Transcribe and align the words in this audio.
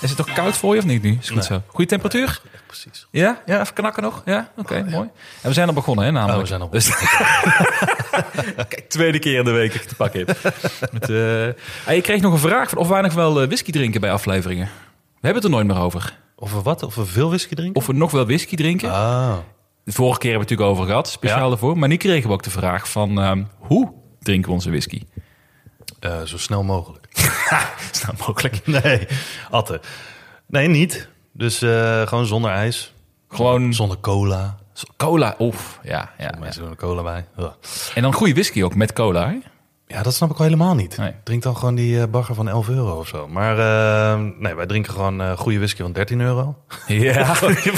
Is 0.00 0.08
het 0.08 0.16
toch 0.16 0.32
koud 0.32 0.56
voor 0.56 0.72
je 0.74 0.80
of 0.80 0.86
niet 0.86 1.02
nu? 1.02 1.18
Is 1.20 1.30
goed 1.30 1.44
zo. 1.44 1.62
Goede 1.66 1.86
temperatuur? 1.90 2.40
Precies. 2.66 3.06
Ja? 3.10 3.42
Ja, 3.46 3.60
even 3.60 3.74
knakken 3.74 4.02
nog? 4.02 4.22
Ja? 4.24 4.50
Oké, 4.56 4.84
mooi. 4.90 5.08
En 5.42 5.48
we 5.48 5.52
zijn 5.52 5.68
al 5.68 5.74
begonnen, 5.74 6.04
hè, 6.04 6.10
namelijk. 6.10 6.36
Oh, 6.36 6.42
we 6.42 6.48
zijn 6.48 6.60
al 6.60 6.68
Dus- 6.70 6.90
Kijk, 8.68 8.84
tweede 8.88 9.18
keer 9.18 9.38
in 9.38 9.44
de 9.44 9.50
week 9.50 9.72
te 9.72 9.94
pakken 9.94 10.20
heb. 10.26 10.38
Met, 10.92 11.10
eh, 11.10 11.86
ah, 11.86 11.94
je 11.94 12.00
kreeg 12.02 12.20
nog 12.20 12.32
een 12.32 12.38
vraag 12.38 12.68
van 12.68 12.78
of 12.78 12.88
wij 12.88 13.00
nog 13.00 13.12
wel 13.14 13.40
eh, 13.40 13.46
whisky 13.46 13.72
drinken 13.72 14.00
bij 14.00 14.12
afleveringen. 14.12 14.66
We 15.20 15.26
hebben 15.26 15.42
het 15.42 15.44
er 15.44 15.50
nooit 15.58 15.66
meer 15.66 15.78
over. 15.84 16.18
Of 16.36 16.52
we 16.52 16.62
wat? 16.62 16.82
Of 16.82 16.94
we 16.94 17.06
veel 17.06 17.28
whisky 17.28 17.54
drinken? 17.54 17.76
Of 17.80 17.86
we 17.86 17.92
nog 17.92 18.10
wel 18.10 18.24
whisky 18.26 18.56
drinken. 18.56 18.90
Ah. 18.92 19.36
De 19.84 19.92
vorige 19.92 20.18
keer 20.18 20.30
hebben 20.30 20.48
we 20.48 20.54
het 20.54 20.60
natuurlijk 20.62 20.70
over 20.70 20.84
gehad, 20.86 21.08
speciaal 21.08 21.42
Ja. 21.42 21.48
daarvoor. 21.48 21.78
Maar 21.78 21.88
nu 21.88 21.96
kregen 21.96 22.28
we 22.28 22.34
ook 22.34 22.42
de 22.42 22.50
vraag 22.50 22.90
van 22.90 23.20
ehm, 23.20 23.44
hoe 23.58 23.92
drinken 24.20 24.48
we 24.48 24.54
onze 24.54 24.70
whisky? 24.70 25.02
Eh, 26.00 26.22
zo 26.22 26.38
snel 26.38 26.62
mogelijk. 26.62 27.07
Is 27.92 28.00
dat 28.06 28.26
mogelijk? 28.26 28.66
Nee, 28.66 29.06
Atte. 29.50 29.80
Nee, 30.46 30.68
niet. 30.68 31.08
Dus 31.32 31.62
eh, 31.62 32.06
gewoon 32.06 32.26
zonder 32.26 32.50
ijs. 32.50 32.92
Gewoon 33.28 33.74
Zonder 33.74 34.00
cola. 34.00 34.56
cola. 34.96 35.34
Oef, 35.38 35.78
ja. 35.82 36.10
ja, 36.18 36.24
ja. 36.24 36.38
Mensen 36.38 36.62
doen 36.62 36.70
er 36.70 36.76
cola 36.76 37.02
bij. 37.02 37.24
Ugh. 37.38 37.50
En 37.94 38.02
dan 38.02 38.12
goede 38.12 38.32
whisky 38.32 38.62
ook 38.62 38.74
met 38.74 38.92
cola, 38.92 39.28
hè? 39.28 39.36
Ja, 39.86 40.02
dat 40.02 40.14
snap 40.14 40.30
ik 40.30 40.36
wel 40.36 40.46
helemaal 40.46 40.74
niet. 40.74 40.96
Nee. 40.96 41.12
Drink 41.24 41.42
dan 41.42 41.56
gewoon 41.56 41.74
die 41.74 42.00
eh, 42.00 42.08
bagger 42.08 42.34
van 42.34 42.48
11 42.48 42.68
euro 42.68 42.98
of 42.98 43.08
zo. 43.08 43.28
Maar 43.28 43.58
eh, 43.58 44.20
nee, 44.38 44.54
wij 44.54 44.66
drinken 44.66 44.92
gewoon 44.92 45.20
eh 45.22 45.36
goede 45.38 45.58
whisky 45.58 45.82
van 45.82 45.92
13 45.92 46.20
euro. 46.20 46.56
Ja, 46.86 47.34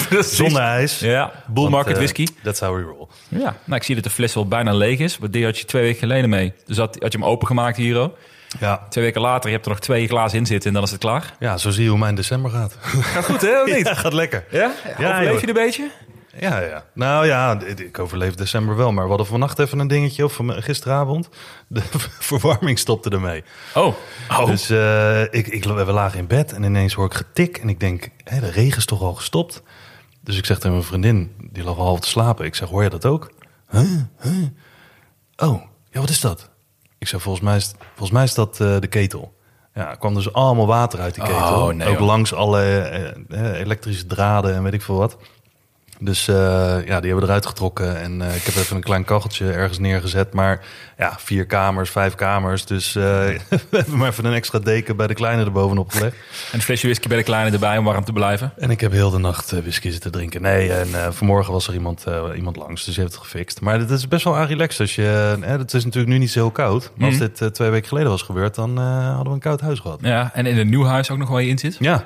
precies. 0.08 0.36
Zonder 0.36 0.62
ijs. 0.62 0.98
Ja, 0.98 1.32
bull 1.46 1.54
Want, 1.62 1.70
market 1.74 1.92
eh, 1.92 1.98
whisky. 1.98 2.26
That's 2.42 2.60
how 2.60 2.76
we 2.76 2.82
roll. 2.82 3.06
Ja, 3.28 3.56
nou 3.64 3.76
ik 3.76 3.82
zie 3.82 3.94
dat 3.94 4.04
de 4.04 4.10
fles 4.10 4.36
al 4.36 4.48
bijna 4.48 4.72
leeg 4.72 4.98
is. 4.98 5.18
Want 5.18 5.32
die 5.32 5.44
had 5.44 5.58
je 5.58 5.64
twee 5.64 5.82
weken 5.82 5.98
geleden 5.98 6.30
mee. 6.30 6.52
Dus 6.66 6.76
had, 6.76 6.96
had 7.00 7.12
je 7.12 7.18
hem 7.18 7.26
opengemaakt 7.26 7.76
hier. 7.76 7.96
hoor. 7.96 8.12
Ja. 8.58 8.86
Twee 8.88 9.04
weken 9.04 9.20
later, 9.20 9.46
je 9.48 9.54
hebt 9.54 9.66
er 9.66 9.72
nog 9.72 9.80
twee 9.80 10.06
glazen 10.08 10.38
in 10.38 10.46
zitten 10.46 10.68
en 10.68 10.74
dan 10.74 10.82
is 10.84 10.90
het 10.90 11.00
klaar. 11.00 11.34
ja, 11.38 11.56
zo 11.56 11.70
zie 11.70 11.82
je 11.84 11.88
hoe 11.90 11.98
mijn 11.98 12.14
december 12.14 12.50
gaat. 12.50 12.76
Gaat 13.12 13.24
goed, 13.24 13.40
hè? 13.40 13.62
Of 13.62 13.72
niet? 13.76 13.86
Ja, 13.86 13.94
gaat 13.94 14.12
lekker. 14.12 14.44
Ja? 14.50 14.72
Ja, 14.98 15.10
Overleef 15.18 15.40
je 15.40 15.46
een 15.48 15.52
beetje? 15.54 15.90
Ja, 16.38 16.58
ja. 16.60 16.84
Nou 16.94 17.26
ja, 17.26 17.60
ik 17.76 17.98
overleef 17.98 18.34
december 18.34 18.76
wel. 18.76 18.92
Maar 18.92 19.02
we 19.02 19.08
hadden 19.08 19.26
vannacht 19.26 19.58
even 19.58 19.78
een 19.78 19.88
dingetje, 19.88 20.24
of 20.24 20.32
van- 20.32 20.62
gisteravond. 20.62 21.28
De 21.68 21.82
verwarming 22.18 22.78
stopte 22.78 23.10
ermee. 23.10 23.44
Oh. 23.74 23.94
oh. 24.30 24.46
Dus 24.46 24.70
eh, 24.70 25.22
ik, 25.22 25.46
ik, 25.46 25.64
we 25.64 25.92
lagen 25.92 26.18
in 26.18 26.26
bed 26.26 26.52
en 26.52 26.62
ineens 26.62 26.94
hoor 26.94 27.06
ik 27.06 27.14
getik. 27.14 27.56
En 27.58 27.68
ik 27.68 27.80
denk, 27.80 28.08
hé, 28.24 28.40
de 28.40 28.50
regen 28.50 28.78
is 28.78 28.84
toch 28.84 29.02
al 29.02 29.14
gestopt? 29.14 29.62
Dus 30.20 30.38
ik 30.38 30.46
zeg 30.46 30.56
tegen 30.56 30.72
mijn 30.72 30.82
vriendin, 30.84 31.34
die 31.50 31.64
lag 31.64 31.76
al 31.78 31.84
half 31.84 32.00
te 32.00 32.08
slapen. 32.08 32.44
Ik 32.44 32.54
zeg, 32.54 32.68
hoor 32.68 32.82
je 32.82 32.90
dat 32.90 33.06
ook? 33.06 33.30
Huh? 33.70 33.80
Huh? 34.20 34.32
Oh, 35.36 35.62
ja, 35.90 36.00
wat 36.00 36.08
is 36.08 36.20
dat? 36.20 36.49
Ik 37.00 37.08
zeg, 37.08 37.22
volgens 37.22 37.44
mij 37.44 37.56
is, 37.56 37.72
volgens 37.88 38.10
mij 38.10 38.24
is 38.24 38.34
dat 38.34 38.60
eh, 38.60 38.78
de 38.78 38.86
ketel. 38.86 39.34
Ja, 39.74 39.90
er 39.90 39.96
kwam 39.98 40.14
dus 40.14 40.32
allemaal 40.32 40.66
water 40.66 41.00
uit 41.00 41.14
die 41.14 41.24
ketel. 41.24 41.62
Oh, 41.62 41.72
nee, 41.72 41.88
ook 41.88 41.98
langs 41.98 42.34
alle 42.34 42.62
eh, 42.62 43.08
eh, 43.28 43.60
elektrische 43.60 44.06
draden 44.06 44.54
en 44.54 44.62
weet 44.62 44.72
ik 44.72 44.82
veel 44.82 44.96
wat. 44.96 45.16
Dus 46.02 46.28
eh, 46.28 46.34
ja, 46.34 46.80
die 46.84 46.90
hebben 46.92 47.16
we 47.16 47.22
eruit 47.22 47.46
getrokken. 47.46 48.00
En 48.00 48.22
eh, 48.22 48.36
ik 48.36 48.42
heb 48.42 48.54
even 48.54 48.76
een 48.76 48.82
klein 48.82 49.04
kacheltje 49.04 49.50
ergens 49.52 49.78
neergezet. 49.78 50.32
Maar 50.32 50.60
ja, 50.98 51.14
vier 51.18 51.46
kamers, 51.46 51.90
vijf 51.90 52.14
kamers. 52.14 52.64
Dus 52.64 52.96
eh, 52.96 53.02
we 53.70 53.76
hebben 53.76 53.96
maar 53.98 54.08
even 54.08 54.24
een 54.24 54.32
extra 54.32 54.58
deken 54.58 54.96
bij 54.96 55.06
de 55.06 55.14
kleine 55.14 55.44
erbovenop 55.44 55.90
gelegd. 55.90 56.14
En 56.14 56.58
een 56.58 56.62
flesje 56.62 56.86
whisky 56.86 57.08
bij 57.08 57.16
de 57.16 57.22
kleine 57.22 57.50
erbij 57.50 57.78
om 57.78 57.84
warm 57.84 58.04
te 58.04 58.12
blijven. 58.12 58.52
En 58.56 58.70
ik 58.70 58.80
heb 58.80 58.92
heel 58.92 59.10
de 59.10 59.18
nacht 59.18 59.50
whisky 59.50 59.90
zitten 59.90 60.10
drinken. 60.12 60.42
Nee, 60.42 60.72
en 60.72 61.14
vanmorgen 61.14 61.52
was 61.52 61.68
er 61.68 61.74
iemand, 61.74 62.04
iemand 62.36 62.56
langs, 62.56 62.84
dus 62.84 62.94
die 62.94 63.02
heeft 63.02 63.14
het 63.16 63.22
gefixt. 63.24 63.60
Maar 63.60 63.78
het 63.78 63.90
is 63.90 64.08
best 64.08 64.24
wel 64.24 64.36
aan 64.36 64.46
relaxed. 64.46 64.80
Als 64.80 64.94
je, 64.94 65.36
eh, 65.42 65.50
het 65.50 65.74
is 65.74 65.84
natuurlijk 65.84 66.12
nu 66.12 66.18
niet 66.18 66.30
zo 66.30 66.38
heel 66.40 66.50
koud. 66.50 66.90
Maar 66.96 67.06
als 67.08 67.18
Mhm. 67.18 67.28
dit 67.38 67.54
twee 67.54 67.70
weken 67.70 67.88
geleden 67.88 68.10
was 68.10 68.22
gebeurd, 68.22 68.54
dan 68.54 68.76
hadden 68.78 69.24
we 69.26 69.30
een 69.30 69.38
koud 69.38 69.60
huis 69.60 69.78
gehad. 69.78 69.98
Ja, 70.02 70.30
en 70.34 70.46
in 70.46 70.58
een 70.58 70.68
nieuw 70.68 70.84
huis 70.84 71.10
ook 71.10 71.18
nog 71.18 71.28
waar 71.28 71.42
je 71.42 71.48
in 71.48 71.58
zit. 71.58 71.76
Ja, 71.78 72.04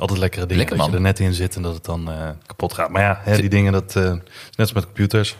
altijd 0.00 0.18
lekkere 0.18 0.46
dingen. 0.46 0.58
Lekker, 0.58 0.76
dat 0.76 0.86
je 0.86 0.92
er 0.92 1.00
net 1.00 1.18
in 1.18 1.32
zit 1.32 1.56
en 1.56 1.62
dat 1.62 1.74
het 1.74 1.84
dan 1.84 2.10
eh, 2.10 2.28
kapot 2.46 2.72
gaat. 2.72 2.90
Maar 2.90 3.02
ja, 3.02 3.20
hè, 3.22 3.36
die 3.36 3.48
dingen, 3.48 3.72
dat 3.72 3.96
eh, 3.96 4.02
is 4.02 4.10
net 4.10 4.58
als 4.58 4.72
met 4.72 4.84
computers. 4.84 5.36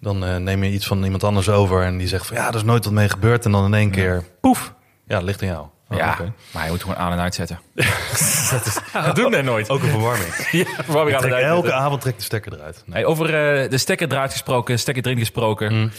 Dan 0.00 0.24
eh, 0.24 0.36
neem 0.36 0.64
je 0.64 0.70
iets 0.70 0.86
van 0.86 1.04
iemand 1.04 1.24
anders 1.24 1.48
over 1.48 1.82
en 1.82 1.98
die 1.98 2.08
zegt 2.08 2.26
van 2.26 2.36
ja, 2.36 2.48
er 2.48 2.54
is 2.54 2.62
nooit 2.62 2.84
wat 2.84 2.92
mee 2.92 3.08
gebeurd. 3.08 3.44
En 3.44 3.52
dan 3.52 3.64
in 3.64 3.74
één 3.74 3.90
keer, 3.90 4.24
poef, 4.40 4.74
ja, 5.06 5.16
het 5.16 5.24
ligt 5.24 5.42
aan 5.42 5.48
jou. 5.48 5.66
Oh, 5.92 5.98
ja, 5.98 6.10
oké. 6.10 6.32
maar 6.50 6.64
je 6.64 6.70
moet 6.70 6.80
gewoon 6.80 6.96
aan 6.96 7.12
en 7.12 7.18
uitzetten. 7.18 7.60
dat 8.92 9.16
doen 9.16 9.30
we 9.30 9.42
nooit. 9.42 9.70
Ook 9.70 9.82
een 9.82 9.88
verwarming. 9.88 10.34
Ja, 10.50 10.64
trek 10.64 11.22
eruit 11.22 11.44
elke 11.44 11.72
avond 11.72 12.00
trek 12.00 12.16
de 12.16 12.22
stekker 12.22 12.52
eruit. 12.52 12.84
Hey, 12.90 13.04
over 13.04 13.26
eh, 13.26 13.70
de 13.70 13.78
stekker 13.78 14.12
eruit 14.12 14.32
gesproken, 14.32 14.78
stekker 14.78 15.04
erin 15.04 15.18
gesproken. 15.18 15.92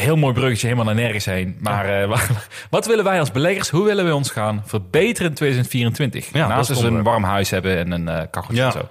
Heel 0.00 0.16
mooi 0.16 0.34
bruggetje, 0.34 0.66
helemaal 0.66 0.94
naar 0.94 1.02
nergens 1.02 1.24
heen. 1.24 1.56
Maar 1.60 2.02
eh, 2.02 2.08
wat, 2.12 2.26
wat 2.70 2.86
willen 2.86 3.04
wij 3.04 3.20
als 3.20 3.30
beleggers? 3.30 3.68
Hoe 3.70 3.84
willen 3.84 4.04
we 4.06 4.14
ons 4.14 4.30
gaan 4.30 4.62
verbeteren 4.66 5.28
in 5.28 5.34
2024? 5.34 6.32
Ja, 6.32 6.46
Naast 6.48 6.68
dus 6.68 6.80
een 6.80 7.02
warm 7.02 7.24
huis 7.24 7.50
hebben 7.50 7.76
en 7.78 7.90
een 7.90 8.08
eh 8.08 8.22
kacheltje 8.30 8.62
Ja. 8.62 8.66
en 8.66 8.72
zo. 8.72 8.88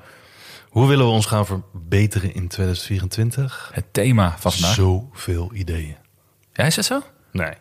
Hoe 0.70 0.88
willen 0.88 1.06
we 1.06 1.12
ons 1.12 1.26
gaan 1.26 1.46
verbeteren 1.46 2.34
in 2.34 2.48
2024? 2.48 3.70
Het 3.74 3.86
thema 3.92 4.36
van 4.40 4.52
vandaag. 4.52 4.74
Zoveel 4.74 5.52
ideeën. 5.54 5.96
Ja, 6.54 6.64
is 6.64 6.76
dat 6.76 6.86
zo? 6.86 7.02
Nee. 7.32 7.52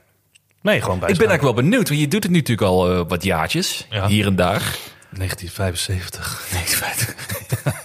Nee, 0.62 0.80
gewoon 0.82 0.98
bij. 0.98 1.08
Ik 1.10 1.16
ben 1.18 1.28
eigenlijk 1.28 1.56
wel 1.56 1.64
benieuwd, 1.64 1.88
want 1.88 2.00
je 2.00 2.08
doet 2.08 2.22
het 2.22 2.32
nu 2.32 2.38
natuurlijk 2.38 2.68
al 2.68 2.90
eh, 2.92 3.04
wat 3.08 3.22
jaartjes, 3.24 3.86
Ja. 3.90 4.06
hier 4.06 4.26
en 4.26 4.36
daar. 4.36 4.76
1975. 5.10 6.48
Nee, 6.52 6.62
feit. 6.62 7.14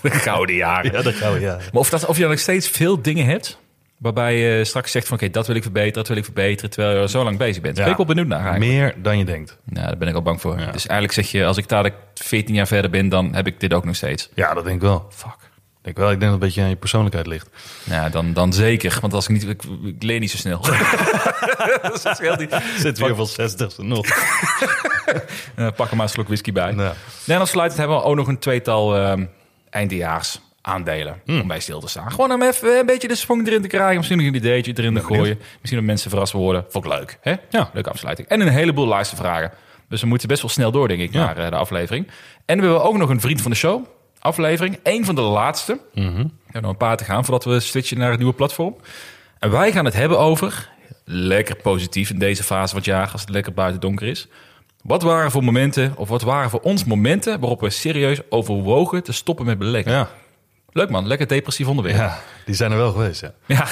De 0.01 0.09
gouden 0.09 0.55
jaren. 0.55 0.91
Ja, 0.91 1.01
dat 1.01 1.13
gaan 1.13 1.33
we, 1.33 1.39
ja. 1.39 1.55
Maar 1.55 1.67
of, 1.81 1.89
dat, 1.89 2.05
of 2.05 2.15
je 2.15 2.21
dan 2.21 2.31
nog 2.31 2.39
steeds 2.39 2.67
veel 2.69 3.01
dingen 3.01 3.25
hebt, 3.25 3.57
waarbij 3.99 4.37
je 4.37 4.65
straks 4.65 4.91
zegt 4.91 5.07
van 5.07 5.17
oké, 5.17 5.29
dat 5.29 5.47
wil 5.47 5.55
ik 5.55 5.61
verbeteren, 5.61 5.93
dat 5.93 6.07
wil 6.07 6.17
ik 6.17 6.23
verbeteren, 6.23 6.69
terwijl 6.69 7.01
je 7.01 7.09
zo 7.09 7.23
lang 7.23 7.37
bezig 7.37 7.61
bent. 7.61 7.75
Daar 7.75 7.83
ben 7.83 7.93
ik 7.93 7.99
wel 7.99 8.15
benieuwd 8.15 8.27
naar 8.27 8.41
eigenlijk. 8.51 8.71
Meer 8.71 8.95
dan 8.97 9.17
je 9.17 9.25
denkt. 9.25 9.57
Ja, 9.73 9.85
daar 9.85 9.97
ben 9.97 10.07
ik 10.07 10.15
al 10.15 10.21
bang 10.21 10.41
voor. 10.41 10.59
Ja. 10.59 10.71
Dus 10.71 10.87
eigenlijk 10.87 11.13
zeg 11.13 11.31
je, 11.31 11.45
als 11.45 11.57
ik 11.57 11.67
dadelijk 11.67 11.95
14 12.13 12.55
jaar 12.55 12.67
verder 12.67 12.91
ben, 12.91 13.09
dan 13.09 13.35
heb 13.35 13.47
ik 13.47 13.59
dit 13.59 13.73
ook 13.73 13.85
nog 13.85 13.95
steeds. 13.95 14.29
Ja, 14.35 14.53
dat 14.53 14.63
denk 14.63 14.75
ik 14.75 14.81
wel. 14.81 15.07
Fuck. 15.09 15.37
Ik 15.79 15.85
denk 15.85 15.97
wel. 15.97 16.11
Ik 16.11 16.19
denk 16.19 16.31
dat 16.31 16.31
het 16.31 16.41
een 16.41 16.47
beetje 16.47 16.61
aan 16.61 16.69
je 16.69 16.75
persoonlijkheid 16.75 17.27
ligt. 17.27 17.49
Ja, 17.83 18.09
dan, 18.09 18.33
dan 18.33 18.53
zeker. 18.53 18.97
Want 19.01 19.13
als 19.13 19.27
ik 19.27 19.29
niet, 19.29 19.47
ik, 19.49 20.19
niet 20.19 20.31
zo 20.31 20.37
snel. 20.37 20.61
dat 21.81 22.15
scheelt 22.15 22.39
niet. 22.39 22.61
Zit 22.77 22.97
weer 22.97 23.15
van 23.15 23.27
60 23.27 23.77
nog. 23.77 24.05
Pak 25.75 25.89
er 25.89 25.95
maar 25.95 26.05
een 26.05 26.09
slok 26.09 26.27
whisky 26.27 26.51
bij. 26.51 26.73
Ja. 26.73 26.93
En 27.27 27.39
afsluitend 27.39 27.79
hebben 27.79 27.97
we 27.97 28.03
ook 28.03 28.15
nog 28.15 28.27
een 28.27 28.39
tweetal 28.39 28.95
ehm 28.95 29.25
eindejaars 29.69 30.39
aandelen 30.61 31.21
Hmm. 31.25 31.41
om 31.41 31.47
bij 31.47 31.59
stil 31.59 31.79
te 31.79 31.87
staan. 31.87 32.11
Gewoon 32.11 32.31
om 32.31 32.41
even 32.41 32.79
een 32.79 32.85
beetje 32.85 33.07
de 33.07 33.15
swing 33.15 33.47
erin 33.47 33.61
te 33.61 33.67
krijgen. 33.67 33.95
Misschien 33.95 34.17
nog 34.17 34.27
een 34.27 34.33
ideetje 34.35 34.73
erin 34.75 34.93
te 34.93 35.03
gooien. 35.03 35.37
Misschien 35.59 35.75
dat 35.75 35.83
mensen 35.83 36.09
verrast 36.09 36.31
worden. 36.33 36.65
Vond 36.69 36.85
ik 36.85 36.91
leuk. 36.91 37.17
Hè? 37.21 37.35
Ja. 37.49 37.69
Leuke 37.73 37.89
afsluiting. 37.89 38.27
En 38.27 38.41
een 38.41 38.47
heleboel 38.47 38.87
luistervragen. 38.87 39.51
Dus 39.89 40.01
we 40.01 40.07
moeten 40.07 40.27
best 40.27 40.41
wel 40.41 40.49
snel 40.51 40.71
door, 40.71 40.87
denk 40.87 40.99
ik, 41.01 41.13
Ja. 41.13 41.19
naar 41.25 41.37
eh, 41.37 41.49
de 41.49 41.55
aflevering. 41.55 42.07
En 42.45 42.57
we 42.59 42.63
hebben 42.65 42.83
ook 42.83 42.97
nog 42.97 43.09
een 43.09 43.21
vriend 43.21 43.41
van 43.41 43.51
de 43.51 43.57
show 43.57 43.85
aflevering. 44.19 44.79
Eén 44.83 45.05
van 45.05 45.15
de 45.15 45.21
laatste. 45.21 45.79
Mhm. 45.93 46.05
We 46.17 46.29
hebben 46.43 46.61
nog 46.61 46.71
een 46.71 46.77
paar 46.77 46.97
te 46.97 47.03
gaan 47.03 47.25
voordat 47.25 47.43
we 47.53 47.59
switchen 47.59 47.97
naar 47.97 48.09
het 48.09 48.17
nieuwe 48.19 48.33
platform. 48.33 48.75
En 49.39 49.51
wij 49.51 49.71
gaan 49.71 49.85
het 49.85 49.93
hebben 49.93 50.19
over, 50.19 50.69
lekker 51.05 51.55
positief 51.55 52.09
in 52.09 52.19
deze 52.19 52.43
fase 52.43 52.67
van 52.67 52.77
het 52.77 52.85
jaar, 52.85 53.09
als 53.11 53.21
het 53.21 53.29
lekker 53.29 53.53
buiten 53.53 53.79
donker 53.81 54.07
is. 54.07 54.27
Wat 54.83 55.01
waren 55.03 55.31
voor 55.31 55.43
momenten, 55.43 55.93
of 55.95 56.09
wat 56.09 56.21
waren 56.21 56.49
voor 56.49 56.59
ons 56.59 56.83
momenten 56.83 57.39
waarop 57.39 57.59
we 57.61 57.69
serieus 57.69 58.19
overwogen 58.29 59.03
te 59.03 59.11
stoppen 59.11 59.45
met 59.45 59.57
beleggen? 59.57 59.91
Ja. 59.91 60.09
Leuk 60.71 60.89
man, 60.89 61.07
lekker 61.07 61.27
depressief 61.27 61.67
onderwerp. 61.67 61.97
ja, 61.97 62.19
die 62.45 62.55
zijn 62.55 62.71
er 62.71 62.77
wel 62.77 62.91
geweest, 62.91 63.21
ja. 63.21 63.31
Ja. 63.45 63.55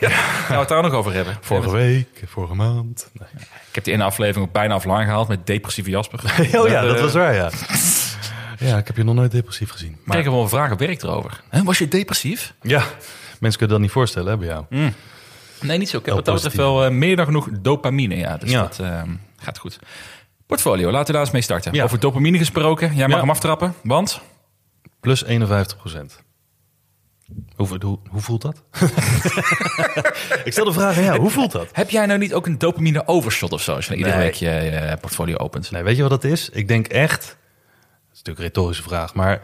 ja. 0.00 0.08
Gaan 0.10 0.54
we 0.54 0.60
het 0.60 0.68
daar 0.68 0.82
nog 0.82 0.92
over 0.92 1.12
hebben? 1.12 1.36
Vorige 1.40 1.70
week, 1.70 2.22
vorige 2.26 2.54
maand. 2.54 3.10
Nee. 3.12 3.28
Ik 3.68 3.74
heb 3.74 3.84
die 3.84 3.92
ene 3.94 4.04
aflevering 4.04 4.46
ook 4.46 4.52
bijna 4.52 4.74
offline 4.74 5.04
gehaald 5.04 5.28
met 5.28 5.46
depressieve 5.46 5.90
Jasper. 5.90 6.20
Oh 6.60 6.68
ja, 6.68 6.80
eh, 6.82 6.86
dat 6.86 7.00
was 7.00 7.12
waar, 7.12 7.34
ja. 7.34 7.50
Ja, 8.68 8.76
ik 8.78 8.86
heb 8.86 8.96
je 8.96 9.02
nog 9.04 9.14
nooit 9.14 9.30
depressief 9.30 9.70
gezien. 9.70 9.96
Maar 10.04 10.18
ik 10.18 10.24
heb 10.24 10.32
wel 10.32 10.42
een 10.42 10.48
vraag 10.48 10.72
op 10.72 10.78
werk 10.78 11.02
erover. 11.02 11.40
Hè, 11.48 11.62
was 11.62 11.78
je 11.78 11.88
depressief? 11.88 12.54
Ja, 12.62 12.82
mensen 13.40 13.58
kunnen 13.58 13.68
dat 13.68 13.80
niet 13.80 13.90
voorstellen 13.90 14.30
hè, 14.30 14.36
bij 14.38 14.46
jou. 14.48 14.64
Nee, 15.60 15.78
niet 15.78 15.88
zo. 15.88 15.96
Ik 15.98 16.04
heb 16.04 16.14
Heel 16.14 16.14
wat 16.14 16.24
dat 16.24 16.34
betreft 16.34 16.56
positief. 16.56 16.56
wel 16.56 16.84
eh, 16.84 16.90
meer 16.90 17.16
dan 17.16 17.24
genoeg 17.24 17.48
dopamine. 17.60 18.16
Ja, 18.16 18.36
dus 18.36 18.50
Ja. 18.50 18.60
dat 18.62 18.78
eh, 18.78 19.02
gaat 19.36 19.58
goed. 19.58 19.78
Portfolio, 20.46 20.90
laten 20.90 21.06
we 21.06 21.12
daar 21.12 21.20
eens 21.20 21.30
mee 21.30 21.42
starten. 21.42 21.72
Ja. 21.74 21.84
Over 21.84 22.00
dopamine 22.00 22.38
gesproken. 22.38 22.94
Jij 22.94 23.06
mag 23.06 23.14
Ja. 23.16 23.20
hem 23.20 23.30
aftrappen, 23.30 23.74
want... 23.82 24.20
Plus 25.00 25.24
51 25.24 25.76
procent. 25.78 26.22
Hoe, 27.56 27.68
hoe, 27.80 27.98
hoe 28.08 28.20
voelt 28.20 28.42
dat? 28.42 28.62
ik 30.44 30.52
stel 30.52 30.64
de 30.64 30.72
vraag 30.72 30.96
aan 30.96 31.04
jou, 31.04 31.18
hoe 31.20 31.30
voelt 31.30 31.52
dat? 31.52 31.66
Heb 31.72 31.90
jij 31.90 32.06
nou 32.06 32.18
niet 32.18 32.34
ook 32.34 32.46
een 32.46 32.58
dopamine 32.58 33.06
overshot 33.06 33.52
of 33.52 33.62
zo? 33.62 33.74
Als 33.74 33.86
je 33.86 33.94
iedere 33.96 34.16
Nee. 34.16 34.24
week 34.24 34.34
je 34.34 34.96
portfolio 35.00 35.36
opent. 35.36 35.70
Nee, 35.70 35.82
weet 35.82 35.96
je 35.96 36.02
wat 36.02 36.10
dat 36.10 36.24
is? 36.24 36.48
Ik 36.52 36.68
denk 36.68 36.86
echt, 36.86 37.20
dat 37.22 37.28
is 38.12 38.18
natuurlijk 38.18 38.38
een 38.38 38.44
retorische 38.44 38.82
vraag, 38.82 39.14
maar 39.14 39.40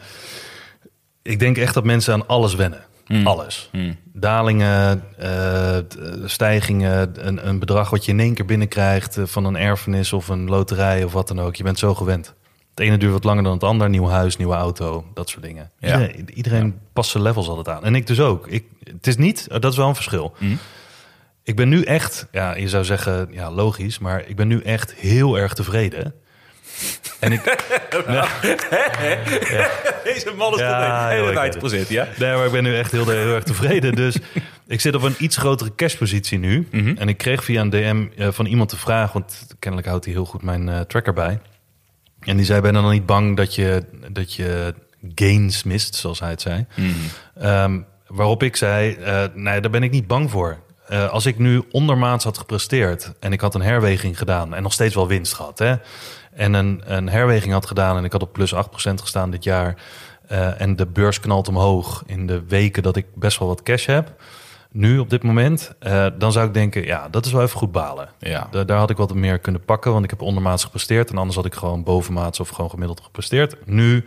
ik 1.21 1.39
denk 1.39 1.57
echt 1.57 1.73
dat 1.73 1.83
mensen 1.83 2.13
aan 2.13 2.27
alles 2.27 2.55
wennen. 2.55 2.85
Alles. 3.23 3.69
Dalingen, 4.13 5.03
eh, 5.17 5.77
t- 5.77 5.95
eh, 5.97 6.11
stijgingen, 6.25 7.27
een, 7.27 7.47
een 7.47 7.59
bedrag 7.59 7.89
wat 7.89 8.05
je 8.05 8.11
in 8.11 8.19
één 8.19 8.33
keer 8.33 8.45
binnenkrijgt 8.45 9.17
eh, 9.17 9.23
van 9.25 9.45
een 9.45 9.55
erfenis 9.57 10.13
of 10.13 10.27
een 10.27 10.49
loterij 10.49 11.03
of 11.03 11.13
wat 11.13 11.27
dan 11.27 11.39
ook. 11.41 11.55
Je 11.55 11.63
bent 11.63 11.79
zo 11.79 11.95
gewend. 11.95 12.33
Het 12.77 12.85
ene 12.85 12.97
duurt 12.97 13.11
wat 13.11 13.23
langer 13.23 13.43
dan 13.43 13.53
het 13.53 13.63
ander. 13.63 13.89
Nieuw 13.89 14.07
huis, 14.07 14.37
nieuwe 14.37 14.55
auto, 14.55 15.05
dat 15.13 15.29
soort 15.29 15.43
dingen. 15.43 15.71
Ja. 15.79 15.99
Iedereen, 15.99 16.29
iedereen 16.33 16.79
past 16.93 17.09
zijn 17.11 17.23
levels 17.23 17.47
altijd 17.47 17.75
aan. 17.75 17.83
En 17.83 17.95
ik 17.95 18.07
dus 18.07 18.19
ook. 18.19 18.47
Ik, 18.47 18.65
het 18.83 19.07
is 19.07 19.17
niet, 19.17 19.47
dat 19.49 19.65
is 19.71 19.77
wel 19.77 19.87
een 19.87 19.95
verschil. 19.95 20.33
Ik 21.43 21.55
ben 21.55 21.69
nu 21.69 21.83
echt, 21.83 22.27
ja, 22.31 22.55
je 22.55 22.69
zou 22.69 22.83
zeggen, 22.83 23.27
ja, 23.31 23.51
logisch, 23.51 23.99
maar 23.99 24.23
ik 24.27 24.35
ben 24.35 24.47
nu 24.47 24.61
echt 24.61 24.93
heel 24.93 25.37
erg 25.37 25.53
tevreden. 25.53 26.13
En 27.19 27.31
ik, 27.31 27.41
Deze 30.03 30.33
man 30.37 30.53
is 30.53 30.59
Ja, 30.59 31.09
het. 31.09 31.57
procent, 31.57 31.89
ja? 31.89 32.07
Nee, 32.17 32.35
maar 32.35 32.45
ik 32.45 32.51
ben 32.51 32.63
nu 32.63 32.77
echt 32.77 32.91
heel, 32.91 33.09
heel 33.09 33.33
erg 33.33 33.43
tevreden. 33.43 33.95
Dus 33.95 34.17
ik 34.67 34.81
zit 34.81 34.95
op 34.95 35.01
een 35.01 35.15
iets 35.17 35.37
grotere 35.37 35.75
cashpositie 35.75 36.39
nu. 36.39 36.67
En 36.97 37.09
ik 37.09 37.17
kreeg 37.17 37.43
via 37.43 37.61
een 37.61 37.69
DM 37.69 38.05
eh, 38.17 38.27
van 38.31 38.45
iemand 38.45 38.69
de 38.69 38.77
vraag, 38.77 39.11
want 39.11 39.47
kennelijk 39.59 39.89
houdt 39.89 40.05
hij 40.05 40.13
heel 40.13 40.25
goed 40.25 40.41
mijn 40.43 40.69
eh, 40.69 40.79
tracker 40.79 41.13
bij. 41.13 41.39
En 42.27 42.37
die 42.37 42.45
zei, 42.45 42.61
ben 42.61 42.73
dan 42.73 42.89
niet 42.91 43.05
bang 43.05 43.37
dat 43.37 43.55
je, 43.55 43.83
dat 44.11 44.33
je 44.33 44.73
gains 45.15 45.63
mist, 45.63 45.95
zoals 45.95 46.19
hij 46.19 46.29
het 46.29 46.41
zei. 46.41 46.65
Ehm, 47.39 47.79
waarop 48.07 48.43
ik 48.43 48.55
zei, 48.55 48.93
eh, 48.93 49.23
nee, 49.33 49.61
daar 49.61 49.71
ben 49.71 49.83
ik 49.83 49.91
niet 49.91 50.07
bang 50.07 50.31
voor. 50.31 50.57
Eh, 50.87 51.09
als 51.09 51.25
ik 51.25 51.37
nu 51.37 51.63
ondermaats 51.71 52.23
had 52.23 52.37
gepresteerd 52.37 53.13
en 53.19 53.31
ik 53.31 53.41
had 53.41 53.55
een 53.55 53.61
herweging 53.61 54.17
gedaan 54.17 54.53
en 54.53 54.63
nog 54.63 54.73
steeds 54.73 54.95
wel 54.95 55.07
winst 55.07 55.33
gehad, 55.33 55.59
hè, 55.59 55.75
en 56.33 56.53
een, 56.53 56.81
een 56.85 57.09
herweging 57.09 57.53
had 57.53 57.65
gedaan 57.65 57.97
en 57.97 58.03
ik 58.03 58.11
had 58.11 58.21
op 58.21 58.33
plus 58.33 58.53
8% 58.53 59.01
gestaan 59.01 59.31
dit 59.31 59.43
jaar 59.43 59.75
eh, 60.27 60.61
en 60.61 60.75
de 60.75 60.85
beurs 60.85 61.19
knalt 61.19 61.47
omhoog 61.47 62.03
in 62.05 62.27
de 62.27 62.43
weken 62.47 62.83
dat 62.83 62.95
ik 62.95 63.05
best 63.15 63.39
wel 63.39 63.47
wat 63.47 63.63
cash 63.63 63.85
heb, 63.85 64.21
nu 64.71 64.99
op 64.99 65.09
dit 65.09 65.23
moment, 65.23 65.73
eh, 65.79 66.05
dan 66.17 66.31
zou 66.31 66.47
ik 66.47 66.53
denken, 66.53 66.85
ja, 66.85 67.09
dat 67.09 67.25
is 67.25 67.31
wel 67.31 67.41
even 67.41 67.57
goed 67.57 67.71
balen. 67.71 68.09
Ja. 68.19 68.47
Da- 68.51 68.63
daar 68.63 68.77
had 68.77 68.89
ik 68.89 68.97
wat 68.97 69.13
meer 69.13 69.39
kunnen 69.39 69.63
pakken, 69.65 69.91
want 69.91 70.03
ik 70.03 70.09
heb 70.09 70.21
ondermaats 70.21 70.63
gepresteerd 70.63 71.09
en 71.09 71.17
anders 71.17 71.35
had 71.35 71.45
ik 71.45 71.55
gewoon 71.55 71.83
bovenmaats 71.83 72.39
of 72.39 72.49
gewoon 72.49 72.69
gemiddeld 72.69 73.01
gepresteerd. 73.01 73.55
Nu, 73.65 74.05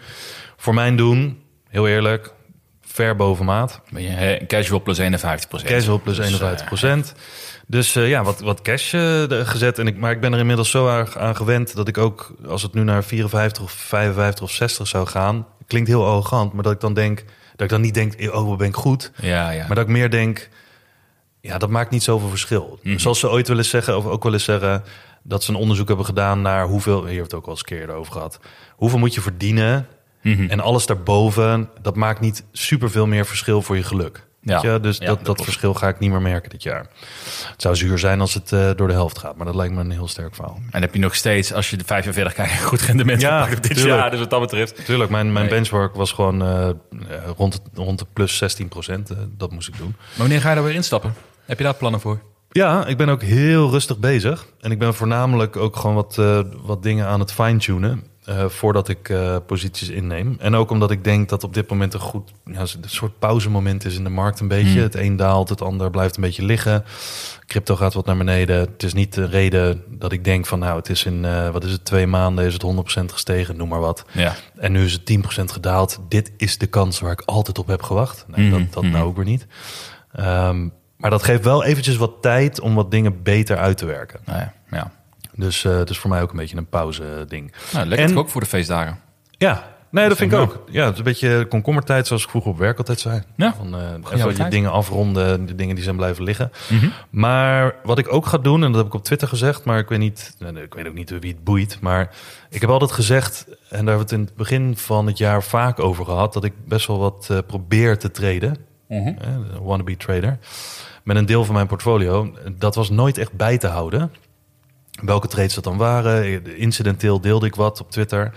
voor 0.56 0.74
mijn 0.74 0.96
doen, 0.96 1.42
heel 1.68 1.88
eerlijk, 1.88 2.32
ver 2.82 3.16
bovenmaat. 3.16 3.80
Ben 3.90 4.02
je 4.02 4.08
eh, 4.14 4.46
casual 4.46 4.82
plus 4.82 4.98
51 4.98 5.48
procent. 5.48 5.70
Casual 5.70 6.00
plus 6.00 6.16
Dus, 6.16 6.26
51 6.26 6.66
procent. 6.66 7.14
Dus 7.66 7.96
eh, 7.96 8.08
ja, 8.08 8.22
wat, 8.24 8.40
wat 8.40 8.62
cash 8.62 8.94
eh, 8.94 9.22
gezet. 9.28 9.78
En 9.78 9.86
ik, 9.86 9.96
maar 9.96 10.10
ik 10.10 10.20
ben 10.20 10.32
er 10.32 10.38
inmiddels 10.38 10.70
zo 10.70 10.88
erg 10.88 11.16
aan 11.18 11.36
gewend 11.36 11.74
dat 11.76 11.88
ik 11.88 11.98
ook, 11.98 12.34
als 12.46 12.62
het 12.62 12.74
nu 12.74 12.82
naar 12.82 13.04
54 13.04 13.62
of 13.62 13.70
55 13.72 14.44
of 14.44 14.50
60 14.50 14.86
zou 14.86 15.06
gaan, 15.06 15.46
klinkt 15.66 15.88
heel 15.88 16.06
arrogant, 16.06 16.52
maar 16.52 16.62
dat 16.62 16.72
ik 16.72 16.80
dan 16.80 16.94
denk, 16.94 17.24
dat 17.60 17.70
ik 17.70 17.74
dan 17.76 17.84
niet 17.84 17.94
denk, 18.18 18.34
oh, 18.34 18.48
wat 18.48 18.58
ben 18.58 18.68
ik 18.68 18.74
goed. 18.74 19.12
Ja, 19.20 19.50
ja. 19.50 19.66
Maar 19.66 19.76
dat 19.76 19.84
ik 19.84 19.90
meer 19.90 20.10
denk, 20.10 20.48
ja, 21.40 21.58
dat 21.58 21.70
maakt 21.70 21.90
niet 21.90 22.02
zoveel 22.02 22.28
verschil. 22.28 22.80
Zoals 22.82 23.18
ze 23.20 23.30
ooit 23.30 23.48
wel 23.48 23.56
eens 23.56 23.68
zeggen, 23.68 23.96
of 23.96 24.06
ook 24.06 24.22
wel 24.22 24.32
eens 24.32 24.44
zeggen, 24.44 24.84
dat 25.22 25.44
ze 25.44 25.50
een 25.50 25.56
onderzoek 25.56 25.88
hebben 25.88 26.06
gedaan 26.06 26.42
naar 26.42 26.66
hoeveel, 26.66 27.06
hier 27.06 27.16
we 27.16 27.22
het 27.22 27.34
ook 27.34 27.44
al 27.44 27.50
eens 27.50 27.58
een 27.58 27.64
keer 27.64 27.90
over 27.90 28.12
gehad, 28.12 28.40
hoeveel 28.76 28.98
moet 28.98 29.14
je 29.14 29.20
verdienen 29.20 29.86
en 30.22 30.60
alles 30.60 30.86
daarboven, 30.86 31.70
dat 31.82 31.96
maakt 31.96 32.20
niet 32.20 32.44
superveel 32.52 33.06
meer 33.06 33.26
verschil 33.26 33.62
voor 33.62 33.76
je 33.76 33.82
geluk. 33.82 34.26
Ja. 34.42 34.60
Je? 34.62 34.80
Dus 34.80 34.98
Ja, 34.98 35.06
dat, 35.06 35.24
dat 35.24 35.42
verschil 35.44 35.74
ga 35.74 35.88
ik 35.88 35.98
niet 35.98 36.10
meer 36.10 36.22
merken 36.22 36.50
dit 36.50 36.62
jaar. 36.62 36.86
Het 37.50 37.62
zou 37.62 37.76
zuur 37.76 37.98
zijn 37.98 38.20
als 38.20 38.34
het 38.34 38.52
eh, 38.52 38.70
door 38.76 38.86
de 38.88 38.92
helft 38.92 39.18
gaat, 39.18 39.36
maar 39.36 39.46
dat 39.46 39.54
lijkt 39.54 39.74
me 39.74 39.80
een 39.80 39.90
heel 39.90 40.08
sterk 40.08 40.34
verhaal. 40.34 40.60
En 40.70 40.80
heb 40.80 40.94
je 40.94 41.00
nog 41.00 41.14
steeds, 41.14 41.52
als 41.52 41.70
je 41.70 41.76
de 41.76 41.84
45 41.84 42.32
kijkt, 42.34 42.62
goed 42.62 42.80
rendement 42.80 43.20
Ja, 43.20 43.42
op 43.42 43.48
dit 43.48 43.62
tuurlijk. 43.62 43.86
jaar. 43.86 44.10
Dus 44.10 44.18
wat 44.20 44.30
dat 44.30 44.40
betreft. 44.40 44.84
Tuurlijk, 44.84 45.10
mijn, 45.10 45.32
mijn 45.32 45.44
Nee. 45.46 45.54
benchmark 45.54 45.94
was 45.94 46.12
gewoon 46.12 46.42
eh, 46.42 46.68
eh, 46.68 46.74
rond, 47.36 47.60
rond 47.74 47.98
de 47.98 48.06
plus 48.12 48.36
16 48.36 48.68
procent. 48.68 49.10
dat 49.36 49.50
moest 49.50 49.68
ik 49.68 49.76
doen. 49.78 49.94
Maar 49.98 50.16
wanneer 50.16 50.40
ga 50.40 50.48
je 50.48 50.54
daar 50.54 50.64
weer 50.64 50.74
instappen? 50.74 51.14
Heb 51.44 51.58
je 51.58 51.64
daar 51.64 51.74
plannen 51.74 52.00
voor? 52.00 52.20
Ja, 52.50 52.86
ik 52.86 52.96
ben 52.96 53.08
ook 53.08 53.22
heel 53.22 53.70
rustig 53.70 53.98
bezig. 53.98 54.46
En 54.60 54.70
ik 54.70 54.78
ben 54.78 54.94
voornamelijk 54.94 55.56
ook 55.56 55.76
gewoon 55.76 55.94
wat, 55.96 56.18
eh, 56.18 56.40
wat 56.62 56.82
dingen 56.82 57.06
aan 57.06 57.20
het 57.20 57.32
fine-tunen. 57.32 58.04
Eh, 58.30 58.48
voordat 58.48 58.88
ik 58.88 59.08
eh, 59.08 59.36
posities 59.46 59.88
inneem. 59.88 60.36
En 60.38 60.54
ook 60.54 60.70
omdat 60.70 60.90
ik 60.90 61.04
denk 61.04 61.28
dat 61.28 61.44
op 61.44 61.54
dit 61.54 61.70
moment 61.70 61.94
een 61.94 62.00
goed 62.00 62.32
ja, 62.44 62.60
een 62.60 62.66
soort 62.86 63.18
pauzemoment 63.18 63.84
is 63.84 63.96
in 63.96 64.04
de 64.04 64.10
markt 64.10 64.40
een 64.40 64.48
beetje. 64.48 64.80
Het 64.80 64.94
een 64.94 65.16
daalt, 65.16 65.48
het 65.48 65.62
ander 65.62 65.90
blijft 65.90 66.16
een 66.16 66.22
beetje 66.22 66.44
liggen. 66.44 66.84
Crypto 67.46 67.76
gaat 67.76 67.94
wat 67.94 68.06
naar 68.06 68.16
beneden. 68.16 68.56
Het 68.56 68.82
is 68.82 68.92
niet 68.92 69.14
de 69.14 69.24
reden 69.26 69.82
dat 69.88 70.12
ik 70.12 70.24
denk 70.24 70.46
van 70.46 70.58
nou, 70.58 70.76
het 70.76 70.88
is 70.88 71.04
in, 71.04 71.24
eh, 71.24 71.50
wat 71.50 71.64
is 71.64 71.72
het, 71.72 71.84
twee 71.84 72.06
maanden 72.06 72.44
is 72.44 72.52
het 72.52 72.62
100% 72.62 73.12
gestegen, 73.12 73.56
noem 73.56 73.68
maar 73.68 73.80
wat. 73.80 74.04
Ja. 74.12 74.34
En 74.56 74.72
nu 74.72 74.84
is 74.84 74.92
het 74.92 75.04
10% 75.04 75.52
gedaald. 75.52 76.00
Dit 76.08 76.32
is 76.36 76.58
de 76.58 76.66
kans 76.66 77.00
waar 77.00 77.12
ik 77.12 77.22
altijd 77.24 77.58
op 77.58 77.66
heb 77.66 77.82
gewacht. 77.82 78.24
Nee, 78.26 78.48
Mhm, 78.48 78.58
dat, 78.58 78.72
dat 78.72 78.84
nou 78.84 79.04
ook 79.04 79.16
weer 79.16 79.24
niet. 79.24 79.46
Ehm, 80.12 80.68
maar 80.96 81.10
dat 81.10 81.22
geeft 81.22 81.44
wel 81.44 81.64
eventjes 81.64 81.96
wat 81.96 82.12
tijd 82.20 82.60
om 82.60 82.74
wat 82.74 82.90
dingen 82.90 83.22
beter 83.22 83.56
uit 83.56 83.76
te 83.76 83.86
werken. 83.86 84.20
Nou 84.24 84.38
ja, 84.38 84.54
ja. 84.70 84.92
Dus 85.40 85.64
eh, 85.64 85.76
het 85.76 85.90
is 85.90 85.98
voor 85.98 86.10
mij 86.10 86.22
ook 86.22 86.30
een 86.30 86.36
beetje 86.36 86.56
een 86.56 86.68
pauze 86.68 87.24
ding. 87.28 87.52
Nou, 87.72 87.86
lekker 87.86 88.08
En- 88.08 88.18
ook 88.18 88.28
voor 88.28 88.40
de 88.40 88.46
feestdagen. 88.46 88.98
Ja, 89.30 89.64
nee, 89.90 90.08
dat 90.08 90.16
vind 90.16 90.32
ik 90.32 90.38
ook. 90.38 90.64
Ja, 90.70 90.82
het 90.84 90.92
is 90.92 90.98
een 90.98 91.04
beetje 91.04 91.46
komkommertijd 91.48 92.06
zoals 92.06 92.22
ik 92.24 92.28
vroeger 92.30 92.50
op 92.50 92.58
werk 92.58 92.78
altijd 92.78 93.00
zei. 93.00 93.22
Ja, 93.36 93.54
Van, 93.54 93.74
eh, 93.74 93.80
oude 93.80 94.14
even 94.16 94.28
je 94.28 94.34
tijd. 94.36 94.50
dingen 94.50 94.70
afronden, 94.70 95.46
de 95.46 95.54
dingen 95.54 95.74
die 95.74 95.84
zijn 95.84 95.96
blijven 95.96 96.24
liggen. 96.24 96.50
Mhm. 96.70 96.88
Maar 97.10 97.74
wat 97.82 97.98
ik 97.98 98.12
ook 98.12 98.26
ga 98.26 98.38
doen, 98.38 98.62
en 98.64 98.68
dat 98.72 98.76
heb 98.76 98.86
ik 98.86 98.94
op 98.94 99.04
Twitter 99.04 99.28
gezegd, 99.28 99.64
maar 99.64 99.78
ik 99.78 99.88
weet 99.88 99.98
niet, 99.98 100.36
ik 100.64 100.74
weet 100.74 100.86
ook 100.88 100.94
niet 100.94 101.10
wie 101.10 101.32
het 101.32 101.44
boeit, 101.44 101.78
maar 101.80 102.10
ik 102.50 102.60
heb 102.60 102.70
altijd 102.70 102.92
gezegd, 102.92 103.44
en 103.48 103.54
daar 103.68 103.76
hebben 103.78 103.94
we 103.94 104.00
het 104.00 104.12
in 104.12 104.20
het 104.20 104.34
begin 104.36 104.76
van 104.76 105.06
het 105.06 105.18
jaar 105.18 105.42
vaak 105.42 105.78
over 105.78 106.04
gehad, 106.04 106.32
dat 106.32 106.44
ik 106.44 106.52
best 106.66 106.86
wel 106.86 106.98
wat 106.98 107.26
eh, 107.30 107.38
probeer 107.46 107.98
te 107.98 108.10
traden, 108.10 108.56
eh, 108.88 109.04
de 109.52 109.58
wannabe 109.62 109.96
trader, 109.96 110.38
met 111.04 111.16
een 111.16 111.26
deel 111.26 111.44
van 111.44 111.54
mijn 111.54 111.66
portfolio. 111.66 112.32
Dat 112.58 112.74
was 112.74 112.90
nooit 112.90 113.18
echt 113.18 113.32
bij 113.32 113.58
te 113.58 113.66
houden. 113.66 114.12
Welke 115.02 115.26
trades 115.28 115.54
dat 115.54 115.64
dan 115.64 115.76
waren, 115.76 116.56
incidenteel 116.56 117.20
deelde 117.20 117.46
ik 117.46 117.54
wat 117.54 117.80
op 117.80 117.90
Twitter. 117.90 118.32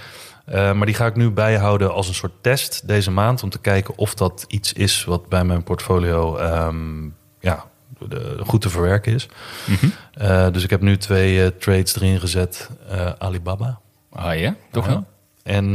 Eh, 0.46 0.72
maar 0.74 0.86
die 0.86 0.96
ga 0.96 1.06
ik 1.06 1.16
nu 1.16 1.32
bijhouden 1.32 1.94
als 1.94 2.08
een 2.08 2.14
soort 2.14 2.34
test 2.42 2.88
deze 2.88 3.12
maand. 3.12 3.44
Om 3.44 3.50
te 3.50 3.60
kijken 3.60 3.98
of 3.98 4.14
dat 4.14 4.46
iets 4.48 4.74
is 4.74 5.04
wat 5.04 5.30
bij 5.30 5.44
mijn 5.44 5.64
portfolio 5.64 6.38
ehm, 6.38 7.04
ja, 7.40 7.66
de- 8.00 8.40
goed 8.46 8.62
te 8.62 8.70
verwerken 8.70 9.14
is. 9.14 9.28
Mhm. 9.66 9.86
Eh, 10.14 10.48
dus 10.52 10.64
ik 10.64 10.70
heb 10.70 10.82
nu 10.82 10.98
twee 10.98 11.44
eh, 11.44 11.48
trades 11.60 11.96
erin 11.96 12.20
gezet. 12.20 12.70
Alibaba 13.18 13.80
Ah 14.12 14.40
ja, 14.40 14.56
toch 14.72 14.86
wel? 14.88 15.06
en 15.44 15.72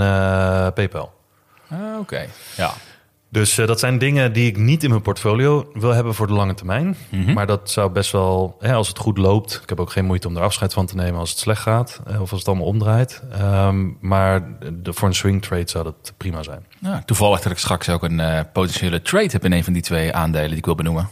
PayPal. 0.75 1.13
Ah, 1.69 1.79
Oké, 1.99 2.27
ja. 2.57 2.73
Dus 3.31 3.59
eh, 3.59 3.67
dat 3.67 3.81
zijn 3.81 3.99
dingen 3.99 4.33
die 4.33 4.47
ik 4.47 4.57
niet 4.57 4.83
in 4.85 4.91
mijn 4.91 5.03
portfolio 5.03 5.71
wil 5.73 5.91
hebben 5.91 6.15
voor 6.15 6.27
de 6.27 6.33
lange 6.33 6.55
termijn. 6.55 6.97
Mhm. 7.11 7.33
Maar 7.33 7.47
dat 7.47 7.71
zou 7.71 7.91
best 7.91 8.13
wel, 8.13 8.57
hè, 8.59 8.75
als 8.75 8.89
het 8.89 8.99
goed 8.99 9.19
loopt. 9.19 9.61
Ik 9.63 9.69
heb 9.69 9.81
ook 9.81 9.91
geen 9.93 10.05
moeite 10.05 10.29
om 10.29 10.37
er 10.37 10.43
afscheid 10.43 10.73
van 10.73 10.87
te 10.87 10.95
nemen 10.95 11.21
als 11.21 11.31
het 11.31 11.39
slecht 11.39 11.63
gaat. 11.63 12.01
eh, 12.07 12.21
of 12.21 12.31
als 12.31 12.41
het 12.41 12.49
allemaal 12.49 12.67
omdraait. 12.67 13.23
Ehm, 13.33 13.87
maar 14.01 14.49
de, 14.73 14.93
voor 14.93 15.09
een 15.09 15.15
swing 15.15 15.43
trade 15.43 15.71
zou 15.71 15.85
dat 15.85 16.13
prima 16.17 16.43
zijn. 16.43 16.67
Nou, 16.79 17.03
toevallig 17.05 17.41
dat 17.41 17.53
ik 17.53 17.59
straks 17.59 17.89
ook 17.89 18.03
een 18.03 18.21
eh, 18.21 18.41
potentiële 18.53 19.03
trade 19.03 19.29
heb 19.31 19.45
in 19.45 19.53
een 19.53 19.65
van 19.65 19.73
die 19.73 19.83
twee 19.83 20.13
aandelen 20.15 20.49
die 20.49 20.59
ik 20.59 20.65
wil 20.65 20.75
benoemen. 20.75 21.09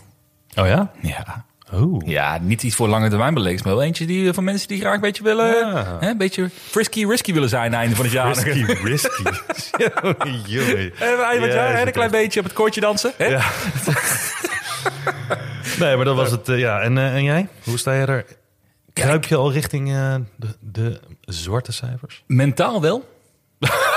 Oh 0.55 0.67
ja? 0.67 0.91
Ja. 1.03 1.45
Ja, 2.05 2.39
niet 2.43 2.63
iets 2.63 2.75
voor 2.77 2.89
lange 2.89 3.09
termijn 3.09 3.35
beleggers, 3.35 3.63
maar 3.63 3.75
wel 3.75 3.83
eentje 3.83 4.07
die, 4.07 4.29
eh, 4.29 4.35
van 4.35 4.45
mensen 4.45 4.69
die 4.69 4.81
graag 4.81 4.95
een 4.95 5.01
beetje 5.01 5.23
willen, 5.23 5.47
Ja. 5.47 5.97
hè, 6.01 6.09
een 6.11 6.19
beetje 6.19 6.51
frisky, 6.71 7.07
risky 7.07 7.33
willen 7.33 7.49
zijn 7.49 7.63
aan 7.63 7.71
het 7.71 7.79
einde 7.81 7.97
van 7.97 8.05
het 8.05 8.15
jaar. 8.15 8.27
Risky, 8.35 8.65
risky. 8.83 9.23
Jongen. 10.47 10.93
En 10.99 11.43
het 11.43 11.53
jaar, 11.53 11.73
is 11.73 11.79
hè, 11.79 11.87
een 11.87 11.93
klein 11.93 12.11
beetje 12.11 12.39
op 12.41 12.45
het 12.47 12.55
koordje 12.55 12.81
dansen. 12.81 13.13
Hè? 13.17 13.27
Ja. 13.27 13.45
nee, 15.81 15.97
maar 15.97 16.05
dat 16.05 16.17
was 16.17 16.31
het. 16.31 16.49
eh, 16.49 16.59
ja. 16.59 16.81
En, 16.81 16.99
eh, 16.99 17.15
en 17.15 17.23
jij? 17.25 17.49
Hoe 17.65 17.79
sta 17.79 17.93
je 17.93 18.07
er? 18.07 18.25
Kruip 18.93 19.25
je 19.25 19.37
al 19.37 19.53
richting 19.53 19.93
eh, 19.93 20.15
de, 20.37 20.49
de 20.61 21.01
zwarte 21.21 21.73
cijfers? 21.73 22.25
Mentaal 22.27 22.81
wel. 22.81 23.09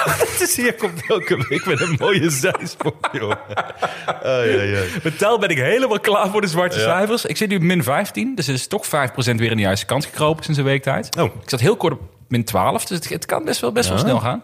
Dus 0.40 0.56
hier 0.56 0.74
komt 0.76 1.02
elke 1.08 1.46
week 1.50 1.66
met 1.66 1.82
een 1.82 1.96
mooie 2.00 2.30
zijsprong, 2.30 2.96
joh. 3.12 3.32
Ai, 4.24 4.58
ai. 4.76 4.90
Mentaal 5.04 5.40
ben 5.40 5.50
ik 5.50 5.58
helemaal 5.58 6.00
klaar 6.00 6.30
voor 6.30 6.42
de 6.42 6.48
zwarte 6.48 6.78
Ja. 6.80 6.84
cijfers. 6.84 7.26
Ik 7.26 7.38
zit 7.38 7.50
nu 7.50 7.56
op 7.56 7.62
min 7.62 7.84
15, 7.84 8.36
dus 8.36 8.48
er 8.48 8.54
is 8.54 8.68
toch 8.68 8.86
5% 8.86 8.90
weer 9.40 9.52
in 9.52 9.58
de 9.58 9.64
juiste 9.64 9.86
kant 9.86 10.06
gekropen 10.06 10.44
sinds 10.44 10.60
een 10.60 10.66
week 10.66 10.84
tijd. 10.84 11.16
Oh. 11.18 11.26
Ik 11.44 11.50
zat 11.50 11.60
heel 11.60 11.76
kort 11.78 11.94
op 11.94 12.02
min 12.28 12.44
12, 12.44 12.86
dus 12.86 12.98
het, 12.98 13.10
het 13.10 13.26
kan 13.26 13.46
best 13.46 13.62
wel, 13.62 13.72
best 13.72 13.90
wel 13.90 13.98
Ja. 13.98 14.04
snel 14.04 14.20
gaan. 14.20 14.44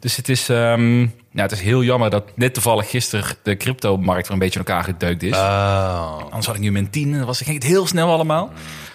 Dus 0.00 0.16
het 0.16 0.28
is, 0.28 0.46
nou, 0.46 1.08
het 1.32 1.52
is 1.52 1.60
heel 1.60 1.82
jammer 1.82 2.10
dat 2.10 2.24
net 2.34 2.54
toevallig 2.54 2.90
gisteren 2.90 3.24
de 3.42 3.56
crypto-markt 3.56 4.22
weer 4.22 4.32
een 4.32 4.38
beetje 4.42 4.60
in 4.60 4.66
elkaar 4.66 4.84
gedeukt 4.84 5.22
is. 5.22 5.36
Oh. 5.36 6.16
Anders 6.24 6.46
had 6.46 6.54
ik 6.54 6.60
nu 6.60 6.72
min 6.72 6.90
10 6.90 7.12
en 7.12 7.16
dan 7.18 7.26
was, 7.26 7.40
ging 7.40 7.54
het 7.56 7.66
heel 7.66 7.86
snel 7.86 8.12
allemaal. 8.12 8.50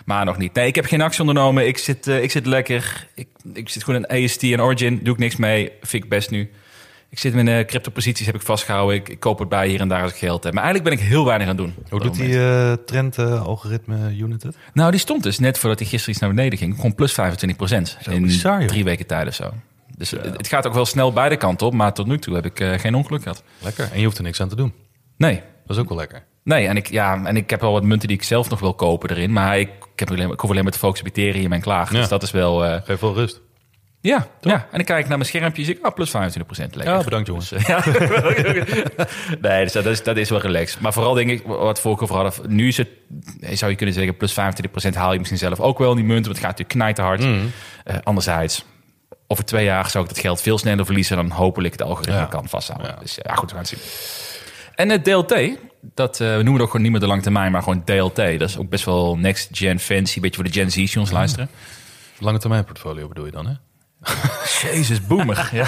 Maar 0.05 0.25
nog 0.25 0.37
niet. 0.37 0.53
Nee, 0.53 0.67
ik 0.67 0.75
heb 0.75 0.85
geen 0.85 1.01
actie 1.01 1.19
ondernomen. 1.19 1.67
Ik 1.67 1.77
zit, 1.77 2.07
eh, 2.07 2.23
ik 2.23 2.31
zit 2.31 2.45
lekker. 2.45 3.07
Ik, 3.15 3.27
ik 3.53 3.69
zit 3.69 3.83
gewoon 3.83 4.05
in 4.05 4.23
AST 4.23 4.43
en 4.43 4.61
Origin. 4.61 4.99
Doe 5.03 5.13
ik 5.13 5.19
niks 5.19 5.35
mee. 5.35 5.71
Vind 5.81 6.03
ik 6.03 6.09
best 6.09 6.29
nu. 6.31 6.51
Ik 7.09 7.19
zit 7.21 7.33
mijn 7.33 7.47
uh, 7.47 7.65
crypto-posities 7.65 8.25
heb 8.25 8.35
ik 8.35 8.41
vastgehouden. 8.41 8.95
Ik, 8.95 9.09
ik 9.09 9.19
koop 9.19 9.39
het 9.39 9.49
bij 9.49 9.67
hier 9.67 9.79
en 9.79 9.87
daar 9.87 10.01
als 10.01 10.11
ik 10.11 10.17
geld 10.17 10.43
heb. 10.43 10.53
Maar 10.53 10.63
eigenlijk 10.63 10.95
ben 10.95 11.05
ik 11.05 11.11
heel 11.11 11.25
weinig 11.25 11.47
aan 11.47 11.57
het 11.57 11.65
doen. 11.65 11.75
Hoe 11.89 11.99
doet 11.99 12.13
die 12.15 12.37
moment. 12.37 12.79
eh, 12.79 12.85
trend-algoritme 12.85 14.15
unit 14.17 14.43
het? 14.43 14.57
Nou, 14.73 14.91
die 14.91 14.99
stond 14.99 15.23
dus 15.23 15.39
net 15.39 15.57
voordat 15.57 15.79
hij 15.79 15.87
gisteren 15.87 16.13
iets 16.13 16.23
naar 16.23 16.33
beneden 16.33 16.59
ging. 16.59 16.75
Gewoon 16.75 16.95
plus 16.95 17.13
25 17.13 17.57
procent. 17.57 17.97
In 18.09 18.21
bizar, 18.21 18.65
drie 18.67 18.83
weken 18.83 19.05
tijd 19.05 19.27
of 19.27 19.33
zo. 19.33 19.53
Dus 19.97 20.11
het, 20.11 20.23
het 20.37 20.47
gaat 20.47 20.67
ook 20.67 20.73
wel 20.73 20.85
snel 20.85 21.13
beide 21.13 21.37
kanten 21.37 21.67
op. 21.67 21.73
Maar 21.73 21.93
tot 21.93 22.07
nu 22.07 22.17
toe 22.19 22.35
heb 22.35 22.45
ik 22.45 22.59
eh, 22.59 22.79
geen 22.79 22.95
ongeluk 22.95 23.21
gehad. 23.21 23.43
Lekker. 23.59 23.89
En 23.91 23.99
je 23.99 24.05
hoeft 24.05 24.17
er 24.17 24.23
niks 24.23 24.41
aan 24.41 24.49
te 24.49 24.55
doen. 24.55 24.73
Nee. 25.17 25.41
Dat 25.67 25.75
is 25.75 25.81
ook 25.81 25.89
wel 25.89 25.97
lekker. 25.97 26.23
Nee, 26.45 26.67
en 26.67 26.75
ik, 26.77 26.89
ja, 26.89 27.21
en 27.23 27.35
ik 27.37 27.49
heb 27.49 27.61
wel 27.61 27.71
wat 27.71 27.83
munten 27.83 28.07
die 28.07 28.17
ik 28.17 28.23
zelf 28.23 28.49
nog 28.49 28.59
wil 28.59 28.73
kopen 28.73 29.09
erin. 29.09 29.31
Maar 29.33 29.59
ik, 29.59 29.69
ik, 29.93 29.99
heb 29.99 30.09
alleen, 30.09 30.31
ik 30.31 30.39
hoef 30.39 30.49
alleen 30.49 30.63
maar 30.63 30.71
te 30.71 30.77
focussen 30.79 31.07
op 31.07 31.17
Ethereum 31.17 31.53
en 31.53 31.61
klaar. 31.61 31.87
Ja. 31.93 31.99
Dus 31.99 32.07
dat 32.07 32.23
is 32.23 32.31
wel... 32.31 32.65
eh, 32.65 32.81
Geef 32.83 32.99
wel 32.99 33.13
rust. 33.13 33.41
ja, 34.01 34.27
ja, 34.41 34.53
en 34.55 34.67
dan 34.71 34.83
kijk 34.83 34.99
ik 34.99 35.07
naar 35.07 35.17
mijn 35.17 35.29
schermpje 35.29 35.61
en 35.61 35.67
zie 35.67 35.77
ik, 35.77 35.85
ah, 35.85 35.93
plus 35.93 36.09
25 36.09 36.53
procent. 36.53 36.75
Lekker. 36.75 36.95
Ja, 36.95 37.03
bedankt 37.03 37.27
jongens. 37.27 37.49
Dus, 37.49 37.63
eh, 37.63 37.67
ja. 38.95 39.05
nee, 39.41 39.63
dus 39.63 39.71
dat, 39.73 39.85
is, 39.85 40.03
dat 40.03 40.17
is 40.17 40.29
wel 40.29 40.39
relaxed. 40.41 40.79
Maar 40.81 40.93
vooral 40.93 41.13
denk 41.13 41.29
ik, 41.29 41.43
wat 41.45 41.81
we 41.81 41.89
ook 41.89 42.01
over 42.01 42.15
hadden... 42.15 42.55
Nu 42.55 42.67
is 42.67 42.77
het, 42.77 42.87
eh, 43.41 43.55
zou 43.55 43.71
je 43.71 43.77
kunnen 43.77 43.95
zeggen, 43.95 44.17
plus 44.17 44.33
25% 44.33 44.93
haal 44.93 45.11
je 45.11 45.17
misschien 45.17 45.39
zelf 45.39 45.59
ook 45.59 45.77
wel 45.77 45.89
in 45.89 45.95
die 45.95 46.05
munten. 46.05 46.25
Want 46.31 46.37
het 46.37 46.45
gaat 46.47 46.57
natuurlijk 46.57 46.95
knijterhard. 46.95 47.21
Mm. 47.21 47.51
Eh, 47.83 47.95
anderzijds, 48.03 48.65
over 49.27 49.45
twee 49.45 49.65
jaar 49.65 49.89
zou 49.89 50.03
ik 50.03 50.09
dat 50.09 50.19
geld 50.19 50.41
veel 50.41 50.57
sneller 50.57 50.85
verliezen... 50.85 51.15
dan 51.15 51.29
hopelijk 51.31 51.73
het 51.73 51.81
algoritme 51.81 52.15
Ja. 52.19 52.25
kan 52.25 52.47
vasthouden. 52.49 52.87
Ja. 52.89 52.97
Dus 53.01 53.17
ja, 53.21 53.33
goed, 53.33 53.51
we 53.51 53.55
gaan 53.57 53.65
het 53.65 53.79
zien. 53.79 53.79
En 54.75 54.89
het 54.89 55.03
DLT, 55.03 55.33
dat, 55.93 56.19
eh, 56.19 56.27
we 56.27 56.33
noemen 56.33 56.53
het 56.53 56.61
ook 56.61 56.67
gewoon 56.67 56.81
niet 56.81 56.91
meer 56.91 56.99
de 56.99 57.07
lange 57.07 57.21
termijn... 57.21 57.51
maar 57.51 57.63
gewoon 57.63 57.83
DLT. 57.83 58.15
Dat 58.15 58.49
is 58.49 58.57
ook 58.57 58.69
best 58.69 58.85
wel 58.85 59.17
next 59.17 59.49
gen 59.51 59.79
fancy. 59.79 60.19
Beetje 60.19 60.35
voor 60.35 60.51
de 60.51 60.59
Gen 60.59 60.71
Z's 60.71 60.91
die 60.91 60.99
ons 60.99 61.11
luisteren. 61.11 61.49
Lange 62.19 62.39
termijn 62.39 62.65
portfolio 62.65 63.07
bedoel 63.07 63.25
je 63.25 63.31
dan, 63.31 63.47
hè? 63.47 63.53
Jezus, 64.61 65.07
boomer. 65.07 65.49
ja. 65.53 65.65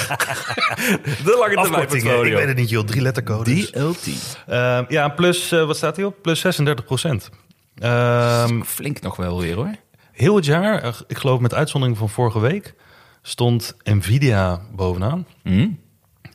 De 1.23 1.35
lange 1.39 1.61
termijn 1.61 2.25
ik 2.25 2.33
weet 2.33 2.47
het 2.47 2.57
niet, 2.57 2.69
joh. 2.69 2.85
Drie 2.85 3.01
lettercodes. 3.01 3.71
DLT. 3.71 4.07
Ehm, 4.47 4.83
ja, 4.87 5.09
plus, 5.09 5.51
eh, 5.51 5.65
wat 5.65 5.77
staat 5.77 5.95
hier 5.95 6.05
op? 6.05 6.21
Plus 6.21 6.39
36 6.39 6.85
procent. 6.85 7.29
Ehm, 7.77 8.61
Flink 8.61 9.01
nog 9.01 9.15
wel 9.15 9.39
weer 9.39 9.55
hoor. 9.55 9.75
heel 10.11 10.35
het 10.35 10.45
jaar, 10.45 10.81
eh, 10.81 10.93
ik 11.07 11.17
geloof 11.17 11.39
met 11.39 11.53
uitzondering 11.53 11.97
van 11.97 12.09
vorige 12.09 12.39
week, 12.39 12.73
stond 13.21 13.75
Nvidia 13.83 14.61
bovenaan. 14.75 15.25
Hm? 15.43 15.69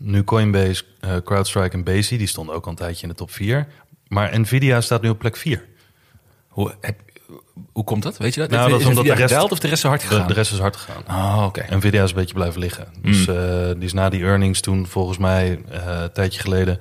Nu 0.04 0.24
Coinbase, 0.24 0.82
eh, 1.00 1.16
CrowdStrike 1.24 1.76
en 1.76 1.84
Base, 1.84 2.16
die 2.16 2.26
stonden 2.26 2.54
ook 2.54 2.64
al 2.64 2.70
een 2.70 2.76
tijdje 2.76 3.02
in 3.02 3.08
de 3.08 3.14
top 3.14 3.30
4. 3.30 3.66
Maar 4.08 4.40
Nvidia 4.40 4.80
staat 4.80 5.02
nu 5.02 5.08
op 5.08 5.18
plek 5.18 5.36
4. 5.36 5.64
Hoe, 6.48 6.74
heb, 6.80 6.98
hoe 7.72 7.84
komt 7.84 8.02
dat? 8.02 8.16
Weet 8.16 8.34
je 8.34 8.40
dat? 8.40 8.50
Nou, 8.50 8.70
dat 8.70 8.80
is 8.80 8.86
omdat 8.86 9.04
de 9.04 9.12
rest- 9.14 9.50
of 9.50 9.58
de 9.58 9.68
rest 9.68 9.80
zo 9.82 9.88
hard 9.88 10.02
gegaan? 10.02 10.26
de 10.26 10.32
rest 10.34 10.52
is 10.52 10.58
hard 10.58 10.76
gegaan. 10.76 11.02
Oh, 11.38 11.44
oké. 11.46 11.76
Nvidia 11.76 12.02
is 12.02 12.10
een 12.10 12.16
beetje 12.16 12.34
blijven 12.34 12.60
liggen. 12.60 12.86
Dus 13.02 13.26
Mm. 13.26 13.34
eh, 13.36 13.66
die 13.74 13.84
is 13.84 13.92
na 13.92 14.08
die 14.08 14.22
earnings 14.22 14.60
toen, 14.60 14.86
volgens 14.86 15.18
mij, 15.18 15.60
eh, 15.70 16.00
een 16.02 16.12
tijdje 16.12 16.40
geleden, 16.40 16.78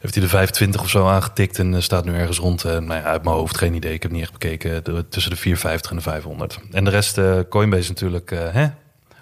heeft 0.00 0.14
hij 0.14 0.22
de 0.22 0.28
25 0.28 0.80
of 0.80 0.88
zo 0.90 1.06
aangetikt 1.06 1.58
en 1.58 1.82
staat 1.82 2.04
nu 2.04 2.14
ergens 2.14 2.38
rond. 2.38 2.64
nou 2.64 2.84
ja, 2.92 3.02
uit 3.02 3.24
mijn 3.24 3.36
hoofd 3.36 3.56
geen 3.58 3.74
idee. 3.74 3.92
Ik 3.92 4.02
heb 4.02 4.12
niet 4.12 4.22
echt 4.22 4.32
bekeken. 4.32 4.84
de- 4.84 5.08
tussen 5.08 5.30
de 5.30 5.36
450 5.38 5.90
en 5.90 5.96
de 5.96 6.02
500. 6.02 6.58
En 6.72 6.84
de 6.84 6.90
rest, 6.90 7.20
Coinbase 7.48 7.88
natuurlijk, 7.88 8.30
eh 8.30 8.66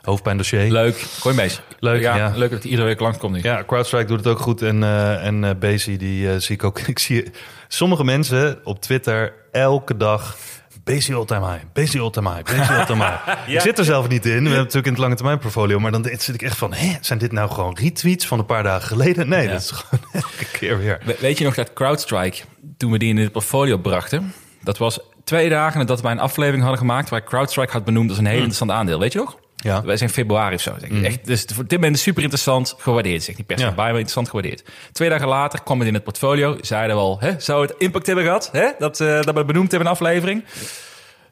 hè? 0.07 0.11
hoofdpijndossier. 0.11 0.71
Leuk. 0.73 1.07
Coinbase. 1.21 1.61
Leuk, 1.79 2.01
ja, 2.01 2.17
ja. 2.17 2.33
Leuk 2.35 2.51
dat 2.51 2.63
hij 2.63 2.71
iedere 2.71 2.89
week 2.89 3.01
langskomt 3.01 3.33
nu. 3.35 3.41
Ja, 3.43 3.65
CrowdStrike 3.67 4.05
doet 4.07 4.19
het 4.19 4.27
ook 4.27 4.39
goed. 4.39 4.63
En, 4.63 4.83
eh 4.83 5.27
en 5.27 5.59
Base, 5.59 5.97
die 5.97 6.31
eh, 6.31 6.37
zie 6.39 6.55
ik 6.55 6.65
ook. 6.65 6.79
Ik 6.97 6.99
zie 6.99 7.31
sommige 7.69 8.05
mensen 8.05 8.61
op 8.65 8.81
Twitter 8.81 9.33
elke 9.53 9.97
dag. 9.97 10.37
Base 10.85 11.15
all-time 11.15 11.47
high, 11.51 11.65
Base 11.73 12.01
all-time 12.01 12.31
high, 12.35 12.43
Base 12.57 12.73
all-time 12.73 13.05
high. 13.05 13.49
Ik 13.55 13.61
zit 13.61 13.79
er 13.79 13.85
zelf 13.85 14.09
niet 14.09 14.25
in. 14.27 14.31
We 14.31 14.37
hebben 14.39 14.57
natuurlijk 14.59 14.87
in 14.87 14.93
het 14.93 15.01
lange 15.01 15.15
termijn 15.15 15.39
portfolio. 15.39 15.79
Maar 15.81 15.91
dan 15.93 16.05
zit 16.05 16.29
ik 16.35 16.43
echt 16.43 16.57
van, 16.57 16.73
hè, 16.75 16.97
zijn 17.01 17.19
dit 17.19 17.33
nou 17.33 17.51
gewoon 17.51 17.77
retweets 17.81 18.27
van 18.27 18.39
een 18.39 18.47
paar 18.47 18.63
dagen 18.63 18.87
geleden? 18.89 19.29
Nee, 19.29 19.43
Ja. 19.47 19.53
dat 19.53 19.61
is 19.61 19.71
gewoon 19.71 20.05
elke 20.23 20.45
keer 20.53 20.79
weer. 20.79 20.99
We- 21.05 21.17
Weet 21.21 21.39
je 21.39 21.45
nog 21.45 21.55
dat 21.55 21.73
CrowdStrike, 21.73 22.43
toen 22.77 22.91
we 22.93 22.99
die 22.99 23.09
in 23.09 23.17
het 23.17 23.33
portfolio 23.33 23.77
brachten... 23.77 24.33
dat 24.63 24.79
was 24.79 24.99
twee 25.25 25.49
dagen 25.49 25.79
nadat 25.79 26.01
wij 26.01 26.13
een 26.13 26.19
aflevering 26.19 26.63
hadden 26.63 26.81
gemaakt... 26.81 27.09
waar 27.09 27.25
CrowdStrike 27.25 27.73
had 27.73 27.85
benoemd 27.85 28.09
als 28.11 28.19
een 28.19 28.27
heel 28.27 28.35
interessant 28.37 28.71
aandeel. 28.71 28.99
Weet 28.99 29.13
je 29.13 29.19
nog? 29.19 29.37
Ja. 29.57 29.83
Wij 29.85 29.97
zijn 29.97 30.11
februari 30.11 30.55
of 30.55 30.61
zo. 30.61 30.75
Zeg. 30.81 31.03
Echt, 31.03 31.27
dus 31.27 31.45
voor 31.55 31.67
dit 31.67 31.81
moment 31.81 31.99
super 31.99 32.23
interessant 32.23 32.75
gewaardeerd. 32.79 33.23
Zeg 33.23 33.37
niet 33.37 33.47
per 33.47 33.59
se 33.59 33.65
Ja. 33.65 33.71
bij, 33.71 33.85
maar 33.85 33.91
interessant 33.91 34.29
gewaardeerd. 34.29 34.65
Twee 34.93 35.09
dagen 35.09 35.29
later 35.29 35.63
kwam 35.63 35.79
het 35.79 35.89
in 35.89 35.95
het 35.95 36.05
portfolio. 36.05 36.57
Zeiden 36.61 36.97
we 36.97 37.03
al, 37.03 37.21
hè, 37.21 37.35
zou 37.39 37.63
het 37.67 37.75
impact 37.79 38.07
hebben 38.07 38.25
gehad? 38.25 38.49
Hè? 38.53 38.69
Dat, 38.79 39.01
eh, 39.01 39.07
dat 39.07 39.25
we 39.25 39.39
het 39.39 39.47
benoemd 39.47 39.71
hebben 39.71 39.89
in 39.89 39.95
een 39.95 40.01
aflevering. 40.01 40.45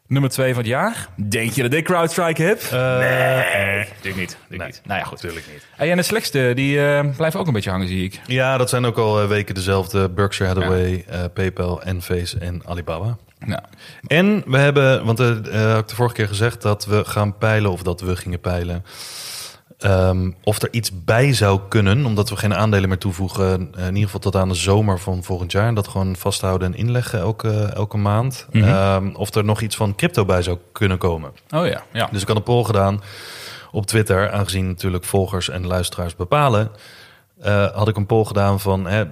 Nummer 0.07 0.31
twee 0.31 0.49
van 0.55 0.59
het 0.63 0.71
jaar. 0.71 1.09
Denk 1.29 1.53
je 1.53 1.63
dat 1.63 1.73
ik 1.73 1.85
CrowdStrike 1.85 2.43
heb? 2.43 2.63
nee, 2.71 3.79
natuurlijk 3.79 4.17
niet. 4.17 4.37
Natuurlijk 4.41 4.65
niet. 4.71 4.81
Nou 4.85 4.99
ja, 5.01 5.05
goed. 5.07 5.23
Natuurlijk 5.23 5.47
niet. 5.53 5.67
En 5.91 5.97
de 5.97 6.03
slechtste, 6.03 6.53
die 6.55 6.87
eh, 6.87 7.07
blijven 7.17 7.41
ook 7.41 7.47
een 7.47 7.53
beetje 7.53 7.71
hangen, 7.71 7.89
zie 7.89 8.05
ik. 8.05 8.21
Ja, 8.27 8.57
dat 8.57 8.69
zijn 8.69 8.85
ook 8.85 8.99
al 8.99 9.21
eh, 9.23 9.29
weken 9.29 9.55
dezelfde. 9.55 10.11
Berkshire 10.11 10.55
Hathaway, 10.55 11.05
eh, 11.09 11.25
PayPal, 11.35 11.83
Enphase 11.83 12.39
en 12.39 12.63
Alibaba. 12.67 13.17
Nou, 13.47 13.61
En 14.07 14.43
we 14.47 14.59
hebben, 14.59 15.05
want 15.05 15.21
eh, 15.21 15.27
had 15.73 15.79
ik 15.79 15.89
de 15.89 15.95
vorige 15.95 16.15
keer 16.15 16.29
gezegd 16.29 16.63
dat 16.63 16.85
we 16.85 17.05
gaan 17.05 17.39
peilen, 17.39 17.71
of 17.71 17.83
dat 17.83 18.01
we 18.01 18.17
gingen 18.17 18.41
peilen, 18.41 18.85
ehm, 19.79 20.31
of 20.43 20.63
er 20.63 20.69
iets 20.71 21.05
bij 21.05 21.33
zou 21.33 21.61
kunnen, 21.69 22.07
omdat 22.07 22.29
we 22.29 22.37
geen 22.37 22.55
aandelen 22.55 22.89
meer 22.89 22.99
toevoegen, 22.99 23.69
eh, 23.75 23.83
in 23.83 23.89
ieder 23.89 24.05
geval 24.05 24.21
tot 24.21 24.37
aan 24.37 24.49
de 24.49 24.55
zomer 24.55 25.01
van 25.01 25.23
volgend 25.23 25.53
jaar. 25.53 25.67
En 25.67 25.75
dat 25.75 25.89
gewoon 25.89 26.17
vasthouden 26.17 26.73
en 26.73 26.79
inleggen 26.79 27.19
elke, 27.19 27.51
elke 27.75 27.97
maand. 27.97 28.47
Mhm. 28.51 28.65
Ehm, 28.65 29.15
of 29.15 29.35
er 29.35 29.45
nog 29.45 29.61
iets 29.61 29.77
van 29.77 29.95
crypto 29.95 30.25
bij 30.25 30.43
zou 30.43 30.59
kunnen 30.73 30.99
komen. 30.99 31.33
oh 31.55 31.67
ja, 31.67 31.83
ja. 31.93 32.09
Dus 32.13 32.23
ik 32.23 32.29
had 32.29 32.37
een 32.37 32.43
poll 32.43 32.65
gedaan 32.65 33.03
op 33.73 33.87
Twitter, 33.87 34.31
aangezien 34.31 34.67
natuurlijk 34.67 35.05
volgers 35.05 35.49
en 35.49 35.67
luisteraars 35.67 36.17
bepalen. 36.17 36.71
had 37.75 37.89
ik 37.89 37.97
een 37.97 38.07
poll 38.07 38.25
gedaan 38.25 38.61
van, 38.61 38.87
hè, 38.87 39.05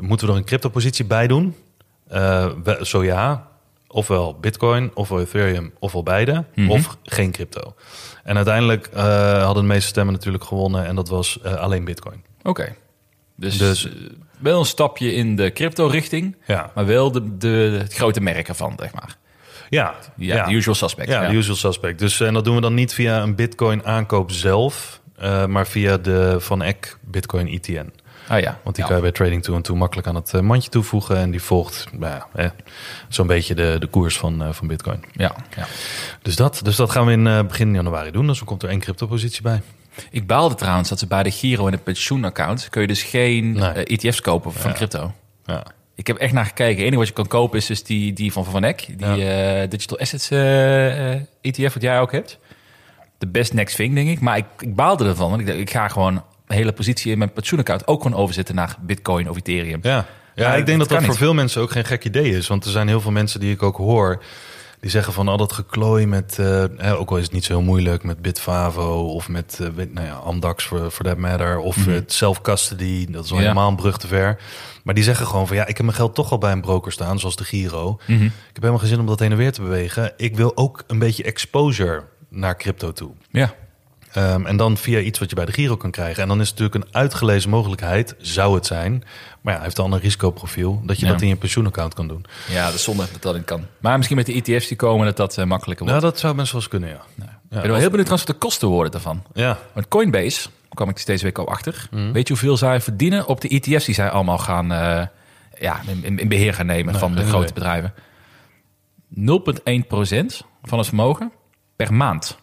moeten 0.00 0.26
we 0.26 0.32
er 0.32 0.38
een 0.38 0.44
crypto-positie 0.44 1.04
bij 1.04 1.26
doen? 1.26 1.54
Eh, 2.12 2.46
we- 2.64 2.78
zo 2.82 3.04
ja, 3.04 3.48
ofwel 3.88 4.38
Bitcoin, 4.40 4.90
ofwel 4.94 5.20
Ethereum, 5.20 5.72
ofwel 5.78 6.02
beide, 6.02 6.44
Mhm. 6.54 6.70
of 6.70 6.96
geen 7.02 7.30
crypto. 7.32 7.74
En 8.24 8.36
uiteindelijk 8.36 8.86
eh, 8.86 9.42
hadden 9.44 9.62
de 9.62 9.68
meeste 9.68 9.88
stemmen 9.88 10.14
natuurlijk 10.14 10.44
gewonnen 10.44 10.86
en 10.86 10.94
dat 10.94 11.08
was 11.08 11.40
eh, 11.40 11.54
alleen 11.54 11.84
Bitcoin. 11.84 12.24
Oké. 12.42 12.74
Dus, 13.36 13.58
Dus- 13.58 13.88
wel 14.38 14.58
een 14.58 14.64
stapje 14.64 15.14
in 15.14 15.36
de 15.36 15.52
crypto-richting, 15.52 16.36
Ja, 16.46 16.70
maar 16.74 16.86
wel 16.86 17.12
de, 17.12 17.36
de, 17.36 17.76
het 17.82 17.94
grote 17.94 18.20
merk 18.20 18.48
ervan, 18.48 18.72
zeg 18.78 18.94
maar. 18.94 19.16
ja, 19.70 19.94
Ja, 20.16 20.44
de 20.46 20.52
usual 20.52 20.74
suspect. 20.74 21.08
Ja, 21.08 21.22
Ja, 21.22 21.32
usual 21.32 21.56
suspect. 21.56 21.98
Dus 21.98 22.20
en 22.20 22.34
dat 22.34 22.44
doen 22.44 22.54
we 22.54 22.60
dan 22.60 22.74
niet 22.74 22.94
via 22.94 23.22
een 23.22 23.34
Bitcoin 23.34 23.84
aankoop 23.84 24.30
zelf, 24.30 25.00
maar 25.48 25.66
via 25.66 25.96
de 25.96 26.36
Van 26.40 26.62
Eck 26.62 26.98
Bitcoin 27.00 27.46
ETN. 27.48 27.92
Ah 28.28 28.40
ja. 28.40 28.58
Want 28.62 28.76
die 28.76 28.84
ja. 28.84 28.90
kan 28.90 28.96
je 28.96 29.02
bij 29.02 29.12
Trading 29.12 29.42
2 29.42 29.56
en 29.56 29.62
2 29.62 29.76
makkelijk 29.76 30.08
aan 30.08 30.14
het 30.14 30.34
eh, 30.34 30.40
mandje 30.40 30.70
toevoegen. 30.70 31.16
En 31.16 31.30
die 31.30 31.42
volgt 31.42 31.86
nou 31.98 32.22
zo'n 33.08 33.26
beetje 33.26 33.54
de, 33.54 33.76
de 33.78 33.86
koers 33.86 34.16
van, 34.18 34.42
eh, 34.42 34.52
van 34.52 34.66
Bitcoin. 34.66 35.04
Ja, 35.12 35.34
ja. 35.56 35.66
Dus 36.22 36.36
dat, 36.36 36.60
dus 36.62 36.76
dat 36.76 36.90
gaan 36.90 37.06
we 37.06 37.12
in 37.12 37.26
eh, 37.26 37.42
begin 37.42 37.74
januari 37.74 38.10
doen. 38.10 38.26
Dus 38.26 38.38
dan 38.38 38.46
komt 38.46 38.62
er 38.62 38.68
één 38.68 38.80
crypto-positie 38.80 39.42
bij. 39.42 39.60
Ik 40.10 40.26
baalde 40.26 40.54
trouwens 40.54 40.88
dat 40.88 40.98
ze 40.98 41.06
bij 41.06 41.22
de 41.22 41.30
Giro 41.30 41.66
en 41.66 41.72
de 41.72 41.78
pensioenaccount... 41.78 42.68
kun 42.68 42.80
je 42.80 42.86
dus 42.86 43.02
geen 43.02 43.52
Nee. 43.52 43.84
ETF's 43.84 44.20
kopen 44.20 44.52
van 44.52 44.70
Ja. 44.70 44.76
crypto. 44.76 45.12
Ja. 45.44 45.62
Ik 45.94 46.06
heb 46.06 46.16
echt 46.16 46.32
naar 46.32 46.44
gekeken. 46.44 46.72
Het 46.74 46.80
enige 46.80 46.96
wat 46.96 47.06
je 47.08 47.12
kan 47.12 47.26
kopen 47.26 47.58
is 47.58 47.66
dus 47.66 47.84
die, 47.84 48.12
die 48.12 48.32
van 48.32 48.44
Van 48.44 48.64
Eck. 48.64 48.86
Die 48.86 49.68
Digital 49.68 49.98
Assets 49.98 50.28
ETF 51.40 51.72
wat 51.74 51.82
jij 51.82 52.00
ook 52.00 52.12
hebt. 52.12 52.38
De 53.18 53.26
best 53.26 53.54
next 53.54 53.76
thing, 53.76 53.94
denk 53.94 54.08
ik. 54.08 54.20
Maar 54.20 54.36
ik, 54.36 54.44
ik 54.58 54.74
baalde 54.74 55.04
ervan. 55.04 55.30
Want 55.30 55.48
ik, 55.48 55.48
ik 55.48 55.70
ga 55.70 55.88
gewoon 55.88 56.22
hele 56.52 56.72
positie 56.72 57.12
in 57.12 57.18
mijn 57.18 57.32
pensioenaccount... 57.32 57.86
ook 57.86 58.02
gewoon 58.02 58.18
overzetten 58.18 58.54
naar 58.54 58.76
Bitcoin 58.80 59.30
of 59.30 59.36
Ethereum. 59.36 59.78
Ja, 59.82 60.06
ja, 60.34 60.54
ik 60.54 60.66
denk 60.66 60.78
dat 60.78 60.88
dat 60.88 61.04
voor 61.04 61.16
veel 61.16 61.34
mensen 61.34 61.62
ook 61.62 61.70
geen 61.70 61.84
gek 61.84 62.04
idee 62.04 62.30
is. 62.36 62.46
Want 62.48 62.64
er 62.64 62.70
zijn 62.70 62.88
heel 62.88 63.00
veel 63.00 63.10
mensen 63.10 63.40
die 63.40 63.52
ik 63.52 63.62
ook 63.62 63.76
hoor... 63.76 64.22
die 64.80 64.90
zeggen 64.90 65.12
van 65.12 65.28
al 65.28 65.36
dat 65.36 65.52
geklooi 65.52 66.06
met... 66.06 66.38
eh, 66.38 67.00
ook 67.00 67.10
al 67.10 67.16
is 67.16 67.24
het 67.24 67.32
niet 67.32 67.44
zo 67.44 67.52
heel 67.52 67.62
moeilijk 67.62 68.02
met 68.02 68.22
Bitfavo... 68.22 69.04
of 69.06 69.28
met 69.28 69.60
weet- 69.74 69.94
nou 69.94 70.06
ja, 70.06 70.14
Amdax 70.14 70.64
voor 70.64 70.90
that 71.02 71.16
matter... 71.18 71.58
of 71.58 71.84
het 71.84 72.12
self-custody, 72.12 73.06
dat 73.10 73.24
is 73.24 73.30
al 73.30 73.36
Ja. 73.36 73.42
helemaal 73.42 73.68
een 73.68 73.76
brug 73.76 73.96
te 73.98 74.06
ver. 74.06 74.40
Maar 74.84 74.94
die 74.94 75.04
zeggen 75.04 75.26
gewoon 75.26 75.46
van... 75.46 75.56
ja, 75.56 75.66
ik 75.66 75.76
heb 75.76 75.86
mijn 75.86 75.96
geld 75.96 76.14
toch 76.14 76.30
al 76.30 76.38
bij 76.38 76.52
een 76.52 76.60
broker 76.60 76.92
staan, 76.92 77.18
zoals 77.18 77.36
de 77.36 77.44
Giro. 77.44 77.98
Ik 78.06 78.18
heb 78.18 78.30
helemaal 78.54 78.78
geen 78.78 78.88
zin 78.88 79.00
om 79.00 79.06
dat 79.06 79.18
heen 79.18 79.30
en 79.30 79.36
weer 79.36 79.52
te 79.52 79.62
bewegen. 79.62 80.12
Ik 80.16 80.36
wil 80.36 80.56
ook 80.56 80.84
een 80.86 80.98
beetje 80.98 81.22
exposure 81.22 82.02
naar 82.28 82.56
crypto 82.56 82.92
toe. 82.92 83.10
Ja. 83.30 83.54
Ehm, 84.12 84.46
en 84.46 84.56
dan 84.56 84.76
via 84.76 84.98
iets 84.98 85.18
wat 85.18 85.28
je 85.30 85.34
bij 85.36 85.44
de 85.44 85.52
Giro 85.52 85.76
kan 85.76 85.90
krijgen. 85.90 86.22
En 86.22 86.28
dan 86.28 86.40
is 86.40 86.48
het 86.50 86.58
natuurlijk 86.58 86.84
een 86.84 86.94
uitgelezen 87.00 87.50
mogelijkheid, 87.50 88.14
zou 88.18 88.54
het 88.54 88.66
zijn. 88.66 88.92
Maar 89.40 89.52
ja, 89.52 89.52
hij 89.52 89.62
heeft 89.62 89.76
dan 89.76 89.92
een 89.92 90.00
risicoprofiel 90.00 90.82
dat 90.84 90.98
je 91.00 91.06
Ja. 91.06 91.12
dat 91.12 91.20
in 91.20 91.28
je 91.28 91.36
pensioenaccount 91.36 91.94
kan 91.94 92.08
doen. 92.08 92.24
ja, 92.48 92.64
dat 92.64 92.74
is 92.74 92.82
zonde 92.82 93.06
dat 93.12 93.22
dat 93.22 93.34
in 93.34 93.44
kan. 93.44 93.66
Maar 93.78 93.96
misschien 93.96 94.16
met 94.16 94.26
de 94.26 94.32
ETF's 94.34 94.68
die 94.68 94.76
komen 94.76 95.06
dat 95.06 95.16
dat 95.16 95.38
eh, 95.38 95.44
makkelijker 95.44 95.86
wordt. 95.86 96.00
Nou, 96.00 96.12
dat 96.12 96.22
zou 96.22 96.34
best 96.34 96.52
wel 96.52 96.60
eens 96.60 96.70
kunnen, 96.70 96.88
ja. 96.88 97.24
ik 97.24 97.26
ben 97.48 97.70
wel 97.70 97.76
heel 97.80 97.90
benieuwd 97.90 98.08
wat 98.08 98.26
de 98.26 98.32
kosten 98.32 98.68
worden 98.68 98.92
daarvan. 98.92 99.22
Ja, 99.34 99.58
Want 99.72 99.88
Coinbase, 99.88 100.48
kwam 100.68 100.88
ik 100.88 101.06
deze 101.06 101.24
week 101.24 101.38
al 101.38 101.48
achter. 101.48 101.88
Weet 101.90 102.28
je 102.28 102.32
hoeveel 102.34 102.56
zij 102.56 102.80
verdienen 102.80 103.26
op 103.26 103.40
de 103.40 103.48
ETF's 103.48 103.84
die 103.84 103.94
zij 103.94 104.10
allemaal 104.10 104.38
gaan, 104.38 104.72
eh, 104.72 105.06
ja, 105.60 105.80
in, 106.02 106.18
in- 106.18 106.28
beheer 106.28 106.54
gaan 106.54 106.66
nemen 106.66 106.94
van 106.98 107.14
de 107.14 107.24
grote 107.24 107.52
bedrijven? 107.52 107.94
0,1% 109.08 110.42
van 110.62 110.78
het 110.78 110.86
vermogen 110.86 111.32
per 111.76 111.94
maand. 111.94 112.38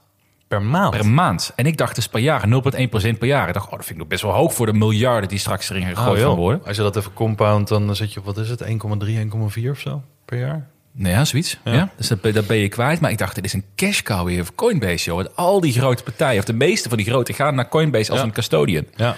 Per 0.50 0.62
maand. 0.62 0.92
Per 0.96 1.06
maand. 1.08 1.52
En 1.56 1.66
ik 1.66 1.78
dacht 1.78 1.96
dus 1.96 2.08
per 2.08 2.20
jaar, 2.20 2.44
0,1% 2.48 3.18
per 3.18 3.28
jaar. 3.28 3.48
Ik 3.48 3.54
dacht, 3.54 3.66
oh, 3.66 3.72
dat 3.72 3.80
vind 3.80 3.90
ik 3.92 3.98
nog 3.98 4.08
best 4.08 4.22
wel 4.22 4.32
hoog 4.32 4.54
voor 4.54 4.66
de 4.66 4.74
miljarden 4.74 5.30
die 5.30 5.40
straks 5.40 5.70
erin 5.70 5.86
gegooid 5.86 6.20
joh. 6.20 6.28
gaan 6.28 6.38
worden. 6.38 6.62
Als 6.66 6.76
je 6.78 6.82
dat 6.84 6.96
even 6.96 7.14
compound, 7.14 7.68
dan 7.68 7.96
zit 7.96 8.14
je 8.14 8.20
op, 8.20 8.26
wat 8.26 8.38
is 8.38 8.50
het, 8.50 8.64
1,3, 8.64 8.68
1,4 8.68 9.70
of 9.70 9.80
zo 9.80 10.02
per 10.26 10.40
jaar? 10.40 10.68
Nee, 10.92 11.14
ja, 11.14 11.26
zoiets. 11.26 11.58
Ja. 11.64 11.90
Dus 11.98 12.08
dat, 12.08 12.22
ben- 12.22 12.34
dat 12.34 12.48
ben 12.48 12.58
je 12.58 12.70
kwijt. 12.70 13.00
Maar 13.00 13.12
ik 13.12 13.18
dacht, 13.18 13.36
dit 13.36 13.46
is 13.46 13.54
een 13.54 13.64
cash 13.76 14.02
cow 14.02 14.26
weer 14.26 14.46
voor 14.46 14.56
Coinbase, 14.56 15.06
joh. 15.06 15.16
Want 15.16 15.36
al 15.36 15.60
die 15.62 15.74
grote 15.74 16.04
partijen, 16.04 16.40
of 16.40 16.46
de 16.46 16.54
meeste 16.54 16.90
van 16.90 16.98
die 16.98 17.08
grote, 17.08 17.34
gaan 17.34 17.56
naar 17.56 17.70
Coinbase 17.70 18.12
als 18.12 18.20
Ja. 18.20 18.26
een 18.26 18.32
custodian. 18.32 18.86
Ja. 18.96 19.16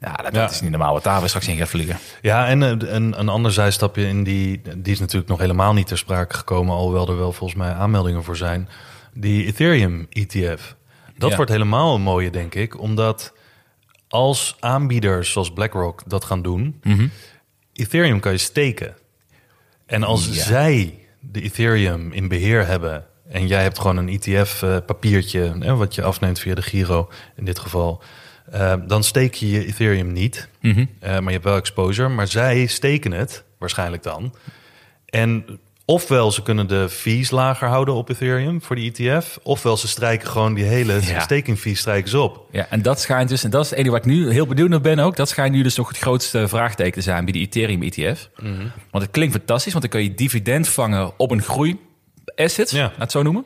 Ja, 0.00 0.12
dat, 0.16 0.34
Ja. 0.34 0.50
is 0.50 0.60
niet 0.60 0.70
normaal 0.70 0.92
wat 0.92 1.04
daar 1.04 1.28
straks 1.28 1.48
in 1.48 1.56
gaat 1.56 1.68
vliegen. 1.68 1.96
Ja, 2.22 2.46
en 2.46 2.62
eh, 2.62 2.68
een, 2.94 3.18
een 3.20 3.28
ander 3.28 3.52
zijstapje 3.52 4.06
in 4.06 4.24
die, 4.24 4.60
die 4.76 4.92
is 4.92 5.00
natuurlijk 5.00 5.28
nog 5.30 5.38
helemaal 5.38 5.72
niet 5.72 5.86
ter 5.86 5.98
sprake 5.98 6.34
gekomen, 6.36 6.74
alhoewel 6.74 7.08
er 7.08 7.18
wel 7.18 7.32
volgens 7.32 7.58
mij 7.58 7.72
aanmeldingen 7.72 8.24
voor 8.24 8.36
zijn. 8.36 8.68
Die 9.14 9.46
Ethereum 9.46 10.06
ETF. 10.10 10.76
Dat 11.16 11.30
Ja. 11.30 11.36
wordt 11.36 11.50
helemaal 11.50 11.94
een 11.94 12.02
mooie, 12.02 12.30
denk 12.30 12.54
ik, 12.54 12.80
omdat 12.80 13.32
als 14.08 14.56
aanbieders 14.60 15.32
zoals 15.32 15.52
BlackRock 15.52 16.02
dat 16.06 16.24
gaan 16.24 16.42
doen, 16.42 16.80
Ethereum 17.72 18.20
kan 18.20 18.32
je 18.32 18.38
steken. 18.38 18.96
En 19.86 20.02
als 20.02 20.26
Ja. 20.26 20.32
zij 20.42 20.98
de 21.20 21.42
Ethereum 21.42 22.12
in 22.12 22.28
beheer 22.28 22.66
hebben 22.66 23.06
en 23.28 23.46
jij 23.46 23.62
hebt 23.62 23.78
gewoon 23.78 23.96
een 23.96 24.08
ETF-papiertje 24.08 25.56
hè, 25.60 25.74
wat 25.76 25.94
je 25.94 26.02
afneemt 26.02 26.38
via 26.38 26.54
de 26.54 26.62
Giro 26.62 27.08
in 27.36 27.44
dit 27.44 27.58
geval, 27.58 28.02
eh, 28.50 28.74
dan 28.86 29.04
steek 29.04 29.34
je 29.34 29.50
je 29.50 29.66
Ethereum 29.66 30.12
niet, 30.12 30.48
Mhm. 30.60 30.84
Eh, 31.00 31.10
maar 31.10 31.22
je 31.24 31.30
hebt 31.30 31.44
wel 31.44 31.56
exposure. 31.56 32.08
Maar 32.08 32.28
zij 32.28 32.66
steken 32.66 33.12
het 33.12 33.44
waarschijnlijk 33.58 34.02
dan. 34.02 34.34
En 35.06 35.60
ofwel 35.84 36.32
ze 36.32 36.42
kunnen 36.42 36.68
de 36.68 36.88
fees 36.88 37.30
lager 37.30 37.68
houden 37.68 37.94
op 37.94 38.08
Ethereum 38.08 38.62
voor 38.62 38.76
die 38.76 38.92
ETF, 38.92 39.38
ofwel 39.42 39.76
ze 39.76 39.88
strijken 39.88 40.28
gewoon 40.28 40.54
die 40.54 40.64
hele 40.64 41.00
Ja. 41.02 41.20
staking 41.20 41.58
fees 41.58 41.78
strijken 41.78 42.10
ze 42.10 42.20
op. 42.20 42.46
Ja, 42.52 42.66
en 42.70 42.82
dat 42.82 43.00
schijnt 43.00 43.28
dus, 43.28 43.44
en 43.44 43.50
dat 43.50 43.64
is 43.64 43.70
het 43.70 43.78
enige 43.78 43.92
waar 43.94 44.00
ik 44.06 44.06
nu 44.12 44.32
heel 44.32 44.46
benieuwd 44.46 44.68
naar 44.68 44.80
ben 44.80 44.98
ook, 44.98 45.16
dat 45.16 45.28
schijnt 45.28 45.54
nu 45.54 45.62
dus 45.62 45.76
nog 45.76 45.88
het 45.88 45.98
grootste 45.98 46.48
vraagteken 46.48 46.92
te 46.92 47.00
zijn 47.00 47.24
bij 47.24 47.32
die 47.32 47.42
Ethereum 47.42 47.82
ETF. 47.82 48.28
Want 48.90 49.04
het 49.04 49.10
klinkt 49.10 49.34
fantastisch, 49.34 49.72
want 49.72 49.84
dan 49.90 50.00
kun 50.00 50.10
je 50.10 50.14
dividend 50.14 50.68
vangen 50.68 51.12
op 51.16 51.30
een 51.30 51.42
groei 51.42 51.78
asset, 52.36 52.70
Ja. 52.70 52.82
laat 52.82 52.96
het 52.98 53.10
zo 53.12 53.22
noemen. 53.22 53.44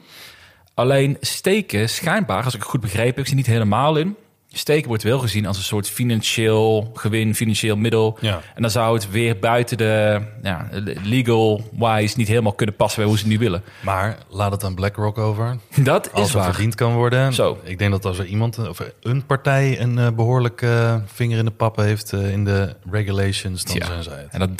Alleen 0.75 1.17
steken, 1.21 1.89
schijnbaar, 1.89 2.45
als 2.45 2.55
ik 2.55 2.61
het 2.61 2.69
goed 2.69 2.81
begrepen 2.81 3.07
heb, 3.09 3.19
ik 3.19 3.27
zie 3.27 3.37
niet 3.37 3.47
helemaal 3.47 3.97
in. 3.97 4.17
Steken 4.59 4.89
wordt 4.89 5.03
wel 5.03 5.19
gezien 5.19 5.47
als 5.47 5.57
een 5.57 5.63
soort 5.63 5.89
financieel 5.89 6.91
gewin, 6.95 7.35
financieel 7.35 7.77
middel. 7.77 8.19
Ja. 8.21 8.41
En 8.55 8.63
dan 8.63 8.71
zou 8.71 8.95
het 8.95 9.11
weer 9.11 9.39
buiten 9.39 9.77
de 9.77 10.21
ja, 10.43 10.69
legal-wise 11.03 12.15
niet 12.17 12.29
helemaal 12.29 12.53
kunnen 12.53 12.77
passen 12.77 12.99
bij 13.01 13.09
hoe 13.09 13.19
ze 13.19 13.23
het 13.25 13.33
nu 13.33 13.39
willen. 13.39 13.63
Maar 13.81 14.19
laat 14.29 14.53
het 14.53 14.65
aan 14.65 14.75
BlackRock 14.75 15.19
over. 15.19 15.57
Dat 15.77 16.13
Als 16.13 16.27
is 16.29 16.33
waar. 16.35 16.53
verdiend 16.53 16.75
kan 16.75 16.95
worden. 16.95 17.33
Zo. 17.35 17.59
Ik 17.63 17.79
denk 17.79 17.91
dat 17.91 18.05
als 18.05 18.19
er 18.19 18.27
iemand 18.27 18.69
of 18.69 18.79
een 19.03 19.27
partij 19.27 19.81
een 19.81 19.99
eh, 19.99 20.11
behoorlijk 20.11 20.63
eh, 20.63 20.95
vinger 21.07 21.39
in 21.39 21.45
de 21.45 21.51
pap 21.51 21.77
heeft 21.77 22.13
eh, 22.13 22.33
in 22.33 22.45
de 22.45 22.75
regulations, 22.91 23.65
dan 23.65 23.77
Ja. 23.77 23.87
zijn 23.87 24.03
zij 24.03 24.19
het. 24.19 24.33
En 24.33 24.39
dat 24.39 24.51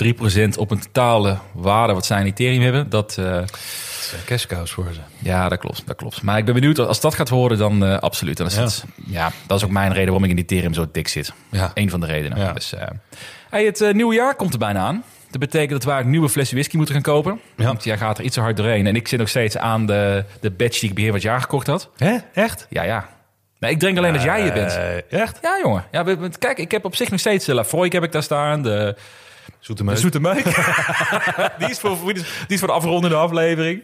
3% 0.55 0.59
op 0.59 0.71
een 0.71 0.81
totale 0.81 1.39
waarde 1.55 1.93
wat 1.93 2.07
zij 2.07 2.21
in 2.21 2.27
Ethereum 2.27 2.61
hebben, 2.63 2.89
dat... 2.91 3.19
eh, 4.29 4.37
cows 4.47 4.71
voor 4.71 4.87
ze. 4.93 5.01
Ja, 5.19 5.49
dat 5.49 5.59
klopt, 5.59 5.83
dat 5.87 5.97
klopt. 5.97 6.23
Maar 6.23 6.39
ik 6.39 6.45
ben 6.45 6.55
benieuwd, 6.55 6.79
als 6.79 7.01
dat 7.01 7.15
gaat 7.15 7.29
worden, 7.29 7.59
dan 7.59 7.85
eh, 7.85 7.99
absoluut. 7.99 8.37
Dan 8.37 8.47
is 8.47 8.55
Ja. 8.55 8.63
het, 8.63 8.85
ja, 9.07 9.33
dat 9.47 9.59
is 9.59 9.65
ook 9.65 9.71
mijn 9.71 9.93
reden 9.93 10.05
waarom 10.05 10.25
ik 10.25 10.31
in 10.31 10.39
Ethereum 10.39 10.75
zo 10.75 10.87
dik 10.93 11.09
zit. 11.09 11.33
Ja. 11.51 11.71
Eén 11.75 11.91
van 11.91 12.01
de 12.01 12.07
redenen. 12.07 12.39
Ja. 12.39 12.53
Dus, 12.53 12.75
eh, 12.75 12.87
hey, 13.51 13.65
het 13.65 13.93
nieuwe 13.93 14.15
jaar 14.15 14.35
komt 14.35 14.53
er 14.53 14.59
bijna 14.59 14.81
aan. 14.81 15.05
Dat 15.31 15.41
betekent 15.41 15.71
dat 15.71 15.83
we 15.85 15.89
eigenlijk 15.91 16.19
nieuwe 16.19 16.29
flessen 16.33 16.57
whisky 16.57 16.77
moeten 16.77 16.95
gaan 16.95 17.03
kopen. 17.05 17.41
Ja. 17.57 17.65
Want 17.65 17.85
jij 17.85 17.99
gaat 17.99 18.19
er 18.19 18.25
iets 18.25 18.35
te 18.35 18.41
hard 18.41 18.57
doorheen. 18.57 18.87
En 18.87 18.97
ik 18.97 19.09
zit 19.09 19.19
nog 19.19 19.29
steeds 19.29 19.57
aan 19.57 19.87
de, 19.87 20.25
de 20.41 20.51
badge 20.51 20.81
die 20.81 20.89
ik 20.89 20.95
begin 20.95 21.11
van 21.11 21.19
het 21.19 21.27
jaar 21.29 21.41
gekocht 21.41 21.67
had. 21.67 21.91
Hè? 21.97 22.17
Echt? 22.35 22.67
Ja, 22.71 22.83
ja. 22.83 23.09
Nee, 23.59 23.71
ik 23.71 23.79
drink 23.79 23.99
alleen 23.99 24.15
als 24.15 24.23
jij 24.23 24.43
hier 24.43 24.53
bent. 24.53 24.79
Echt? 25.11 25.39
Ja, 25.43 25.59
jongen. 25.63 25.85
Ja, 25.91 26.05
kijk, 26.39 26.59
ik 26.59 26.71
heb 26.71 26.85
op 26.85 26.97
zich 26.97 27.11
nog 27.11 27.21
steeds 27.21 27.45
de 27.45 27.55
Lafroy 27.55 27.89
heb 27.91 28.03
ik 28.03 28.13
daar 28.13 28.23
staan. 28.23 28.63
De, 28.63 28.97
Zoete 29.67 29.83
de 29.83 29.89
meuk. 29.89 29.99
Zoete 29.99 30.21
Meuk. 30.21 30.45
die, 31.59 31.71
is 31.71 31.79
voor, 31.79 32.15
die 32.15 32.25
is 32.49 32.59
voor 32.59 32.69
de 32.69 32.75
afrondende 32.75 33.17
aflevering. 33.17 33.83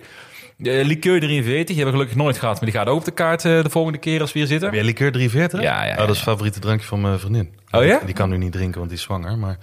De 0.56 0.84
Liqueur 0.84 1.20
43, 1.20 1.66
die 1.66 1.74
hebben 1.76 1.84
we 1.84 1.90
gelukkig 1.90 2.16
nooit 2.16 2.38
gehad. 2.38 2.54
Maar 2.54 2.70
die 2.70 2.78
gaat 2.78 2.86
ook 2.86 2.98
op 2.98 3.04
de 3.04 3.10
kaart 3.10 3.44
eh, 3.44 3.62
de 3.62 3.70
volgende 3.70 3.98
keer 3.98 4.20
als 4.20 4.32
we 4.32 4.38
hier 4.38 4.48
zitten. 4.48 4.68
Heb 4.68 4.76
jij 4.76 4.86
liqueur 4.86 5.12
43? 5.12 5.60
Ja, 5.60 5.84
ja, 5.84 5.92
Oh, 5.92 5.98
dat 5.98 6.08
is 6.08 6.14
ja. 6.14 6.20
het 6.20 6.22
favoriete 6.22 6.58
drankje 6.60 6.86
van 6.86 7.00
mijn 7.00 7.18
vriendin. 7.18 7.54
Oh 7.70 7.84
ja? 7.84 8.00
Die 8.04 8.14
kan 8.14 8.28
nu 8.28 8.36
niet 8.36 8.52
drinken, 8.52 8.78
want 8.78 8.88
die 8.90 8.98
is 8.98 9.04
zwanger. 9.04 9.38
Maar 9.38 9.58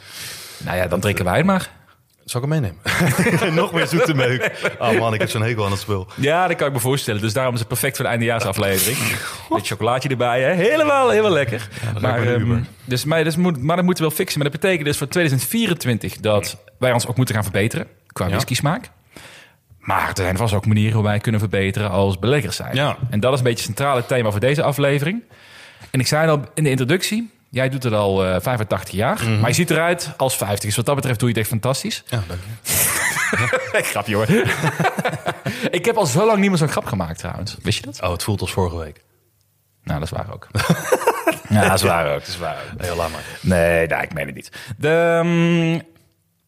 Nou 0.65 0.77
ja, 0.77 0.87
dan 0.87 0.99
drinken 0.99 1.25
wij 1.25 1.37
het 1.37 1.45
maar. 1.45 1.69
Zal 2.29 2.41
ik 2.43 2.49
hem 2.49 2.61
meenemen? 2.61 3.55
Nog 3.61 3.71
meer 3.73 3.87
zoete 3.87 4.13
meuk. 4.15 4.73
Oh 4.79 4.99
man, 4.99 5.13
ik 5.13 5.19
heb 5.19 5.29
zo'n 5.29 5.41
hekel 5.41 5.65
aan 5.65 5.71
het 5.71 5.79
spul. 5.79 6.07
Ja, 6.15 6.47
dat 6.47 6.57
kan 6.57 6.67
ik 6.67 6.73
me 6.73 6.79
voorstellen. 6.79 7.21
Dus 7.21 7.33
daarom 7.33 7.53
is 7.53 7.59
het 7.59 7.67
perfect 7.67 7.95
voor 7.95 8.05
de 8.05 8.11
eindejaarsaflevering. 8.11 8.97
Met 9.49 9.67
chocolaatje 9.67 10.09
erbij, 10.09 10.41
hè? 10.41 10.53
Helemaal, 10.53 11.09
helemaal 11.09 11.31
lekker. 11.31 11.67
maar, 12.01 12.21
ehm, 12.27 12.41
Uber. 12.41 12.63
dus, 12.85 13.05
maar, 13.05 13.23
dus 13.23 13.35
moet, 13.35 13.63
maar 13.63 13.75
dat 13.75 13.85
moeten 13.85 14.03
we 14.03 14.09
wel 14.09 14.17
fixen. 14.19 14.39
Maar 14.41 14.51
dat 14.51 14.61
betekent 14.61 14.85
dus 14.85 14.97
voor 14.97 15.07
2024 15.07 16.17
dat 16.17 16.57
wij 16.79 16.91
ons 16.91 17.07
ook 17.07 17.17
moeten 17.17 17.35
gaan 17.35 17.43
verbeteren 17.43 17.87
qua 18.07 18.25
Ja. 18.25 18.31
whisky 18.31 18.53
smaak. 18.55 18.89
Maar 19.79 20.07
er 20.09 20.13
zijn 20.15 20.37
vast 20.37 20.53
ook 20.53 20.65
manieren 20.65 20.93
hoe 20.93 21.03
wij 21.03 21.19
kunnen 21.19 21.39
verbeteren 21.39 21.89
als 21.89 22.19
beleggers 22.19 22.55
zijn. 22.55 22.75
Ja. 22.75 22.97
En 23.09 23.19
dat 23.19 23.31
is 23.33 23.37
een 23.37 23.43
beetje 23.43 23.65
het 23.65 23.75
centrale 23.75 24.05
thema 24.05 24.31
voor 24.31 24.39
deze 24.39 24.63
aflevering. 24.63 25.23
En 25.91 25.99
ik 25.99 26.07
zei 26.07 26.29
al 26.29 26.41
in 26.53 26.63
de 26.63 26.69
introductie, 26.69 27.29
jij 27.49 27.69
doet 27.69 27.83
het 27.83 27.93
al 27.93 28.25
eh 28.25 28.35
85 28.41 28.93
jaar. 28.95 29.19
Mhm. 29.23 29.39
Maar 29.39 29.49
je 29.49 29.55
ziet 29.55 29.69
eruit 29.71 30.11
als 30.17 30.37
50. 30.37 30.65
Dus 30.65 30.75
wat 30.75 30.85
dat 30.85 30.95
betreft 30.95 31.19
doe 31.19 31.29
je 31.29 31.33
het 31.33 31.43
echt 31.43 31.51
fantastisch. 31.53 32.03
Ja, 32.07 32.23
dank 32.27 32.39
je. 32.63 33.83
Grapje 33.91 34.15
hoor. 34.15 34.27
ik 35.79 35.85
heb 35.85 35.95
al 35.95 36.05
zo 36.05 36.25
lang 36.25 36.39
niet 36.39 36.49
meer 36.49 36.57
zo'n 36.57 36.67
grap 36.67 36.85
gemaakt 36.85 37.17
trouwens. 37.19 37.57
Wist 37.61 37.79
je 37.79 37.85
dat? 37.85 38.01
Oh, 38.01 38.11
het 38.11 38.23
voelt 38.23 38.41
als 38.41 38.51
vorige 38.51 38.77
week. 38.77 39.01
Nou, 39.83 39.99
dat 39.99 40.11
is 40.11 40.17
waar 40.17 40.33
ook. 40.33 40.47
ja, 41.49 41.61
dat 41.67 41.73
is 41.73 41.81
waar 41.81 42.05
ook. 42.13 42.19
Dat 42.19 42.27
is 42.27 42.37
waar 42.37 42.57
ook. 42.73 42.81
Nee, 42.81 42.95
laat 42.95 43.11
maar. 43.11 43.23
Nee, 43.41 43.87
nou, 43.87 44.03
ik 44.03 44.13
meen 44.13 44.25
het 44.25 44.35
niet. 44.35 44.51
De, 44.77 44.89
ehm, 45.23 45.79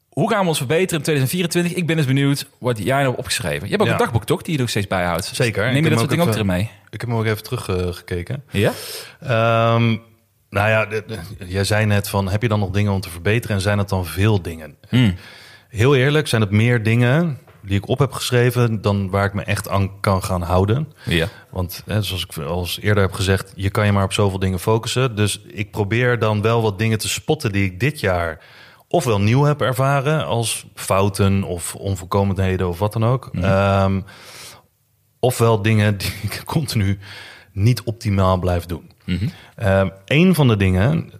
hoe 0.09 0.29
gaan 0.29 0.41
we 0.41 0.47
ons 0.47 0.57
verbeteren 0.57 0.97
in 0.97 1.03
2024? 1.03 1.73
Ik 1.73 1.87
ben 1.87 1.95
dus 1.95 2.05
benieuwd 2.05 2.47
wat 2.59 2.77
jij 2.77 2.93
nou 2.95 3.05
hebt 3.05 3.17
opgeschreven. 3.17 3.63
Je 3.63 3.69
hebt 3.69 3.81
ook 3.81 3.87
Ja. 3.87 3.93
een 3.93 3.99
dagboek 3.99 4.25
toch, 4.25 4.41
die 4.41 4.51
je 4.51 4.57
er 4.57 4.63
ook 4.63 4.69
steeds 4.69 4.87
bijhoudt? 4.87 5.25
Zeker. 5.33 5.71
Neem 5.71 5.83
je 5.83 5.89
dat 5.89 5.97
soort 5.97 6.09
dingen 6.09 6.25
ook 6.25 6.31
even- 6.33 6.41
erin 6.47 6.55
mee? 6.55 6.69
Ik 6.89 7.01
heb 7.01 7.09
hem 7.09 7.19
ook 7.19 7.25
even 7.25 7.43
teruggekeken. 7.43 8.43
Ja? 8.49 8.71
Ehm, 9.19 9.97
nou 10.51 10.69
ja, 10.69 10.85
de- 10.85 11.03
de- 11.07 11.47
jij 11.47 11.63
zei 11.63 11.85
net 11.85 12.09
van, 12.09 12.29
heb 12.29 12.41
je 12.41 12.47
dan 12.47 12.59
nog 12.59 12.69
dingen 12.69 12.91
om 12.91 13.01
te 13.01 13.09
verbeteren? 13.09 13.55
En 13.55 13.61
zijn 13.61 13.77
het 13.77 13.89
dan 13.89 14.05
veel 14.05 14.41
dingen? 14.41 14.75
Hmm. 14.89 15.15
Heel 15.69 15.95
eerlijk, 15.95 16.27
zijn 16.27 16.41
het 16.41 16.51
meer 16.51 16.83
dingen 16.83 17.37
die 17.63 17.77
ik 17.77 17.87
op 17.87 17.99
heb 17.99 18.11
geschreven... 18.11 18.81
dan 18.81 19.09
waar 19.09 19.25
ik 19.25 19.33
me 19.33 19.43
echt 19.43 19.69
aan 19.69 19.99
kan 19.99 20.23
gaan 20.23 20.41
houden? 20.41 20.93
Ja. 21.05 21.27
Want 21.49 21.83
hè, 21.85 22.01
zoals 22.01 22.23
ik 22.25 22.37
al 22.37 22.67
eerder 22.81 23.03
heb 23.03 23.13
gezegd, 23.13 23.51
je 23.55 23.69
kan 23.69 23.85
je 23.85 23.91
maar 23.91 24.03
op 24.03 24.13
zoveel 24.13 24.39
dingen 24.39 24.59
focussen. 24.59 25.15
Dus 25.15 25.41
ik 25.47 25.71
probeer 25.71 26.19
dan 26.19 26.41
wel 26.41 26.61
wat 26.61 26.79
dingen 26.79 26.97
te 26.97 27.09
spotten 27.09 27.51
die 27.51 27.63
ik 27.65 27.79
dit 27.79 27.99
jaar 27.99 28.39
ofwel 28.87 29.21
nieuw 29.21 29.43
heb 29.43 29.61
ervaren 29.61 30.25
als 30.25 30.65
fouten 30.75 31.43
of 31.43 31.75
onvolkomenheden 31.75 32.67
of 32.67 32.79
wat 32.79 32.93
dan 32.93 33.05
ook. 33.05 33.29
Ehm, 33.41 34.01
ofwel 35.19 35.61
dingen 35.61 35.97
die 35.97 36.13
ik 36.21 36.41
continu 36.55 36.99
niet 37.51 37.81
optimaal 37.83 38.37
blijf 38.39 38.65
doen. 38.65 38.90
Ehm, 39.55 39.89
een 40.05 40.35
van 40.35 40.47
de 40.47 40.57
dingen, 40.57 41.11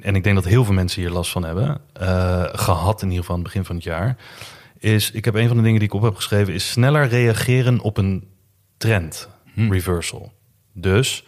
en 0.00 0.14
ik 0.14 0.24
denk 0.24 0.34
dat 0.34 0.44
heel 0.44 0.64
veel 0.64 0.74
mensen 0.74 1.02
hier 1.02 1.10
last 1.10 1.30
van 1.30 1.44
hebben, 1.44 1.80
eh, 1.92 2.44
gehad 2.52 3.02
in 3.02 3.08
ieder 3.08 3.20
geval 3.20 3.36
aan 3.36 3.42
het 3.42 3.52
begin 3.52 3.64
van 3.64 3.74
het 3.74 3.84
jaar, 3.84 4.16
is, 4.78 5.10
ik 5.10 5.24
heb 5.24 5.34
een 5.34 5.48
van 5.48 5.56
de 5.56 5.62
dingen 5.62 5.78
die 5.78 5.88
ik 5.88 5.94
op 5.94 6.02
heb 6.02 6.14
geschreven, 6.14 6.54
is 6.54 6.70
sneller 6.70 7.08
reageren 7.08 7.80
op 7.80 7.96
een 7.96 8.28
trend, 8.76 9.28
reversal. 9.54 10.32
Dus 10.72 11.24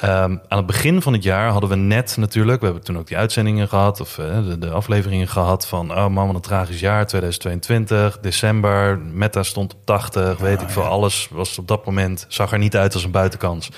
ehm, 0.00 0.36
aan 0.48 0.58
het 0.58 0.66
begin 0.66 1.02
van 1.02 1.12
het 1.12 1.22
jaar 1.22 1.50
hadden 1.50 1.70
we 1.70 1.76
net 1.76 2.16
natuurlijk, 2.16 2.60
we 2.60 2.66
hebben 2.66 2.84
toen 2.84 2.98
ook 2.98 3.06
die 3.06 3.16
uitzendingen 3.16 3.68
gehad, 3.68 4.00
of 4.00 4.18
eh, 4.18 4.44
de, 4.46 4.58
de 4.58 4.70
afleveringen 4.70 5.28
gehad 5.28 5.66
van, 5.66 5.90
oh 5.90 6.06
man, 6.06 6.26
wat 6.26 6.34
een 6.34 6.40
tragisch 6.40 6.80
jaar, 6.80 7.06
2022, 7.06 8.18
december, 8.20 8.98
Meta 8.98 9.42
stond 9.42 9.74
op 9.74 9.80
80, 9.84 10.38
weet 10.38 10.62
ik 10.62 10.70
veel, 10.70 10.84
alles 10.84 11.28
was 11.30 11.58
op 11.58 11.68
dat 11.68 11.86
moment, 11.86 12.24
zag 12.28 12.52
er 12.52 12.58
niet 12.58 12.76
uit 12.76 12.94
als 12.94 13.04
een 13.04 13.10
buitenkans. 13.10 13.70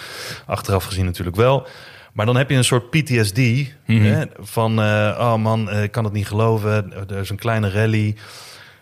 Achteraf 0.46 0.84
gezien 0.84 1.04
natuurlijk 1.04 1.36
wel. 1.36 1.66
Maar 2.12 2.26
dan 2.26 2.36
heb 2.36 2.50
je 2.50 2.56
een 2.56 2.64
soort 2.64 2.90
PTSD 2.90 3.38
hè, 3.84 4.24
van, 4.38 4.80
eh, 4.80 5.16
oh 5.18 5.36
man, 5.36 5.70
eh, 5.70 5.82
ik 5.82 5.90
kan 5.90 6.04
het 6.04 6.12
niet 6.12 6.26
geloven, 6.26 6.92
er 7.08 7.16
is 7.16 7.30
een 7.30 7.36
kleine 7.36 7.70
rally. 7.70 8.16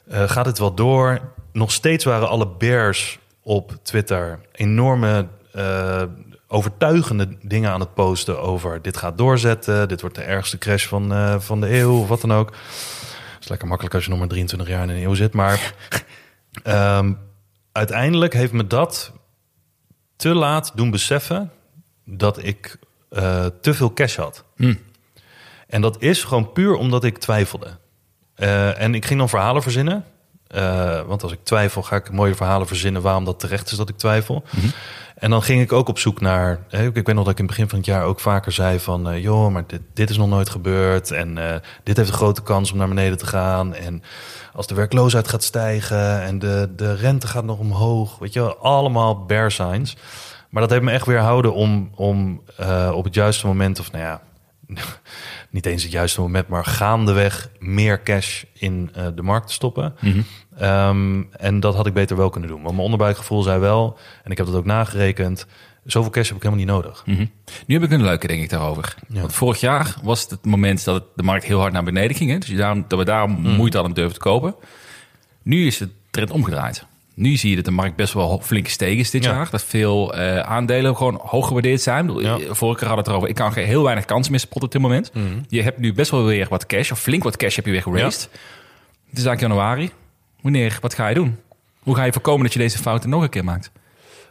Eh, 0.09 0.29
gaat 0.29 0.47
het 0.47 0.59
wel 0.59 0.75
door? 0.75 1.21
Nog 1.53 1.73
steeds 1.73 2.05
waren 2.05 2.29
alle 2.29 2.49
bears 2.49 3.19
op 3.43 3.79
Twitter 3.83 4.41
enorme 4.53 5.27
overtuigende 6.53 7.37
dingen 7.43 7.71
aan 7.71 7.81
het 7.81 7.95
posten 7.95 8.41
over 8.41 8.83
dit 8.83 8.97
gaat 8.97 9.19
doorzetten, 9.19 9.89
dit 9.89 10.01
wordt 10.01 10.17
de 10.17 10.23
ergste 10.23 10.59
crash 10.59 10.87
van, 10.87 11.13
eh, 11.13 11.41
van 11.41 11.61
de 11.61 11.79
eeuw 11.79 12.01
of 12.01 12.09
wat 12.09 12.21
dan 12.21 12.33
ook. 12.33 12.49
Het 12.49 13.41
is 13.41 13.49
lekker 13.49 13.69
makkelijk 13.69 13.95
als 13.95 14.05
je 14.05 14.11
nog 14.11 14.19
maar 14.19 14.29
23 14.29 14.69
jaar 14.69 14.83
in 14.83 14.89
een 14.89 15.03
eeuw 15.03 15.15
zit, 15.15 15.33
maar 15.33 15.75
ehm, 16.63 17.13
uiteindelijk 17.73 18.33
heeft 18.33 18.53
me 18.53 18.67
dat 18.67 19.13
te 20.17 20.35
laat 20.35 20.73
doen 20.75 20.91
beseffen 20.91 21.51
dat 22.05 22.45
ik 22.45 22.79
eh, 23.09 23.47
te 23.61 23.75
veel 23.75 23.93
cash 23.93 24.17
had. 24.17 24.45
Hm. 24.57 24.75
En 25.67 25.81
dat 25.81 26.03
is 26.03 26.25
gewoon 26.25 26.53
puur 26.53 26.75
omdat 26.75 27.05
ik 27.05 27.19
twijfelde. 27.19 27.79
Eh, 28.35 28.81
en 28.81 28.95
ik 28.95 29.05
ging 29.05 29.19
dan 29.19 29.29
verhalen 29.29 29.63
verzinnen. 29.63 30.05
Want 31.07 31.23
als 31.23 31.33
ik 31.33 31.39
twijfel, 31.43 31.83
ga 31.83 31.97
ik 31.97 32.13
mooie 32.13 32.35
verhalen 32.35 32.67
verzinnen 32.67 33.03
waarom 33.03 33.25
dat 33.25 33.41
terecht 33.41 33.71
is 33.71 33.77
dat 33.77 33.89
ik 33.89 33.97
twijfel. 33.97 34.45
En 35.21 35.31
dan 35.31 35.43
ging 35.43 35.63
ik 35.63 35.73
ook 35.73 35.89
op 35.89 35.99
zoek 35.99 36.21
naar. 36.21 36.59
Ik 36.71 37.07
weet 37.07 37.15
nog 37.15 37.25
dat 37.25 37.33
ik 37.33 37.39
in 37.39 37.45
het 37.45 37.47
begin 37.47 37.69
van 37.69 37.79
het 37.79 37.87
jaar 37.87 38.05
ook 38.05 38.21
vaker 38.21 38.53
zei 38.53 38.81
van 38.81 39.09
eh, 39.09 39.23
joh, 39.23 39.53
maar 39.53 39.65
dit, 39.67 39.81
dit 39.95 40.11
is 40.11 40.17
nog 40.17 40.29
nooit 40.29 40.49
gebeurd. 40.49 41.11
En 41.11 41.39
eh, 41.39 41.57
dit 41.83 41.97
heeft 41.97 42.09
een 42.09 42.15
grote 42.15 42.43
kans 42.43 42.73
om 42.73 42.79
naar 42.79 42.89
beneden 42.89 43.19
te 43.19 43.27
gaan. 43.27 43.75
En 43.75 44.03
als 44.53 44.67
de 44.67 44.75
werkloosheid 44.75 45.29
gaat 45.29 45.43
stijgen 45.43 46.23
en 46.23 46.39
de, 46.39 46.73
de 46.77 46.95
rente 46.95 47.27
gaat 47.27 47.45
nog 47.45 47.59
omhoog. 47.59 48.19
Weet 48.19 48.33
je 48.33 48.41
wel, 48.41 48.57
allemaal 48.57 49.25
bear 49.25 49.51
signs. 49.51 49.97
Maar 50.51 50.63
dat 50.63 50.71
heeft 50.71 50.83
me 50.83 50.91
echt 50.91 51.07
weerhouden 51.07 51.55
om, 51.55 51.91
om 51.95 52.43
eh, 52.57 52.93
op 52.95 53.05
het 53.05 53.15
juiste 53.15 53.47
moment, 53.47 53.79
of 53.81 53.93
nou 53.93 54.05
ja, 54.05 54.21
niet 55.51 55.67
eens 55.67 55.83
het 55.83 55.93
juiste 55.93 56.21
moment, 56.21 56.49
maar 56.49 56.65
gaandeweg 56.65 57.51
meer 57.59 58.03
cash 58.03 58.43
in 58.53 58.91
eh, 58.95 59.07
de 59.15 59.23
markt 59.23 59.47
te 59.47 59.53
stoppen. 59.53 59.95
Ehm, 60.59 61.23
en 61.31 61.61
dat 61.61 61.75
had 61.75 61.87
ik 61.87 61.93
beter 61.95 62.17
wel 62.17 62.31
kunnen 62.31 62.49
doen. 62.51 62.59
Want 62.61 62.71
mijn 62.73 62.85
onderbuikgevoel 62.85 63.43
zei 63.43 63.59
wel, 63.61 63.99
en 64.25 64.31
ik 64.31 64.37
heb 64.37 64.47
dat 64.47 64.55
ook 64.55 64.65
nagerekend, 64.65 65.47
zoveel 65.85 66.11
cash 66.11 66.29
heb 66.29 66.37
ik 66.37 66.43
helemaal 66.43 66.65
niet 66.65 66.75
nodig. 66.75 67.03
Mhm. 67.07 67.27
Nu 67.67 67.75
heb 67.75 67.83
ik 67.85 67.91
een 67.91 68.03
leuke, 68.03 68.27
denk 68.27 68.43
ik, 68.43 68.51
daarover. 68.51 68.95
Ja. 69.09 69.21
Want 69.21 69.33
vorig 69.33 69.61
jaar 69.61 69.95
was 70.03 70.21
het 70.23 70.31
het 70.31 70.45
moment 70.45 70.85
dat 70.85 70.95
het, 70.95 71.05
de 71.15 71.23
markt 71.23 71.45
heel 71.45 71.61
hard 71.61 71.73
naar 71.73 71.85
beneden 71.85 72.17
ging. 72.17 72.31
Hè? 72.31 72.39
Dus 72.39 72.49
daarom, 72.57 72.85
dat 72.89 72.99
we 72.99 73.05
daarom 73.05 73.31
Mhm. 73.31 73.55
moeite 73.55 73.77
hadden 73.77 73.97
om 73.97 74.01
durven 74.03 74.15
te 74.15 74.29
kopen. 74.29 74.55
Nu 75.43 75.67
is 75.67 75.79
de 75.79 75.89
trend 76.11 76.31
omgedraaid. 76.31 76.87
Nu 77.15 77.37
zie 77.37 77.51
je 77.51 77.57
dat 77.57 77.65
de 77.65 77.71
markt 77.71 77.97
best 77.97 78.13
wel 78.13 78.41
flink 78.45 78.67
gestegen 78.67 78.99
is 78.99 79.11
dit 79.11 79.25
Ja. 79.25 79.31
jaar. 79.33 79.49
Dat 79.51 79.65
veel 79.65 80.15
eh, 80.15 80.39
aandelen 80.39 80.97
gewoon 80.97 81.21
hoog 81.23 81.47
gewaardeerd 81.47 81.81
zijn. 81.81 82.15
Ja. 82.21 82.39
Vorige 82.39 82.79
keer 82.79 82.89
hadden 82.89 82.89
we 82.89 82.97
het 82.97 83.07
erover. 83.09 83.29
Ik 83.29 83.35
kan 83.35 83.53
geen- 83.53 83.67
heel 83.67 83.83
weinig 83.83 84.05
kansen 84.05 84.31
meer 84.31 84.41
spotten 84.41 84.65
op 84.65 84.73
dit 84.73 84.83
moment. 84.83 85.11
Mhm. 85.15 85.25
Je 85.49 85.63
hebt 85.63 85.79
nu 85.79 85.93
best 85.93 86.11
wel 86.11 86.25
weer 86.25 86.47
wat 86.49 86.67
cash. 86.67 86.91
Of 86.91 87.01
flink 87.01 87.23
wat 87.23 87.37
cash 87.37 87.57
heb 87.57 87.65
je 87.65 87.71
weer 87.71 87.83
geraced. 87.83 88.29
Het 89.09 89.19
is 89.19 89.25
eigenlijk 89.25 89.41
januari. 89.41 89.91
Wanneer, 90.41 90.79
wat 90.81 90.95
ga 90.95 91.09
je 91.09 91.15
doen? 91.15 91.37
Hoe 91.83 91.95
ga 91.97 92.05
je 92.05 92.13
voorkomen 92.13 92.43
dat 92.43 92.53
je 92.53 92.59
deze 92.59 92.79
fouten 92.79 93.11
nog 93.11 93.23
een 93.23 93.29
keer 93.29 93.45
maakt? 93.45 93.71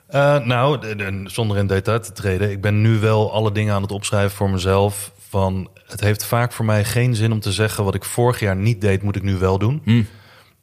Eh, 0.07 0.39
nou, 0.45 0.79
de- 0.79 0.95
de- 0.95 1.21
zonder 1.25 1.57
in 1.57 1.67
detail 1.67 1.99
te 1.99 2.11
treden. 2.11 2.51
Ik 2.51 2.61
ben 2.61 2.81
nu 2.81 2.99
wel 2.99 3.31
alle 3.33 3.51
dingen 3.51 3.73
aan 3.73 3.81
het 3.81 3.91
opschrijven 3.91 4.37
voor 4.37 4.49
mezelf. 4.49 5.11
Van, 5.29 5.69
het 5.87 5.99
heeft 6.01 6.25
vaak 6.25 6.51
voor 6.51 6.65
mij 6.65 6.85
geen 6.85 7.15
zin 7.15 7.31
om 7.31 7.39
te 7.39 7.51
zeggen... 7.51 7.83
wat 7.83 7.95
ik 7.95 8.03
vorig 8.05 8.39
jaar 8.39 8.55
niet 8.55 8.81
deed, 8.81 9.01
moet 9.03 9.15
ik 9.15 9.23
nu 9.23 9.35
wel 9.37 9.57
doen. 9.57 9.81
Hm. 9.83 10.03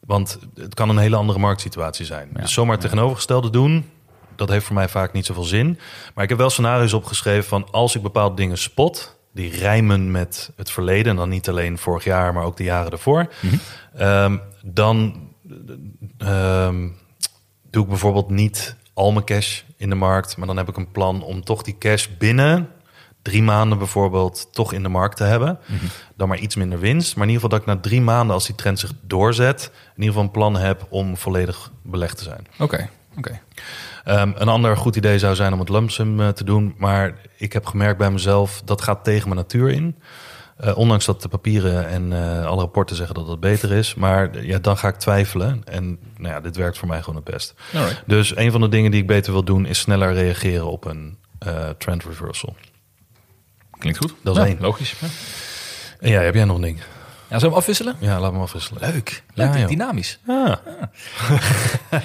Want 0.07 0.39
het 0.55 0.75
kan 0.75 0.89
een 0.89 0.99
hele 0.99 1.17
andere 1.17 1.39
marktsituatie 1.39 2.07
zijn. 2.07 2.29
Dus 2.33 2.53
zomaar 2.53 2.73
het 2.73 2.81
tegenovergestelde 2.81 3.51
doen... 3.51 3.91
dat 4.37 4.49
heeft 4.49 4.65
voor 4.65 4.75
mij 4.75 4.89
vaak 4.89 5.13
niet 5.13 5.27
zoveel 5.27 5.43
zin. 5.43 5.79
Maar 6.15 6.25
ik 6.25 6.31
heb 6.31 6.39
wel 6.39 6.51
scenario's 6.51 6.93
opgeschreven 6.93 7.49
van... 7.49 7.69
als 7.71 7.95
ik 7.95 8.03
bepaalde 8.03 8.37
dingen 8.37 8.59
spot... 8.59 9.19
die 9.33 9.51
rijmen 9.51 10.11
met 10.11 10.51
het 10.57 10.71
verleden... 10.71 11.11
en 11.11 11.17
dan 11.17 11.29
niet 11.29 11.49
alleen 11.49 11.79
vorig 11.79 12.05
jaar, 12.05 12.33
maar 12.33 12.45
ook 12.45 12.57
de 12.57 12.65
jaren 12.65 12.93
ervoor... 12.93 13.33
ehm, 13.95 14.37
dan 14.65 15.29
ehm, 16.19 16.89
doe 17.71 17.83
ik 17.83 17.89
bijvoorbeeld 17.89 18.31
niet 18.31 18.77
al 18.95 19.13
mijn 19.13 19.25
cash 19.25 19.63
in 19.77 19.89
de 19.89 19.95
markt, 19.95 20.37
maar 20.37 20.47
dan 20.47 20.57
heb 20.57 20.69
ik 20.69 20.77
een 20.77 20.91
plan 20.91 21.23
om 21.23 21.45
toch 21.45 21.63
die 21.63 21.79
cash 21.79 22.07
binnen 22.19 22.69
drie 23.27 23.43
maanden 23.43 23.79
bijvoorbeeld 23.79 24.49
toch 24.53 24.73
in 24.73 24.83
de 24.83 24.89
markt 24.89 25.17
te 25.17 25.25
hebben. 25.25 25.59
Dan 26.17 26.29
maar 26.29 26.39
iets 26.39 26.57
minder 26.57 26.79
winst. 26.79 27.17
Maar 27.17 27.27
in 27.27 27.33
ieder 27.33 27.43
geval 27.43 27.59
dat 27.59 27.69
ik 27.69 27.75
na 27.75 27.89
drie 27.89 28.01
maanden, 28.01 28.35
als 28.35 28.47
die 28.47 28.55
trend 28.55 28.79
zich 28.79 28.93
doorzet, 29.03 29.71
in 29.73 30.03
ieder 30.03 30.07
geval 30.07 30.23
een 30.23 30.31
plan 30.31 30.57
heb 30.57 30.87
om 30.89 31.17
volledig 31.17 31.71
belegd 31.83 32.19
te 32.19 32.25
zijn. 32.25 32.47
Oké, 32.59 32.89
oké. 33.17 33.41
Ehm, 34.05 34.33
een 34.35 34.49
ander 34.49 34.77
goed 34.77 34.97
idee 34.97 35.19
zou 35.19 35.35
zijn 35.35 35.53
om 35.53 35.59
het 35.59 35.69
lump 35.69 35.91
sum 35.91 36.21
eh, 36.21 36.29
te 36.29 36.45
doen. 36.45 36.75
Maar 36.79 37.15
ik 37.37 37.53
heb 37.53 37.67
gemerkt 37.67 37.99
bij 37.99 38.11
mezelf, 38.11 38.63
dat 38.65 38.83
gaat 38.83 39.05
tegen 39.05 39.29
mijn 39.29 39.41
natuur 39.41 39.69
in. 39.71 39.97
Eh, 40.57 40.77
ondanks 40.79 41.05
dat 41.05 41.23
de 41.23 41.29
papieren 41.29 41.89
en 41.89 42.13
eh, 42.13 42.47
alle 42.47 42.61
rapporten 42.61 42.97
zeggen 42.97 43.15
dat 43.15 43.27
dat 43.27 43.41
beter 43.41 43.73
is. 43.73 43.95
Maar 43.95 44.45
ja, 44.45 44.59
dan 44.59 44.77
ga 44.77 44.89
ik 44.89 44.97
twijfelen. 44.97 45.63
En 45.65 45.99
nou 46.17 46.35
ja, 46.35 46.41
dit 46.41 46.57
werkt 46.57 46.79
voor 46.79 46.89
mij 46.89 47.01
gewoon 47.01 47.17
het 47.17 47.33
best. 47.33 47.55
Alright. 47.75 48.03
Dus 48.07 48.37
een 48.37 48.51
van 48.51 48.61
de 48.61 48.69
dingen 48.69 48.91
die 48.91 49.01
ik 49.01 49.07
beter 49.07 49.33
wil 49.33 49.45
doen... 49.45 49.67
is 49.67 49.79
sneller 49.79 50.13
reageren 50.13 50.71
op 50.71 50.85
een 50.85 51.19
trend 51.79 52.05
reversal. 52.05 52.57
Klinkt 53.79 53.99
goed. 53.99 54.15
Dat 54.23 54.37
is 54.37 54.43
Ja, 54.43 54.49
één. 54.49 54.57
Logisch. 54.61 54.95
Ja. 55.01 55.07
En 56.01 56.11
ja, 56.11 56.21
heb 56.21 56.35
jij 56.35 56.45
nog 56.45 56.57
een 56.57 56.63
ding? 56.63 56.79
Ja, 57.29 57.39
zullen 57.39 57.41
we 57.41 57.47
hem 57.49 57.57
afwisselen? 57.59 57.97
Ja, 58.01 58.21
laat 58.21 58.33
me 58.33 58.39
afwisselen. 58.39 58.93
Leuk. 58.93 59.23
Leuk, 59.35 59.57
Ja, 59.57 59.67
dynamisch. 59.67 60.19
Ah. 60.27 60.35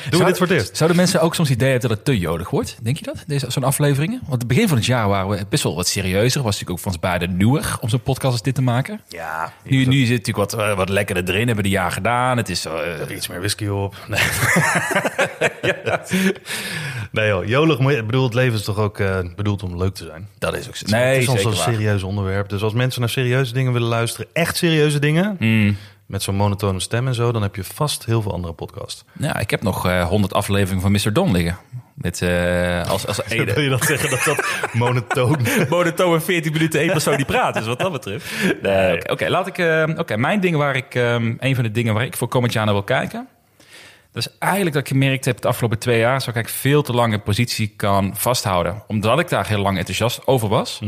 Doen 0.10 0.20
we 0.20 0.26
dit 0.26 0.38
voor 0.38 0.48
het 0.48 0.56
eerst? 0.58 0.78
Zouden 0.78 0.98
mensen 0.98 1.22
ook 1.22 1.36
soms 1.36 1.50
het 1.50 1.58
idee 1.58 1.72
hebben 1.72 1.90
dat 1.90 1.98
het 1.98 2.08
te 2.08 2.18
jolig 2.18 2.50
wordt? 2.50 2.78
Denk 2.84 2.98
je 2.98 3.04
dat? 3.04 3.24
Deze, 3.28 3.46
zo'n 3.52 3.64
afleveringen? 3.64 4.20
Want 4.28 4.40
het 4.42 4.48
begin 4.48 4.68
van 4.68 4.78
het 4.78 4.86
jaar 4.86 5.08
waren 5.08 5.30
we 5.30 5.46
best 5.50 5.64
wel 5.64 5.76
wat 5.76 5.88
serieuzer. 5.88 6.42
Was 6.42 6.52
natuurlijk 6.52 6.70
ook 6.72 6.80
voor 6.80 6.92
ons 6.92 7.00
beiden 7.00 7.38
nieuwer 7.38 7.78
om 7.80 7.90
zo'n 7.90 8.02
podcast 8.02 8.32
als 8.34 8.42
dit 8.42 8.56
te 8.56 8.62
maken. 8.62 9.02
Ja. 9.08 9.54
Nu, 9.64 9.86
nu 9.86 10.00
zit 10.06 10.18
natuurlijk 10.18 10.52
wat, 10.52 10.54
eh, 10.54 10.76
wat 10.76 10.90
lekkerder 10.90 11.24
erin. 11.24 11.48
Hebben 11.48 11.56
we 11.64 11.70
de 11.70 11.76
jaar 11.76 11.92
gedaan. 11.92 12.38
Het 12.38 12.50
is... 12.50 12.66
eh, 12.66 13.16
Iets 13.16 13.28
meer 13.28 13.40
whisky 13.40 13.66
op. 13.68 13.96
Nee, 14.08 14.22
nee 17.12 17.28
joh, 17.28 17.46
jolig. 17.46 17.80
moet 17.80 17.92
Ik 17.92 18.06
bedoel, 18.06 18.24
het 18.24 18.34
leven 18.34 18.54
is 18.60 18.64
toch 18.64 18.78
ook 18.78 19.00
eh, 19.00 19.20
bedoeld 19.36 19.64
om 19.64 19.78
leuk 19.78 19.94
te 19.94 20.04
zijn. 20.06 20.28
dat 20.40 20.56
is 20.58 20.68
ook 20.68 20.76
zo. 20.76 20.86
het 20.86 20.94
Nee, 20.96 21.18
is 21.20 21.28
ons 21.28 21.42
zeker 21.42 21.58
een 21.58 21.64
serieus 21.74 22.04
onderwerp. 22.04 22.50
Dus 22.50 22.62
als 22.64 22.74
mensen 22.74 23.00
naar 23.02 23.10
serieuze 23.10 23.54
dingen 23.54 23.74
willen 23.74 23.88
luisteren, 23.88 24.28
echt 24.34 24.58
serieuze 24.58 25.00
dingen, 25.00 25.36
Mm. 25.40 25.78
met 26.06 26.24
zo'n 26.24 26.36
monotone 26.36 26.80
stem 26.80 27.08
en 27.08 27.14
zo, 27.16 27.32
dan 27.32 27.42
heb 27.42 27.56
je 27.56 27.64
vast 27.64 28.06
heel 28.06 28.22
veel 28.22 28.34
andere 28.34 28.54
podcasts. 28.54 29.04
Ja, 29.20 29.40
ik 29.40 29.50
heb 29.50 29.62
nog 29.62 29.88
eh 29.88 30.08
100 30.08 30.34
afleveringen 30.34 30.82
van 30.82 30.92
Mr. 30.92 31.14
Don 31.14 31.32
liggen. 31.32 31.58
Met, 31.96 32.22
eh, 32.22 32.90
als, 32.90 33.08
als 33.08 33.18
Wil 33.28 33.40
ene. 33.48 33.62
je 33.62 33.70
dan 33.70 33.82
zeggen 33.82 34.10
dat 34.10 34.24
dat 34.24 34.46
monotoon 34.74 35.38
Monotone 35.70 36.20
14 36.22 36.52
minuten 36.52 36.80
één 36.80 36.92
persoon 36.92 37.16
die 37.16 37.26
praat. 37.26 37.54
Dus 37.54 37.66
wat 37.66 37.80
dat 37.80 37.92
betreft. 37.92 38.26
Nee, 38.62 39.10
Oké, 39.10 39.28
laat 39.30 39.48
ik. 39.48 39.58
Oké, 40.00 40.18
mijn 40.18 40.40
dingen 40.40 40.60
waar 40.60 40.76
ik. 40.76 40.96
ehm, 40.96 41.34
een 41.40 41.56
van 41.56 41.64
de 41.64 41.72
dingen 41.72 41.94
waar 41.94 42.06
ik 42.06 42.18
voor 42.18 42.28
komend 42.28 42.54
jaar 42.54 42.66
naar 42.66 42.74
wil 42.74 42.84
kijken. 42.84 43.28
Dat 44.12 44.26
is 44.26 44.38
eigenlijk 44.40 44.74
dat 44.74 44.82
ik 44.82 44.88
gemerkt 44.88 45.26
heb 45.26 45.42
de 45.42 45.48
afgelopen 45.48 45.80
twee 45.80 46.00
jaar. 46.00 46.22
Zo 46.22 46.32
ik 46.34 46.50
veel 46.50 46.82
te 46.82 46.94
lang 46.94 47.14
een 47.14 47.24
positie 47.24 47.74
kan 47.76 48.12
vasthouden. 48.16 48.84
Omdat 48.88 49.20
ik 49.20 49.30
daar 49.30 49.48
heel 49.48 49.62
lang 49.62 49.78
enthousiast 49.78 50.28
over 50.28 50.50
was. 50.50 50.82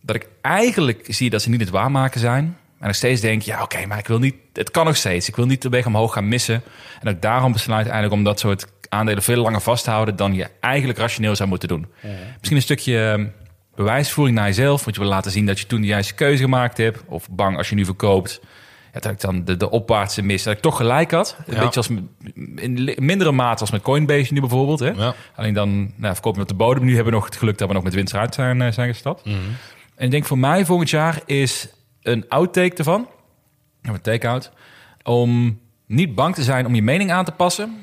Dat 0.00 0.16
ik 0.16 0.26
eigenlijk 0.40 1.06
zie 1.08 1.30
dat 1.30 1.42
ze 1.42 1.50
niet 1.50 1.60
het 1.60 1.70
waarmaken 1.70 2.20
zijn. 2.20 2.56
En 2.78 2.86
nog 2.86 2.96
steeds 2.96 3.20
denk, 3.20 3.42
ja 3.42 3.62
oké, 3.62 3.86
maar 3.86 3.98
ik 3.98 4.06
wil 4.06 4.18
niet. 4.18 4.34
Het 4.52 4.70
kan 4.70 4.86
nog 4.86 4.96
steeds. 4.96 5.28
Ik 5.28 5.36
wil 5.36 5.46
niet 5.46 5.62
de 5.62 5.68
weg 5.68 5.86
omhoog 5.86 6.12
gaan 6.12 6.28
missen. 6.28 6.54
En 6.54 7.00
dat 7.02 7.14
ik 7.14 7.22
daarom 7.22 7.52
besluit 7.52 7.84
eigenlijk 7.84 8.14
om 8.14 8.24
dat 8.24 8.40
soort 8.40 8.66
aandelen 8.88 9.22
veel 9.22 9.42
langer 9.42 9.60
vast 9.60 9.84
te 9.84 9.90
houden. 9.90 10.16
dan 10.16 10.34
je 10.34 10.50
eigenlijk 10.60 10.98
rationeel 10.98 11.36
zou 11.36 11.48
moeten 11.48 11.68
doen. 11.68 11.86
Misschien 12.36 12.56
een 12.56 12.62
stukje 12.62 13.10
ehm, 13.10 13.26
bewijsvoering 13.74 14.36
naar 14.36 14.46
jezelf. 14.46 14.84
Want 14.84 14.96
je 14.96 15.02
wil 15.02 15.10
laten 15.10 15.30
zien 15.30 15.46
dat 15.46 15.60
je 15.60 15.66
toen 15.66 15.80
de 15.80 15.86
juiste 15.86 16.14
keuze 16.14 16.42
gemaakt 16.42 16.76
hebt. 16.76 17.02
Of 17.06 17.28
bang 17.30 17.56
als 17.56 17.68
je 17.68 17.74
nu 17.74 17.84
verkoopt. 17.84 18.40
Ja, 18.92 19.00
dat 19.00 19.12
ik 19.12 19.20
dan 19.20 19.44
de, 19.44 19.56
de 19.56 19.70
opwaartse 19.70 20.22
mis. 20.22 20.42
Dat 20.42 20.54
ik 20.54 20.60
toch 20.60 20.76
gelijk 20.76 21.10
had. 21.10 21.36
Een 21.46 21.54
Ja. 21.54 21.60
beetje 21.60 21.76
als 21.80 21.88
in 22.56 22.94
mindere 22.98 23.32
mate 23.32 23.60
als 23.60 23.70
met 23.70 23.82
Coinbase 23.82 24.32
nu 24.32 24.40
bijvoorbeeld. 24.40 24.78
Hè? 24.80 24.90
Ja. 24.90 25.14
Alleen 25.34 25.54
dan 25.54 25.92
nou, 25.96 26.12
verkopen 26.12 26.34
we 26.38 26.42
op 26.42 26.48
de 26.48 26.64
bodem. 26.64 26.84
Nu 26.84 26.94
hebben 26.94 27.12
we 27.12 27.18
nog 27.18 27.24
het 27.24 27.36
geluk 27.36 27.58
dat 27.58 27.68
we 27.68 27.74
nog 27.74 27.82
met 27.82 27.94
winst 27.94 28.12
eruit 28.14 28.34
zijn, 28.34 28.62
eh, 28.62 28.72
zijn 28.72 28.88
gestapt. 28.88 29.22
En 29.94 30.04
ik 30.04 30.10
denk 30.10 30.24
voor 30.24 30.38
mij 30.38 30.64
volgend 30.64 30.90
jaar 30.90 31.20
is 31.26 31.68
een 32.02 32.24
outtake 32.28 32.74
ervan. 32.76 33.08
Een 33.82 34.00
take-out. 34.00 34.52
Om 35.02 35.60
niet 35.86 36.14
bang 36.14 36.34
te 36.34 36.42
zijn 36.42 36.66
om 36.66 36.74
je 36.74 36.82
mening 36.82 37.12
aan 37.12 37.24
te 37.24 37.32
passen. 37.32 37.76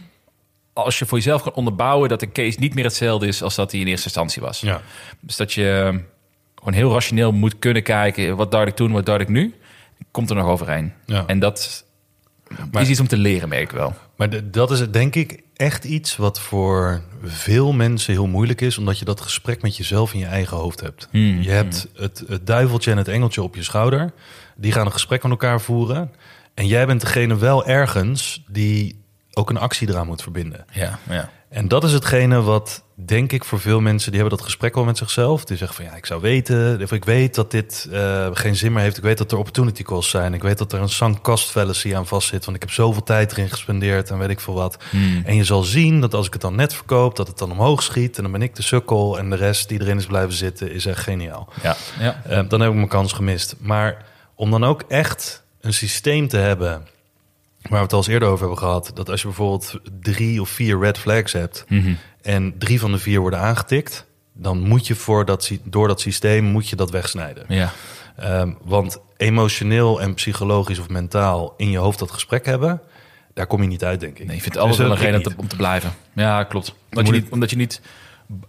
Als 0.73 0.99
je 0.99 1.05
voor 1.05 1.17
jezelf 1.17 1.41
kan 1.43 1.53
onderbouwen 1.53 2.09
dat 2.09 2.19
de 2.19 2.31
case 2.31 2.59
niet 2.59 2.73
meer 2.75 2.83
hetzelfde 2.83 3.27
is 3.27 3.43
als 3.43 3.55
dat 3.55 3.71
die 3.71 3.81
in 3.81 3.87
eerste 3.87 4.05
instantie 4.05 4.41
was. 4.41 4.59
Ja. 4.59 4.81
Dus 5.19 5.35
dat 5.35 5.53
je 5.53 5.99
gewoon 6.55 6.73
heel 6.73 6.93
rationeel 6.93 7.31
moet 7.31 7.59
kunnen 7.59 7.83
kijken. 7.83 8.35
Wat 8.35 8.51
dacht 8.51 8.67
ik 8.67 8.75
toen, 8.75 8.91
wat 8.91 9.05
dacht 9.05 9.21
ik 9.21 9.27
nu? 9.29 9.53
Komt 10.11 10.29
er 10.29 10.35
nog 10.35 10.47
overheen. 10.47 10.93
Ja. 11.05 11.23
En 11.27 11.39
dat 11.39 11.85
Maar- 12.71 12.81
is 12.81 12.89
iets 12.89 12.99
om 12.99 13.07
te 13.07 13.17
leren, 13.17 13.49
merk 13.49 13.61
ik 13.61 13.71
wel. 13.71 13.95
Maar 14.15 14.29
de- 14.29 14.49
dat 14.49 14.71
is 14.71 14.79
het, 14.79 14.93
denk 14.93 15.15
ik 15.15 15.41
echt 15.55 15.83
iets 15.83 16.15
wat 16.17 16.39
voor 16.39 17.01
veel 17.23 17.71
mensen 17.71 18.13
heel 18.13 18.27
moeilijk 18.27 18.61
is, 18.61 18.77
omdat 18.77 18.99
je 18.99 19.05
dat 19.05 19.21
gesprek 19.21 19.61
met 19.61 19.77
jezelf 19.77 20.13
in 20.13 20.19
je 20.19 20.25
eigen 20.25 20.57
hoofd 20.57 20.79
hebt. 20.81 21.07
Hmm. 21.11 21.41
Je 21.41 21.49
hebt 21.49 21.87
het, 21.95 22.23
het 22.27 22.47
duiveltje 22.47 22.91
en 22.91 22.97
het 22.97 23.07
engeltje 23.07 23.41
op 23.41 23.55
je 23.55 23.63
schouder. 23.63 24.11
Die 24.55 24.71
gaan 24.71 24.85
een 24.85 24.91
gesprek 24.91 25.21
met 25.23 25.31
elkaar 25.31 25.61
voeren. 25.61 26.11
En 26.53 26.67
jij 26.67 26.85
bent 26.85 27.01
degene 27.01 27.37
wel 27.37 27.65
ergens 27.65 28.43
die 28.47 29.03
ook 29.33 29.49
een 29.49 29.57
actie 29.57 29.89
eraan 29.89 30.07
moet 30.07 30.21
verbinden. 30.21 30.65
Ja, 30.71 30.99
ja. 31.09 31.29
En 31.49 31.67
dat 31.67 31.83
is 31.83 31.91
hetgene 31.91 32.41
wat, 32.41 32.83
denk 32.95 33.31
ik, 33.31 33.43
voor 33.43 33.59
veel 33.59 33.79
mensen... 33.79 34.11
die 34.11 34.19
hebben 34.19 34.37
dat 34.37 34.47
gesprek 34.47 34.75
al 34.75 34.83
met 34.83 34.97
zichzelf. 34.97 35.45
Die 35.45 35.57
zeggen 35.57 35.75
van, 35.75 35.85
ja, 35.85 35.95
ik 35.95 36.05
zou 36.05 36.21
weten... 36.21 36.81
of 36.81 36.91
ik 36.91 37.05
weet 37.05 37.35
dat 37.35 37.51
dit 37.51 37.87
eh, 37.91 38.27
geen 38.33 38.55
zin 38.55 38.73
meer 38.73 38.81
heeft. 38.81 38.97
Ik 38.97 39.03
weet 39.03 39.17
dat 39.17 39.31
er 39.31 39.37
opportunity 39.37 39.83
costs 39.83 40.11
zijn. 40.11 40.33
Ik 40.33 40.41
weet 40.41 40.57
dat 40.57 40.73
er 40.73 40.81
een 40.81 40.89
sunk 40.89 41.21
cost 41.21 41.51
fallacy 41.51 41.95
aan 41.95 42.07
vastzit. 42.07 42.45
Want 42.45 42.55
ik 42.57 42.63
heb 42.63 42.71
zoveel 42.71 43.03
tijd 43.03 43.31
erin 43.31 43.49
gespendeerd 43.49 44.09
en 44.09 44.17
weet 44.17 44.29
ik 44.29 44.39
veel 44.39 44.53
wat. 44.53 44.77
En 45.23 45.35
je 45.35 45.43
zal 45.43 45.63
zien 45.63 46.01
dat 46.01 46.13
als 46.13 46.27
ik 46.27 46.33
het 46.33 46.41
dan 46.41 46.55
net 46.55 46.73
verkoop... 46.73 47.15
dat 47.15 47.27
het 47.27 47.37
dan 47.37 47.51
omhoog 47.51 47.83
schiet. 47.83 48.17
En 48.17 48.23
dan 48.23 48.31
ben 48.31 48.41
ik 48.41 48.55
de 48.55 48.63
sukkel. 48.63 49.17
En 49.17 49.29
de 49.29 49.35
rest 49.35 49.69
die 49.69 49.81
erin 49.81 49.97
is 49.97 50.05
blijven 50.05 50.33
zitten 50.33 50.71
is 50.71 50.85
echt 50.85 51.03
geniaal. 51.03 51.53
ja, 51.63 51.75
ja. 51.99 52.21
Eh, 52.25 52.49
dan 52.49 52.59
heb 52.59 52.69
ik 52.69 52.75
mijn 52.75 52.87
kans 52.87 53.13
gemist. 53.13 53.55
Maar 53.59 54.05
om 54.35 54.51
dan 54.51 54.63
ook 54.63 54.83
echt 54.87 55.43
een 55.61 55.73
systeem 55.73 56.27
te 56.27 56.37
hebben... 56.37 56.87
waar 57.61 57.71
we 57.71 57.77
het 57.83 57.91
al 57.93 57.97
eens 57.97 58.07
eerder 58.07 58.27
over 58.27 58.39
hebben 58.39 58.57
gehad... 58.57 58.91
dat 58.93 59.09
als 59.09 59.21
je 59.21 59.27
bijvoorbeeld 59.27 59.79
drie 60.01 60.41
of 60.41 60.49
vier 60.49 60.79
red 60.79 60.97
flags 60.97 61.33
hebt... 61.33 61.65
Mhm. 61.67 61.93
en 62.21 62.53
drie 62.57 62.79
van 62.79 62.91
de 62.91 62.97
vier 62.97 63.19
worden 63.19 63.39
aangetikt... 63.39 64.05
dan 64.33 64.59
moet 64.59 64.87
je 64.87 64.95
voor 64.95 65.25
dat, 65.25 65.51
door 65.63 65.87
dat 65.87 66.01
systeem 66.01 66.43
moet 66.43 66.69
je 66.69 66.75
dat 66.75 66.89
wegsnijden. 66.91 67.45
Ja. 67.47 67.71
Ehm, 68.17 68.51
want 68.63 68.97
emotioneel 69.17 70.01
en 70.01 70.13
psychologisch 70.13 70.79
of 70.79 70.89
mentaal 70.89 71.53
in 71.57 71.69
je 71.69 71.77
hoofd 71.77 71.99
dat 71.99 72.11
gesprek 72.11 72.45
hebben, 72.45 72.81
daar 73.33 73.47
kom 73.47 73.61
je 73.61 73.67
niet 73.67 73.83
uit, 73.83 73.99
denk 73.99 74.19
ik. 74.19 74.25
Nee, 74.25 74.35
je 74.35 74.41
vindt 74.41 74.57
altijd 74.57 74.77
Dus 74.77 74.87
wel 74.87 74.95
een 74.95 75.01
dat 75.11 75.23
reden 75.23 75.37
om 75.37 75.47
te 75.47 75.55
blijven. 75.55 75.93
Ja, 76.13 76.43
klopt. 76.43 76.73
Omdat 76.89 77.05
je, 77.07 77.11
niet, 77.13 77.23
het- 77.23 77.31
omdat 77.33 77.49
je 77.49 77.55
niet... 77.55 77.81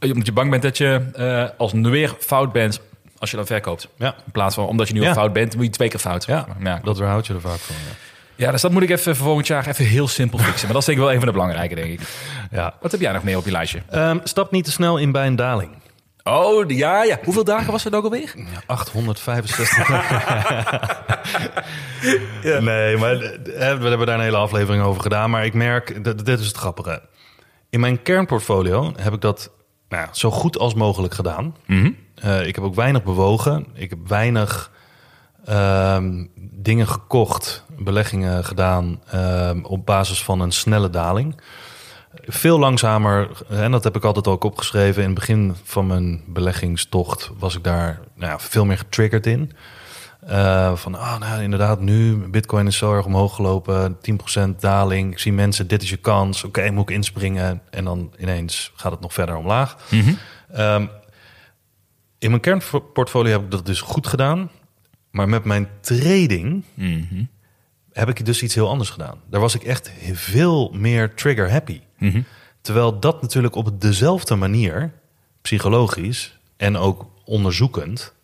Omdat 0.00 0.26
je 0.26 0.32
bang 0.32 0.50
bent 0.50 0.62
dat 0.62 0.76
je 0.78 1.00
eh, 1.14 1.58
als 1.58 1.72
weer 1.72 2.14
fout 2.18 2.52
bent 2.52 2.80
als 3.18 3.30
je 3.30 3.36
dan 3.36 3.46
verkoopt. 3.46 3.88
Ja. 3.96 4.14
In 4.26 4.32
plaats 4.32 4.54
van 4.54 4.66
omdat 4.66 4.88
je 4.88 4.94
nu 4.94 5.00
Ja. 5.00 5.08
al 5.08 5.14
fout 5.14 5.32
bent, 5.32 5.56
moet 5.56 5.64
je 5.64 5.70
twee 5.70 5.88
keer 5.88 6.00
fout. 6.00 6.24
Ja, 6.24 6.46
ja, 6.62 6.80
dat 6.84 6.98
weerhoud 6.98 7.26
je 7.26 7.34
er 7.34 7.40
vaak 7.40 7.58
van. 7.58 7.76
Ja. 7.76 7.94
Ja, 8.40 8.50
dus 8.50 8.60
dat 8.60 8.70
moet 8.70 8.82
ik 8.82 8.90
even 8.90 9.16
volgend 9.16 9.46
jaar 9.46 9.66
even 9.66 9.84
heel 9.84 10.08
simpel 10.08 10.38
fixen. 10.38 10.64
Maar 10.64 10.72
dat 10.72 10.80
is 10.80 10.84
denk 10.84 10.98
ik 10.98 11.04
wel 11.04 11.12
een 11.12 11.18
van 11.20 11.26
de 11.28 11.32
belangrijke, 11.32 11.74
denk 11.74 11.92
ik. 11.92 12.00
Ja. 12.50 12.74
Wat 12.80 12.90
heb 12.90 13.00
jij 13.00 13.12
nog 13.12 13.22
meer 13.22 13.36
op 13.36 13.44
je 13.44 13.50
lijstje? 13.50 13.82
Ehm, 13.90 14.18
stap 14.24 14.50
niet 14.50 14.64
te 14.64 14.70
snel 14.70 14.96
in 14.98 15.12
bij 15.12 15.26
een 15.26 15.36
daling. 15.36 15.70
Oh, 16.22 16.70
ja, 16.70 17.02
ja. 17.04 17.18
Hoeveel 17.24 17.44
dagen 17.44 17.72
was 17.72 17.84
het 17.84 17.94
ook 17.94 18.04
alweer? 18.04 18.34
865. 18.66 19.88
Nee, 22.60 22.96
maar 22.96 23.12
eh, 23.12 23.78
we 23.78 23.88
hebben 23.88 24.06
daar 24.06 24.14
een 24.18 24.24
hele 24.24 24.36
aflevering 24.36 24.84
over 24.84 25.02
gedaan. 25.02 25.30
Maar 25.30 25.44
ik 25.44 25.54
merk, 25.54 26.04
dat- 26.04 26.24
dit 26.24 26.40
is 26.40 26.46
het 26.46 26.56
grappige. 26.56 27.02
In 27.70 27.80
mijn 27.80 28.02
kernportfolio 28.02 28.92
heb 28.96 29.12
ik 29.12 29.20
dat 29.20 29.50
nou, 29.88 30.02
ja, 30.02 30.08
zo 30.12 30.30
goed 30.30 30.58
als 30.58 30.74
mogelijk 30.74 31.14
gedaan. 31.14 31.56
Eh, 32.14 32.46
ik 32.46 32.54
heb 32.54 32.64
ook 32.64 32.74
weinig 32.74 33.02
bewogen. 33.02 33.66
Ik 33.74 33.90
heb 33.90 33.98
weinig 34.08 34.70
ehm, 35.44 36.26
dingen 36.52 36.88
gekocht, 36.88 37.64
beleggingen 37.80 38.44
gedaan 38.44 39.00
ehm, 39.06 39.62
op 39.62 39.86
basis 39.86 40.22
van 40.22 40.40
een 40.40 40.52
snelle 40.52 40.90
daling. 40.90 41.40
Veel 42.26 42.58
langzamer, 42.58 43.30
en 43.48 43.70
dat 43.70 43.84
heb 43.84 43.96
ik 43.96 44.04
altijd 44.04 44.26
ook 44.26 44.44
opgeschreven. 44.44 45.02
In 45.02 45.08
het 45.08 45.18
begin 45.18 45.54
van 45.62 45.86
mijn 45.86 46.22
beleggingstocht 46.26 47.30
was 47.38 47.56
ik 47.56 47.64
daar 47.64 48.00
nou 48.14 48.30
ja, 48.30 48.38
veel 48.38 48.64
meer 48.64 48.78
getriggerd 48.78 49.26
in. 49.26 49.52
Eh, 50.26 50.76
van, 50.76 50.94
ah, 50.94 51.18
nou 51.18 51.42
inderdaad, 51.42 51.80
nu, 51.80 52.16
Bitcoin 52.16 52.66
is 52.66 52.76
zo 52.76 52.94
erg 52.94 53.06
omhoog 53.06 53.34
gelopen, 53.34 53.98
10% 54.00 54.60
daling. 54.60 55.12
Ik 55.12 55.18
zie 55.18 55.32
mensen, 55.32 55.68
dit 55.68 55.82
is 55.82 55.90
je 55.90 55.96
kans. 55.96 56.44
Oké, 56.44 56.70
moet 56.70 56.90
ik 56.90 56.96
inspringen? 56.96 57.60
En 57.70 57.84
dan 57.84 58.12
ineens 58.18 58.72
gaat 58.74 58.92
het 58.92 59.00
nog 59.00 59.12
verder 59.12 59.36
omlaag. 59.36 59.76
Ehm, 60.52 60.86
in 62.18 62.30
mijn 62.30 62.40
kernportfolio 62.40 63.32
heb 63.32 63.42
ik 63.42 63.50
dat 63.50 63.66
dus 63.66 63.80
goed 63.80 64.06
gedaan. 64.06 64.50
Maar 65.10 65.28
met 65.28 65.44
mijn 65.44 65.68
trading 65.80 66.64
heb 67.92 68.08
ik 68.08 68.24
dus 68.24 68.42
iets 68.42 68.54
heel 68.54 68.68
anders 68.68 68.90
gedaan. 68.90 69.20
Daar 69.30 69.40
was 69.40 69.54
ik 69.54 69.62
echt 69.62 69.90
veel 70.12 70.70
meer 70.72 71.14
trigger 71.14 71.50
happy. 71.50 71.80
Terwijl 72.60 72.98
dat 73.00 73.22
natuurlijk 73.22 73.54
op 73.54 73.80
dezelfde 73.80 74.34
manier, 74.34 74.92
psychologisch 75.42 76.38
en 76.56 76.76
ook 76.76 77.06
onderzoekend, 77.24 78.14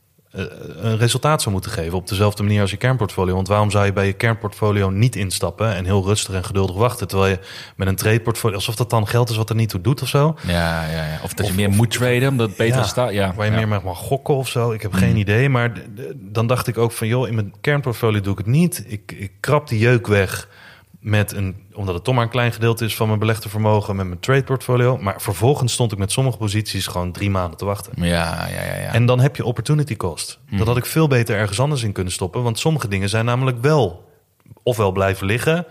een 0.80 0.96
resultaat 0.98 1.40
zou 1.42 1.52
moeten 1.54 1.70
geven 1.70 1.98
op 1.98 2.08
dezelfde 2.08 2.42
manier 2.42 2.60
als 2.60 2.70
je 2.70 2.76
kernportfolio. 2.76 3.34
Want 3.34 3.48
waarom 3.48 3.70
zou 3.70 3.84
je 3.84 3.92
bij 3.92 4.06
je 4.06 4.12
kernportfolio 4.12 4.90
niet 4.90 5.16
instappen 5.16 5.74
en 5.74 5.84
heel 5.84 6.04
rustig 6.04 6.34
en 6.34 6.44
geduldig 6.44 6.76
wachten, 6.76 7.08
terwijl 7.08 7.30
je 7.30 7.38
met 7.76 7.88
een 7.88 7.96
tradeportfolio, 7.96 8.56
alsof 8.56 8.74
dat 8.74 8.90
dan 8.90 9.08
geld 9.08 9.30
is 9.30 9.36
wat 9.36 9.50
er 9.50 9.56
niet 9.56 9.68
toe 9.68 9.80
doet 9.80 10.02
of 10.02 10.08
zo, 10.08 10.36
Ja, 10.46 10.90
ja, 10.90 11.06
ja. 11.06 11.18
Of 11.22 11.34
dat 11.34 11.46
je 11.46 11.52
Of- 11.52 11.58
meer 11.58 11.68
of- 11.68 11.74
moet 11.76 11.90
traden, 11.90 12.28
omdat 12.28 12.48
het 12.48 12.56
beter 12.56 12.76
Ja, 12.80 12.86
staat. 12.86 13.12
Ja, 13.12 13.34
waar 13.34 13.46
je 13.46 13.50
ja. 13.52 13.56
meer 13.58 13.68
mag, 13.68 13.82
mag 13.82 13.98
gokken 13.98 14.34
of 14.34 14.48
zo. 14.48 14.72
Ik 14.72 14.82
heb 14.82 14.92
geen 14.92 15.16
idee. 15.16 15.48
Maar 15.48 15.72
dan 16.14 16.46
dacht 16.46 16.66
ik 16.66 16.78
ook 16.78 16.92
van, 16.92 17.06
joh, 17.06 17.28
in 17.28 17.34
mijn 17.34 17.54
kernportfolio 17.60 18.20
doe 18.20 18.32
ik 18.32 18.38
het 18.38 18.46
niet. 18.46 18.84
Ik, 18.86 19.12
ik 19.18 19.32
krap 19.40 19.68
die 19.68 19.78
jeuk 19.78 20.06
weg 20.06 20.48
met 21.06 21.32
een, 21.32 21.56
omdat 21.72 21.94
het 21.94 22.04
toch 22.04 22.14
maar 22.14 22.24
een 22.24 22.30
klein 22.30 22.52
gedeelte 22.52 22.84
is 22.84 22.96
van 22.96 23.06
mijn 23.06 23.18
belegde 23.18 23.48
vermogen 23.48 23.96
met 23.96 24.06
mijn 24.06 24.20
trade 24.20 24.42
portfolio. 24.42 24.98
Maar 24.98 25.20
vervolgens 25.20 25.72
stond 25.72 25.92
ik 25.92 25.98
met 25.98 26.12
sommige 26.12 26.38
posities 26.38 26.86
gewoon 26.86 27.12
drie 27.12 27.30
maanden 27.30 27.58
te 27.58 27.64
wachten. 27.64 27.92
Ja, 27.96 28.48
ja, 28.48 28.62
ja. 28.62 28.80
ja. 28.80 28.92
En 28.92 29.06
dan 29.06 29.20
heb 29.20 29.36
je 29.36 29.44
opportunity 29.44 29.96
cost. 29.96 30.38
Dat 30.50 30.66
had 30.66 30.76
ik 30.76 30.86
veel 30.86 31.08
beter 31.08 31.36
ergens 31.36 31.60
anders 31.60 31.82
in 31.82 31.92
kunnen 31.92 32.12
stoppen. 32.12 32.42
Want 32.42 32.58
sommige 32.58 32.88
dingen 32.88 33.08
zijn 33.08 33.24
namelijk 33.24 33.60
wel 33.60 34.10
ofwel 34.62 34.92
blijven 34.92 35.26
liggen, 35.26 35.66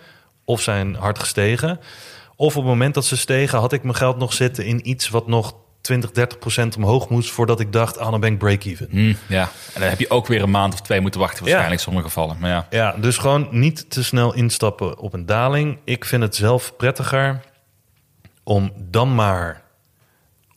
of 0.45 0.61
zijn 0.61 0.95
hard 0.95 1.19
gestegen. 1.19 1.79
Of 2.35 2.55
op 2.55 2.61
het 2.61 2.71
moment 2.71 2.93
dat 2.93 3.05
ze 3.05 3.17
stegen, 3.17 3.59
had 3.59 3.73
ik 3.73 3.83
mijn 3.83 3.95
geld 3.95 4.17
nog 4.17 4.33
zitten 4.33 4.65
in 4.65 4.89
iets 4.89 5.09
wat 5.09 5.27
nog 5.27 5.55
20, 5.85 6.11
30 6.11 6.39
procent 6.39 6.75
omhoog 6.75 7.09
moest 7.09 7.31
voordat 7.31 7.59
ik 7.59 7.71
dacht, 7.71 7.97
ah, 7.97 8.11
dan 8.11 8.19
ben 8.19 8.31
ik 8.31 8.37
break-even. 8.37 8.87
Hm, 8.89 9.13
ja, 9.27 9.49
en 9.73 9.81
dan 9.81 9.89
heb 9.89 9.99
je 9.99 10.09
ook 10.09 10.27
weer 10.27 10.41
een 10.41 10.51
maand 10.51 10.73
of 10.73 10.81
twee 10.81 11.01
moeten 11.01 11.19
wachten, 11.19 11.39
waarschijnlijk 11.39 11.77
in 11.77 11.83
sommige 11.83 12.05
gevallen. 12.05 12.37
Maar 12.39 12.49
ja. 12.49 12.67
Ja, 12.69 12.91
dus 12.91 13.17
gewoon 13.17 13.47
niet 13.51 13.89
te 13.89 14.03
snel 14.03 14.33
instappen 14.33 14.97
op 14.97 15.13
een 15.13 15.25
daling. 15.25 15.77
Ik 15.83 16.05
vind 16.05 16.21
het 16.21 16.35
zelf 16.35 16.75
prettiger 16.75 17.39
om 18.43 18.71
dan 18.77 19.15
maar 19.15 19.63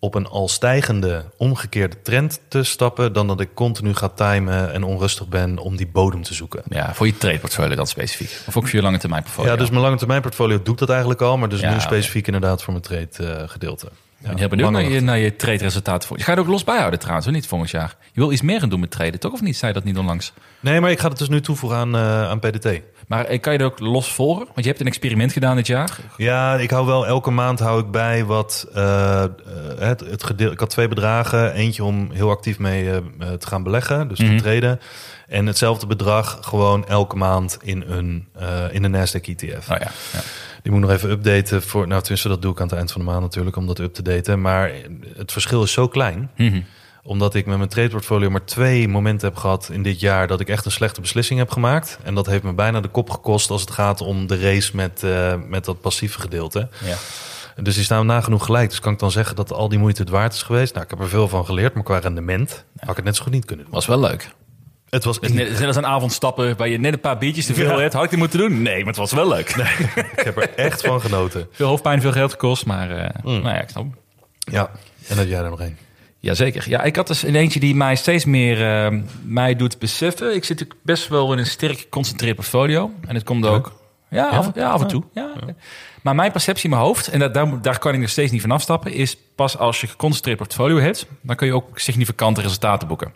op 0.01 0.15
een 0.15 0.27
al 0.27 0.49
stijgende 0.49 1.25
omgekeerde 1.37 2.03
trend 2.03 2.41
te 2.49 2.63
stappen... 2.63 3.13
dan 3.13 3.27
dat 3.27 3.41
ik 3.41 3.55
continu 3.55 3.95
ga 3.95 4.09
timen 4.09 4.73
en 4.73 4.83
onrustig 4.83 5.29
ben 5.29 5.59
om 5.59 5.77
die 5.77 5.87
bodem 5.87 6.23
te 6.23 6.35
zoeken. 6.35 6.63
ja, 6.69 6.95
voor 6.95 7.07
je 7.07 7.17
trade 7.17 7.39
portfolio 7.39 7.75
dan 7.75 7.87
specifiek. 7.87 8.41
Of 8.47 8.57
ook 8.57 8.67
voor 8.67 8.77
je 8.77 8.83
lange 8.83 8.99
termijn 8.99 9.23
portfolio. 9.23 9.51
Ja, 9.51 9.57
dus 9.57 9.71
mijn 9.71 9.83
lange 9.83 9.97
termijn 9.97 10.21
portfolio 10.21 10.63
doet 10.63 10.79
dat 10.79 10.89
eigenlijk 10.89 11.21
al... 11.21 11.37
maar 11.39 11.49
dus 11.49 11.61
Ja, 11.61 11.73
nu 11.73 11.81
specifiek 11.81 12.27
inderdaad 12.27 12.63
voor 12.63 12.73
mijn 12.73 12.85
trade 12.85 13.33
eh, 13.33 13.49
gedeelte. 13.49 13.89
Ik 14.21 14.27
ben 14.27 14.39
heel 14.39 14.49
benieuwd 14.49 14.71
naar 14.71 14.83
je, 14.83 15.01
naar 15.01 15.19
je 15.19 15.37
trade 15.37 15.59
resultaten. 15.59 16.17
Je 16.17 16.23
gaat 16.23 16.37
het 16.37 16.45
ook 16.45 16.51
los 16.51 16.65
bijhouden 16.65 16.99
trouwens, 16.99 17.27
of 17.27 17.33
niet 17.33 17.47
volgend 17.47 17.71
jaar? 17.71 17.97
Je 18.13 18.21
wil 18.21 18.33
iets 18.33 18.43
meer 18.43 18.61
gaan 18.61 18.69
doen 18.69 18.81
met 18.81 18.91
traden, 18.91 19.21
toch? 19.21 19.33
Of 19.33 19.41
niet? 19.41 19.57
Zei 19.57 19.73
dat 19.73 19.85
niet 19.85 19.99
onlangs? 19.99 20.33
Nee, 20.61 20.81
maar 20.81 20.91
ik 20.91 20.99
ga 20.99 21.09
het 21.09 21.19
dus 21.19 21.29
nu 21.29 21.41
toevoegen 21.41 21.79
aan, 21.79 21.95
eh, 21.95 22.29
aan 22.29 22.39
PDT. 22.39 22.81
Maar 23.09 23.25
eh, 23.25 23.41
kan 23.41 23.53
je 23.53 23.59
dat 23.59 23.71
ook 23.71 23.79
los 23.79 24.13
volgen? 24.13 24.45
Want 24.47 24.61
je 24.61 24.67
hebt 24.67 24.81
een 24.81 24.87
experiment 24.87 25.33
gedaan 25.33 25.57
dit 25.57 25.67
jaar. 25.67 25.99
Ja, 26.17 26.57
ik 26.57 26.71
hou 26.71 26.87
wel 26.87 27.07
elke 27.07 27.31
maand 27.31 27.59
hou 27.59 27.81
ik 27.81 27.91
bij 27.91 28.25
wat 28.25 28.67
eh, 28.75 29.23
eh, 29.23 29.31
het, 29.79 30.01
het 30.01 30.25
gedeel. 30.25 30.51
Ik 30.51 30.61
had 30.61 30.71
twee 30.71 30.89
bedragen, 30.89 31.53
eentje 31.53 31.85
om 31.85 32.11
heel 32.13 32.31
actief 32.31 32.59
mee 32.59 32.85
te 33.39 33.47
gaan 33.47 33.63
beleggen, 33.63 34.09
dus 34.09 34.19
te 34.19 34.35
traden, 34.35 34.81
en 35.27 35.47
hetzelfde 35.47 35.87
bedrag 35.87 36.39
gewoon 36.41 36.87
elke 36.87 37.17
maand 37.17 37.59
in 37.63 37.85
een 37.87 38.29
in 38.71 38.85
een 38.85 38.93
Nasdaq 38.93 39.21
ETF. 39.21 39.71
Oh 39.71 39.77
ja, 39.79 39.91
ja. 40.13 40.21
Die 40.63 40.73
moet 40.73 40.81
nog 40.81 40.91
even 40.91 41.11
updaten 41.11 41.63
voor. 41.63 41.87
Nou, 41.87 42.01
tenminste, 42.01 42.29
dat 42.29 42.43
doe 42.43 42.53
ik 42.53 42.61
aan 42.61 42.67
het 42.67 42.77
eind 42.77 42.93
van 42.93 43.01
de 43.01 43.07
maand 43.07 43.21
natuurlijk 43.21 43.57
om 43.57 43.67
dat 43.67 43.79
up 43.79 43.95
te 43.95 44.03
daten. 44.03 44.41
Maar 44.41 44.73
het 45.17 45.33
verschil 45.33 45.63
is 45.63 45.73
zo 45.73 45.89
klein 45.89 46.31
Mhm. 46.37 46.61
Omdat 47.09 47.35
ik 47.35 47.47
met 47.47 47.57
mijn 47.57 47.69
trade 47.69 47.89
portfolio 47.89 48.31
maar 48.31 48.45
twee 48.45 48.89
momenten 48.89 49.29
heb 49.29 49.37
gehad 49.37 49.69
in 49.73 49.83
dit 49.83 50.01
jaar 50.01 50.27
dat 50.27 50.41
ik 50.41 50.49
echt 50.49 50.65
een 50.65 50.71
slechte 50.71 51.01
beslissing 51.01 51.39
heb 51.39 51.51
gemaakt. 51.51 51.99
En 52.03 52.15
dat 52.15 52.27
heeft 52.27 52.43
me 52.43 52.53
bijna 52.53 52.81
de 52.81 52.89
kop 52.89 53.11
gekost 53.11 53.51
als 53.51 53.61
het 53.61 53.71
gaat 53.71 54.01
om 54.01 54.27
de 54.27 54.41
race 54.41 54.77
met, 54.77 55.03
eh, 55.03 55.35
met 55.49 55.65
dat 55.65 55.81
passieve 55.81 56.21
gedeelte. 56.21 56.69
ja. 56.85 56.97
Dus 57.63 57.75
die 57.75 57.85
staan 57.85 58.07
nagenoeg 58.07 58.45
gelijk. 58.45 58.69
Dus 58.71 58.81
kan 58.81 58.93
ik 58.93 58.99
dan 58.99 59.11
zeggen 59.11 59.37
dat 59.37 59.53
al 59.53 59.69
die 59.69 59.79
moeite 59.79 60.01
het 60.03 60.11
waard 60.11 60.33
is 60.35 60.43
geweest? 60.43 60.73
Nou, 60.73 60.85
ik 60.85 60.91
heb 60.91 61.01
er 61.01 61.09
veel 61.09 61.29
van 61.29 61.45
geleerd, 61.45 61.75
maar 61.75 61.83
qua 61.83 61.99
rendement 61.99 62.65
had 62.79 62.91
ik 62.91 62.97
het 62.97 63.05
net 63.05 63.17
zo 63.17 63.23
goed 63.23 63.33
niet 63.33 63.45
kunnen 63.45 63.65
doen. 63.65 63.75
Was 63.75 63.87
wel 63.87 64.01
leuk. 64.01 64.31
Het 64.89 65.05
was 65.05 65.21
Dus 65.21 65.33
net, 65.33 65.51
net 65.59 65.67
als 65.67 65.77
een 65.77 65.87
avond 65.87 66.13
stappen 66.13 66.57
waar 66.57 66.69
je 66.69 66.79
net 66.79 66.93
een 66.93 67.01
paar 67.01 67.19
biertjes 67.19 67.47
te 67.47 67.55
veel 67.55 67.71
Ja. 67.71 67.79
hebt. 67.79 67.93
Had 67.93 68.05
ik 68.05 68.11
die 68.11 68.19
moeten 68.19 68.39
doen? 68.39 68.63
Nee, 68.63 68.79
maar 68.79 68.87
het 68.87 68.97
was 68.97 69.13
wel 69.13 69.29
leuk. 69.29 69.49
ik 70.17 70.21
heb 70.25 70.37
er 70.37 70.55
echt 70.55 70.81
van 70.87 71.01
genoten. 71.01 71.49
Veel 71.53 71.67
hoofdpijn, 71.69 72.01
veel 72.01 72.13
geld 72.13 72.31
gekost, 72.31 72.67
maar 72.67 72.91
eh, 72.91 73.11
Mm. 73.23 73.33
nou 73.43 73.55
ja, 73.55 73.61
ik 73.61 73.69
snap. 73.69 73.87
Ja, 74.39 74.71
en 75.09 75.17
dat 75.17 75.29
jij 75.29 75.39
er 75.43 75.51
nog 75.51 75.61
één. 75.61 75.79
Jazeker. 76.21 76.69
Ja, 76.69 76.83
ik 76.83 76.97
had 76.97 77.07
dus 77.07 77.23
een 77.23 77.35
eentje 77.35 77.61
die 77.61 77.75
mij 77.75 77.97
steeds 77.97 78.25
meer 78.25 78.85
eh, 78.85 78.99
mij 79.23 79.57
doet 79.57 79.79
beseffen. 79.79 80.35
Ik 80.35 80.45
zit 80.45 80.67
best 80.83 81.09
wel 81.09 81.33
in 81.33 81.39
een 81.39 81.47
sterk 81.47 81.79
geconcentreerd 81.79 82.37
portfolio. 82.37 82.91
En 83.07 83.15
het 83.15 83.25
komt 83.25 83.47
ook... 83.47 83.73
Ja, 84.11 84.29
af, 84.29 84.51
ja, 84.55 84.71
af 84.71 84.81
en 84.81 84.89
toe. 84.89 85.03
Ja. 85.13 85.33
Maar 86.03 86.15
mijn 86.15 86.33
perceptie 86.33 86.65
in 86.65 86.71
mijn 86.71 86.83
hoofd, 86.83 87.09
en 87.09 87.19
dat, 87.19 87.35
daar, 87.35 87.63
daar 87.63 87.79
kan 87.79 87.95
ik 87.95 88.01
nog 88.01 88.09
steeds 88.09 88.33
niet 88.33 88.41
van 88.41 88.51
afstappen... 88.51 88.93
is 88.93 89.17
pas 89.35 89.59
als 89.59 89.81
je 89.81 89.87
geconcentreerd 89.87 90.39
portfolio 90.39 90.79
hebt... 90.79 91.07
dan 91.23 91.37
kun 91.37 91.47
je 91.47 91.55
ook 91.55 91.79
significante 91.79 92.41
resultaten 92.41 92.89
boeken. 92.89 93.13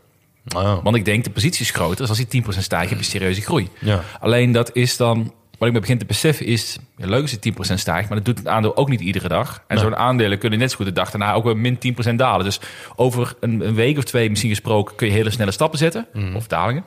Oh. 0.56 0.82
Want 0.82 0.96
ik 0.96 1.04
denk, 1.04 1.24
de 1.24 1.30
positie 1.30 1.60
is 1.60 1.70
groter. 1.70 1.96
Dus 1.96 2.08
als 2.08 2.26
die 2.26 2.42
10% 2.42 2.58
stijgt, 2.58 2.90
heb 2.90 2.98
je 2.98 3.04
serieuze 3.04 3.40
groei. 3.40 3.68
Ja. 3.78 4.00
Alleen 4.20 4.52
dat 4.52 4.70
is 4.76 4.96
dan... 4.96 5.32
Wat 5.62 5.70
ik 5.70 5.76
me 5.76 5.82
begin 5.86 5.98
te 6.00 6.06
beseffen 6.06 6.46
is... 6.46 6.78
Ja, 6.96 7.06
leuk 7.06 7.22
als 7.22 7.38
die 7.38 7.54
10% 7.54 7.56
stijgt, 7.74 8.08
maar 8.08 8.16
dat 8.16 8.24
doet 8.26 8.38
het 8.38 8.48
aandeel 8.48 8.76
ook 8.76 8.88
niet 8.88 9.00
iedere 9.00 9.28
dag. 9.28 9.64
En 9.66 9.76
Nee. 9.76 9.84
zo'n 9.84 9.96
aandelen 9.96 10.38
kunnen 10.38 10.58
net 10.58 10.70
zo 10.70 10.76
goed 10.76 10.86
de 10.86 10.92
dag 10.92 11.10
daarna 11.10 11.32
ook 11.32 11.44
weer 11.44 11.56
min 11.56 11.78
10% 12.10 12.14
dalen. 12.14 12.44
Dus 12.44 12.60
over 12.96 13.34
een, 13.40 13.66
een 13.66 13.74
week 13.74 13.98
of 13.98 14.04
twee 14.04 14.28
misschien 14.28 14.50
gesproken... 14.50 14.96
kun 14.96 15.06
je 15.06 15.12
hele 15.12 15.30
snelle 15.30 15.50
stappen 15.50 15.78
zetten. 15.78 16.06
Of 16.34 16.46
dalingen. 16.46 16.84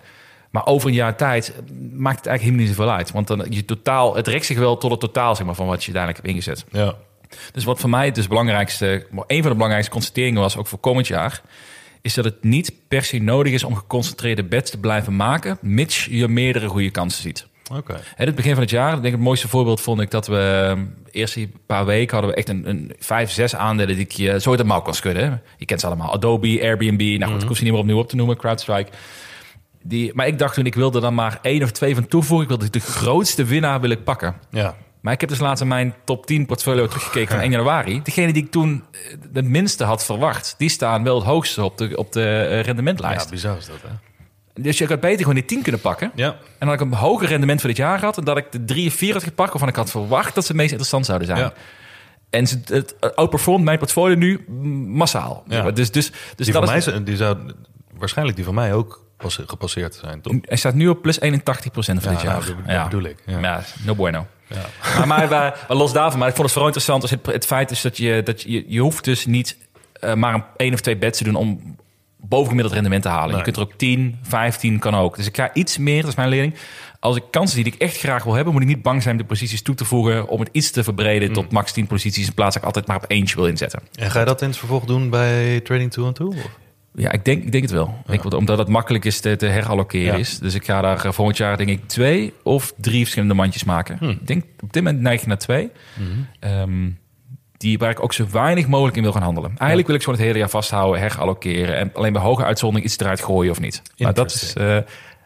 Maar 0.51 0.65
over 0.65 0.89
een 0.89 0.95
jaar 0.95 1.15
tijd 1.15 1.53
maakt 1.91 2.17
het 2.17 2.27
eigenlijk 2.27 2.41
helemaal 2.41 2.59
niet 2.59 2.75
zoveel 2.75 2.91
uit. 2.91 3.11
Want 3.11 3.27
dan 3.27 3.45
je 3.49 3.65
totaal, 3.65 4.15
het 4.15 4.27
rekt 4.27 4.45
zich 4.45 4.57
wel 4.57 4.77
tot 4.77 4.91
het 4.91 4.99
totaal 4.99 5.35
zeg 5.35 5.45
maar, 5.45 5.55
van 5.55 5.67
wat 5.67 5.83
je 5.83 5.93
uiteindelijk 5.93 6.25
hebt 6.25 6.35
ingezet. 6.37 6.65
Ja. 6.71 6.95
Dus 7.51 7.63
wat 7.63 7.79
voor 7.79 7.89
mij 7.89 8.05
het 8.05 8.15
dus 8.15 8.27
belangrijkste, 8.27 9.07
maar 9.11 9.23
een 9.27 9.41
van 9.41 9.49
de 9.49 9.55
belangrijkste 9.55 9.91
constateringen 9.91 10.41
was, 10.41 10.57
ook 10.57 10.67
voor 10.67 10.79
komend 10.79 11.07
jaar, 11.07 11.41
is 12.01 12.13
dat 12.13 12.25
het 12.25 12.43
niet 12.43 12.73
per 12.87 13.03
se 13.03 13.17
nodig 13.17 13.53
is 13.53 13.63
om 13.63 13.75
geconcentreerde 13.75 14.43
bets 14.43 14.71
te 14.71 14.79
blijven 14.79 15.15
maken, 15.15 15.57
mits 15.61 16.05
je 16.05 16.27
meerdere 16.27 16.67
goede 16.67 16.91
kansen 16.91 17.21
ziet. 17.21 17.47
Oké. 17.73 17.93
En 18.15 18.25
het 18.25 18.35
begin 18.35 18.51
van 18.53 18.61
het 18.61 18.69
jaar, 18.71 18.91
denk 18.91 19.05
ik 19.05 19.11
het 19.11 19.19
mooiste 19.21 19.47
voorbeeld 19.47 19.81
vond 19.81 20.01
ik 20.01 20.11
dat 20.11 20.27
we 20.27 20.71
eh, 20.75 20.81
eerst 21.21 21.35
een 21.35 21.53
paar 21.65 21.85
weken 21.85 22.11
hadden 22.13 22.29
we 22.31 22.37
echt 22.37 22.49
een, 22.49 22.69
een 22.69 22.93
vijf, 22.99 23.31
zes 23.31 23.55
aandelen 23.55 23.95
die 23.95 24.03
ik 24.05 24.11
je 24.11 24.39
zo 24.39 24.49
uit 24.49 24.59
de 24.59 24.65
mouw 24.65 24.81
kan 24.81 24.93
schudden. 24.93 25.23
hè. 25.31 25.35
Je 25.57 25.65
kent 25.65 25.79
ze 25.79 25.87
allemaal, 25.87 26.13
Adobe, 26.13 26.61
Airbnb, 26.61 27.19
nou 27.19 27.31
goed, 27.31 27.41
ik 27.41 27.47
hoef 27.47 27.57
ze 27.57 27.63
niet 27.63 27.71
meer 27.71 27.81
opnieuw 27.81 27.97
op 27.99 28.09
te 28.09 28.15
noemen, 28.15 28.37
CrowdStrike. 28.37 28.91
Die, 29.83 30.11
maar 30.13 30.27
ik 30.27 30.39
dacht 30.39 30.53
toen, 30.53 30.65
ik 30.65 30.75
wilde 30.75 30.99
dan 30.99 31.13
maar 31.13 31.39
één 31.41 31.63
of 31.63 31.71
twee 31.71 31.93
van 31.95 32.07
toevoegen. 32.07 32.41
Ik 32.43 32.49
wilde 32.57 32.69
de 32.69 32.79
grootste 32.79 33.43
winnaar 33.43 33.81
wil 33.81 33.89
ik 33.89 34.03
pakken. 34.03 34.35
Ja. 34.49 34.75
Maar 35.01 35.13
ik 35.13 35.19
heb 35.19 35.29
dus 35.29 35.39
laatst 35.39 35.61
in 35.61 35.67
mijn 35.67 35.93
top 36.03 36.25
10 36.25 36.45
portfolio 36.45 36.87
teruggekeken 36.87 37.27
van 37.31 37.39
1 37.47 37.51
januari. 37.51 38.01
Degene 38.03 38.33
die 38.33 38.43
ik 38.43 38.51
toen 38.51 38.83
eh, 38.91 38.99
het 39.33 39.45
minste 39.45 39.83
had 39.83 40.05
verwacht, 40.05 40.55
die 40.57 40.69
staan 40.69 41.03
wel 41.03 41.15
het 41.15 41.25
hoogste 41.25 41.63
op 41.63 41.77
de, 41.77 41.97
op 41.97 42.11
de 42.11 42.21
eh, 42.49 42.55
Ja, 42.55 42.61
rendementlijst. 42.61 43.29
bizar 43.29 43.57
is 43.57 43.65
dat, 43.65 43.75
hè? 43.81 43.89
Dus 44.61 44.77
je 44.77 44.85
had 44.87 44.99
beter 44.99 45.19
gewoon 45.19 45.33
die 45.35 45.45
10 45.45 45.61
kunnen 45.61 45.81
pakken. 45.81 46.11
Ja. 46.15 46.27
En 46.31 46.35
dan 46.59 46.67
had 46.67 46.81
ik 46.81 46.85
een 46.85 46.93
hoger 46.93 47.27
rendement 47.27 47.59
voor 47.59 47.69
dit 47.69 47.77
jaar 47.77 47.99
gehad. 47.99 48.17
En 48.17 48.23
dat 48.23 48.37
ik 48.37 48.51
de 48.51 48.65
3 48.65 48.87
of 48.87 48.93
4 48.93 49.13
had 49.13 49.23
gepakt 49.23 49.49
waarvan 49.49 49.69
ik 49.69 49.75
had 49.75 49.89
verwacht 49.89 50.35
dat 50.35 50.43
ze 50.45 50.51
het 50.51 50.57
meest 50.59 50.69
interessant 50.71 51.05
zouden 51.05 51.27
zijn. 51.27 51.39
Ja. 51.39 51.53
En 52.29 52.47
ze, 52.47 52.59
het 52.65 53.15
outperformt 53.15 53.63
mijn 53.63 53.77
portfolio 53.77 54.15
nu 54.15 54.45
massaal. 54.87 55.43
Ja. 55.47 55.71
Dus, 55.71 55.91
dus, 55.91 56.11
dus 56.35 56.45
Die 56.45 56.53
dat 56.53 56.65
van 56.65 56.75
is, 56.75 56.85
mij, 56.85 57.03
die 57.03 57.15
zou 57.15 57.37
waarschijnlijk 57.97 58.37
die 58.37 58.45
van 58.45 58.53
mij 58.55 58.73
ook 58.73 59.03
pas 59.17 59.39
gepasseerd 59.47 59.95
zijn, 59.95 60.21
toch? 60.21 60.33
hij 60.41 60.57
staat 60.57 60.73
nu 60.73 60.87
op 60.87 61.01
plus 61.01 61.19
81% 61.19 61.21
voor 61.23 61.83
dit 61.83 62.03
Ja, 62.03 62.11
jaar. 62.11 62.23
nou, 62.23 62.45
dat- 62.45 62.67
dat 62.67 62.83
bedoel 62.83 63.03
ik, 63.03 63.17
ja. 63.25 63.39
Ja, 63.39 63.63
no 63.85 63.95
bueno. 63.95 64.25
Maar, 64.97 65.07
maar, 65.07 65.29
maar, 65.29 65.65
maar 65.67 65.77
los 65.77 65.93
daarvan, 65.93 66.19
maar 66.19 66.27
ik 66.29 66.35
vond 66.35 66.49
het 66.49 66.57
vooral 66.57 66.73
interessant 66.73 67.01
als 67.01 67.11
het, 67.11 67.25
het 67.25 67.45
feit 67.45 67.71
is 67.71 67.81
dat 67.81 67.97
je, 67.97 68.21
dat 68.23 68.41
je, 68.41 68.63
je 68.67 68.79
hoeft 68.79 69.03
dus 69.03 69.25
niet 69.25 69.57
eh, 69.93 70.13
maar 70.13 70.33
een 70.33 70.43
één 70.57 70.73
of 70.73 70.79
twee 70.81 70.97
bets 70.97 71.17
te 71.17 71.23
doen 71.23 71.35
om 71.35 71.74
bovengemiddeld 72.27 72.73
rendement 72.73 73.03
te 73.03 73.09
halen. 73.09 73.27
Nee. 73.27 73.37
Je 73.37 73.43
kunt 73.43 73.55
er 73.55 73.61
ook 73.61 73.73
10, 73.77 74.15
15 74.21 74.79
kan 74.79 74.95
ook. 74.95 75.15
Dus 75.15 75.27
ik 75.27 75.35
ga 75.35 75.53
iets 75.53 75.77
meer, 75.77 76.01
dat 76.01 76.09
is 76.09 76.15
mijn 76.15 76.29
leerling. 76.29 76.53
Als 76.99 77.15
ik 77.15 77.23
kansen 77.31 77.55
zie 77.55 77.63
die 77.63 77.73
ik 77.73 77.79
echt 77.81 77.97
graag 77.97 78.23
wil 78.23 78.33
hebben, 78.33 78.53
moet 78.53 78.61
ik 78.61 78.67
niet 78.67 78.81
bang 78.81 79.01
zijn 79.01 79.15
om 79.15 79.21
de 79.21 79.27
posities 79.27 79.61
toe 79.61 79.75
te 79.75 79.85
voegen 79.85 80.27
om 80.27 80.39
het 80.39 80.49
iets 80.51 80.71
te 80.71 80.83
verbreden 80.83 81.27
Mm. 81.27 81.33
tot 81.33 81.51
max 81.51 81.71
10 81.71 81.87
posities 81.87 82.27
in 82.27 82.33
plaats 82.33 82.53
dat 82.53 82.61
ik 82.61 82.67
altijd 82.67 82.87
maar 82.87 82.95
op 82.97 83.05
eentje 83.07 83.35
wil 83.35 83.47
inzetten. 83.47 83.81
En 83.99 84.11
ga 84.11 84.19
je 84.19 84.25
dat 84.25 84.41
in 84.41 84.47
het 84.47 84.57
vervolg 84.57 84.85
doen 84.85 85.09
bij 85.09 85.59
Trading 85.59 85.91
2 85.91 86.05
and 86.05 86.15
2? 86.15 86.29
Ja, 86.97 87.11
ik 87.11 87.25
denk, 87.25 87.43
ik 87.43 87.51
denk 87.51 87.63
het 87.63 87.73
wel. 87.73 87.97
Ik, 88.07 88.33
omdat 88.33 88.57
het 88.57 88.67
makkelijk 88.67 89.05
is 89.05 89.19
te, 89.19 89.35
te 89.35 89.45
herallokeren 89.45 90.13
Ja. 90.13 90.19
is. 90.19 90.39
Dus 90.39 90.53
ik 90.53 90.65
ga 90.65 90.81
daar 90.81 91.05
eh, 91.05 91.11
volgend 91.11 91.37
jaar 91.37 91.57
denk 91.57 91.69
ik 91.69 91.87
twee 91.87 92.33
of 92.43 92.73
drie 92.77 92.99
verschillende 93.01 93.33
mandjes 93.33 93.63
maken. 93.63 93.97
Hm. 93.99 94.09
Ik 94.09 94.27
denk 94.27 94.43
op 94.59 94.73
dit 94.73 94.83
moment 94.83 95.01
neig 95.03 95.21
ik 95.21 95.27
naar 95.27 95.37
twee. 95.37 95.69
Mhm. 95.93 96.09
Ehm, 96.39 96.89
die 97.57 97.77
waar 97.77 97.89
ik 97.89 98.03
ook 98.03 98.13
zo 98.13 98.25
weinig 98.31 98.67
mogelijk 98.67 98.97
in 98.97 99.03
wil 99.03 99.11
gaan 99.11 99.21
handelen. 99.21 99.51
Eigenlijk 99.57 99.87
wil 99.87 99.95
ik 99.95 100.03
gewoon 100.03 100.17
het 100.17 100.27
hele 100.27 100.39
jaar 100.39 100.49
vasthouden, 100.49 101.01
herallokeren 101.01 101.75
en 101.77 101.91
alleen 101.93 102.13
bij 102.13 102.21
hoge 102.21 102.43
uitzondering 102.43 102.87
iets 102.89 102.99
eruit 102.99 103.21
gooien 103.23 103.51
of 103.51 103.59
niet. 103.59 103.81
Maar 103.97 104.13
dat 104.13 104.31
is 104.31 104.53
eh, 104.53 104.75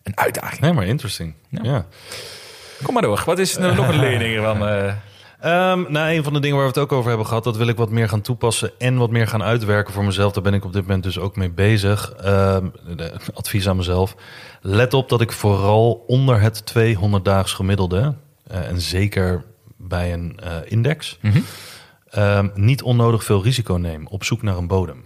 een 0.03 0.17
uitdaging. 0.17 0.59
Nee, 0.61 0.73
maar 0.73 0.85
interesting. 0.85 1.33
Ja. 1.49 1.59
Ja. 1.63 1.85
Kom 2.83 2.93
maar 2.93 3.03
door. 3.03 3.23
Wat 3.25 3.39
is 3.39 3.57
nou 3.57 3.75
nog 3.75 3.87
een 3.87 3.99
leerling 4.09 4.35
ervan? 4.35 4.67
eh? 4.67 4.93
Ehm, 5.39 5.85
nou, 5.91 6.11
een 6.15 6.23
van 6.23 6.33
de 6.33 6.39
dingen 6.39 6.55
waar 6.57 6.65
we 6.65 6.71
het 6.71 6.81
ook 6.81 6.91
over 6.91 7.09
hebben 7.09 7.27
gehad, 7.27 7.43
dat 7.43 7.57
wil 7.57 7.67
ik 7.67 7.77
wat 7.77 7.89
meer 7.89 8.09
gaan 8.09 8.21
toepassen 8.21 8.71
en 8.77 8.97
wat 8.97 9.09
meer 9.09 9.27
gaan 9.27 9.43
uitwerken 9.43 9.93
voor 9.93 10.03
mezelf. 10.03 10.33
Daar 10.33 10.43
ben 10.43 10.53
ik 10.53 10.65
op 10.65 10.73
dit 10.73 10.81
moment 10.81 11.03
dus 11.03 11.19
ook 11.19 11.35
mee 11.35 11.49
bezig. 11.49 12.13
Ehm, 12.13 12.65
advies 13.33 13.67
aan 13.67 13.75
mezelf. 13.77 14.15
Let 14.61 14.93
op 14.93 15.09
dat 15.09 15.21
ik 15.21 15.31
vooral 15.31 16.03
onder 16.07 16.41
het 16.41 16.65
200 16.65 17.25
daags 17.25 17.53
gemiddelde, 17.53 18.13
eh, 18.47 18.67
en 18.67 18.81
zeker 18.81 19.43
bij 19.77 20.13
een 20.13 20.39
eh, 20.43 20.51
index, 20.65 21.17
Mhm. 21.21 21.39
Ehm, 22.11 22.49
niet 22.53 22.83
onnodig 22.83 23.23
veel 23.23 23.43
risico 23.43 23.73
neem 23.73 24.07
op 24.07 24.23
zoek 24.23 24.41
naar 24.41 24.57
een 24.57 24.67
bodem. 24.67 25.03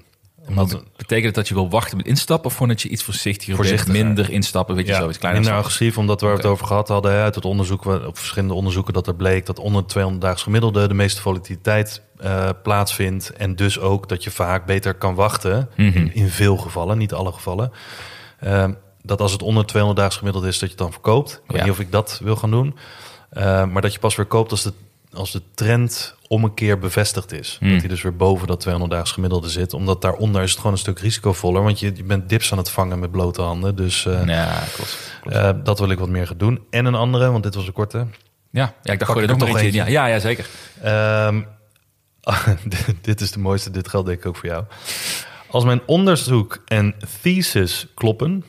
Omdat 0.47 0.83
betekent 0.97 1.25
het 1.25 1.35
dat 1.35 1.47
je 1.47 1.53
wil 1.53 1.69
wachten 1.69 1.97
met 1.97 2.05
instappen 2.05 2.45
of 2.45 2.53
gewoon 2.53 2.67
dat 2.67 2.81
je 2.81 2.89
iets 2.89 3.03
voorzichtiger, 3.03 3.55
bent, 3.55 3.67
Voorzichtiger. 3.67 4.05
minder 4.05 4.29
instappen, 4.29 4.75
weet 4.75 4.85
je 4.85 4.91
ja, 4.91 4.99
zo, 4.99 5.09
iets 5.09 5.17
kleiner 5.17 5.41
minder 5.41 5.59
stappen. 5.61 5.77
agressief, 5.81 5.97
omdat 6.01 6.21
we 6.21 6.27
het 6.27 6.45
over 6.45 6.65
gehad 6.67 6.87
hadden, 6.87 7.11
uit 7.11 7.35
het 7.35 7.45
onderzoek, 7.45 7.85
op 7.85 8.17
verschillende 8.17 8.53
onderzoeken, 8.53 8.93
dat 8.93 9.07
er 9.07 9.15
bleek 9.15 9.45
dat 9.45 9.59
onder 9.59 9.79
het 9.81 9.89
200 9.89 10.25
daags 10.25 10.43
gemiddelde 10.43 10.87
de 10.87 10.93
meeste 10.93 11.21
volatiliteit 11.21 12.01
eh, 12.17 12.49
plaatsvindt. 12.63 13.29
En 13.29 13.55
dus 13.55 13.79
ook 13.79 14.09
dat 14.09 14.23
je 14.23 14.31
vaak 14.31 14.65
beter 14.65 14.93
kan 14.93 15.15
wachten, 15.15 15.69
Mhm. 15.77 15.97
in, 15.97 16.13
in 16.13 16.29
veel 16.29 16.57
gevallen, 16.57 16.97
niet 16.97 17.13
alle 17.13 17.31
gevallen. 17.31 17.71
Ehm, 18.39 18.73
dat 19.01 19.21
als 19.21 19.31
het 19.31 19.41
onder 19.41 19.59
het 19.61 19.67
200 19.67 20.01
daags 20.01 20.17
gemiddelde 20.17 20.47
is, 20.47 20.59
dat 20.59 20.69
je 20.69 20.75
het 20.75 20.83
dan 20.83 20.91
verkoopt. 20.91 21.31
Ik 21.31 21.39
weet 21.47 21.57
Ja. 21.57 21.63
niet 21.63 21.73
of 21.73 21.79
ik 21.79 21.91
dat 21.91 22.19
wil 22.23 22.35
gaan 22.35 22.51
doen. 22.51 22.75
Eh, 23.29 23.65
maar 23.65 23.81
dat 23.81 23.93
je 23.93 23.99
pas 23.99 24.15
weer 24.15 24.25
koopt 24.25 24.51
als 24.51 24.63
de, 24.63 24.73
als 25.15 25.31
de 25.31 25.41
trend 25.53 26.15
om 26.27 26.43
een 26.43 26.53
keer 26.53 26.79
bevestigd 26.79 27.31
is. 27.31 27.57
Hmm. 27.59 27.69
Dat 27.71 27.79
hij 27.79 27.87
dus 27.89 28.01
weer 28.01 28.15
boven 28.15 28.47
dat 28.47 28.59
200 28.59 28.93
daags 28.93 29.11
gemiddelde 29.11 29.49
zit. 29.49 29.73
Omdat 29.73 30.01
daaronder 30.01 30.41
is 30.41 30.49
het 30.49 30.57
gewoon 30.57 30.71
een 30.73 30.77
stuk 30.79 30.99
risicovoller. 30.99 31.63
Want 31.63 31.79
je, 31.79 31.91
je 31.95 32.03
bent 32.03 32.29
dips 32.29 32.51
aan 32.51 32.57
het 32.57 32.69
vangen 32.69 32.99
met 32.99 33.11
blote 33.11 33.41
handen. 33.41 33.75
Dus 33.75 34.05
eh, 34.05 34.25
Ja, 34.25 34.63
klopt. 34.75 34.97
klopt. 35.21 35.37
eh, 35.37 35.49
dat 35.63 35.79
wil 35.79 35.89
ik 35.89 35.99
wat 35.99 36.09
meer 36.09 36.27
gaan 36.27 36.37
doen. 36.37 36.63
En 36.69 36.85
een 36.85 36.95
andere, 36.95 37.31
want 37.31 37.43
dit 37.43 37.55
was 37.55 37.67
een 37.67 37.73
korte. 37.73 37.97
Ja, 38.51 38.73
ja 38.83 38.93
ik 38.93 38.99
dacht 38.99 39.11
gooi 39.11 39.23
er 39.23 39.29
nog 39.31 39.39
maar 39.39 39.47
toch 39.47 39.57
eentje 39.57 39.79
in. 39.79 39.85
Ja, 39.85 39.91
ja, 39.91 40.13
ja, 40.13 40.19
zeker. 40.19 40.45
Ehm, 40.81 41.41
dit 43.01 43.21
is 43.21 43.31
de 43.31 43.39
mooiste, 43.39 43.71
dit 43.71 43.87
geldt 43.87 44.07
denk 44.07 44.19
ik 44.19 44.25
ook 44.25 44.35
voor 44.35 44.49
jou. 44.49 44.63
Als 45.47 45.63
mijn 45.63 45.81
onderzoek 45.85 46.61
en 46.65 46.95
thesis 47.21 47.87
kloppen, 47.93 48.43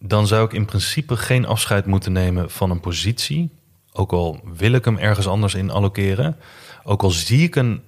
dan 0.00 0.26
zou 0.26 0.44
ik 0.44 0.52
in 0.52 0.64
principe 0.64 1.16
geen 1.16 1.46
afscheid 1.46 1.86
moeten 1.86 2.12
nemen 2.12 2.50
van 2.50 2.70
een 2.70 2.80
positie. 2.80 3.50
Ook 3.96 4.12
al 4.12 4.40
wil 4.56 4.72
ik 4.72 4.84
hem 4.84 4.98
ergens 4.98 5.26
anders 5.26 5.54
in 5.54 5.70
allokeren. 5.70 6.36
Ook 6.84 7.02
al 7.02 7.10
zie 7.10 7.42
ik 7.42 7.56
een 7.56 7.82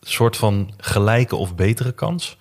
soort 0.00 0.36
van 0.36 0.72
gelijke 0.76 1.36
of 1.36 1.54
betere 1.54 1.92
kans. 1.92 2.36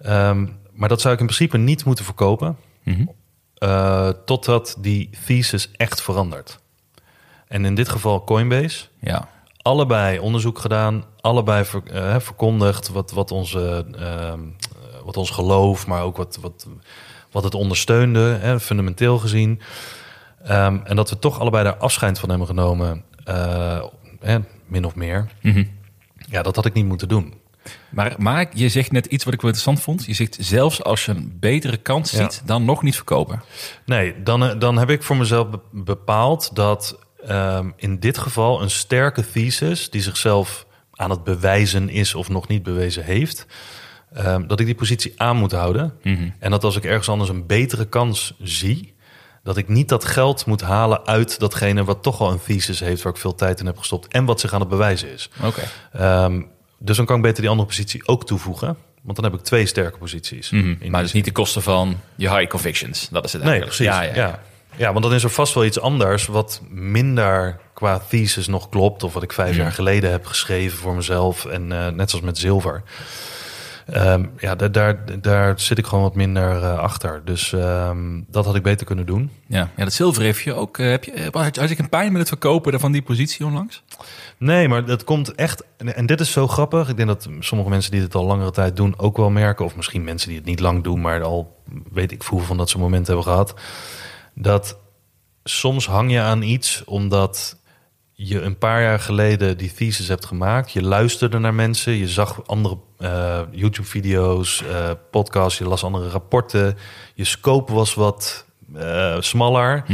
Ehm, 0.00 0.46
maar 0.72 0.88
dat 0.88 1.00
zou 1.00 1.14
ik 1.14 1.20
in 1.20 1.26
principe 1.26 1.58
niet 1.58 1.84
moeten 1.84 2.04
verkopen. 2.04 2.56
Mhm. 2.82 3.06
eh, 3.54 4.08
totdat 4.24 4.76
die 4.78 5.10
thesis 5.26 5.70
echt 5.76 6.02
verandert. 6.02 6.58
En 7.48 7.64
in 7.64 7.74
dit 7.74 7.88
geval 7.88 8.24
Coinbase 8.24 8.84
Ja. 9.00 9.28
allebei 9.62 10.18
onderzoek 10.18 10.58
gedaan, 10.58 11.04
allebei 11.20 11.64
ver, 11.64 11.82
eh, 11.90 12.16
verkondigd 12.18 12.88
wat, 12.88 13.10
wat, 13.10 13.30
onze, 13.30 13.86
ehm, 13.98 14.00
eh, 14.00 15.00
wat 15.04 15.16
ons 15.16 15.30
geloof, 15.30 15.86
maar 15.86 16.02
ook 16.02 16.16
wat, 16.16 16.38
wat, 16.40 16.66
wat 17.30 17.44
het 17.44 17.54
ondersteunde, 17.54 18.20
hè, 18.40 18.60
fundamenteel 18.60 19.18
gezien. 19.18 19.60
Ehm, 20.44 20.78
en 20.84 20.96
dat 20.96 21.10
we 21.10 21.18
toch 21.18 21.40
allebei 21.40 21.64
daar 21.64 21.76
afscheid 21.76 22.18
van 22.18 22.28
hebben 22.28 22.46
genomen, 22.46 23.02
eh, 23.24 23.82
hè, 24.20 24.38
min 24.66 24.84
of 24.84 24.94
meer. 24.94 25.28
Mhm. 25.42 25.64
Ja, 26.30 26.42
dat 26.42 26.56
had 26.56 26.66
ik 26.66 26.72
niet 26.72 26.84
moeten 26.86 27.08
doen. 27.08 27.34
Maar, 27.90 28.14
maar 28.18 28.46
je 28.54 28.68
zegt 28.68 28.92
net 28.92 29.06
iets 29.06 29.24
wat 29.24 29.34
ik 29.34 29.40
wel 29.40 29.50
interessant 29.50 29.84
vond. 29.84 30.04
Je 30.06 30.14
zegt 30.14 30.36
zelfs 30.40 30.82
als 30.82 31.04
je 31.04 31.12
een 31.12 31.36
betere 31.40 31.76
kans 31.76 32.10
Ja. 32.10 32.16
ziet, 32.18 32.42
dan 32.46 32.64
nog 32.64 32.82
niet 32.82 32.94
verkopen. 32.96 33.42
Nee, 33.86 34.22
dan, 34.22 34.44
eh, 34.44 34.58
dan 34.58 34.78
heb 34.78 34.90
ik 34.90 35.02
voor 35.02 35.16
mezelf 35.16 35.50
be- 35.50 35.60
bepaald 35.72 36.50
dat 36.56 36.98
ehm, 37.26 37.70
in 37.76 37.98
dit 38.00 38.18
geval 38.18 38.62
een 38.62 38.70
sterke 38.70 39.30
thesis 39.30 39.90
die 39.90 40.02
zichzelf 40.02 40.66
aan 40.92 41.10
het 41.10 41.24
bewijzen 41.24 41.88
is 41.88 42.14
of 42.14 42.28
nog 42.28 42.48
niet 42.48 42.62
bewezen 42.62 43.04
heeft, 43.04 43.46
ehm, 44.12 44.46
dat 44.46 44.60
ik 44.60 44.66
die 44.66 44.74
positie 44.74 45.12
aan 45.16 45.36
moet 45.36 45.52
houden. 45.52 45.94
Mhm. 46.02 46.28
En 46.38 46.50
dat 46.50 46.64
als 46.64 46.76
ik 46.76 46.84
ergens 46.84 47.08
anders 47.08 47.30
een 47.30 47.46
betere 47.46 47.84
kans 47.88 48.34
zie, 48.42 48.93
dat 49.44 49.56
ik 49.56 49.68
niet 49.68 49.88
dat 49.88 50.04
geld 50.04 50.46
moet 50.46 50.60
halen 50.60 51.06
uit 51.06 51.38
datgene 51.40 51.84
wat 51.84 52.02
toch 52.02 52.20
al 52.20 52.30
een 52.30 52.40
thesis 52.46 52.80
heeft 52.80 53.02
waar 53.02 53.12
ik 53.12 53.18
veel 53.18 53.34
tijd 53.34 53.60
in 53.60 53.66
heb 53.66 53.78
gestopt 53.78 54.12
en 54.12 54.24
wat 54.24 54.40
zich 54.40 54.52
aan 54.52 54.60
het 54.60 54.68
bewijzen 54.68 55.12
is. 55.12 55.30
Oké. 55.42 55.60
Ehm, 55.92 56.42
dus 56.78 56.96
dan 56.96 57.06
kan 57.06 57.16
ik 57.16 57.22
beter 57.22 57.40
die 57.40 57.50
andere 57.50 57.68
positie 57.68 58.06
ook 58.08 58.26
toevoegen, 58.26 58.76
want 59.02 59.16
dan 59.16 59.24
heb 59.30 59.34
ik 59.34 59.40
twee 59.44 59.66
sterke 59.66 59.98
posities. 59.98 60.50
Mhm. 60.50 60.90
Maar 60.90 61.02
dus 61.02 61.12
niet 61.12 61.24
de 61.24 61.32
kosten 61.32 61.62
van 61.62 62.00
je 62.16 62.30
high 62.36 62.50
convictions. 62.50 63.08
Dat 63.10 63.24
is 63.24 63.32
het 63.32 63.42
Nee, 63.42 63.50
eigenlijk. 63.50 63.76
precies. 64.00 64.16
Ja, 64.16 64.22
Ja, 64.26 64.40
ja, 64.76 64.92
want 64.92 65.04
dan 65.04 65.14
is 65.14 65.24
er 65.24 65.30
vast 65.30 65.54
wel 65.54 65.64
iets 65.64 65.80
anders 65.80 66.26
wat 66.26 66.60
minder 66.70 67.58
qua 67.74 67.98
thesis 68.08 68.46
nog 68.46 68.68
klopt. 68.68 69.02
Of 69.02 69.12
wat 69.14 69.22
ik 69.22 69.32
vijf 69.32 69.56
Ja. 69.56 69.62
jaar 69.62 69.72
geleden 69.72 70.10
heb 70.10 70.26
geschreven 70.26 70.78
voor 70.78 70.94
mezelf. 70.94 71.44
En 71.44 71.72
eh, 71.72 71.88
net 71.88 72.10
zoals 72.10 72.24
met 72.24 72.38
zilver. 72.38 72.82
Ehm, 73.86 74.24
ja, 74.38 74.54
daar, 74.54 74.72
daar, 74.72 75.20
daar 75.20 75.60
zit 75.60 75.78
ik 75.78 75.86
gewoon 75.86 76.04
wat 76.04 76.14
minder 76.14 76.62
eh, 76.62 76.78
achter. 76.78 77.22
Dus 77.24 77.52
ehm, 77.52 78.20
dat 78.28 78.44
had 78.44 78.54
ik 78.54 78.62
beter 78.62 78.86
kunnen 78.86 79.06
doen. 79.06 79.30
Ja, 79.46 79.70
ja 79.76 79.84
dat 79.84 79.92
zilver 79.92 80.22
heeft 80.22 80.40
je 80.40 80.54
ook. 80.54 80.78
eh, 80.78 80.90
heb 80.90 81.04
je, 81.04 81.12
eh, 81.12 81.32
had, 81.32 81.56
had 81.56 81.70
ik 81.70 81.78
een 81.78 81.88
pijn 81.88 82.10
met 82.12 82.20
het 82.20 82.28
verkopen 82.28 82.80
van 82.80 82.92
die 82.92 83.02
positie 83.02 83.46
onlangs? 83.46 83.82
Nee, 84.38 84.68
maar 84.68 84.84
dat 84.84 85.04
komt 85.04 85.34
echt. 85.34 85.64
En, 85.76 86.06
dit 86.06 86.20
is 86.20 86.32
zo 86.32 86.48
grappig. 86.48 86.88
Ik 86.88 86.96
denk 86.96 87.08
dat 87.08 87.28
sommige 87.40 87.70
mensen 87.70 87.90
die 87.90 88.00
dit 88.00 88.14
al 88.14 88.24
langere 88.24 88.50
tijd 88.50 88.76
doen 88.76 88.98
ook 88.98 89.16
wel 89.16 89.30
merken. 89.30 89.64
Of 89.64 89.76
misschien 89.76 90.04
mensen 90.04 90.28
die 90.28 90.38
het 90.38 90.46
niet 90.46 90.60
lang 90.60 90.82
doen, 90.82 91.00
maar 91.00 91.22
al 91.22 91.62
weet 91.92 92.12
ik 92.12 92.22
hoeveel 92.22 92.46
van 92.46 92.56
dat 92.56 92.70
ze 92.70 92.78
momenten 92.78 93.14
hebben 93.14 93.32
gehad. 93.32 93.54
Dat 94.34 94.78
soms 95.44 95.86
hang 95.86 96.10
je 96.10 96.20
aan 96.20 96.42
iets 96.42 96.84
omdat 96.84 97.56
je 98.16 98.40
een 98.40 98.58
paar 98.58 98.82
jaar 98.82 99.00
geleden 99.00 99.56
die 99.56 99.72
thesis 99.72 100.08
hebt 100.08 100.24
gemaakt. 100.24 100.72
Je 100.72 100.82
luisterde 100.82 101.38
naar 101.38 101.54
mensen, 101.54 101.92
je 101.92 102.08
zag 102.08 102.46
andere 102.46 102.78
eh, 102.98 103.40
YouTube-video's, 103.50 104.62
eh, 104.62 104.90
podcasts, 105.10 105.58
je 105.58 105.68
las 105.68 105.84
andere 105.84 106.08
rapporten. 106.08 106.76
Je 107.14 107.24
scope 107.24 107.72
was 107.72 107.94
wat 107.94 108.46
eh, 108.74 109.20
smaller. 109.20 109.84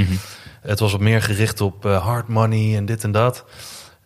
Het 0.61 0.79
was 0.79 0.93
wat 0.93 1.01
meer 1.01 1.23
gericht 1.23 1.61
op 1.61 1.85
hard 1.85 2.29
money 2.29 2.77
en 2.77 2.85
dit 2.85 3.05
en 3.05 3.13
dat. 3.13 3.45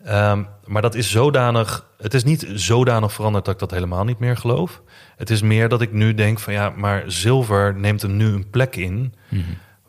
Ehm, 0.05 0.43
maar 0.65 0.83
dat 0.83 0.95
is 0.95 1.11
zodanig. 1.11 1.87
Het 1.99 2.15
is 2.15 2.25
niet 2.25 2.47
zodanig 2.55 3.13
veranderd 3.13 3.45
dat 3.45 3.55
ik 3.55 3.61
dat 3.61 3.71
helemaal 3.71 4.05
niet 4.05 4.19
meer 4.19 4.37
geloof. 4.37 4.83
Het 5.17 5.31
is 5.31 5.43
meer 5.43 5.69
dat 5.69 5.81
ik 5.81 5.93
nu 5.93 6.15
denk 6.15 6.39
van 6.39 6.53
ja, 6.53 6.71
maar 6.71 7.05
zilver 7.07 7.75
neemt 7.75 8.03
hem 8.03 8.17
nu 8.17 8.27
een 8.27 8.51
plek 8.51 8.77
in 8.77 9.15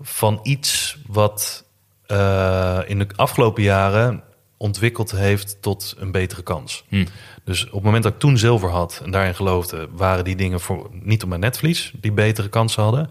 van 0.01 0.39
iets 0.43 0.97
wat 1.07 1.64
eh, 2.07 2.79
in 2.85 2.99
de 2.99 3.07
afgelopen 3.15 3.63
jaren 3.63 4.23
ontwikkeld 4.57 5.11
heeft 5.11 5.57
tot 5.61 5.95
een 5.97 6.11
betere 6.11 6.43
kans. 6.43 6.83
Hm. 6.87 7.05
Dus 7.43 7.65
op 7.65 7.71
het 7.71 7.83
moment 7.83 8.03
dat 8.03 8.13
ik 8.13 8.19
toen 8.19 8.37
zilver 8.37 8.69
had 8.69 9.01
en 9.03 9.11
daarin 9.11 9.35
geloofde, 9.35 9.87
waren 9.91 10.23
die 10.23 10.35
dingen 10.35 10.59
voor 10.59 10.89
niet 10.91 11.23
op 11.23 11.29
mijn 11.29 11.41
netvlies 11.41 11.93
die 12.01 12.11
betere 12.11 12.49
kansen 12.49 12.83
hadden. 12.83 13.09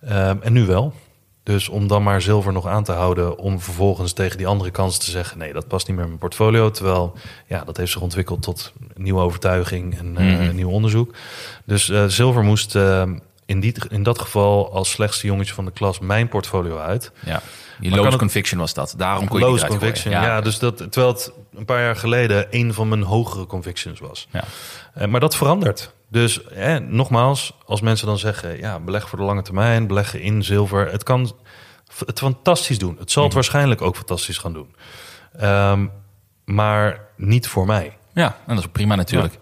Ehm, 0.00 0.36
en 0.40 0.52
nu 0.52 0.66
wel. 0.66 0.94
Dus 1.44 1.68
om 1.68 1.86
dan 1.86 2.02
maar 2.02 2.22
zilver 2.22 2.52
nog 2.52 2.66
aan 2.66 2.84
te 2.84 2.92
houden, 2.92 3.38
om 3.38 3.60
vervolgens 3.60 4.12
tegen 4.12 4.38
die 4.38 4.46
andere 4.46 4.70
kansen 4.70 5.00
te 5.00 5.10
zeggen: 5.10 5.38
nee, 5.38 5.52
dat 5.52 5.68
past 5.68 5.86
niet 5.86 5.94
meer 5.96 6.04
in 6.04 6.10
mijn 6.10 6.20
portfolio. 6.20 6.70
Terwijl 6.70 7.12
ja, 7.46 7.64
dat 7.64 7.76
heeft 7.76 7.92
zich 7.92 8.00
ontwikkeld 8.00 8.42
tot 8.42 8.72
een 8.94 9.02
nieuwe 9.02 9.20
overtuiging 9.20 9.98
en 9.98 10.16
eh, 10.16 10.46
een 10.46 10.56
nieuw 10.56 10.70
onderzoek. 10.70 11.14
Dus 11.64 11.88
eh, 11.88 12.04
zilver 12.04 12.42
moest 12.42 12.76
eh, 12.76 13.02
in, 13.46 13.60
die, 13.60 13.74
in 13.88 14.02
dat 14.02 14.18
geval 14.18 14.72
als 14.72 14.90
slechtste 14.90 15.26
jongetje 15.26 15.54
van 15.54 15.64
de 15.64 15.70
klas 15.70 15.98
mijn 15.98 16.28
portfolio 16.28 16.78
uit. 16.78 17.12
Ja. 17.24 17.42
Lowest 17.80 18.04
het- 18.04 18.16
conviction 18.16 18.60
was 18.60 18.74
dat. 18.74 18.94
Daarom 18.96 19.28
kon 19.28 19.38
je 19.38 19.44
conviction. 19.66 20.14
gooien. 20.14 20.28
Ja. 20.30 20.40
dus 20.40 20.58
dat, 20.58 20.76
terwijl 20.76 21.08
het 21.12 21.32
een 21.54 21.64
paar 21.64 21.80
jaar 21.80 21.96
geleden 21.96 22.46
een 22.50 22.74
van 22.74 22.88
mijn 22.88 23.02
hogere 23.02 23.46
convictions 23.46 24.00
was. 24.00 24.28
Ja. 24.30 24.44
Eh, 24.94 25.06
maar 25.08 25.20
dat 25.20 25.36
verandert. 25.36 25.92
Dus 26.10 26.40
hè, 26.52 26.80
nogmaals, 26.80 27.52
als 27.66 27.80
mensen 27.80 28.06
dan 28.06 28.18
zeggen, 28.18 28.58
ja, 28.58 28.78
beleg 28.80 29.08
voor 29.08 29.18
de 29.18 29.24
lange 29.24 29.42
termijn, 29.42 29.86
beleggen 29.86 30.20
in 30.20 30.42
zilver, 30.44 30.90
het 30.90 31.02
kan 31.02 31.32
het 32.06 32.18
fantastisch 32.18 32.78
doen. 32.78 32.96
Het 32.98 33.10
zal 33.10 33.22
het 33.22 33.32
Mhm. 33.32 33.40
waarschijnlijk 33.42 33.82
ook 33.82 33.96
fantastisch 33.96 34.38
gaan 34.38 34.52
doen. 34.52 34.74
Ehm, 35.38 35.86
maar 36.44 37.00
niet 37.16 37.46
voor 37.48 37.66
mij. 37.66 37.96
Ja, 38.12 38.26
en 38.26 38.34
dat 38.46 38.58
is 38.58 38.64
ook 38.64 38.72
prima 38.72 38.94
natuurlijk. 38.94 39.38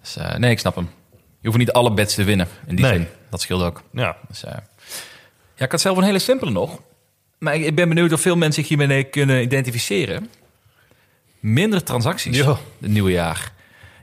Dus, 0.00 0.16
eh, 0.16 0.34
nee, 0.34 0.50
ik 0.50 0.58
snap 0.58 0.74
hem. 0.74 0.90
Je 1.40 1.46
hoeft 1.46 1.58
niet 1.58 1.72
alle 1.72 1.92
bets 1.94 2.14
te 2.14 2.24
winnen 2.24 2.48
in 2.66 2.76
die 2.76 2.84
Nee. 2.84 2.94
zin. 2.94 3.06
Dat 3.30 3.40
scheelt 3.40 3.62
ook. 3.62 3.82
Ja, 3.92 4.16
Dus, 4.28 4.44
eh, 4.44 4.52
ja, 5.54 5.64
ik 5.64 5.70
had 5.70 5.80
zelf 5.80 5.96
een 5.96 6.02
hele 6.04 6.18
simpele 6.18 6.50
nog. 6.50 6.80
Maar 7.38 7.54
ik, 7.56 7.74
ben 7.74 7.88
benieuwd 7.88 8.12
of 8.12 8.20
veel 8.20 8.36
mensen 8.36 8.64
zich 8.64 8.76
hiermee 8.78 9.04
kunnen 9.04 9.42
identificeren. 9.42 10.30
Minder 11.40 11.82
transacties 11.82 12.36
Ja. 12.36 12.56
het 12.80 12.90
nieuwe 12.90 13.10
jaar. 13.10 13.52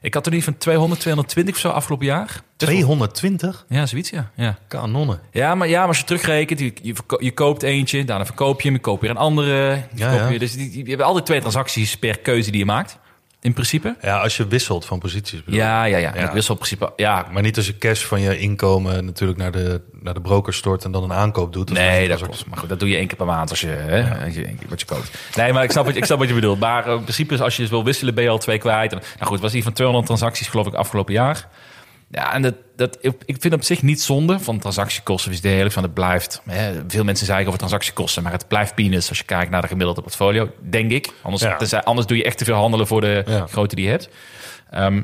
Ik 0.01 0.13
had 0.13 0.25
er 0.25 0.31
niet 0.31 0.43
van 0.43 0.57
200, 0.57 1.01
220 1.01 1.55
of 1.55 1.61
zo 1.61 1.69
afgelopen 1.69 2.05
jaar. 2.05 2.41
220 2.57 3.65
Ja, 3.69 3.85
zoiets, 3.85 4.09
ja. 4.09 4.31
ja. 4.35 4.57
kanonnen. 4.67 5.19
Ja, 5.31 5.55
maar, 5.55 5.67
ja, 5.67 5.79
maar 5.79 5.87
als 5.87 5.97
je 5.97 6.03
terugrekent, 6.03 6.59
je, 6.59 6.73
je, 6.81 6.93
je 7.19 7.31
koopt 7.31 7.63
eentje, 7.63 8.05
daarna 8.05 8.25
verkoop 8.25 8.61
je 8.61 8.67
hem, 8.67 8.77
je 8.77 8.81
koopt 8.83 9.01
weer 9.01 9.09
een 9.09 9.17
andere. 9.17 9.69
je 9.69 9.81
Ja, 9.95 10.13
ja. 10.13 10.27
weer- 10.27 10.39
dus 10.39 10.53
die, 10.55 10.69
die- 10.69 10.83
je 10.83 10.89
hebt 10.89 11.01
altijd 11.03 11.25
twee 11.25 11.39
transacties 11.39 11.97
per 11.97 12.19
keuze 12.19 12.49
die 12.51 12.59
je 12.59 12.65
maakt, 12.65 12.97
in 13.43 13.53
principe. 13.53 13.95
Ja, 14.01 14.19
als 14.19 14.37
je 14.37 14.47
wisselt 14.47 14.85
van 14.85 14.99
posities. 14.99 15.43
bedoel. 15.43 15.59
Ja, 15.59 15.83
ja, 15.83 15.97
ja. 15.97 16.11
Ja. 16.15 16.31
in 16.33 16.43
principe, 16.55 16.93
ja, 16.95 17.25
Maar 17.31 17.41
niet 17.41 17.57
als 17.57 17.65
je 17.65 17.77
cash 17.77 18.03
van 18.03 18.21
je 18.21 18.37
inkomen 18.39 19.05
natuurlijk 19.05 19.39
naar 19.39 19.51
de, 19.51 19.81
naar 20.01 20.13
de 20.13 20.21
broker 20.21 20.53
stort 20.53 20.83
en 20.83 20.91
dan 20.91 21.03
een 21.03 21.13
aankoop 21.13 21.53
doet. 21.53 21.71
Nee, 21.71 22.07
dat 22.07 22.21
klopt. 22.21 22.45
Maar 22.45 22.57
goed, 22.57 22.69
dat 22.69 22.79
doe 22.79 22.89
je 22.89 22.95
één 22.95 23.07
keer 23.07 23.17
per 23.17 23.25
maand 23.25 23.49
als 23.49 23.61
je, 23.61 23.67
hè, 23.67 24.25
als 24.25 24.33
je 24.33 24.45
één 24.45 24.57
keer 24.57 24.67
wat 24.69 24.79
je 24.79 24.85
koopt. 24.85 25.11
Nee, 25.35 25.53
maar 25.53 25.63
ik 25.63 25.71
snap 25.71 25.83
wat, 25.85 25.93
je- 25.93 25.99
ik 25.99 26.05
snap 26.05 26.19
wat 26.19 26.27
je 26.27 26.33
bedoelt. 26.33 26.59
Maar 26.59 26.85
eh, 26.87 26.93
in 26.93 27.01
principe, 27.03 27.43
als 27.43 27.55
je 27.55 27.61
dus 27.61 27.71
wil 27.71 27.83
wisselen, 27.83 28.13
ben 28.13 28.23
je 28.23 28.29
al 28.29 28.37
twee 28.37 28.57
kwijt. 28.57 28.91
En, 28.91 28.97
nou 28.99 29.19
goed, 29.19 29.31
het 29.31 29.41
was 29.41 29.51
hier 29.53 29.63
van 29.63 29.73
200 29.73 30.05
transacties, 30.07 30.47
geloof 30.47 30.67
ik, 30.67 30.73
afgelopen 30.73 31.13
jaar. 31.13 31.47
Ja, 32.15 32.33
en 32.33 32.41
dat, 32.41 32.53
dat, 32.75 32.97
ik 33.01 33.35
vind 33.39 33.53
op 33.53 33.63
zich 33.63 33.81
niet 33.81 34.01
zonde 34.01 34.39
van 34.39 34.59
transactiekosten. 34.59 35.31
Is 35.31 35.41
deel 35.41 35.69
van 35.69 35.83
het 35.83 35.93
blijft. 35.93 36.41
Hè, 36.49 36.81
veel 36.87 37.03
mensen 37.03 37.25
zeggen 37.25 37.45
over 37.45 37.57
transactiekosten, 37.59 38.23
maar 38.23 38.31
het 38.31 38.47
blijft 38.47 38.75
peanuts 38.75 39.09
als 39.09 39.17
je 39.17 39.23
kijkt 39.23 39.51
naar 39.51 39.61
de 39.61 39.67
gemiddelde 39.67 40.01
portfolio, 40.01 40.49
denk 40.69 40.91
ik. 40.91 41.09
Anders, 41.21 41.43
Ja. 41.43 41.55
tenzij- 41.55 41.83
anders 41.83 42.07
doe 42.07 42.17
je 42.17 42.23
echt 42.23 42.37
te 42.37 42.45
veel 42.45 42.55
handelen 42.55 42.87
voor 42.87 43.01
de 43.01 43.23
Ja. 43.27 43.45
grootte 43.47 43.75
die 43.75 43.85
je 43.85 43.91
hebt. 43.91 44.09
Ehm, 44.69 45.01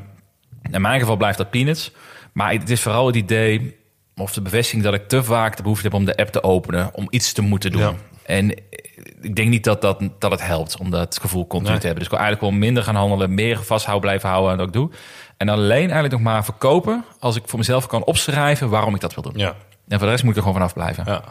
in 0.70 0.80
mijn 0.80 1.00
geval 1.00 1.16
blijft 1.16 1.38
dat 1.38 1.50
peanuts. 1.50 1.92
Maar 2.32 2.52
het 2.52 2.70
is 2.70 2.80
vooral 2.82 3.06
het 3.06 3.16
idee 3.16 3.76
of 4.16 4.32
de 4.32 4.42
bevestiging 4.42 4.82
dat 4.82 4.94
ik 4.94 5.08
te 5.08 5.22
vaak 5.22 5.56
de 5.56 5.62
behoefte 5.62 5.84
heb 5.84 5.94
om 5.94 6.04
de 6.04 6.16
app 6.16 6.28
te 6.30 6.42
openen, 6.42 6.90
om 6.94 7.06
iets 7.10 7.32
te 7.32 7.42
moeten 7.42 7.70
doen. 7.72 7.80
Ja. 7.80 7.94
En 8.24 8.50
ik 9.20 9.36
denk 9.36 9.48
niet 9.48 9.64
dat, 9.64 9.80
dat, 9.82 10.02
dat 10.18 10.30
het 10.30 10.46
helpt 10.46 10.76
om 10.78 10.90
dat 10.90 11.18
gevoel 11.20 11.46
continu 11.46 11.70
Nee. 11.70 11.80
te 11.80 11.86
hebben. 11.86 12.04
Dus 12.04 12.12
ik 12.12 12.18
wil 12.18 12.26
eigenlijk 12.26 12.52
wel 12.52 12.60
minder 12.64 12.82
gaan 12.82 12.94
handelen, 12.94 13.34
meer 13.34 13.62
vasthouden 13.64 14.00
blijven 14.08 14.28
houden 14.28 14.50
aan 14.52 14.56
wat 14.58 14.66
ik 14.66 14.72
doe. 14.72 14.90
En 15.40 15.48
alleen 15.48 15.82
eigenlijk 15.82 16.12
nog 16.12 16.20
maar 16.22 16.44
verkopen 16.44 17.04
als 17.18 17.36
ik 17.36 17.42
voor 17.46 17.58
mezelf 17.58 17.86
kan 17.86 18.04
opschrijven 18.04 18.68
waarom 18.68 18.94
ik 18.94 19.00
dat 19.00 19.14
wil 19.14 19.22
doen. 19.22 19.32
Ja, 19.36 19.54
En 19.88 19.98
voor 19.98 20.06
de 20.06 20.12
rest 20.12 20.22
moet 20.24 20.30
ik 20.30 20.36
er 20.36 20.42
gewoon 20.42 20.58
vanaf 20.58 20.74
blijven. 20.74 21.04
ja. 21.06 21.22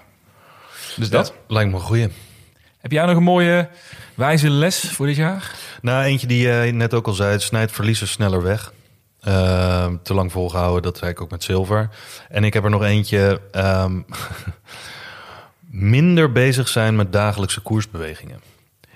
Dus 0.96 1.10
dat. 1.10 1.34
lijkt 1.48 1.70
me 1.72 1.76
een 1.76 1.84
goeie. 1.84 2.08
Heb 2.80 2.92
jij 2.92 3.06
nog 3.06 3.16
een 3.18 3.24
mooie 3.24 3.70
wijze 4.16 4.50
les 4.50 4.80
voor 4.92 5.06
dit 5.06 5.16
jaar? 5.16 5.56
Nou, 5.82 6.04
eentje 6.04 6.28
die 6.28 6.48
je 6.48 6.72
net 6.72 6.94
ook 6.94 7.08
al 7.08 7.14
zei, 7.14 7.32
het 7.32 7.42
snijdt 7.42 7.72
verliezers 7.72 8.12
sneller 8.12 8.44
weg. 8.44 8.74
Ehm, 9.22 9.96
te 10.04 10.14
lang 10.14 10.32
volgehouden, 10.32 10.82
dat 10.82 10.98
zei 10.98 11.12
ik 11.12 11.22
ook 11.22 11.32
met 11.32 11.44
zilver. 11.44 11.90
En 12.30 12.44
ik 12.44 12.54
heb 12.54 12.64
er 12.64 12.70
nog 12.70 12.84
eentje. 12.84 13.42
ehm, 13.52 14.02
minder 15.96 16.32
bezig 16.32 16.68
zijn 16.68 16.96
met 16.96 17.14
dagelijkse 17.14 17.62
koersbewegingen. 17.62 18.42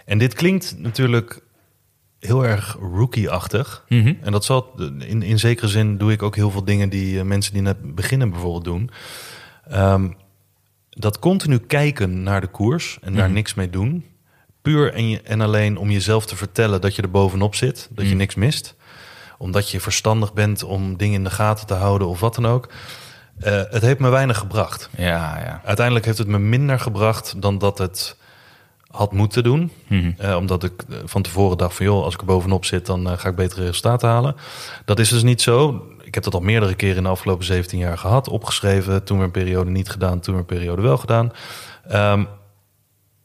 En 0.05 0.17
dit 0.17 0.33
klinkt 0.33 0.75
natuurlijk 0.77 1.39
heel 2.25 2.45
erg 2.45 2.77
rookie-achtig. 2.79 3.83
Mhm. 3.89 4.13
En 4.21 4.31
dat 4.31 4.45
zal 4.45 4.73
in, 4.99 5.21
in 5.21 5.39
zekere 5.39 5.67
zin 5.67 5.97
doe 5.97 6.11
ik 6.11 6.23
ook 6.23 6.35
heel 6.35 6.51
veel 6.51 6.63
dingen 6.63 6.89
die 6.89 7.19
eh, 7.19 7.25
mensen 7.25 7.53
die 7.53 7.61
net 7.61 7.95
beginnen 7.95 8.29
bijvoorbeeld 8.29 8.63
doen. 8.63 8.89
Ehm, 9.67 10.11
dat 10.89 11.19
continu 11.19 11.57
kijken 11.57 12.23
naar 12.23 12.41
de 12.41 12.47
koers 12.47 12.97
en 13.01 13.13
daar 13.13 13.25
Mhm. 13.25 13.33
niks 13.33 13.53
mee 13.53 13.69
doen. 13.69 14.05
Puur 14.61 14.93
en, 14.93 15.09
je, 15.09 15.21
en 15.21 15.41
alleen 15.41 15.77
om 15.77 15.89
jezelf 15.91 16.25
te 16.25 16.35
vertellen 16.35 16.81
dat 16.81 16.95
je 16.95 17.01
er 17.01 17.11
bovenop 17.11 17.55
zit, 17.55 17.87
dat 17.91 18.03
je 18.03 18.09
Mhm. 18.09 18.19
niks 18.19 18.35
mist. 18.35 18.75
Omdat 19.37 19.69
je 19.69 19.79
verstandig 19.79 20.33
bent 20.33 20.63
om 20.63 20.97
dingen 20.97 21.15
in 21.15 21.23
de 21.23 21.29
gaten 21.29 21.67
te 21.67 21.73
houden 21.73 22.07
of 22.07 22.19
wat 22.19 22.35
dan 22.35 22.45
ook. 22.47 22.69
Eh, 23.39 23.61
het 23.69 23.81
heeft 23.81 23.99
me 23.99 24.09
weinig 24.09 24.37
gebracht. 24.37 24.89
Ja, 24.97 25.39
ja. 25.39 25.61
Uiteindelijk 25.65 26.05
heeft 26.05 26.17
het 26.17 26.27
me 26.27 26.39
minder 26.39 26.79
gebracht 26.79 27.41
dan 27.41 27.57
dat 27.57 27.77
het 27.77 28.17
had 28.93 29.11
moeten 29.11 29.43
doen. 29.43 29.71
Mhm. 29.87 30.11
Eh, 30.17 30.35
omdat 30.35 30.63
ik 30.63 30.83
eh, 30.89 30.97
van 31.05 31.21
tevoren 31.21 31.57
dacht 31.57 31.75
van... 31.75 31.85
joh, 31.85 32.03
als 32.03 32.13
ik 32.13 32.19
er 32.19 32.25
bovenop 32.25 32.65
zit, 32.65 32.85
dan 32.85 33.09
eh, 33.09 33.17
ga 33.17 33.29
ik 33.29 33.35
betere 33.35 33.65
resultaten 33.65 34.09
halen. 34.09 34.35
Dat 34.85 34.99
is 34.99 35.09
dus 35.09 35.23
niet 35.23 35.41
zo. 35.41 35.85
Ik 36.01 36.13
heb 36.13 36.23
dat 36.23 36.33
al 36.33 36.39
meerdere 36.39 36.75
keren 36.75 36.97
in 36.97 37.03
de 37.03 37.09
afgelopen 37.09 37.45
17 37.45 37.79
jaar 37.79 37.97
gehad. 37.97 38.27
Opgeschreven, 38.27 39.03
toen 39.03 39.17
weer 39.17 39.25
een 39.25 39.31
periode 39.31 39.71
niet 39.71 39.89
gedaan, 39.89 40.19
toen 40.19 40.33
weer 40.33 40.43
een 40.43 40.57
periode 40.57 40.81
wel 40.81 40.97
gedaan. 40.97 41.31
Ehm, 41.87 42.23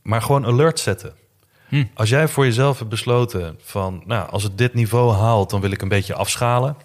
maar 0.03 0.23
gewoon 0.23 0.47
alert 0.47 0.79
zetten. 0.79 1.13
Hm. 1.69 1.85
Als 1.95 2.09
jij 2.09 2.29
voor 2.29 2.45
jezelf 2.45 2.79
hebt 2.79 2.91
besloten 2.91 3.59
van... 3.63 4.03
nou, 4.07 4.31
als 4.31 4.43
het 4.43 4.59
dit 4.59 4.75
niveau 4.75 5.13
haalt, 5.13 5.51
dan 5.51 5.61
wil 5.61 5.71
ik 5.71 5.83
een 5.83 5.89
beetje 5.89 6.15
afschalen... 6.15 6.77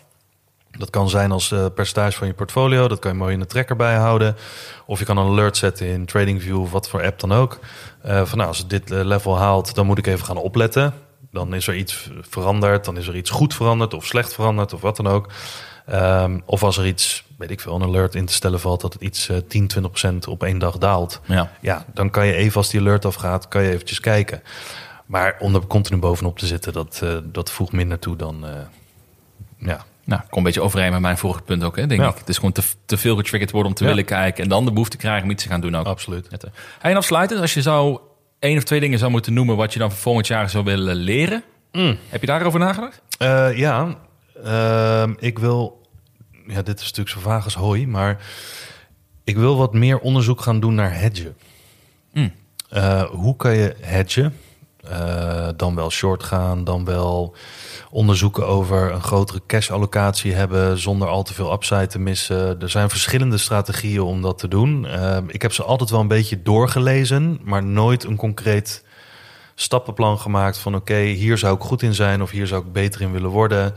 Dat 0.77 0.89
kan 0.89 1.09
zijn 1.09 1.31
als 1.31 1.51
eh, 1.51 1.65
percentage 1.75 2.17
van 2.17 2.27
je 2.27 2.33
portfolio. 2.33 2.87
Dat 2.87 2.99
kan 2.99 3.11
je 3.11 3.17
mooi 3.17 3.33
in 3.33 3.39
de 3.39 3.45
tracker 3.45 3.75
bijhouden. 3.75 4.35
Of 4.85 4.99
je 4.99 5.05
kan 5.05 5.17
een 5.17 5.27
alert 5.27 5.57
zetten 5.57 5.87
in 5.87 6.05
TradingView 6.05 6.61
of 6.61 6.71
wat 6.71 6.89
voor 6.89 7.03
app 7.03 7.19
dan 7.19 7.31
ook. 7.31 7.59
Eh, 8.01 8.25
van 8.25 8.37
nou, 8.37 8.49
als 8.49 8.57
het 8.57 8.69
dit 8.69 8.91
eh, 8.91 9.03
level 9.03 9.37
haalt, 9.37 9.75
dan 9.75 9.85
moet 9.85 9.97
ik 9.97 10.07
even 10.07 10.25
gaan 10.25 10.37
opletten. 10.37 10.93
Dan 11.31 11.53
is 11.53 11.67
er 11.67 11.75
iets 11.75 12.09
veranderd. 12.21 12.85
Dan 12.85 12.97
is 12.97 13.07
er 13.07 13.15
iets 13.15 13.29
goed 13.29 13.53
veranderd 13.53 13.93
of 13.93 14.05
slecht 14.05 14.33
veranderd 14.33 14.73
of 14.73 14.81
wat 14.81 14.95
dan 14.95 15.07
ook. 15.07 15.29
Ehm, 15.85 16.39
of 16.45 16.63
als 16.63 16.77
er 16.77 16.87
iets, 16.87 17.25
weet 17.37 17.51
ik 17.51 17.59
veel, 17.59 17.75
een 17.75 17.83
alert 17.83 18.15
in 18.15 18.25
te 18.25 18.33
stellen 18.33 18.59
valt... 18.59 18.81
dat 18.81 18.93
het 18.93 19.01
iets 19.01 19.29
eh 19.29 19.37
10, 19.37 19.67
20 19.67 19.81
procent 19.91 20.27
op 20.27 20.43
één 20.43 20.57
dag 20.57 20.77
daalt. 20.77 21.21
Ja. 21.25 21.51
Ja, 21.61 21.85
dan 21.93 22.09
kan 22.09 22.25
je 22.25 22.33
even 22.33 22.57
als 22.57 22.69
die 22.69 22.79
alert 22.79 23.05
afgaat, 23.05 23.47
kan 23.47 23.63
je 23.63 23.71
eventjes 23.71 23.99
kijken. 23.99 24.41
Maar 25.05 25.35
om 25.39 25.55
er 25.55 25.67
continu 25.67 25.99
bovenop 25.99 26.39
te 26.39 26.45
zitten, 26.45 26.73
dat, 26.73 26.99
eh, 27.03 27.17
dat 27.23 27.51
voegt 27.51 27.71
minder 27.71 27.99
toe 27.99 28.15
dan... 28.15 28.45
ja, 29.57 29.85
Nou, 30.05 30.21
kom 30.29 30.37
een 30.37 30.43
beetje 30.43 30.61
overeen 30.61 30.91
met 30.91 31.01
mijn 31.01 31.17
vorige 31.17 31.41
punt 31.41 31.63
ook, 31.63 31.75
hè, 31.75 31.87
denk 31.87 32.01
Ja. 32.01 32.09
ik. 32.09 32.17
Het 32.17 32.29
is 32.29 32.35
gewoon 32.35 32.51
te, 32.51 32.61
te 32.85 32.97
veel 32.97 33.15
getriggerd 33.15 33.51
worden 33.51 33.69
om 33.71 33.77
te 33.77 33.83
Ja. 33.83 33.89
willen 33.89 34.05
kijken... 34.05 34.43
en 34.43 34.49
dan 34.49 34.65
de 34.65 34.71
behoefte 34.71 34.97
krijgen 34.97 35.23
om 35.23 35.29
iets 35.31 35.43
te 35.43 35.49
gaan 35.49 35.61
doen 35.61 35.75
ook. 35.75 35.85
absoluut. 35.85 36.27
Hey, 36.79 36.91
en 36.91 36.97
afsluitend, 36.97 37.39
als 37.41 37.53
je 37.53 37.61
zou 37.61 37.99
één 38.39 38.57
of 38.57 38.63
twee 38.63 38.79
dingen 38.79 38.99
zou 38.99 39.11
moeten 39.11 39.33
noemen... 39.33 39.55
wat 39.55 39.73
je 39.73 39.79
dan 39.79 39.89
voor 39.91 39.99
volgend 39.99 40.27
jaar 40.27 40.49
zou 40.49 40.63
willen 40.63 40.95
leren... 40.95 41.43
Mm. 41.71 41.97
heb 42.09 42.21
je 42.21 42.27
daarover 42.27 42.59
nagedacht? 42.59 43.01
Eh, 43.17 43.57
ja, 43.57 43.97
ehm, 44.43 45.13
ik 45.19 45.39
wil. 45.39 45.81
Ja, 46.47 46.61
dit 46.61 46.75
is 46.79 46.83
natuurlijk 46.85 47.09
zo 47.09 47.19
vaag 47.19 47.43
als 47.43 47.53
hooi, 47.55 47.87
maar 47.87 48.17
ik 49.23 49.37
wil 49.37 49.57
wat 49.57 49.73
meer 49.73 49.99
onderzoek 49.99 50.41
gaan 50.41 50.59
doen 50.59 50.75
naar 50.75 50.95
hedgen. 50.99 51.35
Mm. 52.13 52.31
Eh, 52.69 53.03
hoe 53.03 53.35
kan 53.35 53.55
je 53.55 53.75
hedgen? 53.79 54.37
Eh, 54.83 55.47
dan 55.55 55.75
wel 55.75 55.91
short 55.91 56.23
gaan, 56.23 56.63
dan 56.63 56.85
wel 56.85 57.35
onderzoeken 57.89 58.47
over 58.47 58.91
een 58.91 59.01
grotere 59.01 59.41
cash-allocatie 59.47 60.33
hebben 60.33 60.77
zonder 60.77 61.07
al 61.07 61.23
te 61.23 61.33
veel 61.33 61.53
upside 61.53 61.87
te 61.87 61.99
missen. 61.99 62.61
Er 62.61 62.69
zijn 62.69 62.89
verschillende 62.89 63.37
strategieën 63.37 64.01
om 64.01 64.21
dat 64.21 64.37
te 64.37 64.47
doen. 64.47 64.87
Eh, 64.87 65.17
ik 65.27 65.41
heb 65.41 65.53
ze 65.53 65.63
altijd 65.63 65.89
wel 65.89 65.99
een 65.99 66.07
beetje 66.07 66.41
doorgelezen, 66.41 67.39
maar 67.43 67.63
nooit 67.63 68.03
een 68.03 68.15
concreet 68.15 68.85
stappenplan 69.55 70.19
gemaakt 70.19 70.57
van 70.57 70.75
oké, 70.75 70.99
hier 70.99 71.37
zou 71.37 71.55
ik 71.55 71.61
goed 71.61 71.81
in 71.81 71.93
zijn 71.93 72.21
of 72.21 72.31
hier 72.31 72.47
zou 72.47 72.65
ik 72.65 72.71
beter 72.71 73.01
in 73.01 73.11
willen 73.11 73.29
worden. 73.29 73.73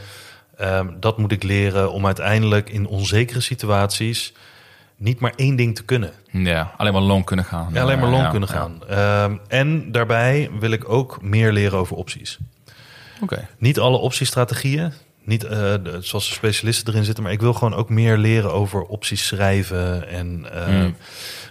Ehm, 0.56 0.88
dat 1.00 1.18
moet 1.18 1.32
ik 1.32 1.42
leren 1.42 1.92
om 1.92 2.06
uiteindelijk 2.06 2.70
in 2.70 2.86
onzekere 2.86 3.40
situaties 3.40 4.32
niet 4.96 5.20
maar 5.20 5.32
één 5.36 5.56
ding 5.56 5.74
te 5.76 5.82
kunnen. 5.84 6.12
Ja, 6.30 6.72
alleen 6.76 6.92
maar 6.92 7.02
long 7.02 7.24
kunnen 7.24 7.44
gaan. 7.44 7.70
Ja, 7.72 7.82
alleen 7.82 7.98
maar 7.98 8.08
long 8.10 8.22
Ja, 8.22 8.30
kunnen 8.30 8.48
gaan. 8.48 8.82
Ehm, 8.88 9.36
en 9.48 9.92
daarbij 9.92 10.50
wil 10.60 10.70
ik 10.70 10.88
ook 10.88 11.22
meer 11.22 11.52
leren 11.52 11.78
over 11.78 11.96
opties. 11.96 12.38
Oké. 13.22 13.48
Niet 13.58 13.78
alle 13.78 13.96
optiestrategieën, 13.96 14.92
niet 15.24 15.44
eh, 15.44 15.50
de- 15.58 15.96
zoals 16.00 16.28
de 16.28 16.34
specialisten 16.34 16.92
erin 16.92 17.04
zitten, 17.04 17.22
maar 17.22 17.32
ik 17.32 17.40
wil 17.40 17.52
gewoon 17.52 17.74
ook 17.74 17.88
meer 17.88 18.16
leren 18.16 18.52
over 18.52 18.82
opties 18.82 19.26
schrijven 19.26 20.08
en 20.08 20.46
eh 20.52 20.66
Mm. 20.66 20.80
weet 20.82 20.94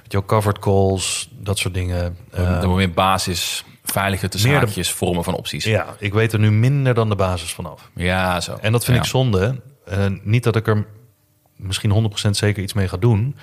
je 0.03 0.17
wel, 0.17 0.25
covered 0.25 0.59
calls, 0.59 1.29
dat 1.39 1.57
soort 1.57 1.73
dingen. 1.73 2.17
Dan 2.31 2.45
Ehm, 2.45 2.59
wordt 2.59 2.75
meer 2.85 2.91
basis, 2.93 3.63
veilige 3.83 4.27
tussen 4.27 4.49
meer 4.49 4.59
de- 4.59 4.65
haakjes, 4.65 4.91
vormen 4.91 5.23
van 5.23 5.33
opties. 5.35 5.63
ja, 5.63 5.95
ik 5.99 6.13
weet 6.13 6.33
er 6.33 6.39
nu 6.39 6.51
minder 6.51 6.93
dan 6.93 7.09
de 7.09 7.15
basis 7.15 7.53
vanaf. 7.53 7.89
Ja, 7.95 8.41
zo. 8.41 8.57
En 8.61 8.71
dat 8.71 8.83
vind 8.85 8.97
Ja. 8.97 9.03
ik 9.03 9.09
zonde. 9.09 9.61
Eh, 9.85 10.05
niet 10.23 10.43
dat 10.43 10.55
ik 10.55 10.67
er 10.67 10.85
misschien 11.56 12.12
100% 12.28 12.30
zeker 12.30 12.64
iets 12.64 12.74
mee 12.74 12.88
ga 12.88 12.97
doen. 12.97 13.36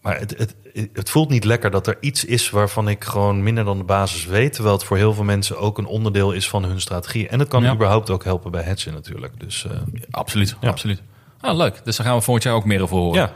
Maar 0.00 0.18
het, 0.18 0.34
het, 0.38 0.54
het 0.92 1.10
voelt 1.10 1.28
niet 1.28 1.44
lekker 1.44 1.70
dat 1.70 1.86
er 1.86 1.96
iets 2.00 2.24
is 2.24 2.50
waarvan 2.50 2.88
ik 2.88 3.04
gewoon 3.04 3.42
minder 3.42 3.64
dan 3.64 3.78
de 3.78 3.84
basis 3.84 4.24
weet. 4.26 4.52
Terwijl 4.52 4.74
het 4.76 4.84
voor 4.84 4.96
heel 4.96 5.14
veel 5.14 5.24
mensen 5.24 5.58
ook 5.58 5.78
een 5.78 5.86
onderdeel 5.86 6.32
is 6.32 6.48
van 6.48 6.64
hun 6.64 6.80
strategie. 6.80 7.28
En 7.28 7.38
het 7.38 7.48
kan 7.48 7.62
Ja. 7.62 7.72
überhaupt 7.74 8.10
ook 8.10 8.24
helpen 8.24 8.50
bij 8.50 8.62
hedgen 8.62 8.92
natuurlijk. 8.92 9.32
Dus 9.40 9.64
eh, 9.66 9.70
Absoluut, 10.10 10.56
Ja. 10.60 10.68
absoluut. 10.68 11.02
Ah, 11.40 11.56
leuk. 11.56 11.80
Dus 11.84 11.96
daar 11.96 12.06
gaan 12.06 12.16
we 12.16 12.22
volgend 12.22 12.44
jaar 12.44 12.54
ook 12.54 12.64
meer 12.64 12.82
over 12.82 12.96
horen. 12.96 13.20
ja, 13.20 13.32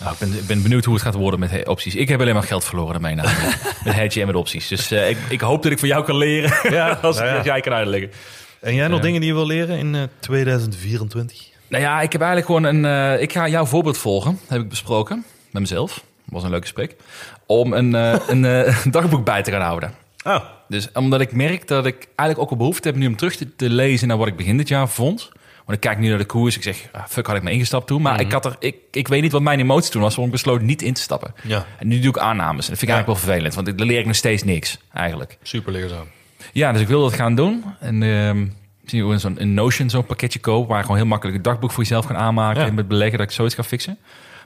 Nou, 0.00 0.12
ik, 0.12 0.18
ben, 0.18 0.32
ik 0.32 0.46
ben 0.46 0.62
benieuwd 0.62 0.84
hoe 0.84 0.94
het 0.94 1.02
gaat 1.02 1.14
worden 1.14 1.40
met 1.40 1.68
opties. 1.68 1.94
Ik 1.94 2.08
heb 2.08 2.20
alleen 2.20 2.34
maar 2.34 2.42
geld 2.42 2.64
verloren 2.64 2.92
daarmee 2.92 3.14
namelijk. 3.14 3.58
met 3.84 3.94
hedge 3.94 4.20
en 4.20 4.26
met 4.26 4.36
opties. 4.36 4.68
Dus 4.68 4.90
eh, 4.90 5.08
ik, 5.10 5.16
ik 5.28 5.40
hoop 5.40 5.62
dat 5.62 5.72
ik 5.72 5.78
voor 5.78 5.88
jou 5.88 6.04
kan 6.04 6.16
leren 6.16 6.72
Ja, 6.72 6.88
als, 7.02 7.16
nou 7.16 7.28
ja. 7.28 7.36
als 7.36 7.46
jij 7.46 7.60
kan 7.60 7.72
uitleggen. 7.72 8.10
En 8.60 8.74
jij 8.74 8.88
nog 8.88 9.00
dingen 9.00 9.20
die 9.20 9.28
je 9.28 9.34
wil 9.34 9.46
leren 9.46 9.78
in 9.78 9.94
eh, 9.94 10.02
2024? 10.20 11.47
Nou 11.68 11.82
ja, 11.82 12.00
ik 12.00 12.12
heb 12.12 12.20
eigenlijk 12.22 12.46
gewoon 12.46 12.64
een... 12.74 12.84
eh, 13.14 13.22
ik 13.22 13.32
ga 13.32 13.48
jouw 13.48 13.64
voorbeeld 13.64 13.98
volgen, 13.98 14.38
heb 14.48 14.60
ik 14.60 14.68
besproken. 14.68 15.24
Met 15.50 15.62
mezelf. 15.62 16.04
was 16.24 16.42
een 16.42 16.50
leuk 16.50 16.62
gesprek. 16.62 16.96
Om 17.46 17.72
een, 17.72 17.94
eh, 17.94 18.14
een 18.32 18.44
eh, 18.44 18.76
dagboek 18.90 19.24
bij 19.24 19.42
te 19.42 19.50
gaan 19.50 19.60
houden. 19.62 19.92
Oh, 20.24 20.44
Dus 20.68 20.92
omdat 20.92 21.20
ik 21.20 21.32
merk 21.32 21.68
dat 21.68 21.86
ik 21.86 22.08
eigenlijk 22.16 22.38
ook 22.38 22.50
een 22.50 22.58
behoefte 22.58 22.88
heb 22.88 22.96
nu 22.96 23.06
om 23.06 23.16
terug 23.16 23.36
te, 23.36 23.56
te 23.56 23.70
lezen 23.70 24.08
naar 24.08 24.16
wat 24.16 24.26
ik 24.26 24.36
begin 24.36 24.56
dit 24.56 24.68
jaar 24.68 24.88
vond. 24.88 25.28
Want 25.64 25.80
ik 25.84 25.88
kijk 25.88 25.98
nu 25.98 26.08
naar 26.08 26.18
de 26.18 26.24
koers. 26.24 26.56
Ik 26.56 26.62
zeg, 26.62 26.88
ah, 26.92 27.02
fuck, 27.08 27.26
had 27.26 27.36
ik 27.36 27.42
me 27.42 27.50
ingestapt 27.50 27.86
toen. 27.86 28.02
Maar 28.02 28.20
ik, 28.20 28.32
had 28.32 28.44
er, 28.44 28.56
ik, 28.58 28.76
ik 28.90 29.08
weet 29.08 29.22
niet 29.22 29.32
wat 29.32 29.42
mijn 29.42 29.60
emotie 29.60 29.90
toen 29.90 30.02
was. 30.02 30.14
Want 30.14 30.26
ik 30.26 30.32
besloot 30.32 30.60
niet 30.60 30.82
in 30.82 30.94
te 30.94 31.00
stappen. 31.00 31.34
ja, 31.42 31.64
En 31.78 31.88
nu 31.88 31.98
doe 32.00 32.10
ik 32.10 32.18
aannames. 32.18 32.64
En 32.64 32.70
dat 32.70 32.78
vind 32.78 32.82
ik 32.82 32.88
Ja. 32.88 32.94
eigenlijk 32.94 33.06
wel 33.20 33.28
vervelend. 33.28 33.54
Want 33.54 33.78
dan 33.78 33.86
leer 33.86 33.98
ik 33.98 34.06
nog 34.06 34.14
steeds 34.16 34.42
niks, 34.42 34.78
eigenlijk. 34.92 35.38
super 35.42 35.72
leerzaam. 35.72 36.06
Ja, 36.52 36.72
dus 36.72 36.80
ik 36.80 36.88
wil 36.88 37.02
dat 37.02 37.12
gaan 37.14 37.34
doen. 37.34 37.64
En 37.80 38.02
ehm 38.92 39.04
zie 39.04 39.12
je 39.12 39.18
zo'n 39.18 39.38
in 39.38 39.54
Notion 39.54 39.90
zo'n 39.90 40.06
pakketje 40.06 40.38
koop... 40.38 40.68
waar 40.68 40.76
je 40.76 40.82
gewoon 40.82 40.98
heel 40.98 41.06
makkelijk 41.06 41.36
een 41.36 41.42
dagboek 41.42 41.70
voor 41.70 41.82
jezelf 41.82 42.06
kan 42.06 42.16
aanmaken... 42.16 42.60
Ja. 42.60 42.66
en 42.66 42.74
met 42.74 42.88
beleggen 42.88 43.18
dat 43.18 43.26
ik 43.26 43.32
zoiets 43.32 43.54
ga 43.54 43.62
fixen. 43.62 43.98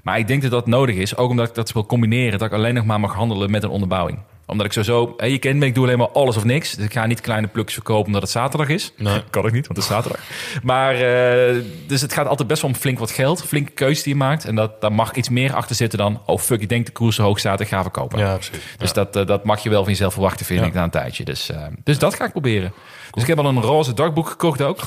Maar 0.03 0.19
ik 0.19 0.27
denk 0.27 0.43
dat 0.43 0.51
dat 0.51 0.67
nodig 0.67 0.97
is. 0.97 1.17
Ook 1.17 1.31
omdat 1.31 1.49
ik 1.49 1.55
dat 1.55 1.73
wil 1.73 1.87
combineren. 1.87 2.39
Dat 2.39 2.49
ik 2.49 2.55
alleen 2.55 2.75
nog 2.75 2.85
maar 2.85 3.01
mag 3.01 3.15
handelen 3.15 3.51
met 3.51 3.63
een 3.63 3.71
onderbouwing. 3.71 4.19
Omdat 4.47 4.67
ik 4.67 4.73
sowieso... 4.73 5.15
Hè, 5.17 5.27
je 5.27 5.39
kent 5.39 5.57
me, 5.59 5.67
ik 5.67 5.75
doe 5.75 5.85
alleen 5.85 5.99
maar 5.99 6.09
alles 6.11 6.37
of 6.37 6.45
niks. 6.45 6.75
Dus 6.75 6.85
ik 6.85 6.93
ga 6.93 7.07
niet 7.07 7.21
kleine 7.21 7.47
plukjes 7.47 7.75
verkopen 7.75 8.07
omdat 8.07 8.23
het 8.23 8.31
zaterdag 8.31 8.69
is. 8.69 8.93
Nee. 8.97 9.23
Kan 9.31 9.47
ik 9.47 9.53
niet, 9.53 9.67
want 9.67 9.79
het 9.79 9.87
is 9.89 9.95
zaterdag. 9.95 10.21
Maar 10.63 10.95
eh, 10.95 11.57
dus 11.87 12.01
het 12.01 12.13
gaat 12.13 12.27
altijd 12.27 12.49
best 12.49 12.63
wel 12.63 12.71
om 12.71 12.77
flink 12.77 12.99
wat 12.99 13.11
geld. 13.11 13.45
Flinke 13.45 13.71
keuze 13.73 14.03
die 14.03 14.13
je 14.13 14.19
maakt. 14.19 14.45
En 14.45 14.55
dat, 14.55 14.81
daar 14.81 14.93
mag 14.93 15.13
iets 15.15 15.29
meer 15.29 15.55
achter 15.55 15.77
zitten 15.77 15.99
dan... 15.99 16.23
oh 16.27 16.39
fuck, 16.39 16.61
ik 16.61 16.69
denk 16.69 16.87
de 16.87 16.93
koers 16.93 17.17
hoog 17.17 17.39
staat, 17.39 17.61
ik 17.61 17.69
ga 17.69 17.83
verkopen. 17.83 18.19
Ja, 18.19 18.35
precies. 18.35 18.53
Dus 18.79 18.89
Ja. 18.89 18.95
dat, 18.95 19.17
eh, 19.17 19.27
dat 19.27 19.45
mag 19.45 19.63
je 19.63 19.69
wel 19.71 19.83
van 19.83 19.93
jezelf 19.93 20.13
verwachten, 20.13 20.47
vind 20.47 20.61
Ja. 20.61 20.67
ik, 20.67 20.73
na 20.75 20.83
een 20.83 20.91
tijdje. 20.91 21.25
Dus, 21.25 21.51
eh, 21.51 21.63
dus 21.85 21.99
dat 21.99 22.15
ga 22.15 22.25
ik 22.25 22.31
proberen. 22.31 22.73
Dus 23.11 23.23
ik 23.23 23.29
heb 23.29 23.39
al 23.39 23.47
een 23.47 23.61
roze 23.61 23.95
dagboek 23.95 24.29
gekocht 24.29 24.63
ook. 24.63 24.79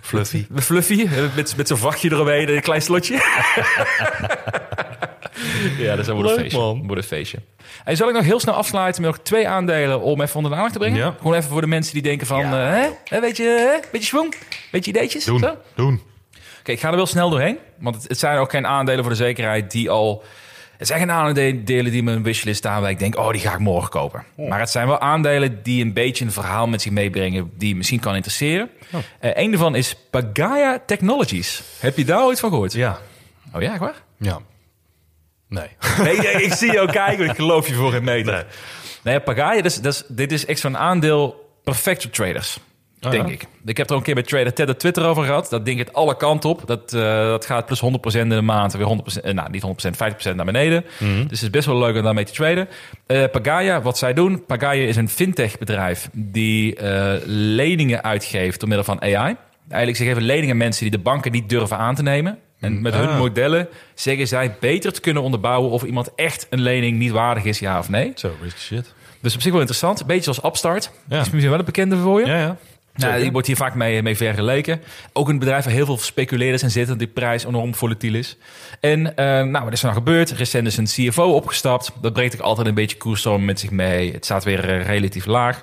Fluffy. 0.00 0.46
Fluffy, 0.54 1.08
met, 1.36 1.56
met 1.56 1.68
zo'n 1.68 1.76
vachtje 1.76 2.10
eromheen, 2.12 2.48
een 2.54 2.62
klein 2.62 2.82
slotje. 2.82 3.14
ja, 5.78 5.96
dus 5.96 6.06
dat 6.06 6.14
wordt 6.14 6.30
een 6.30 6.36
feestje. 6.38 6.58
man. 6.58 6.86
Wordt 6.86 7.02
een 7.02 7.08
feestje. 7.08 7.38
En 7.84 7.96
zal 7.96 8.08
ik 8.08 8.14
nog 8.14 8.24
heel 8.24 8.40
snel 8.40 8.54
afsluiten 8.54 9.02
met 9.02 9.10
nog 9.10 9.20
twee 9.20 9.48
aandelen 9.48 10.00
om 10.00 10.20
even 10.20 10.36
onder 10.36 10.50
de 10.50 10.56
aandacht 10.56 10.72
te 10.72 10.78
brengen? 10.80 10.98
Ja. 10.98 11.14
Gewoon 11.18 11.34
even 11.34 11.50
voor 11.50 11.60
de 11.60 11.66
mensen 11.66 11.92
die 11.92 12.02
denken 12.02 12.26
van, 12.26 12.44
eh, 12.44 12.50
hè? 12.50 12.88
Hè, 13.04 13.20
weet 13.20 13.36
je, 13.36 13.42
hè? 13.42 13.88
beetje 13.92 14.06
schwung, 14.06 14.34
beetje 14.70 14.90
ideetjes. 14.90 15.24
Doen, 15.24 15.38
Zo? 15.38 15.56
doen. 15.74 16.02
Oké, 16.60 16.72
ik 16.72 16.80
ga 16.80 16.90
er 16.90 16.96
wel 16.96 17.06
snel 17.06 17.30
doorheen. 17.30 17.58
Want 17.78 17.94
het, 17.94 18.08
het 18.08 18.18
zijn 18.18 18.38
ook 18.38 18.50
geen 18.50 18.66
aandelen 18.66 19.00
voor 19.00 19.10
de 19.12 19.18
zekerheid 19.18 19.70
die 19.70 19.90
al... 19.90 20.22
Het 20.76 20.86
zijn 20.90 21.00
geen 21.00 21.10
aandelen 21.10 21.64
die 21.64 22.02
mijn 22.02 22.22
wishlist 22.22 22.58
staan 22.58 22.80
waar 22.80 22.90
ik 22.90 22.98
denk... 22.98 23.18
oh, 23.18 23.30
die 23.30 23.40
ga 23.40 23.52
ik 23.52 23.58
morgen 23.58 23.90
kopen. 23.90 24.24
Maar 24.36 24.58
het 24.60 24.70
zijn 24.70 24.86
wel 24.86 25.00
aandelen 25.00 25.62
die 25.62 25.84
een 25.84 25.92
beetje 25.92 26.24
een 26.24 26.32
verhaal 26.32 26.66
met 26.66 26.82
zich 26.82 26.92
meebrengen... 26.92 27.50
die 27.56 27.68
je 27.68 27.76
misschien 27.76 28.00
kan 28.00 28.14
interesseren. 28.14 28.70
Eh 29.20 29.30
een 29.34 29.50
daarvan 29.50 29.74
is 29.74 29.96
Pagaya 30.10 30.82
Technologies. 30.86 31.62
Heb 31.78 31.96
je 31.96 32.04
daar 32.04 32.24
ooit 32.24 32.40
van 32.40 32.50
gehoord? 32.50 32.72
Ja, 32.72 32.98
Oh 33.54 33.62
ja, 33.62 33.70
echt 33.70 33.80
waar? 33.80 34.02
ja. 34.16 34.40
Nee. 35.58 36.16
Nee, 36.16 36.42
ik 36.42 36.52
zie 36.52 36.72
jou 36.72 36.92
kijken, 36.92 37.28
ik 37.28 37.36
geloof 37.36 37.68
je 37.68 37.74
voor 37.74 37.94
een 37.94 38.04
meter. 38.04 38.32
Nee. 38.32 38.44
Nee, 39.02 39.20
Pagaya, 39.20 39.62
dus, 39.62 39.80
dus, 39.80 40.04
dit 40.08 40.32
is 40.32 40.46
echt 40.46 40.60
zo'n 40.60 40.78
aandeel 40.78 41.50
perfect 41.64 42.02
voor 42.02 42.10
traders. 42.10 42.58
Oh, 43.00 43.10
denk 43.10 43.26
ja? 43.26 43.32
ik. 43.32 43.46
Ik 43.64 43.76
heb 43.76 43.90
er 43.90 43.96
een 43.96 44.02
keer 44.02 44.14
met 44.14 44.28
Trader 44.28 44.52
Ted 44.52 44.68
op 44.68 44.78
Twitter 44.78 45.04
over 45.04 45.24
gehad. 45.24 45.50
Dat 45.50 45.64
ding 45.64 45.78
gaat 45.78 45.92
alle 45.92 46.16
kanten 46.16 46.50
op. 46.50 46.62
Dat, 46.66 46.92
eh, 46.92 47.02
dat 47.26 47.46
gaat 47.46 47.66
plus 47.66 47.80
100% 47.80 48.22
in 48.22 48.28
de 48.28 48.40
maand. 48.40 48.72
Weer 48.72 48.86
100%, 48.86 49.24
eh, 49.24 49.34
nou 49.34 49.50
niet 49.50 49.62
100%, 49.62 49.96
50% 49.96 50.36
naar 50.36 50.44
beneden. 50.44 50.84
Mhm. 50.98 51.12
Dus 51.12 51.22
het 51.22 51.42
is 51.42 51.50
best 51.50 51.66
wel 51.66 51.78
leuk 51.78 51.96
om 51.96 52.02
daarmee 52.02 52.24
te 52.24 52.32
traden. 52.32 52.68
Eh 53.06 53.24
Pagaya, 53.32 53.82
wat 53.82 53.98
zij 53.98 54.12
doen. 54.12 54.44
Pagaya 54.44 54.86
is 54.86 54.96
een 54.96 55.08
fintech 55.08 55.58
bedrijf 55.58 56.08
die 56.12 56.76
leningen 57.24 58.04
uitgeeft 58.04 58.60
door 58.60 58.68
middel 58.68 58.86
van 58.86 59.02
AI. 59.02 59.36
Eigenlijk 59.68 59.96
ze 59.96 60.04
geven 60.04 60.22
leningen 60.22 60.50
aan 60.50 60.56
mensen 60.56 60.82
die 60.82 60.90
de 60.90 61.02
banken 61.02 61.32
niet 61.32 61.48
durven 61.48 61.76
aan 61.76 61.94
te 61.94 62.02
nemen. 62.02 62.38
En 62.62 62.82
met 62.82 62.94
hun 62.94 63.08
Ah. 63.08 63.18
modellen 63.18 63.68
zeggen 63.94 64.28
zij 64.28 64.54
beter 64.60 64.92
te 64.92 65.00
kunnen 65.00 65.22
onderbouwen 65.22 65.70
of 65.70 65.82
iemand 65.82 66.10
echt 66.16 66.46
een 66.50 66.60
lening 66.60 66.98
niet 66.98 67.10
waardig 67.10 67.44
is, 67.44 67.58
ja 67.58 67.78
of 67.78 67.88
nee. 67.88 68.12
Zo, 68.14 68.30
risky 68.42 68.60
shit. 68.60 68.92
Dus 69.20 69.34
op 69.34 69.40
zich 69.40 69.50
wel 69.50 69.60
interessant. 69.60 70.06
Beetje 70.06 70.22
zoals 70.22 70.44
Upstart. 70.44 70.90
Ja. 71.08 71.20
Is 71.20 71.30
misschien 71.30 71.50
wel 71.50 71.58
een 71.58 71.64
bekende 71.64 71.96
voor 71.96 72.20
je. 72.20 72.26
Ja, 72.26 72.38
ja. 72.38 72.56
Nou, 72.94 73.20
die 73.20 73.32
wordt 73.32 73.46
hier 73.46 73.56
vaak 73.56 73.74
mee, 73.74 74.02
mee 74.02 74.16
vergeleken. 74.16 74.82
Ook 75.12 75.28
een 75.28 75.38
bedrijf 75.38 75.64
waar 75.64 75.72
heel 75.72 75.84
veel 75.86 75.98
speculeerders 75.98 76.62
in 76.62 76.70
zitten, 76.70 76.98
die 76.98 77.06
prijs 77.06 77.44
enorm 77.44 77.74
volatiel 77.74 78.14
is. 78.14 78.36
En 78.80 79.16
eh, 79.16 79.24
nou, 79.26 79.64
wat 79.64 79.72
is 79.72 79.78
er 79.82 79.86
nou 79.86 79.98
gebeurd? 79.98 80.30
Recent 80.30 80.66
is 80.66 80.76
een 80.76 80.84
CFO 81.08 81.22
opgestapt. 81.24 81.92
Dat 82.00 82.12
brengt 82.12 82.34
ook 82.34 82.40
altijd 82.40 82.66
een 82.66 82.74
beetje 82.74 82.96
koersstorm 82.96 83.44
met 83.44 83.60
zich 83.60 83.70
mee. 83.70 84.12
Het 84.12 84.24
staat 84.24 84.44
weer 84.44 84.68
eh, 84.68 84.86
relatief 84.86 85.26
laag. 85.26 85.62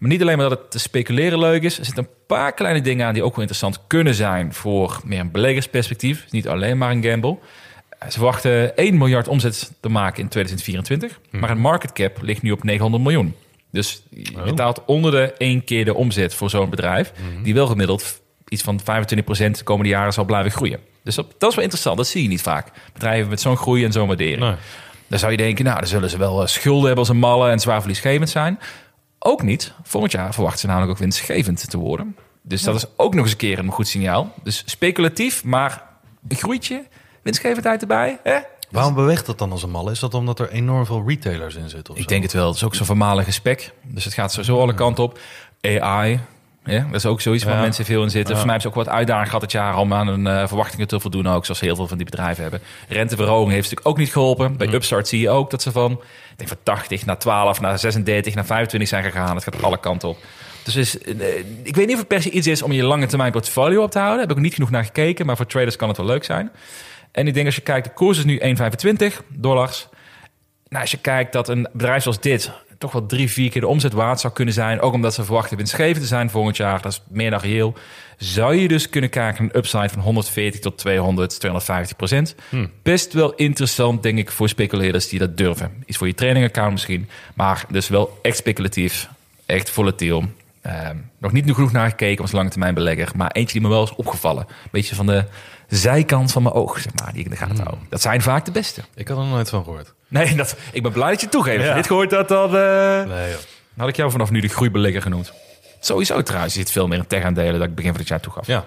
Maar 0.00 0.08
niet 0.10 0.20
alleen 0.22 0.38
maar 0.38 0.48
dat 0.48 0.58
het 0.58 0.70
te 0.70 0.78
speculeren 0.78 1.38
leuk 1.38 1.62
is. 1.62 1.78
Er 1.78 1.84
zitten 1.84 2.04
een 2.04 2.10
paar 2.26 2.52
kleine 2.54 2.80
dingen 2.80 3.06
aan 3.06 3.14
die 3.14 3.22
ook 3.22 3.30
wel 3.36 3.40
interessant 3.40 3.80
kunnen 3.86 4.14
zijn 4.14 4.54
voor 4.54 5.00
meer 5.04 5.20
een 5.20 5.30
beleggersperspectief. 5.30 6.16
Het 6.16 6.26
is 6.26 6.32
niet 6.32 6.48
alleen 6.48 6.78
maar 6.78 6.90
een 6.90 7.04
gamble. 7.04 7.36
Eh, 7.88 8.08
Ze 8.08 8.12
verwachten 8.12 8.76
1 8.76 8.98
miljard 8.98 9.28
omzet 9.28 9.72
te 9.80 9.88
maken 9.88 10.22
in 10.22 10.28
2024. 10.28 11.20
Maar 11.30 11.50
een 11.50 11.58
market 11.58 11.92
cap 11.92 12.18
ligt 12.22 12.42
nu 12.42 12.50
op 12.52 12.64
900 12.64 13.02
miljoen. 13.02 13.34
Dus 13.72 14.02
je 14.10 14.32
Oh. 14.36 14.44
betaalt 14.44 14.82
onder 14.86 15.10
de 15.10 15.32
één 15.38 15.64
keer 15.64 15.84
de 15.84 15.94
omzet 15.94 16.34
voor 16.34 16.50
zo'n 16.50 16.70
bedrijf. 16.70 17.12
Die 17.42 17.54
wel 17.54 17.66
gemiddeld 17.66 18.20
iets 18.48 18.62
van 18.62 18.80
25% 18.80 19.58
de 19.58 19.64
komende 19.64 19.90
jaren 19.90 20.12
zal 20.12 20.24
blijven 20.24 20.50
groeien. 20.50 20.80
Dus 21.04 21.14
dat, 21.14 21.34
dat 21.38 21.48
is 21.48 21.54
wel 21.54 21.64
interessant. 21.64 21.96
Dat 21.96 22.06
zie 22.06 22.22
je 22.22 22.28
niet 22.28 22.42
vaak. 22.42 22.68
Bedrijven 22.92 23.28
met 23.30 23.40
zo'n 23.40 23.56
groei 23.56 23.84
en 23.84 23.92
zo'n 23.92 24.06
waardering. 24.06 24.40
Nee. 24.40 24.54
Dan 25.08 25.18
zou 25.18 25.30
je 25.30 25.36
denken, 25.36 25.64
nou, 25.64 25.78
dan 25.78 25.88
zullen 25.88 26.10
ze 26.10 26.18
wel 26.18 26.40
eh, 26.40 26.46
schulden 26.46 26.80
hebben 26.86 26.98
als 26.98 27.08
een 27.08 27.16
malle 27.18 27.50
en 27.50 27.58
zwaar 27.58 27.78
verliesgevend 27.80 28.30
zijn. 28.30 28.58
Ook 29.22 29.42
niet. 29.42 29.72
Volgend 29.82 30.12
jaar 30.12 30.32
verwachten 30.34 30.60
ze 30.60 30.66
namelijk 30.66 30.92
ook 30.92 30.98
winstgevend 30.98 31.70
te 31.70 31.78
worden. 31.78 32.16
Dus 32.42 32.62
dat 32.62 32.74
is 32.74 32.84
ook 32.96 33.14
nog 33.14 33.22
eens 33.22 33.32
een 33.32 33.38
keer 33.38 33.58
een 33.58 33.70
goed 33.70 33.88
signaal. 33.88 34.32
Dus 34.42 34.62
speculatief, 34.66 35.44
maar 35.44 35.82
een 36.28 36.36
groeitje, 36.36 36.84
winstgevendheid 37.22 37.80
erbij. 37.80 38.18
Hè? 38.22 38.38
Waarom 38.70 38.94
beweegt 38.94 39.26
dat 39.26 39.38
dan 39.38 39.50
als 39.52 39.62
een 39.62 39.70
mal? 39.70 39.90
Is 39.90 39.98
dat 39.98 40.14
omdat 40.14 40.38
er 40.38 40.50
enorm 40.50 40.86
veel 40.86 41.04
retailers 41.06 41.54
in 41.54 41.68
zitten? 41.68 41.94
Ik 41.94 42.00
zo? 42.02 42.06
denk 42.08 42.22
het 42.22 42.32
wel. 42.32 42.46
Het 42.46 42.56
is 42.56 42.64
ook 42.64 42.74
zo'n 42.74 42.86
vermalige 42.86 43.32
spek. 43.32 43.72
Dus 43.82 44.04
het 44.04 44.14
gaat 44.14 44.30
sowieso 44.32 44.60
alle 44.60 44.74
kanten 44.74 45.04
op. 45.04 45.18
AI. 45.60 46.20
Ja, 46.64 46.80
dat 46.84 46.94
is 46.94 47.06
ook 47.06 47.20
zoiets 47.20 47.44
waar 47.44 47.54
Ja. 47.54 47.60
mensen 47.60 47.84
veel 47.84 48.02
in 48.02 48.10
zitten. 48.10 48.34
Ja. 48.34 48.36
Voor 48.40 48.46
mij 48.50 48.54
hebben 48.56 48.72
ze 48.72 48.78
ook 48.80 48.84
wat 48.86 48.94
uitdaging 48.94 49.26
gehad 49.26 49.42
het 49.42 49.52
jaar 49.52 49.76
om 49.76 49.92
aan 49.94 50.06
hun 50.06 50.26
eh, 50.26 50.46
verwachtingen 50.46 50.88
te 50.88 51.00
voldoen. 51.00 51.26
Ook 51.28 51.44
zoals 51.44 51.60
heel 51.60 51.76
veel 51.76 51.86
van 51.88 51.96
die 51.96 52.06
bedrijven 52.06 52.42
hebben. 52.42 52.60
Renteverhoging 52.88 53.50
heeft 53.50 53.62
natuurlijk 53.62 53.88
ook 53.88 53.96
niet 53.98 54.12
geholpen. 54.12 54.56
Bij 54.56 54.72
Upstart 54.72 55.08
zie 55.08 55.20
je 55.20 55.30
ook 55.30 55.50
dat 55.50 55.62
ze 55.62 55.72
van, 55.72 56.00
denk 56.46 56.50
van 56.50 56.74
80 56.74 57.06
naar 57.06 57.18
12, 57.18 57.60
naar 57.60 57.78
36, 57.78 58.34
naar 58.34 58.44
25 58.44 58.88
zijn 58.88 59.04
gegaan. 59.04 59.34
Het 59.34 59.44
gaat 59.44 59.62
alle 59.62 59.80
kanten 59.80 60.08
op. 60.08 60.16
Dus 60.64 60.76
is, 60.76 60.98
eh, 60.98 61.38
ik 61.62 61.76
weet 61.76 61.86
niet 61.86 61.94
of 61.94 61.98
het 61.98 62.08
per 62.08 62.22
se 62.22 62.30
iets 62.30 62.46
is 62.46 62.62
om 62.62 62.72
je 62.72 62.82
lange 62.82 63.06
termijn 63.06 63.32
portfolio 63.32 63.82
op 63.82 63.90
te 63.90 63.98
houden. 63.98 64.18
Daar 64.18 64.28
heb 64.28 64.36
ik 64.36 64.42
niet 64.42 64.54
genoeg 64.54 64.70
naar 64.70 64.84
gekeken. 64.84 65.26
Maar 65.26 65.36
voor 65.36 65.46
traders 65.46 65.76
kan 65.76 65.88
het 65.88 65.96
wel 65.96 66.06
leuk 66.06 66.24
zijn. 66.24 66.50
En 67.12 67.26
ik 67.26 67.34
denk 67.34 67.46
als 67.46 67.54
je 67.54 67.60
kijkt, 67.60 67.86
de 67.86 67.92
koers 67.92 68.18
is 68.18 68.24
nu 68.24 68.38
1,25 68.38 69.22
dollars. 69.28 69.88
Nou, 70.68 70.82
als 70.82 70.90
je 70.90 70.98
kijkt 70.98 71.32
dat 71.32 71.48
een 71.48 71.68
bedrijf 71.72 72.02
zoals 72.02 72.20
dit 72.20 72.50
toch 72.78 72.92
wel 72.92 73.06
drie, 73.06 73.30
vier 73.30 73.50
keer 73.50 73.60
de 73.60 73.66
omzet 73.66 73.92
waard 73.92 74.20
zou 74.20 74.32
kunnen 74.32 74.54
zijn. 74.54 74.80
Ook 74.80 74.92
omdat 74.92 75.14
ze 75.14 75.24
verwachten 75.24 75.56
winstgevend 75.56 76.00
te 76.00 76.06
zijn 76.06 76.30
volgend 76.30 76.56
jaar. 76.56 76.82
Dat 76.82 76.92
is 76.92 77.02
meer 77.08 77.30
dan 77.30 77.40
reëel. 77.40 77.74
Zou 78.20 78.54
je 78.54 78.68
dus 78.68 78.88
kunnen 78.88 79.10
kijken 79.10 79.42
naar 79.44 79.52
een 79.54 79.58
upside 79.58 79.88
van 79.88 80.02
140 80.02 80.60
tot 80.60 80.78
200, 80.78 81.38
250 81.40 81.96
procent. 81.96 82.34
Best 82.82 83.12
wel 83.12 83.34
interessant, 83.34 84.02
denk 84.02 84.18
ik, 84.18 84.30
voor 84.30 84.48
speculeerders 84.48 85.08
die 85.08 85.18
dat 85.18 85.36
durven. 85.36 85.82
Iets 85.86 85.96
voor 85.98 86.06
je 86.06 86.14
training 86.14 86.46
account 86.46 86.72
misschien. 86.72 87.08
Maar 87.34 87.64
dus 87.68 87.88
wel 87.88 88.18
echt 88.22 88.36
speculatief. 88.36 89.08
Echt 89.46 89.70
volatiel. 89.70 90.24
Ehm, 90.62 90.96
nog 91.18 91.32
niet 91.32 91.50
genoeg 91.54 91.72
naar 91.72 91.88
gekeken 91.88 92.22
als 92.22 92.32
lange 92.32 92.48
termijn 92.50 92.74
belegger. 92.74 93.08
Maar 93.16 93.30
eentje 93.30 93.52
die 93.52 93.62
me 93.62 93.68
wel 93.74 93.82
is 93.82 93.94
opgevallen. 93.94 94.46
Beetje 94.70 94.94
van 94.94 95.06
de 95.06 95.24
zijkant 95.68 96.32
van 96.32 96.42
mijn 96.42 96.54
oog, 96.54 96.80
zeg 96.80 96.92
maar, 96.94 97.10
die 97.12 97.18
ik 97.18 97.24
in 97.24 97.30
de 97.30 97.36
gaten 97.36 97.64
hou. 97.64 97.76
Dat 97.88 98.00
zijn 98.00 98.22
vaak 98.22 98.44
de 98.44 98.50
beste. 98.52 98.80
Ik 98.94 99.08
had 99.08 99.16
er 99.16 99.22
nog 99.22 99.32
nooit 99.32 99.48
van 99.48 99.64
gehoord. 99.64 99.92
Nee, 100.08 100.34
dat, 100.34 100.56
ik 100.72 100.82
ben 100.82 100.92
blij 100.92 101.10
dat 101.10 101.18
je 101.20 101.26
het 101.26 101.34
toegeeft. 101.34 101.64
Ja. 101.64 101.74
dit 101.74 101.86
gehoord 101.86 102.10
dat 102.10 102.28
dan... 102.28 102.46
eh, 102.56 103.04
Nee, 103.06 103.30
joh. 103.30 103.38
dan 103.38 103.76
had 103.76 103.88
ik 103.88 103.96
jou 103.96 104.10
vanaf 104.10 104.30
nu 104.30 104.40
de 104.40 104.48
groeibelegger 104.48 105.02
genoemd. 105.02 105.32
Sowieso 105.80 106.22
trouwens, 106.22 106.54
je 106.54 106.60
zit 106.60 106.70
veel 106.70 106.86
meer 106.86 106.98
in 106.98 107.06
tech-aandelen... 107.06 107.58
dat 107.58 107.68
ik 107.68 107.74
begin 107.74 107.90
van 107.90 108.00
het 108.00 108.08
jaar 108.08 108.20
toegaf. 108.20 108.46
Ja. 108.46 108.64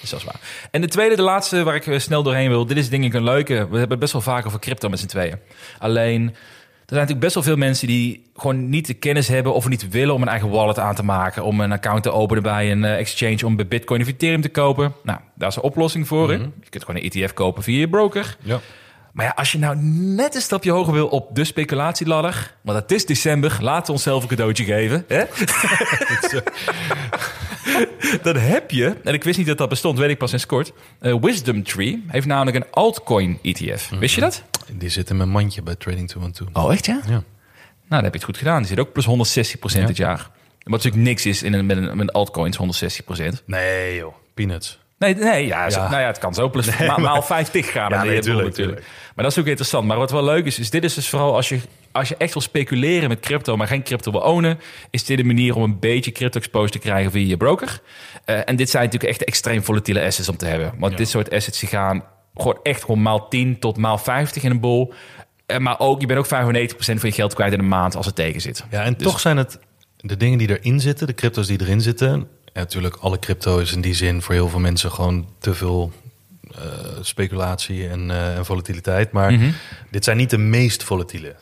Dus 0.00 0.10
dat 0.10 0.18
is 0.18 0.24
waar. 0.24 0.40
En 0.70 0.80
de 0.80 0.88
tweede, 0.88 1.16
de 1.16 1.22
laatste 1.22 1.62
waar 1.62 1.74
ik 1.74 1.86
eh, 1.86 1.98
snel 1.98 2.22
doorheen 2.22 2.48
wil... 2.48 2.66
dit 2.66 2.76
is 2.76 2.88
denk 2.88 3.04
ik 3.04 3.14
een 3.14 3.24
leuke. 3.24 3.54
We 3.54 3.58
hebben 3.60 3.90
het 3.90 3.98
best 3.98 4.12
wel 4.12 4.22
vaak 4.22 4.46
over 4.46 4.58
crypto 4.58 4.88
met 4.88 4.98
z'n 4.98 5.06
tweeën. 5.06 5.38
Alleen, 5.78 6.22
er 6.22 6.98
zijn 6.98 7.00
natuurlijk 7.00 7.20
best 7.20 7.34
wel 7.34 7.42
veel 7.42 7.56
mensen... 7.56 7.86
die 7.86 8.22
gewoon 8.36 8.68
niet 8.68 8.86
de 8.86 8.94
kennis 8.94 9.28
hebben 9.28 9.54
of 9.54 9.68
niet 9.68 9.88
willen... 9.88 10.14
om 10.14 10.22
een 10.22 10.28
eigen 10.28 10.48
wallet 10.50 10.78
aan 10.78 10.94
te 10.94 11.04
maken... 11.04 11.44
om 11.44 11.60
een 11.60 11.72
account 11.72 12.02
te 12.02 12.10
openen 12.12 12.42
bij 12.42 12.70
een 12.70 12.84
eh, 12.84 12.98
exchange... 12.98 13.46
om 13.46 13.56
bij 13.56 13.66
Bitcoin 13.66 14.00
of 14.00 14.06
Ethereum 14.08 14.40
te 14.40 14.48
kopen. 14.48 14.94
Nou, 15.02 15.18
daar 15.34 15.48
is 15.48 15.56
een 15.56 15.62
oplossing 15.62 16.06
voor. 16.08 16.30
hè? 16.30 16.34
Je 16.34 16.68
kunt 16.70 16.84
gewoon 16.84 17.00
een 17.02 17.10
ETF 17.10 17.32
kopen 17.32 17.62
via 17.62 17.78
je 17.78 17.88
broker. 17.88 18.36
Ja. 18.42 18.60
Maar 19.12 19.24
ja, 19.24 19.32
als 19.36 19.52
je 19.52 19.58
nou 19.58 19.76
net 19.76 20.34
een 20.34 20.40
stapje 20.40 20.70
hoger 20.70 20.92
wil 20.92 21.08
op 21.08 21.34
de 21.34 21.44
speculatieladder... 21.44 22.54
want 22.60 22.78
het 22.78 22.92
is 22.92 23.06
december, 23.06 23.58
laten 23.60 23.86
we 23.86 23.92
onszelf 23.92 24.22
een 24.22 24.28
cadeautje 24.28 24.64
geven. 24.64 25.04
Hè? 25.08 25.24
dan 28.22 28.36
heb 28.36 28.70
je, 28.70 28.96
en 29.04 29.14
ik 29.14 29.24
wist 29.24 29.38
niet 29.38 29.46
dat 29.46 29.58
dat 29.58 29.68
bestond, 29.68 29.98
weet 29.98 30.10
ik 30.10 30.18
pas 30.18 30.30
sinds 30.30 30.46
kort... 30.46 30.72
eh, 31.00 31.14
Wisdom 31.20 31.62
Tree 31.62 32.04
heeft 32.06 32.26
namelijk 32.26 32.56
een 32.56 32.70
altcoin 32.70 33.38
ETF. 33.42 33.90
Wist 33.90 34.14
je 34.14 34.20
dat? 34.20 34.42
Die 34.72 34.88
zit 34.88 35.10
in 35.10 35.16
mijn 35.16 35.28
mandje 35.28 35.62
bij 35.62 35.74
Trading 35.74 36.08
212. 36.08 36.64
Oh, 36.64 36.72
echt 36.72 36.86
ja? 36.86 37.00
Ja. 37.04 37.10
Nou, 37.10 37.24
dan 37.88 38.02
heb 38.02 38.12
je 38.12 38.18
het 38.18 38.24
goed 38.24 38.36
gedaan. 38.38 38.58
Die 38.58 38.66
zit 38.66 38.78
ook 38.78 38.92
plus 38.92 39.06
160% 39.80 39.84
dit 39.86 39.96
jaar. 39.96 40.30
Wat 40.62 40.82
natuurlijk 40.82 41.02
niks 41.02 41.26
is 41.26 41.42
in 41.42 41.52
een, 41.52 41.66
met, 41.66 41.76
een, 41.76 41.84
met 41.84 42.00
een 42.00 42.10
altcoins, 42.10 42.58
160%. 42.58 43.44
Nee 43.46 43.96
joh, 43.96 44.14
peanuts. 44.34 44.81
Nee, 45.02 45.14
nee 45.14 45.46
ja, 45.46 45.66
nou 45.68 45.90
ja, 46.00 46.06
het 46.06 46.18
kan 46.18 46.34
zo 46.34 46.48
plus 46.50 46.78
ma- 46.86 46.98
maal 46.98 47.22
50 47.22 47.72
gaan. 47.72 47.90
Ja, 47.90 48.02
nee, 48.04 48.16
in 48.16 48.22
je 48.24 48.32
boel 48.42 48.50
tuurlijk, 48.50 48.80
Maar 49.14 49.24
dat 49.24 49.32
is 49.32 49.38
ook 49.38 49.46
interessant. 49.46 49.86
Maar 49.86 49.96
wat 49.96 50.10
wel 50.10 50.24
leuk 50.24 50.44
is, 50.44 50.58
is 50.58 50.70
dit 50.70 50.84
is 50.84 50.94
dus 50.94 51.08
vooral 51.08 51.34
als 51.34 51.48
je, 51.48 51.60
als 51.92 52.08
je 52.08 52.16
echt 52.16 52.32
wil 52.32 52.42
speculeren 52.42 53.08
met 53.08 53.20
crypto, 53.20 53.56
maar 53.56 53.66
geen 53.66 53.82
crypto 53.82 54.10
wil 54.10 54.20
ownen, 54.20 54.58
is 54.90 55.04
dit 55.04 55.18
een 55.18 55.26
manier 55.26 55.56
om 55.56 55.62
een 55.62 55.78
beetje 55.78 56.12
crypto 56.12 56.38
exposed 56.38 56.72
te 56.72 56.78
krijgen 56.78 57.10
via 57.10 57.26
je 57.26 57.36
broker. 57.36 57.80
Eh, 58.24 58.38
en 58.44 58.56
dit 58.56 58.70
zijn 58.70 58.84
natuurlijk 58.84 59.10
echt 59.12 59.24
extreem 59.24 59.62
volatiele 59.64 60.02
assets 60.04 60.28
om 60.28 60.36
te 60.36 60.46
hebben. 60.46 60.72
Want 60.78 60.96
dit 60.96 61.08
soort 61.08 61.30
assets 61.30 61.58
die 61.60 61.68
gaan 61.68 62.04
gewoon 62.34 62.58
echt 62.62 62.80
gewoon 62.80 63.02
maal 63.02 63.28
10 63.28 63.58
tot 63.58 63.76
maal 63.76 63.98
50 63.98 64.42
in 64.42 64.50
een 64.50 64.60
bol. 64.60 64.92
Eh, 65.46 65.58
maar 65.58 65.78
ook, 65.78 66.00
je 66.00 66.06
bent 66.06 66.18
ook 66.18 66.26
95% 66.26 67.00
van 67.00 67.08
je 67.08 67.14
geld 67.14 67.34
kwijt 67.34 67.52
in 67.52 67.58
een 67.58 67.68
maand 67.68 67.96
als 67.96 68.06
het 68.06 68.14
tegen 68.14 68.40
zit. 68.40 68.64
Ja, 68.70 68.82
en 68.82 68.94
Dus- 68.94 69.02
toch 69.06 69.20
zijn 69.20 69.36
het 69.36 69.58
de 69.96 70.16
dingen 70.16 70.38
die 70.38 70.58
erin 70.58 70.80
zitten, 70.80 71.06
de 71.06 71.14
crypto's 71.14 71.46
die 71.46 71.60
erin 71.60 71.80
zitten. 71.80 72.28
En 72.52 72.60
natuurlijk, 72.60 72.96
alle 73.00 73.18
crypto 73.18 73.58
is 73.58 73.72
in 73.72 73.80
die 73.80 73.94
zin 73.94 74.22
voor 74.22 74.34
heel 74.34 74.48
veel 74.48 74.58
mensen 74.60 74.92
gewoon 74.92 75.26
te 75.38 75.54
veel 75.54 75.92
eh, 76.54 76.58
speculatie 77.00 77.88
en, 77.88 78.10
eh, 78.10 78.36
en 78.36 78.44
volatiliteit. 78.44 79.12
Maar 79.12 79.32
Mhm. 79.32 79.50
dit 79.90 80.04
zijn 80.04 80.16
niet 80.16 80.30
de 80.30 80.38
meest 80.38 80.82
volatiele. 80.82 81.34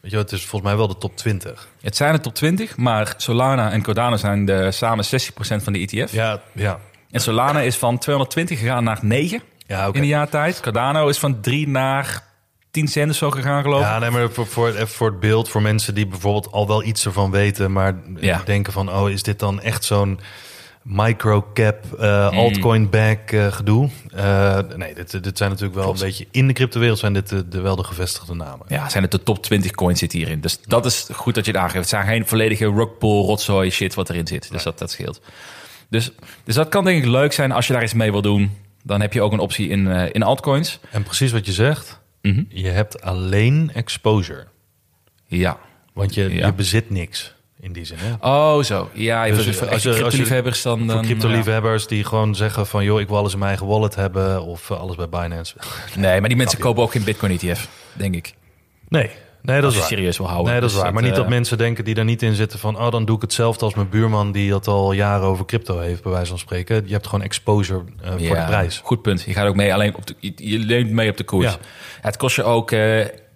Weet 0.00 0.10
je, 0.10 0.16
het 0.16 0.32
is 0.32 0.40
volgens 0.46 0.70
mij 0.70 0.76
wel 0.80 0.88
de 0.88 0.98
top 0.98 1.16
20. 1.16 1.68
Het 1.80 1.96
zijn 1.96 2.12
er 2.14 2.20
top 2.20 2.34
20, 2.34 2.76
maar 2.76 3.14
Solana 3.16 3.70
en 3.72 3.82
Cardano 3.82 4.16
zijn 4.16 4.44
de, 4.44 4.70
samen 4.72 5.04
60% 5.04 5.62
van 5.62 5.72
de 5.72 5.78
ETF. 5.78 6.12
Ja, 6.12 6.40
ja. 6.52 6.78
En 7.10 7.20
Solana 7.20 7.60
is 7.60 7.76
van 7.76 7.98
220 7.98 8.58
gegaan 8.58 8.84
naar 8.84 8.98
9 9.02 9.42
Ja, 9.66 9.88
oké. 9.88 9.96
in 9.96 10.02
een 10.02 10.08
jaar 10.08 10.28
tijd. 10.28 10.60
Cardano 10.60 11.08
is 11.08 11.18
van 11.18 11.40
3 11.40 11.68
naar 11.68 12.22
10 12.70 12.88
cent 12.88 13.10
of 13.10 13.16
zo 13.16 13.30
gegaan, 13.30 13.62
geloof 13.62 13.80
ik. 13.80 13.86
Ja, 13.86 13.98
nee, 13.98 14.10
maar 14.10 14.30
voor, 14.30 14.46
voor, 14.46 14.68
even 14.68 14.88
voor 14.88 15.10
het 15.10 15.20
beeld, 15.20 15.48
voor 15.48 15.62
mensen 15.62 15.94
die 15.94 16.06
bijvoorbeeld 16.06 16.52
al 16.52 16.66
wel 16.66 16.82
iets 16.84 17.04
ervan 17.04 17.30
weten, 17.30 17.72
maar 17.72 17.94
Ja. 18.16 18.42
denken 18.44 18.72
van, 18.72 18.92
oh, 18.92 19.10
is 19.10 19.22
dit 19.22 19.38
dan 19.38 19.60
echt 19.60 19.84
zo'n 19.84 20.20
microcap 20.82 21.84
Hmm. 21.90 21.98
eh 21.98 22.28
altcoin 22.36 22.90
back 22.90 23.30
eh, 23.30 23.52
gedoe? 23.52 23.88
Eh, 24.14 24.58
nee, 24.76 24.94
dit, 24.94 25.22
dit 25.24 25.38
zijn 25.38 25.50
natuurlijk 25.50 25.78
wel 25.78 25.90
een 25.92 25.98
beetje 25.98 26.26
in 26.30 26.46
de 26.46 26.52
cryptowereld 26.52 26.98
zijn 26.98 27.12
dit 27.12 27.28
de, 27.28 27.48
de, 27.48 27.60
wel 27.60 27.76
de 27.76 27.84
gevestigde 27.84 28.34
namen. 28.34 28.66
Ja, 28.68 28.88
zijn 28.88 29.02
het 29.02 29.12
de 29.12 29.22
top 29.22 29.42
20 29.42 29.70
coins 29.70 29.98
zit 29.98 30.12
hierin. 30.12 30.40
Dus 30.40 30.60
dat 30.62 30.86
is 30.86 31.08
goed 31.12 31.34
dat 31.34 31.44
je 31.44 31.50
het 31.50 31.60
aangeeft. 31.60 31.78
Het 31.78 31.88
zijn 31.88 32.06
geen 32.06 32.26
volledige 32.26 32.64
rockpool, 32.64 33.26
rotzooi 33.26 33.70
shit 33.70 33.94
wat 33.94 34.10
erin 34.10 34.26
zit. 34.26 34.50
Dus 34.50 34.62
dat, 34.62 34.78
dat 34.78 34.90
scheelt. 34.90 35.20
Dus, 35.88 36.10
dus 36.44 36.54
dat 36.54 36.68
kan 36.68 36.84
denk 36.84 37.02
ik 37.04 37.10
leuk 37.10 37.32
zijn 37.32 37.52
als 37.52 37.66
je 37.66 37.72
daar 37.72 37.82
iets 37.82 37.94
mee 37.94 38.10
wil 38.10 38.22
doen. 38.22 38.50
Dan 38.82 39.00
heb 39.00 39.12
je 39.12 39.22
ook 39.22 39.32
een 39.32 39.38
optie 39.38 39.68
in, 39.68 39.86
in 39.86 40.22
altcoins. 40.22 40.78
En 40.90 41.02
precies 41.02 41.32
wat 41.32 41.46
je 41.46 41.52
zegt, 41.52 42.00
Mhm. 42.22 42.42
je 42.48 42.68
hebt 42.68 43.02
alleen 43.02 43.70
exposure, 43.74 44.46
Ja. 45.26 45.58
want 45.92 46.14
je, 46.14 46.34
Ja. 46.34 46.46
je 46.46 46.52
bezit 46.52 46.90
niks 46.90 47.34
in 47.60 47.72
die 47.72 47.84
zin. 47.84 47.96
Hè? 48.00 48.28
Oh, 48.28 48.62
zo. 48.62 48.88
Ja, 48.92 49.24
Dus 49.26 49.44
dus 49.44 49.68
als 49.68 49.82
je- 49.82 49.90
crypto-liefhebbers 49.92 50.62
dan... 50.62 50.86
Dan 50.86 51.02
crypto-liefhebbers 51.04 51.86
die 51.86 52.04
gewoon 52.04 52.34
zeggen 52.34 52.66
van... 52.66 52.84
joh, 52.84 53.00
ik 53.00 53.08
wil 53.08 53.16
alles 53.16 53.32
in 53.32 53.38
mijn 53.38 53.50
eigen 53.50 53.68
wallet 53.68 53.94
hebben 53.94 54.42
of 54.42 54.70
eh, 54.70 54.80
alles 54.80 54.96
bij 54.96 55.08
Binance. 55.08 55.54
ja. 55.58 56.00
Nee, 56.00 56.20
maar 56.20 56.28
die 56.28 56.38
mensen 56.38 56.58
kopen 56.58 56.82
ook 56.82 56.92
geen 56.92 57.04
Bitcoin-ETF, 57.04 57.68
denk 57.92 58.14
ik. 58.14 58.34
Nee, 58.88 59.10
nee 59.42 59.60
dat 59.60 59.72
is 59.72 59.86
serieus 59.86 60.16
wil 60.18 60.26
houden. 60.28 60.50
Nee, 60.52 60.60
dat 60.60 60.68
is 60.68 60.74
Dus 60.74 60.84
waar. 60.84 60.92
Maar 60.94 61.02
niet 61.02 61.14
dat 61.14 61.24
eh, 61.24 61.30
mensen 61.30 61.58
denken 61.58 61.84
die 61.84 61.94
daar 61.94 62.04
niet 62.04 62.22
in 62.22 62.34
zitten 62.34 62.58
van... 62.58 62.78
oh, 62.78 62.90
dan 62.90 63.04
doe 63.04 63.16
ik 63.16 63.22
hetzelfde 63.22 63.64
als 63.64 63.74
mijn 63.74 63.88
buurman 63.88 64.32
die 64.32 64.50
dat 64.50 64.66
al 64.66 64.92
jaren 64.92 65.26
over 65.26 65.44
crypto 65.44 65.78
heeft, 65.78 66.02
bij 66.02 66.12
wijze 66.12 66.28
van 66.28 66.38
spreken. 66.38 66.82
Je 66.86 66.92
hebt 66.92 67.06
gewoon 67.06 67.24
exposure 67.24 67.82
eh, 68.02 68.10
voor 68.10 68.18
de 68.36 68.44
prijs. 68.46 68.80
Goed 68.84 69.02
punt. 69.02 69.22
Je 69.22 69.32
gaat 69.32 69.46
ook 69.46 69.56
mee 69.56 69.74
alleen 69.74 69.94
op 69.96 70.06
de, 70.06 70.14
je- 70.20 70.58
leunt 70.58 70.90
mee 70.90 71.10
op 71.10 71.16
de 71.16 71.24
koers. 71.24 71.52
Ja. 71.52 71.58
Het 72.00 72.16
kost 72.16 72.36
je 72.36 72.42
ook 72.42 72.70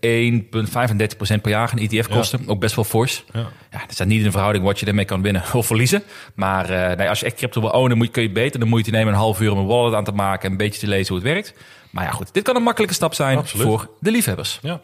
1,35% 0.04 1.40
per 1.42 1.50
jaar 1.50 1.72
een 1.72 1.88
ETF 1.88 2.08
kosten. 2.08 2.40
Ook 2.46 2.60
best 2.60 2.74
wel 2.74 2.84
fors. 2.84 3.24
Ja. 3.32 3.40
Ja, 3.70 3.78
dat 3.78 3.92
staat 3.92 4.06
niet 4.06 4.18
in 4.18 4.24
de 4.24 4.30
verhouding 4.30 4.64
wat 4.64 4.80
je 4.80 4.86
ermee 4.86 5.04
kan 5.04 5.22
winnen 5.22 5.42
of 5.52 5.66
verliezen. 5.66 6.02
Maar 6.34 6.70
eh, 6.70 6.96
nee, 6.96 7.08
als 7.08 7.20
je 7.20 7.26
echt 7.26 7.36
crypto 7.36 7.60
wil 7.60 7.70
ownen, 7.70 7.96
moet, 7.96 8.10
kun 8.10 8.22
je 8.22 8.30
beter 8.30 8.60
de 8.60 8.66
moeite 8.66 8.90
nemen 8.90 9.12
een 9.12 9.18
half 9.18 9.40
uur 9.40 9.52
om 9.52 9.58
een 9.58 9.66
wallet 9.66 9.94
aan 9.94 10.04
te 10.04 10.12
maken 10.12 10.44
en 10.44 10.50
een 10.50 10.56
beetje 10.56 10.80
te 10.80 10.86
lezen 10.86 11.14
hoe 11.14 11.24
het 11.24 11.32
werkt. 11.32 11.54
Maar 11.90 12.04
ja, 12.04 12.10
goed, 12.10 12.34
dit 12.34 12.42
kan 12.42 12.56
een 12.56 12.62
makkelijke 12.62 12.94
stap 12.94 13.14
zijn 13.14 13.38
Absoluut. 13.38 13.66
voor 13.66 13.90
de 14.00 14.10
liefhebbers. 14.10 14.58
Ja. 14.62 14.80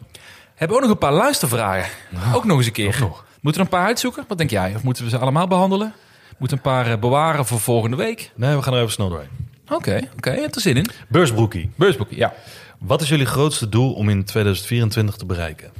Hebben 0.55 0.77
we 0.77 0.83
ook 0.83 0.89
nog 0.89 1.01
een 1.01 1.07
paar 1.07 1.17
luistervragen? 1.17 1.91
ook 2.33 2.45
nog 2.45 2.57
eens 2.57 2.65
een 2.65 2.71
keer. 2.71 2.97
nog. 2.99 3.25
Moeten 3.41 3.61
we 3.61 3.67
er 3.67 3.73
een 3.73 3.79
paar 3.79 3.87
uitzoeken? 3.87 4.25
Wat 4.27 4.37
denk 4.37 4.49
jij? 4.49 4.73
Of 4.75 4.83
moeten 4.83 5.03
we 5.03 5.09
ze 5.09 5.17
allemaal 5.17 5.47
behandelen? 5.47 5.93
Moeten 6.37 6.57
een 6.57 6.63
paar 6.63 6.91
eh, 6.91 6.97
bewaren 6.97 7.45
voor 7.45 7.59
volgende 7.59 7.97
week? 7.97 8.31
Nee, 8.35 8.55
we 8.55 8.61
gaan 8.61 8.73
er 8.73 8.79
even 8.79 8.91
snel 8.91 9.09
doorheen. 9.09 9.29
Oké, 9.69 10.09
oké, 10.15 10.31
je 10.31 10.41
hebt 10.41 10.55
er 10.55 10.61
zin 10.61 10.77
in. 10.77 10.89
Beursbroekie. 11.07 11.69
Beursboekje, 11.75 12.15
ja. 12.15 12.33
Wat 12.81 13.01
is 13.01 13.09
jullie 13.09 13.25
grootste 13.25 13.69
doel 13.69 13.93
om 13.93 14.09
in 14.09 14.23
2024 14.23 15.15
te 15.15 15.25
bereiken? 15.25 15.71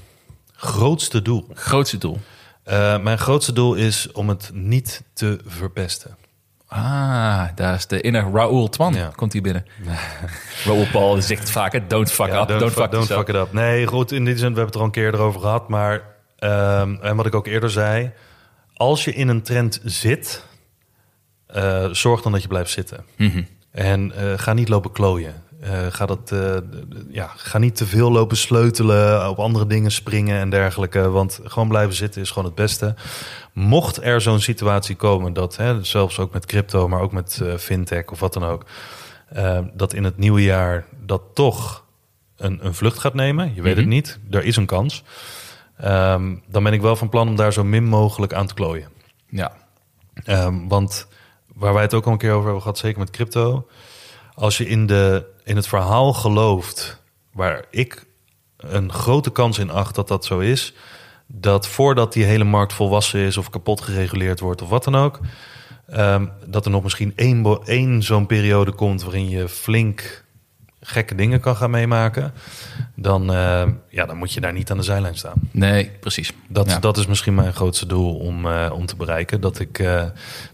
Grootste 0.53 1.21
doel? 1.21 1.47
Grootste 1.53 1.97
doel. 1.97 2.19
Eh, 2.63 3.01
mijn 3.01 3.17
grootste 3.17 3.53
doel 3.53 3.73
is 3.73 4.11
om 4.11 4.29
het 4.29 4.49
niet 4.53 5.03
te 5.13 5.39
verpesten. 5.45 6.17
Ah, 6.67 7.43
daar 7.55 7.75
is 7.75 7.87
de 7.87 8.01
inner 8.01 8.31
Raoul 8.33 8.69
Twan. 8.69 8.93
Ja. 8.93 9.11
Komt 9.15 9.33
hier 9.33 9.41
binnen. 9.41 9.65
Raoul 10.65 10.87
Paul 10.91 11.21
zegt 11.21 11.49
vaak? 11.49 11.89
Don't 11.89 12.11
fuck 12.11 12.27
Ja, 12.27 12.41
up, 12.41 12.47
don't, 12.47 12.71
fuck, 12.71 12.91
don't 12.91 13.05
fuck 13.05 13.27
it 13.27 13.35
up. 13.35 13.53
Nee, 13.53 13.87
goed, 13.87 14.11
in 14.11 14.25
die 14.25 14.37
zin, 14.37 14.53
we 14.53 14.59
hebben 14.59 14.65
het 14.65 14.73
er 14.73 14.79
al 14.79 14.85
een 14.85 14.91
keer 14.91 15.13
erover 15.13 15.41
gehad. 15.41 15.67
Maar, 15.69 16.01
ehm, 16.37 16.95
en 17.01 17.15
wat 17.15 17.25
ik 17.25 17.35
ook 17.35 17.47
eerder 17.47 17.69
zei... 17.69 18.11
als 18.73 19.03
je 19.05 19.13
in 19.13 19.27
een 19.27 19.41
trend 19.41 19.79
zit... 19.83 20.45
eh, 21.47 21.87
zorg 21.91 22.21
dan 22.21 22.31
dat 22.31 22.41
je 22.41 22.47
blijft 22.47 22.71
zitten. 22.71 23.05
Mhm. 23.17 23.43
En 23.71 24.11
eh, 24.15 24.33
ga 24.39 24.53
niet 24.53 24.69
lopen 24.69 24.91
klooien. 24.91 25.43
Eh, 25.61 25.85
ga, 25.89 26.05
dat, 26.05 26.31
eh, 26.31 26.57
ja, 27.09 27.31
ga 27.35 27.57
niet 27.57 27.75
te 27.75 27.85
veel 27.85 28.11
lopen 28.11 28.37
sleutelen, 28.37 29.29
op 29.29 29.39
andere 29.39 29.67
dingen 29.67 29.91
springen 29.91 30.39
en 30.39 30.49
dergelijke. 30.49 31.09
Want 31.09 31.39
gewoon 31.43 31.67
blijven 31.67 31.95
zitten 31.95 32.21
is 32.21 32.29
gewoon 32.29 32.45
het 32.45 32.55
beste. 32.55 32.95
Mocht 33.53 34.03
er 34.03 34.21
zo'n 34.21 34.39
situatie 34.39 34.95
komen 34.95 35.33
dat, 35.33 35.55
hè, 35.57 35.83
zelfs 35.83 36.19
ook 36.19 36.33
met 36.33 36.45
crypto, 36.45 36.87
maar 36.87 37.01
ook 37.01 37.11
met 37.11 37.39
eh, 37.43 37.55
fintech 37.57 38.11
of 38.11 38.19
wat 38.19 38.33
dan 38.33 38.43
ook, 38.43 38.65
eh, 39.27 39.59
dat 39.73 39.93
in 39.93 40.03
het 40.03 40.17
nieuwe 40.17 40.43
jaar 40.43 40.85
dat 41.05 41.21
toch 41.33 41.85
een, 42.37 42.65
een 42.65 42.73
vlucht 42.73 42.99
gaat 42.99 43.13
nemen. 43.13 43.51
Je 43.55 43.61
weet 43.61 43.75
het 43.75 43.85
Mhm. 43.85 43.93
niet, 43.93 44.19
er 44.29 44.43
is 44.43 44.55
een 44.55 44.65
kans. 44.65 45.03
Ehm, 45.77 46.35
dan 46.47 46.63
ben 46.63 46.73
ik 46.73 46.81
wel 46.81 46.95
van 46.95 47.09
plan 47.09 47.27
om 47.27 47.35
daar 47.35 47.53
zo 47.53 47.63
min 47.63 47.85
mogelijk 47.85 48.33
aan 48.33 48.47
te 48.47 48.53
klooien. 48.53 48.89
Ja. 49.29 49.51
Ehm, 50.23 50.67
want 50.67 51.07
waar 51.55 51.73
wij 51.73 51.81
het 51.81 51.93
ook 51.93 52.05
al 52.05 52.11
een 52.11 52.17
keer 52.17 52.31
over 52.31 52.43
hebben 52.43 52.61
gehad, 52.61 52.77
zeker 52.77 52.99
met 52.99 53.09
crypto. 53.09 53.67
Als 54.33 54.57
je 54.57 54.67
in, 54.67 54.85
de, 54.85 55.25
in 55.43 55.55
het 55.55 55.67
verhaal 55.67 56.13
gelooft, 56.13 57.01
waar 57.33 57.65
ik 57.69 58.05
een 58.57 58.91
grote 58.91 59.31
kans 59.31 59.57
in 59.57 59.69
acht 59.69 59.95
dat 59.95 60.07
dat 60.07 60.25
zo 60.25 60.39
is, 60.39 60.73
dat 61.27 61.67
voordat 61.67 62.13
die 62.13 62.23
hele 62.23 62.43
markt 62.43 62.73
volwassen 62.73 63.19
is 63.19 63.37
of 63.37 63.49
kapot 63.49 63.81
gereguleerd 63.81 64.39
wordt 64.39 64.61
of 64.61 64.69
wat 64.69 64.83
dan 64.83 64.95
ook, 64.95 65.19
ehm, 65.87 66.27
dat 66.45 66.65
er 66.65 66.71
nog 66.71 66.83
misschien 66.83 67.13
één, 67.15 67.59
één 67.65 68.03
zo'n 68.03 68.25
periode 68.25 68.71
komt 68.71 69.03
waarin 69.03 69.29
je 69.29 69.49
flink 69.49 70.20
gekke 70.83 71.15
dingen 71.15 71.39
kan 71.39 71.55
gaan 71.55 71.69
meemaken, 71.71 72.33
dan, 72.95 73.33
eh, 73.33 73.63
ja, 73.89 74.05
dan 74.05 74.17
moet 74.17 74.33
je 74.33 74.41
daar 74.41 74.53
niet 74.53 74.71
aan 74.71 74.77
de 74.77 74.83
zijlijn 74.83 75.15
staan. 75.17 75.33
Nee, 75.51 75.91
precies. 75.99 76.31
Dat, 76.47 76.69
Ja. 76.69 76.79
dat 76.79 76.97
is 76.97 77.05
misschien 77.07 77.35
mijn 77.35 77.53
grootste 77.53 77.85
doel 77.85 78.15
om, 78.17 78.45
eh, 78.47 78.71
om 78.73 78.85
te 78.85 78.95
bereiken. 78.95 79.41
Dat 79.41 79.59
ik 79.59 79.79
eh, 79.79 80.03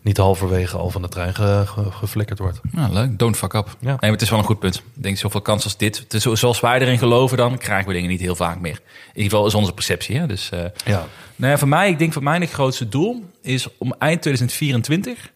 niet 0.02 0.18
halverwege 0.18 0.78
al 0.78 0.90
van 0.90 1.02
de 1.02 1.10
trein 1.10 1.36
ge- 1.36 1.64
ge- 1.66 1.92
geflikkerd 1.92 2.40
word. 2.40 2.60
Ja, 2.72 2.88
leuk. 2.90 3.20
Don't 3.20 3.38
fuck 3.38 3.54
up. 3.54 3.68
Ja. 3.80 3.88
Nee, 3.88 3.98
maar 4.00 4.10
het 4.10 4.22
is 4.22 4.30
wel 4.30 4.40
een 4.40 4.46
goed 4.46 4.60
punt. 4.60 4.76
Ik 4.96 5.04
denk, 5.04 5.18
zoveel 5.18 5.42
kans 5.42 5.64
als 5.64 5.78
dit. 5.78 5.98
Het 6.00 6.14
is 6.14 6.22
zo- 6.24 6.36
zoals 6.36 6.60
wij 6.60 6.80
erin 6.80 6.98
geloven, 6.98 7.38
dan 7.38 7.58
krijgen 7.58 7.88
we 7.88 7.94
dingen 7.94 8.10
niet 8.10 8.22
heel 8.22 8.36
vaak 8.36 8.60
meer. 8.60 8.80
In 9.14 9.22
ieder 9.22 9.30
geval 9.32 9.46
is 9.46 9.56
onze 9.56 9.74
perceptie. 9.74 10.18
Hè? 10.18 10.28
Dus, 10.28 10.50
Ja. 10.86 11.06
nou 11.36 11.52
ja, 11.52 11.58
voor 11.58 11.68
mij, 11.68 11.90
ik 11.90 12.00
denk 12.00 12.14
voor 12.14 12.24
mij 12.24 12.40
het 12.40 12.52
grootste 12.52 12.90
doel 12.90 13.24
is 13.42 13.68
om 13.78 13.96
eind 14.00 14.22
2024... 14.22 15.32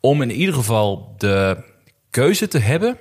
om 0.00 0.22
in 0.22 0.30
ieder 0.30 0.54
geval 0.54 1.14
de 1.18 1.56
keuze 2.10 2.48
te 2.48 2.58
hebben... 2.58 2.96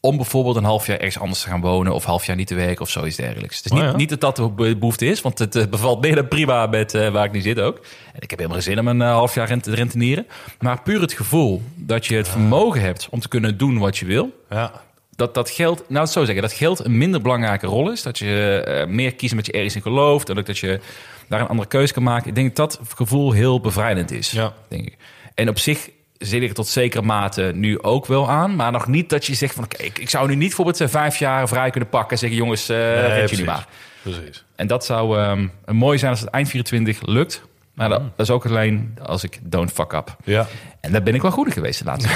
om 0.00 0.16
bijvoorbeeld 0.16 0.56
een 0.56 0.64
half 0.64 0.86
jaar 0.86 0.96
ergens 0.96 1.18
anders 1.18 1.40
te 1.42 1.48
gaan 1.48 1.60
wonen... 1.60 1.92
of 1.94 2.04
half 2.04 2.26
jaar 2.26 2.36
niet 2.36 2.46
te 2.46 2.54
werken 2.54 2.80
of 2.82 2.90
zoiets 2.90 3.16
dergelijks. 3.16 3.56
Het 3.56 3.64
is 3.64 3.70
niet, 3.72 3.80
Oh 3.80 3.86
ja. 3.86 3.96
niet 3.96 4.08
dat 4.08 4.20
dat 4.20 4.36
de 4.36 4.48
be- 4.50 4.76
behoefte 4.76 5.06
is... 5.06 5.20
want 5.20 5.38
het 5.38 5.56
eh, 5.56 5.66
bevalt 5.66 6.00
meer 6.00 6.14
dan 6.14 6.28
prima 6.28 6.66
met 6.66 6.94
eh, 6.94 7.08
waar 7.08 7.24
ik 7.24 7.32
nu 7.32 7.40
zit 7.40 7.60
ook. 7.60 7.76
En 8.12 8.20
ik 8.20 8.30
heb 8.30 8.38
helemaal 8.38 8.60
geen 8.62 8.72
zin 8.72 8.78
om 8.78 8.88
een 8.88 9.02
eh, 9.02 9.10
half 9.12 9.34
jaar 9.34 9.46
rent 9.48 9.62
te 9.62 9.74
rentenieren. 9.74 10.26
Maar 10.60 10.82
puur 10.82 11.00
het 11.00 11.12
gevoel 11.12 11.62
dat 11.74 12.06
je 12.06 12.16
het 12.16 12.28
vermogen 12.28 12.80
hebt... 12.80 13.08
om 13.10 13.20
te 13.20 13.28
kunnen 13.28 13.56
doen 13.58 13.78
wat 13.78 13.98
je 13.98 14.06
wil 14.06 14.30
Ja. 14.50 14.72
dat 15.16 15.34
dat 15.34 15.50
geld, 15.50 15.84
nou 15.88 16.02
het 16.04 16.12
zo 16.12 16.24
zeggen, 16.24 16.42
dat 16.42 16.52
geld 16.52 16.84
een 16.84 16.98
minder 16.98 17.20
belangrijke 17.22 17.66
rol 17.66 17.90
is. 17.90 18.02
Dat 18.02 18.18
je 18.18 18.84
meer 18.88 19.14
kiest 19.14 19.34
met 19.34 19.46
je 19.46 19.52
ergens 19.52 19.74
in 19.76 19.82
gelooft. 19.82 20.28
En 20.28 20.38
ook 20.38 20.46
dat 20.46 20.58
je 20.58 20.80
daar 21.28 21.40
een 21.40 21.48
andere 21.48 21.68
keuze 21.68 21.92
kan 21.92 22.02
maken. 22.02 22.28
Ik 22.28 22.34
denk 22.34 22.56
dat 22.56 22.70
dat 22.70 22.88
gevoel 22.94 23.32
heel 23.32 23.60
bevrijdend 23.60 24.10
is. 24.10 24.30
Ja. 24.30 24.52
Denk 24.68 24.86
ik. 24.86 24.96
En 25.34 25.48
op 25.48 25.58
zich 25.58 25.90
zit 26.20 26.42
ik 26.42 26.52
tot 26.52 26.68
zekere 26.68 27.02
mate 27.02 27.52
nu 27.54 27.82
ook 27.82 28.06
wel 28.06 28.30
aan. 28.30 28.56
Maar 28.56 28.72
nog 28.72 28.86
niet 28.86 29.10
dat 29.10 29.26
je 29.26 29.34
zegt 29.34 29.54
van... 29.54 29.64
Oké, 29.64 29.82
ik, 29.82 29.98
ik 29.98 30.10
zou 30.10 30.28
nu 30.28 30.34
niet 30.34 30.46
bijvoorbeeld 30.46 30.80
eh, 30.80 30.88
vijf 30.88 31.16
jaar 31.16 31.48
vrij 31.48 31.70
kunnen 31.70 31.88
pakken... 31.88 32.10
en 32.10 32.18
zeggen, 32.18 32.38
jongens, 32.38 32.68
eh 32.68 32.76
Nee, 32.76 33.26
jullie 33.26 33.44
maar. 33.44 33.66
Precies. 34.02 34.44
En 34.56 34.66
dat 34.66 34.84
zou 34.84 35.18
ehm, 35.18 35.48
mooi 35.66 35.98
zijn 35.98 36.10
als 36.10 36.20
het 36.20 36.30
eind 36.30 36.48
24 36.48 37.06
lukt. 37.06 37.42
Maar 37.74 37.88
dat, 37.88 38.00
dat 38.00 38.26
is 38.26 38.30
ook 38.30 38.46
alleen 38.46 38.98
als 39.02 39.24
ik 39.24 39.38
don't 39.42 39.72
fuck 39.72 39.92
up. 39.92 40.16
Ja. 40.24 40.46
En 40.80 40.92
daar 40.92 41.02
ben 41.02 41.14
ik 41.14 41.22
wel 41.22 41.30
goed 41.30 41.46
in 41.46 41.52
geweest 41.52 41.78
de 41.78 41.84
laatste. 41.84 42.08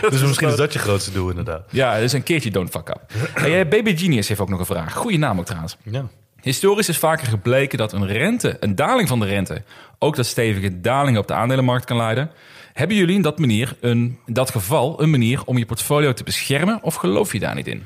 Dus 0.10 0.22
misschien 0.22 0.48
is 0.48 0.56
dat 0.56 0.72
je 0.72 0.78
grootste 0.78 1.12
doel 1.12 1.28
inderdaad. 1.28 1.62
Ja, 1.70 1.98
dus 1.98 2.12
een 2.12 2.22
keertje 2.22 2.50
don't 2.50 2.70
fuck 2.70 2.88
up. 2.88 3.00
Hey, 3.34 3.60
eh, 3.60 3.68
Baby 3.68 3.96
Genius 3.96 4.28
heeft 4.28 4.40
ook 4.40 4.48
nog 4.48 4.58
een 4.58 4.66
vraag. 4.66 4.94
Goeie 4.94 5.18
naam 5.18 5.38
ook 5.38 5.44
trouwens. 5.44 5.76
Ja. 5.82 6.04
Historisch 6.42 6.88
is 6.88 6.98
vaker 6.98 7.26
gebleken 7.26 7.78
dat 7.78 7.92
een 7.92 8.06
rente, 8.06 8.56
een 8.60 8.74
daling 8.74 9.08
van 9.08 9.20
de 9.20 9.26
rente, 9.26 9.62
ook 9.98 10.14
tot 10.14 10.26
stevige 10.26 10.80
dalingen 10.80 11.20
op 11.20 11.26
de 11.26 11.34
aandelenmarkt 11.34 11.84
kan 11.84 11.96
leiden. 11.96 12.30
Hebben 12.72 12.96
jullie 12.96 13.14
in 13.14 13.22
dat, 13.22 13.38
manier 13.38 13.76
een, 13.80 14.18
dat 14.26 14.50
geval 14.50 15.02
een 15.02 15.10
manier 15.10 15.42
om 15.44 15.58
je 15.58 15.66
portfolio 15.66 16.12
te 16.12 16.24
beschermen 16.24 16.78
of 16.82 16.94
geloof 16.94 17.32
je 17.32 17.38
daar 17.38 17.54
niet 17.54 17.68
in? 17.68 17.82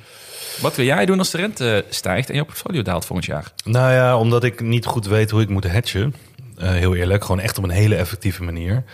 Wat 0.61 0.77
wil 0.77 0.85
jij 0.85 1.07
doen 1.07 1.19
als 1.19 1.31
de 1.31 1.39
rente 1.39 1.85
stijgt 1.89 2.31
en 2.31 2.37
je 2.37 2.45
portfolio 2.45 2.83
daalt 2.83 3.05
volgend 3.05 3.29
jaar? 3.29 3.53
Nou 3.65 3.93
ja, 3.93 4.19
omdat 4.19 4.45
ik 4.45 4.61
niet 4.61 4.87
goed 4.87 5.07
weet 5.07 5.31
hoe 5.31 5.41
ik 5.43 5.49
moet 5.49 5.65
hedgen. 5.65 6.15
eh, 6.57 6.69
heel 6.69 6.95
eerlijk, 6.95 7.25
gewoon 7.25 7.41
echt 7.41 7.59
op 7.59 7.65
een 7.65 7.71
hele 7.71 7.95
effectieve 7.95 8.43
manier. 8.43 8.85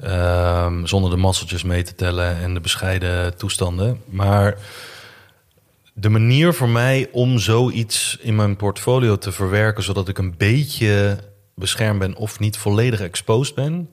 Ehm, 0.00 0.86
zonder 0.86 1.10
de 1.10 1.16
masseltjes 1.16 1.62
mee 1.62 1.82
te 1.82 1.94
tellen 1.94 2.40
en 2.40 2.54
de 2.54 2.60
bescheiden 2.60 3.36
toestanden. 3.36 4.00
Maar 4.04 4.54
de 6.00 6.08
manier 6.08 6.54
voor 6.54 6.68
mij 6.68 7.08
om 7.12 7.38
zoiets 7.38 8.18
in 8.20 8.36
mijn 8.36 8.56
portfolio 8.56 9.16
te 9.16 9.32
verwerken, 9.32 9.82
zodat 9.82 10.08
ik 10.08 10.18
een 10.18 10.34
beetje 10.36 11.18
beschermd 11.54 11.98
ben 11.98 12.16
of 12.16 12.38
niet 12.38 12.56
volledig 12.56 13.00
exposed 13.00 13.54
ben, 13.54 13.90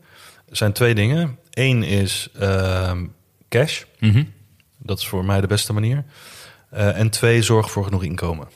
zijn 0.49 0.73
twee 0.73 0.95
dingen. 0.95 1.39
Eén 1.49 1.83
is 1.83 2.29
ehm, 2.39 3.05
cash. 3.49 3.83
Dat 4.77 4.99
is 4.99 5.07
voor 5.07 5.25
mij 5.25 5.41
de 5.41 5.47
beste 5.47 5.73
manier. 5.73 6.03
Eh, 6.69 6.99
en 6.99 7.09
twee, 7.09 7.41
zorg 7.41 7.71
voor 7.71 7.83
genoeg 7.83 8.03
inkomen. 8.03 8.47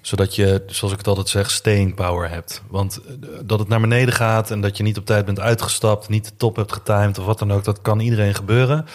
Zodat 0.00 0.34
je, 0.34 0.62
zoals 0.66 0.92
ik 0.92 0.98
het 0.98 1.08
altijd 1.08 1.28
zeg, 1.28 1.50
staying 1.50 1.94
power 1.94 2.30
hebt. 2.30 2.62
Want 2.68 3.00
eh, 3.06 3.28
dat 3.44 3.58
het 3.58 3.68
naar 3.68 3.80
beneden 3.80 4.14
gaat 4.14 4.50
en 4.50 4.60
dat 4.60 4.76
je 4.76 4.82
niet 4.82 4.98
op 4.98 5.06
tijd 5.06 5.24
bent 5.24 5.40
uitgestapt, 5.40 6.08
niet 6.08 6.24
de 6.24 6.36
top 6.36 6.56
hebt 6.56 6.72
getimed 6.72 7.18
of 7.18 7.24
wat 7.24 7.38
dan 7.38 7.52
ook, 7.52 7.64
dat 7.64 7.82
kan 7.82 8.00
iedereen 8.00 8.34
gebeuren. 8.34 8.86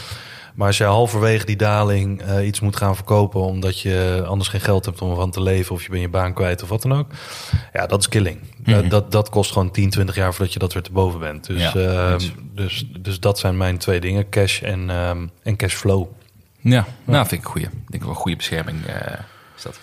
Maar 0.53 0.67
als 0.67 0.77
jij 0.77 0.87
halverwege 0.87 1.45
die 1.45 1.55
daling 1.55 2.21
eh, 2.21 2.45
iets 2.47 2.59
moet 2.59 2.75
gaan 2.75 2.95
verkopen 2.95 3.41
omdat 3.41 3.79
je 3.79 4.23
anders 4.27 4.49
geen 4.49 4.61
geld 4.61 4.85
hebt 4.85 5.01
om 5.01 5.09
ervan 5.09 5.31
te 5.31 5.41
leven 5.41 5.75
of 5.75 5.83
je 5.83 5.89
bent 5.89 6.01
je 6.01 6.09
baan 6.09 6.33
kwijt 6.33 6.63
of 6.63 6.69
wat 6.69 6.81
dan 6.81 6.93
ook. 6.93 7.11
Ja, 7.73 7.85
dat 7.87 7.99
is 7.99 8.09
killing. 8.09 8.39
Dat- 8.73 8.89
dat, 8.89 9.11
dat 9.11 9.29
kost 9.29 9.51
gewoon 9.51 9.71
10, 9.71 9.89
20 9.89 10.15
jaar 10.15 10.33
voordat 10.33 10.53
je 10.53 10.59
dat 10.59 10.73
weer 10.73 10.83
te 10.83 10.91
boven 10.91 11.19
bent. 11.19 11.45
Dus, 11.47 11.61
Ja, 11.61 11.73
ehm, 11.73 12.19
dus, 12.55 12.85
dus 12.99 13.19
dat 13.19 13.39
zijn 13.39 13.57
mijn 13.57 13.77
twee 13.77 13.99
dingen, 13.99 14.29
cash 14.29 14.61
en, 14.61 14.89
ehm 14.89 15.27
en 15.43 15.55
cashflow. 15.55 16.07
Ja, 16.59 16.85
nou 17.03 17.27
vind 17.27 17.31
ik 17.41 17.45
een 17.47 17.51
goeie. 17.51 17.65
Ik 17.67 17.71
denk 17.91 18.01
wel 18.03 18.11
een 18.11 18.17
goede 18.17 18.37
bescherming 18.37 18.85
eh, 18.85 18.95
is 19.55 19.63
dat. 19.63 19.79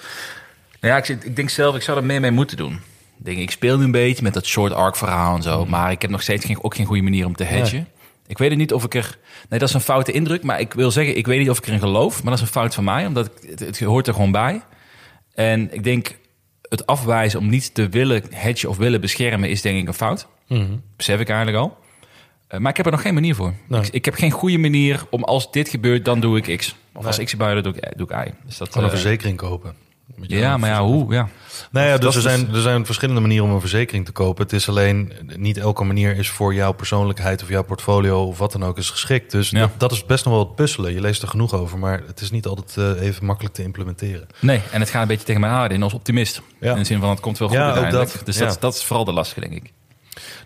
Nou 0.80 0.92
ja, 0.94 0.98
ik, 0.98 1.04
zit- 1.04 1.24
ik 1.24 1.36
denk 1.36 1.50
zelf, 1.50 1.74
ik 1.76 1.82
zou 1.82 1.98
er 1.98 2.04
meer 2.04 2.20
mee 2.20 2.30
moeten 2.30 2.56
doen. 2.56 2.72
Ik, 3.18 3.24
denk, 3.24 3.38
ik 3.38 3.50
speel 3.50 3.78
nu 3.78 3.84
een 3.84 3.90
beetje 3.90 4.22
met 4.22 4.34
dat 4.34 4.46
short 4.46 4.72
arc 4.72 4.96
verhaal 4.96 5.36
en 5.36 5.42
zo. 5.42 5.66
Maar 5.66 5.90
ik 5.90 6.02
heb 6.02 6.10
nog 6.10 6.22
steeds 6.22 6.44
geen, 6.44 6.62
ook 6.64 6.74
geen 6.74 6.86
goede 6.86 7.02
manier 7.02 7.26
om 7.26 7.36
te 7.36 7.44
hedgen. 7.44 7.88
Ik 8.30 8.38
weet 8.38 8.50
het 8.50 8.58
niet 8.58 8.72
of 8.72 8.84
ik 8.84 8.94
er... 8.94 9.18
Nee, 9.48 9.58
dat 9.58 9.68
is 9.68 9.74
een 9.74 9.80
foute 9.80 10.12
indruk. 10.12 10.42
Maar 10.42 10.60
ik 10.60 10.72
wil 10.72 10.90
zeggen, 10.90 11.16
ik 11.16 11.26
weet 11.26 11.38
niet 11.38 11.50
of 11.50 11.58
ik 11.58 11.66
erin 11.66 11.78
geloof. 11.78 12.14
Maar 12.22 12.30
dat 12.30 12.40
is 12.40 12.46
een 12.46 12.52
fout 12.52 12.74
van 12.74 12.84
mij, 12.84 13.06
omdat 13.06 13.26
ik, 13.26 13.48
het, 13.50 13.60
het 13.60 13.80
hoort 13.80 14.06
er 14.06 14.14
gewoon 14.14 14.32
bij. 14.32 14.62
En 15.34 15.72
ik 15.72 15.84
denk, 15.84 16.18
het 16.68 16.86
afwijzen 16.86 17.38
om 17.38 17.48
niet 17.48 17.74
te 17.74 17.88
willen 17.88 18.22
hedgen 18.30 18.68
of 18.68 18.76
willen 18.76 19.00
beschermen... 19.00 19.48
is 19.48 19.62
denk 19.62 19.78
ik 19.78 19.86
een 19.88 19.94
fout. 19.94 20.26
Besef 20.96 21.20
ik 21.20 21.28
eigenlijk 21.28 21.58
al. 21.58 21.78
Eh, 22.46 22.58
maar 22.58 22.70
ik 22.70 22.76
heb 22.76 22.86
er 22.86 22.92
nog 22.92 23.02
geen 23.02 23.14
manier 23.14 23.34
voor. 23.34 23.54
Nee. 23.66 23.80
Ik, 23.80 23.88
ik 23.88 24.04
heb 24.04 24.14
geen 24.14 24.30
goede 24.30 24.58
manier 24.58 25.04
om 25.10 25.24
als 25.24 25.50
dit 25.50 25.68
gebeurt, 25.68 26.04
dan 26.04 26.20
doe 26.20 26.36
ik 26.38 26.58
X. 26.58 26.76
Of 26.92 27.06
als 27.06 27.18
X 27.18 27.32
dan 27.32 27.62
doe 27.62 27.74
ik, 27.74 27.96
doe 27.96 28.08
ik 28.10 28.26
Y. 28.26 28.30
Dus 28.44 28.56
dat, 28.56 28.68
Gewoon 28.68 28.88
een 28.88 28.94
eh, 28.94 29.00
verzekering 29.00 29.36
kopen. 29.36 29.74
Ja, 30.16 30.56
maar 30.56 30.70
ja, 30.70 30.82
hoe? 30.84 31.12
Ja. 31.12 31.28
Nou 31.70 31.86
ja, 31.86 31.98
dus 31.98 32.14
er 32.16 32.20
zijn, 32.22 32.54
er 32.54 32.60
zijn 32.60 32.86
verschillende 32.86 33.20
manieren 33.20 33.46
om 33.46 33.54
een 33.54 33.60
verzekering 33.60 34.04
te 34.04 34.12
kopen. 34.12 34.42
Het 34.44 34.52
is 34.52 34.68
alleen, 34.68 35.12
niet 35.36 35.58
elke 35.58 35.84
manier 35.84 36.16
is 36.16 36.28
voor 36.30 36.54
jouw 36.54 36.72
persoonlijkheid 36.72 37.42
of 37.42 37.48
jouw 37.48 37.62
portfolio 37.64 38.24
of 38.26 38.38
wat 38.38 38.52
dan 38.52 38.64
ook 38.64 38.78
is 38.78 38.90
geschikt. 38.90 39.30
Dus 39.30 39.50
Ja. 39.50 39.58
dat, 39.60 39.70
dat 39.76 39.92
is 39.92 40.06
best 40.06 40.24
nog 40.24 40.34
wel 40.34 40.42
het 40.44 40.54
puzzelen. 40.54 40.92
Je 40.92 41.00
leest 41.00 41.22
er 41.22 41.28
genoeg 41.28 41.54
over, 41.54 41.78
maar 41.78 42.02
het 42.06 42.20
is 42.20 42.30
niet 42.30 42.46
altijd 42.46 42.76
eh, 42.98 43.06
even 43.06 43.24
makkelijk 43.24 43.54
te 43.54 43.62
implementeren. 43.62 44.26
Nee, 44.40 44.60
en 44.72 44.80
het 44.80 44.90
gaat 44.90 45.02
een 45.02 45.08
beetje 45.08 45.24
tegen 45.26 45.40
mij 45.40 45.50
aan 45.50 45.70
in 45.70 45.82
als 45.82 45.92
optimist. 45.94 46.42
Ja. 46.60 46.72
In 46.72 46.78
de 46.78 46.84
zin 46.84 47.00
van, 47.00 47.10
het 47.10 47.20
komt 47.20 47.38
wel 47.38 47.48
goed 47.48 47.56
Ja, 47.56 47.64
uiteindelijk. 47.64 48.12
dat. 48.12 48.26
Dus 48.26 48.38
Ja. 48.38 48.46
dat, 48.46 48.60
dat 48.60 48.74
is 48.74 48.84
vooral 48.84 49.04
de 49.04 49.12
lastige, 49.12 49.40
denk 49.40 49.52
ik. 49.52 49.72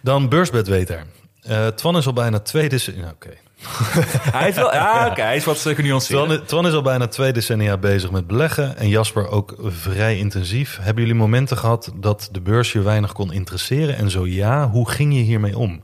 Dan 0.03 0.29
beursbedweter. 0.29 1.05
Eh 1.43 1.67
Twan 1.67 1.97
is 1.97 2.07
al 2.07 2.13
bijna 2.13 2.39
twee 2.41 2.69
decennia... 2.69 3.11
Oké. 3.15 3.31
hij 4.39 4.49
is 4.49 4.57
wel, 4.57 4.73
ja, 4.73 5.09
oké, 5.11 5.23
hij 5.23 5.37
is 5.37 5.45
wat 5.45 5.59
genuanceerd. 5.59 6.27
Twan, 6.27 6.45
Twan 6.45 6.67
is 6.67 6.73
al 6.73 6.83
bijna 6.83 7.07
twee 7.07 7.33
decennia 7.33 7.77
bezig 7.77 8.11
met 8.11 8.27
beleggen. 8.27 8.77
En 8.77 8.89
Jasper 8.89 9.29
ook 9.29 9.55
vrij 9.63 10.19
intensief. 10.19 10.79
Hebben 10.81 11.03
jullie 11.03 11.19
momenten 11.19 11.57
gehad 11.57 11.93
dat 11.97 12.29
de 12.33 12.41
beurs 12.41 12.73
je 12.73 12.83
weinig 12.83 13.13
kon 13.13 13.33
interesseren? 13.33 13.97
En 13.97 14.11
zo 14.11 14.27
ja, 14.27 14.69
hoe 14.71 14.91
ging 14.91 15.15
je 15.15 15.21
hiermee 15.21 15.59
om? 15.59 15.83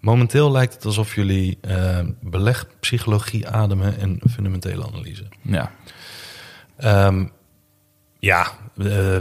Momenteel 0.00 0.50
lijkt 0.50 0.74
het 0.74 0.84
alsof 0.84 1.14
jullie 1.14 1.58
eh 1.60 1.98
belegpsychologie 2.20 3.48
ademen 3.48 3.98
en 3.98 4.20
fundamentele 4.30 4.86
analyse. 4.86 5.28
Ja. 5.42 5.70
Ehm, 6.76 7.26
ja, 8.18 8.46
eh, 8.78 9.18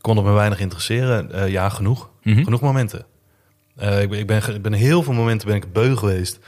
kon 0.00 0.16
het 0.16 0.26
me 0.26 0.32
weinig 0.32 0.60
interesseren. 0.60 1.32
Eh, 1.32 1.48
ja, 1.48 1.68
genoeg. 1.68 2.10
Mhm. 2.22 2.44
Genoeg 2.44 2.60
momenten. 2.60 3.06
Eh, 3.76 4.00
ik, 4.02 4.08
ben, 4.10 4.18
ik, 4.18 4.26
ben, 4.26 4.54
ik 4.54 4.62
ben 4.62 4.72
heel 4.72 5.02
veel 5.02 5.12
momenten 5.12 5.46
ben 5.48 5.56
ik 5.56 5.72
beu 5.72 5.96
geweest. 5.96 6.38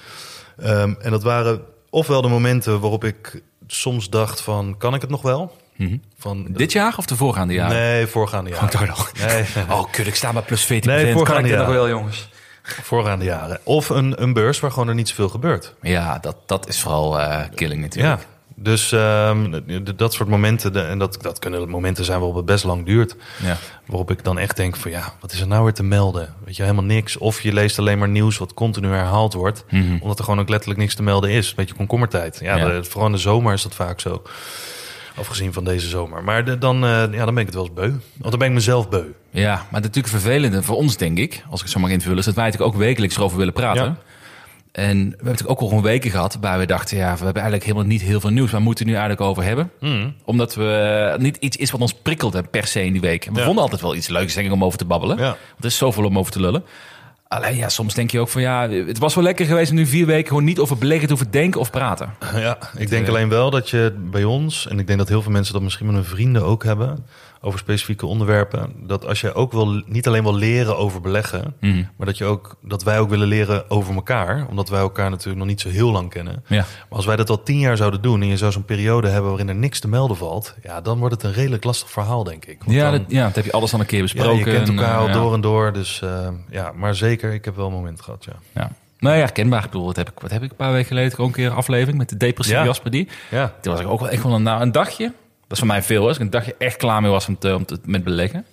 Ehm, 0.58 0.94
en 1.00 1.10
dat 1.10 1.22
waren 1.22 1.60
ofwel 1.90 2.22
de 2.22 2.28
momenten 2.28 2.80
waarop 2.80 3.04
ik 3.04 3.42
soms 3.66 4.10
dacht 4.10 4.40
van, 4.40 4.74
kan 4.78 4.94
ik 4.94 5.00
het 5.00 5.10
nog 5.10 5.22
wel? 5.22 5.56
Mhm. 5.76 5.96
Van, 6.18 6.46
Dit 6.50 6.72
jaar 6.72 6.94
of 6.98 7.06
de 7.06 7.16
voorgaande 7.16 7.54
jaren? 7.54 7.76
Nee, 7.76 8.06
voorgaande 8.06 8.50
Oh, 8.50 8.56
jaren. 8.56 8.70
dacht 8.72 8.86
nog. 8.86 9.12
Nee, 9.26 9.44
Oh, 9.78 9.90
kut, 9.90 10.06
ik 10.06 10.14
sta 10.14 10.32
maar 10.32 10.42
plus 10.42 10.64
14 10.64 10.90
Nee, 10.90 11.00
Kan 11.00 11.08
ik 11.10 11.16
voorgaande 11.16 11.42
dit 11.48 11.50
nog 11.50 11.66
jaren. 11.66 11.74
wel, 11.80 11.88
jongens? 11.88 12.28
voorgaande 12.62 13.24
jaren. 13.24 13.60
Of 13.62 13.88
een, 13.88 14.22
een 14.22 14.32
beurs 14.32 14.60
waar 14.60 14.70
gewoon 14.70 14.88
er 14.88 14.94
niet 14.94 15.08
zoveel 15.08 15.28
gebeurt. 15.28 15.74
Ja, 15.82 16.18
dat, 16.18 16.36
dat 16.46 16.68
is 16.68 16.80
vooral 16.80 17.20
eh, 17.20 17.40
killing 17.54 17.80
natuurlijk. 17.80 18.20
Ja, 18.20 18.26
dus 18.54 18.92
ehm, 18.92 19.60
dat 19.96 20.12
soort 20.12 20.28
momenten, 20.28 20.88
en 20.88 20.98
dat, 20.98 21.18
dat 21.22 21.38
kunnen 21.38 21.68
momenten 21.68 22.04
zijn 22.04 22.18
waarop 22.18 22.36
het 22.36 22.44
best 22.44 22.64
lang 22.64 22.86
duurt. 22.86 23.16
Ja. 23.42 23.56
Waarop 23.86 24.10
ik 24.10 24.24
dan 24.24 24.38
echt 24.38 24.56
denk 24.56 24.76
van 24.76 24.90
ja, 24.90 25.12
wat 25.20 25.32
is 25.32 25.40
er 25.40 25.46
nou 25.46 25.62
weer 25.64 25.72
te 25.72 25.82
melden? 25.82 26.34
Weet 26.44 26.56
je, 26.56 26.62
helemaal 26.62 26.84
niks. 26.84 27.16
Of 27.16 27.40
je 27.40 27.52
leest 27.52 27.78
alleen 27.78 27.98
maar 27.98 28.08
nieuws 28.08 28.38
wat 28.38 28.54
continu 28.54 28.88
herhaald 28.88 29.32
wordt. 29.34 29.64
Mhm. 29.70 29.96
Omdat 30.00 30.18
er 30.18 30.24
gewoon 30.24 30.40
ook 30.40 30.48
letterlijk 30.48 30.80
niks 30.80 30.94
te 30.94 31.02
melden 31.02 31.30
is. 31.30 31.48
Een 31.48 31.52
beetje 31.56 31.74
komkommertijd. 31.74 32.38
Ja, 32.42 32.56
Ja. 32.56 32.68
de- 32.68 32.84
vooral 32.84 33.06
in 33.06 33.12
de 33.12 33.18
zomer 33.18 33.52
is 33.52 33.62
dat 33.62 33.74
vaak 33.74 34.00
zo. 34.00 34.22
Afgezien 35.16 35.52
van 35.52 35.64
deze 35.64 35.88
zomer. 35.88 36.24
Maar 36.24 36.44
de- 36.44 36.58
dan, 36.58 36.84
eh, 36.84 36.90
ja, 36.90 37.24
dan 37.24 37.34
ben 37.34 37.38
ik 37.38 37.46
het 37.46 37.54
wel 37.54 37.64
eens 37.64 37.74
beu. 37.74 37.88
Want 37.90 38.30
dan 38.30 38.38
ben 38.38 38.48
ik 38.48 38.54
mezelf 38.54 38.88
beu. 38.88 39.02
Ja, 39.30 39.54
maar 39.54 39.64
het 39.70 39.70
natuurlijk 39.82 40.08
vervelende 40.08 40.62
voor 40.62 40.76
ons, 40.76 40.96
denk 40.96 41.18
ik, 41.18 41.42
als 41.50 41.58
ik 41.60 41.64
het 41.66 41.74
zo 41.74 41.80
mag 41.80 41.90
invullen, 41.90 42.18
is 42.18 42.24
dat 42.24 42.34
wij 42.34 42.44
natuurlijk 42.44 42.72
ook 42.74 42.78
wekelijks 42.80 43.16
erover 43.16 43.38
willen 43.38 43.52
praten. 43.52 43.84
Ja. 43.84 43.96
En 44.74 44.96
we 44.98 45.02
hebben 45.02 45.18
natuurlijk 45.24 45.50
ook 45.50 45.60
al 45.60 45.68
gewoon 45.68 45.82
weken 45.82 46.10
gehad 46.10 46.32
waarbij 46.32 46.58
we 46.58 46.66
dachten, 46.66 46.96
ja, 46.96 47.02
we 47.16 47.24
hebben 47.24 47.42
eigenlijk 47.42 47.64
helemaal 47.64 47.86
niet 47.86 48.02
heel 48.02 48.20
veel 48.20 48.30
nieuws. 48.30 48.50
Waar 48.50 48.60
moeten 48.62 48.84
we 48.84 48.90
nu 48.90 48.96
eigenlijk 48.96 49.28
over 49.28 49.42
hebben? 49.44 49.70
Omdat 50.24 50.54
we 50.54 50.68
eh, 51.14 51.18
niet 51.20 51.36
iets 51.36 51.56
is 51.56 51.70
wat 51.70 51.80
ons 51.80 51.94
prikkelde 51.94 52.42
per 52.42 52.66
se 52.66 52.84
in 52.84 52.92
die 52.92 53.00
week. 53.00 53.24
We 53.32 53.38
Ja. 53.38 53.44
vonden 53.44 53.62
altijd 53.62 53.80
wel 53.80 53.94
iets 53.94 54.08
leuks, 54.08 54.34
denk 54.34 54.46
ik, 54.46 54.52
om 54.52 54.64
over 54.64 54.78
te 54.78 54.84
babbelen. 54.84 55.16
Ja. 55.16 55.22
Want 55.24 55.36
er 55.60 55.64
is 55.64 55.76
zoveel 55.76 56.04
om 56.04 56.18
over 56.18 56.32
te 56.32 56.40
lullen. 56.40 56.64
Alleen 57.28 57.56
ja, 57.56 57.68
soms 57.68 57.94
denk 57.94 58.10
je 58.10 58.20
ook 58.20 58.28
van 58.28 58.42
ja, 58.42 58.68
het 58.68 58.98
was 58.98 59.14
wel 59.14 59.24
lekker 59.24 59.46
geweest 59.46 59.70
om 59.70 59.76
nu 59.76 59.86
vier 59.86 60.06
weken 60.06 60.28
gewoon 60.28 60.44
niet 60.44 60.58
over 60.58 60.78
beleggen 60.78 61.06
te 61.08 61.12
hoeven 61.14 61.30
denken 61.32 61.60
of 61.60 61.70
praten. 61.70 62.14
Ja, 62.34 62.58
ik 62.76 62.88
denk 62.90 63.08
alleen 63.08 63.28
wel 63.28 63.50
dat 63.50 63.70
je 63.70 63.94
bij 64.10 64.24
ons, 64.24 64.68
en 64.68 64.78
ik 64.78 64.86
denk 64.86 64.98
dat 64.98 65.08
heel 65.08 65.22
veel 65.22 65.32
mensen 65.32 65.52
dat 65.52 65.62
misschien 65.62 65.86
met 65.86 65.94
hun 65.94 66.04
vrienden 66.04 66.44
ook 66.44 66.64
hebben, 66.64 67.06
over 67.44 67.58
specifieke 67.58 68.06
onderwerpen, 68.06 68.72
dat 68.76 69.06
als 69.06 69.20
je 69.20 69.34
ook 69.34 69.52
wil, 69.52 69.82
niet 69.86 70.06
alleen 70.06 70.22
wil 70.22 70.34
leren 70.34 70.76
over 70.78 71.00
beleggen, 71.00 71.54
Mhm. 71.60 71.82
maar 71.96 72.06
dat, 72.06 72.18
je 72.18 72.24
ook, 72.24 72.56
dat 72.62 72.82
wij 72.82 72.98
ook 72.98 73.08
willen 73.08 73.28
leren 73.28 73.70
over 73.70 73.94
elkaar, 73.94 74.46
omdat 74.48 74.68
wij 74.68 74.80
elkaar 74.80 75.10
natuurlijk 75.10 75.38
nog 75.38 75.46
niet 75.46 75.60
zo 75.60 75.68
heel 75.68 75.90
lang 75.90 76.10
kennen. 76.10 76.42
Ja. 76.46 76.56
Maar 76.56 76.66
als 76.88 77.06
wij 77.06 77.16
dat 77.16 77.30
al 77.30 77.42
tien 77.42 77.58
jaar 77.58 77.76
zouden 77.76 78.02
doen 78.02 78.20
en 78.22 78.28
je 78.28 78.36
zou 78.36 78.52
zo'n 78.52 78.64
periode 78.64 79.08
hebben 79.08 79.30
waarin 79.30 79.48
er 79.48 79.54
niks 79.54 79.80
te 79.80 79.88
melden 79.88 80.16
valt, 80.16 80.54
ja, 80.62 80.80
dan 80.80 80.98
wordt 80.98 81.14
het 81.14 81.22
een 81.22 81.32
redelijk 81.32 81.64
lastig 81.64 81.90
verhaal, 81.90 82.24
denk 82.24 82.44
ik. 82.44 82.58
Want 82.64 82.76
Ja, 82.76 82.90
dan, 82.90 82.98
dat, 83.00 83.10
ja, 83.10 83.24
dat 83.24 83.34
heb 83.34 83.44
je 83.44 83.52
alles 83.52 83.72
al 83.74 83.80
een 83.80 83.86
keer 83.86 83.96
ja, 83.98 84.04
besproken. 84.04 84.38
je 84.38 84.44
kent 84.44 84.68
elkaar 84.68 84.94
en, 84.94 84.98
al 85.00 85.06
eh, 85.08 85.12
door 85.14 85.34
en 85.34 85.40
door, 85.40 85.72
dus 85.72 86.00
eh, 86.02 86.28
ja, 86.50 86.72
maar 86.76 86.94
zeker, 86.94 87.32
ik 87.32 87.44
heb 87.44 87.56
wel 87.56 87.66
een 87.66 87.72
moment 87.72 88.00
gehad, 88.00 88.24
ja. 88.24 88.32
Ja. 88.60 88.70
Nou 88.98 89.16
ja, 89.16 89.26
kenbaar. 89.26 89.64
Ik 89.64 89.70
bedoel, 89.70 89.86
wat 89.86 89.96
heb 89.96 90.08
ik, 90.10 90.20
wat 90.20 90.30
heb 90.30 90.42
ik 90.42 90.50
een 90.50 90.56
paar 90.56 90.72
weken 90.72 90.86
geleden 90.86 91.18
ook 91.18 91.26
een 91.26 91.32
keer 91.32 91.46
een 91.46 91.52
aflevering 91.56 91.98
met 91.98 92.08
de 92.08 92.16
depressieve 92.16 92.60
Ja. 92.60 92.66
Jasper 92.66 92.90
die. 92.90 93.08
Ja, 93.30 93.52
Toen 93.60 93.72
was 93.72 93.80
ik 93.82 93.88
ook 93.88 94.00
wel 94.00 94.08
echt 94.08 94.22
wel 94.22 94.32
een, 94.34 94.42
nou, 94.42 94.62
een 94.62 94.72
dagje. 94.72 95.12
Dat 95.48 95.52
is 95.52 95.58
voor 95.58 95.66
mij 95.66 95.82
veel, 95.82 96.06
als 96.06 96.16
ik 96.16 96.22
een 96.22 96.30
dagje 96.30 96.54
echt 96.58 96.76
klaar 96.76 97.00
mee 97.02 97.10
was 97.10 97.28
om 97.28 97.38
te, 97.38 97.54
om 97.54 97.64
te, 97.64 97.78
met 97.84 98.04
beleggen. 98.04 98.44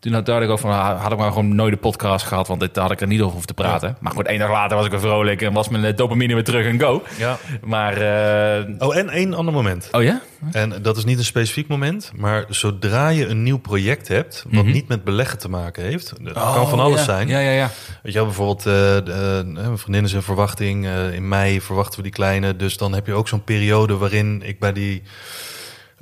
Toen 0.00 0.12
had 0.12 0.26
dacht 0.26 0.42
ik 0.42 0.48
ook 0.50 0.58
van, 0.58 0.70
had 0.70 1.12
ik 1.12 1.18
maar 1.18 1.28
gewoon 1.28 1.54
nooit 1.54 1.72
de 1.72 1.78
podcast 1.78 2.26
gehad, 2.26 2.48
want 2.48 2.60
dit 2.60 2.76
had 2.76 2.90
ik 2.90 3.00
er 3.00 3.06
niet 3.06 3.18
over 3.20 3.30
hoeven 3.30 3.46
te 3.48 3.54
praten. 3.62 3.96
Maar 4.00 4.12
goed, 4.12 4.26
één 4.26 4.38
dag 4.38 4.50
later 4.50 4.76
was 4.76 4.84
ik 4.86 4.90
weer 4.92 5.00
vrolijk 5.00 5.42
en 5.42 5.52
was 5.52 5.68
mijn 5.68 5.84
eh, 5.84 5.96
dopamine 5.96 6.34
weer 6.34 6.44
terug 6.44 6.66
en 6.66 6.80
go. 6.80 7.02
Ja. 7.18 7.38
Maar, 7.64 7.92
eh, 7.96 8.64
Oh, 8.78 8.96
en 8.96 9.08
één 9.08 9.34
ander 9.34 9.54
moment. 9.54 9.88
oh 9.92 10.02
ja? 10.02 10.20
En 10.52 10.74
dat 10.82 10.96
is 10.96 11.04
niet 11.04 11.18
een 11.18 11.24
specifiek 11.24 11.68
moment, 11.68 12.12
maar 12.16 12.44
zodra 12.48 13.08
je 13.08 13.26
een 13.26 13.42
nieuw 13.42 13.58
project 13.58 14.08
hebt, 14.08 14.44
wat 14.50 14.64
niet 14.64 14.88
met 14.88 15.04
beleggen 15.04 15.38
te 15.38 15.48
maken 15.48 15.82
heeft, 15.84 16.12
dat 16.22 16.32
kan 16.32 16.68
van 16.68 16.80
alles 16.80 16.92
Oh, 17.00 17.06
ja. 17.06 17.12
zijn. 17.12 17.28
Ja, 17.28 17.38
ja, 17.38 17.50
ja. 17.50 17.70
Weet 18.02 18.12
je 18.12 18.22
bijvoorbeeld, 18.22 18.58
eh, 18.66 18.72
de, 19.04 19.42
eh, 19.46 19.62
mijn 19.64 19.78
vriendin 19.78 20.04
is 20.04 20.12
in 20.12 20.22
verwachting. 20.22 20.86
eh, 20.86 21.12
in 21.14 21.28
mei 21.28 21.60
verwachten 21.60 21.96
we 21.96 22.02
die 22.02 22.12
kleine. 22.12 22.56
Dus 22.56 22.76
dan 22.76 22.94
heb 22.94 23.06
je 23.06 23.12
ook 23.12 23.28
zo'n 23.28 23.44
periode 23.44 23.96
waarin 23.96 24.42
ik 24.44 24.58
bij 24.58 24.72
die, 24.72 25.02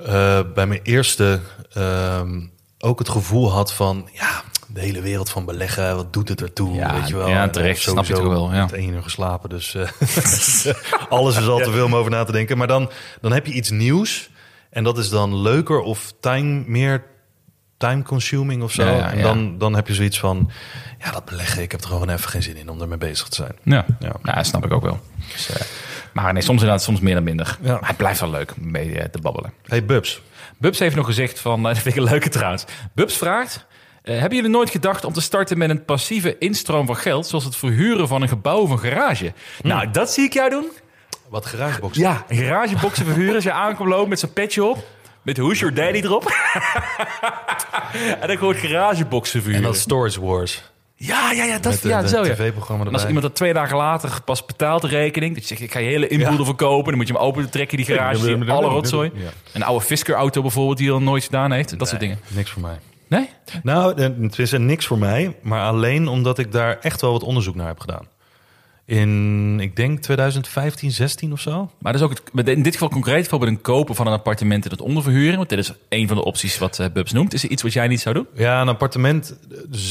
eh, 0.05 0.39
bij 0.53 0.65
mijn 0.65 0.79
eerste, 0.83 1.39
ehm, 1.73 2.39
ook 2.79 2.99
het 2.99 3.09
gevoel 3.09 3.51
had 3.51 3.73
van, 3.73 4.09
ja, 4.13 4.41
de 4.67 4.79
hele 4.79 5.01
wereld 5.01 5.29
van 5.29 5.45
beleggen, 5.45 5.95
wat 5.95 6.13
doet 6.13 6.29
het 6.29 6.41
ertoe? 6.41 6.73
Ja, 6.75 6.93
weet 6.93 7.07
je 7.07 7.15
wel? 7.15 7.29
ja, 7.29 7.41
En 7.43 7.51
terecht, 7.51 7.81
snap 7.81 8.05
je 8.05 8.13
toch 8.13 8.27
wel, 8.27 8.53
ja. 8.53 8.67
één 8.71 8.93
uur 8.93 9.03
geslapen, 9.03 9.49
dus 9.49 9.75
eh, 9.75 9.87
alles 11.09 11.37
is 11.37 11.47
al 11.47 11.57
te 11.59 11.71
veel 11.71 11.85
om 11.85 11.95
over 11.95 12.11
na 12.11 12.23
te 12.23 12.31
denken. 12.31 12.57
Maar 12.57 12.67
dan, 12.67 12.89
dan 13.21 13.31
heb 13.31 13.45
je 13.45 13.53
iets 13.53 13.69
nieuws 13.69 14.29
en 14.69 14.83
dat 14.83 14.97
is 14.97 15.09
dan 15.09 15.35
leuker 15.41 15.79
of 15.79 16.13
time 16.19 16.63
meer 16.67 17.03
time 17.77 18.03
consuming 18.03 18.63
of 18.63 18.71
zo. 18.71 18.83
Ja, 18.83 18.91
ja, 18.95 19.11
En 19.11 19.21
dan, 19.21 19.57
dan 19.57 19.75
heb 19.75 19.87
je 19.87 19.93
zoiets 19.93 20.19
van, 20.19 20.51
ja, 20.99 21.11
dat 21.11 21.25
beleggen, 21.25 21.61
ik 21.61 21.71
heb 21.71 21.81
er 21.81 21.87
gewoon 21.87 22.09
even 22.09 22.29
geen 22.29 22.43
zin 22.43 22.55
in 22.57 22.69
om 22.69 22.81
ermee 22.81 22.97
bezig 22.97 23.27
te 23.27 23.35
zijn. 23.35 23.55
Ja, 23.63 23.85
Ja. 24.23 24.43
snap 24.43 24.65
ik 24.65 24.73
ook 24.73 24.83
wel. 24.83 24.99
Dus, 25.31 25.49
eh, 25.49 25.61
maar 26.23 26.33
nee, 26.33 26.41
soms 26.41 26.61
inderdaad, 26.61 26.83
soms 26.83 26.99
meer 26.99 27.13
dan 27.13 27.23
minder. 27.23 27.57
Ja. 27.61 27.77
Maar 27.79 27.87
het 27.87 27.97
blijft 27.97 28.19
wel 28.19 28.29
leuk 28.29 28.53
om 28.61 28.71
mee 28.71 28.99
eh, 28.99 29.09
te 29.09 29.19
babbelen. 29.21 29.53
Hey 29.65 29.85
Bubs, 29.85 30.21
Bubs 30.57 30.79
heeft 30.79 30.95
nog 30.95 31.05
gezegd 31.05 31.39
van, 31.39 31.59
eh, 31.59 31.65
dat 31.73 31.77
vind 31.77 31.95
ik 31.95 32.01
een 32.01 32.09
leuke 32.09 32.29
trouwens. 32.29 32.65
Bubs 32.93 33.17
vraagt, 33.17 33.65
eh, 34.03 34.19
hebben 34.19 34.35
jullie 34.35 34.51
nooit 34.51 34.69
gedacht 34.69 35.03
om 35.05 35.13
te 35.13 35.21
starten 35.21 35.57
met 35.57 35.69
een 35.69 35.85
passieve 35.85 36.37
instroom 36.37 36.85
van 36.85 36.95
geld, 36.95 37.27
zoals 37.27 37.43
het 37.43 37.55
verhuren 37.55 38.07
van 38.07 38.21
een 38.21 38.27
gebouw 38.27 38.59
of 38.59 38.69
een 38.69 38.79
garage? 38.79 39.33
Nou, 39.63 39.91
dat 39.91 40.11
zie 40.11 40.23
ik 40.25 40.33
jou 40.33 40.49
doen. 40.49 40.65
wat 41.29 41.45
garagebox. 41.45 41.97
Ja, 41.97 42.25
een 42.27 42.37
garageboxen 42.37 43.05
verhuren 43.05 43.35
als 43.35 43.43
je 43.43 43.51
aankomt 43.51 43.89
lopen 43.89 44.09
met 44.09 44.19
zo'n 44.19 44.33
petje 44.33 44.63
op. 44.63 44.85
Met 45.21 45.37
Who's 45.37 45.59
Your 45.59 45.75
Daddy 45.75 45.99
erop. 45.99 46.23
en 48.21 48.27
dan 48.27 48.37
gewoon 48.37 48.55
garageboxen 48.55 49.35
En 49.37 49.41
verhuren. 49.41 49.65
dan 49.71 49.75
Storage 49.75 50.21
Wars. 50.21 50.63
Ja, 50.99 51.31
ja, 51.31 51.43
ja, 51.43 51.59
dat 51.59 51.71
Met 51.71 51.81
de, 51.81 51.87
ja, 51.87 52.01
de 52.01 52.07
zo 52.07 52.25
ja. 52.25 52.33
tv-programma 52.33 52.85
En 52.85 52.91
als 52.91 53.01
erbij. 53.01 53.07
iemand 53.07 53.25
dat 53.27 53.35
twee 53.35 53.53
dagen 53.53 53.77
later 53.77 54.21
pas 54.25 54.45
betaalt 54.45 54.81
de 54.81 54.87
rekening, 54.87 55.33
dat 55.33 55.41
je 55.41 55.47
zegt, 55.47 55.61
ik 55.61 55.71
ga 55.71 55.79
je 55.79 55.87
hele 55.89 56.07
inboedel 56.07 56.37
Ja. 56.39 56.45
verkopen, 56.45 56.85
dan 56.87 56.95
moet 56.97 57.07
je 57.07 57.13
hem 57.13 57.21
open 57.21 57.49
trekken, 57.49 57.77
die 57.77 57.85
garage, 57.85 58.37
die 58.39 58.51
alle 58.51 58.67
rotzooi. 58.67 59.11
Ja. 59.13 59.29
Een 59.53 59.63
oude 59.63 59.85
Fisker-auto 59.85 60.41
bijvoorbeeld, 60.41 60.77
die 60.77 60.91
al 60.91 61.01
nooit 61.01 61.23
gedaan 61.23 61.51
heeft, 61.51 61.79
dat 61.79 61.87
soort 61.87 61.99
dingen. 61.99 62.19
Niks 62.27 62.49
voor 62.51 62.61
mij. 62.61 62.79
Nee? 63.07 63.29
Nou, 63.63 64.01
eh, 64.01 64.07
het 64.21 64.39
is 64.39 64.51
niks 64.51 64.85
voor 64.85 64.97
mij, 64.97 65.35
maar 65.41 65.67
alleen 65.67 66.07
omdat 66.07 66.37
ik 66.39 66.51
daar 66.51 66.77
echt 66.81 67.01
wel 67.01 67.11
wat 67.11 67.23
onderzoek 67.23 67.55
naar 67.55 67.67
heb 67.67 67.79
gedaan. 67.79 68.07
In, 68.87 69.59
ik 69.59 69.75
denk 69.75 69.99
2015, 69.99 70.91
16 70.91 71.31
of 71.31 71.39
zo. 71.39 71.71
Maar 71.79 71.91
dat 71.93 72.01
is 72.01 72.07
ook 72.07 72.17
het, 72.33 72.47
in 72.47 72.61
dit 72.61 72.73
geval 72.73 72.89
concreet, 72.89 73.19
bijvoorbeeld 73.19 73.51
een 73.51 73.61
kopen 73.61 73.95
van 73.95 74.07
een 74.07 74.13
appartement 74.13 74.65
en 74.65 74.71
het 74.71 74.81
onderverhuren, 74.81 75.37
want 75.37 75.49
dit 75.49 75.59
is 75.59 75.71
een 75.89 76.07
van 76.07 76.17
de 76.17 76.23
opties 76.23 76.57
wat 76.57 76.79
eh, 76.79 76.85
Bubs 76.93 77.11
noemt. 77.11 77.33
Is 77.33 77.43
er 77.43 77.49
iets 77.49 77.61
wat 77.61 77.73
jij 77.73 77.87
niet 77.87 77.99
zou 77.99 78.15
doen? 78.15 78.27
Ja, 78.33 78.61
een 78.61 78.67
appartement. 78.67 79.35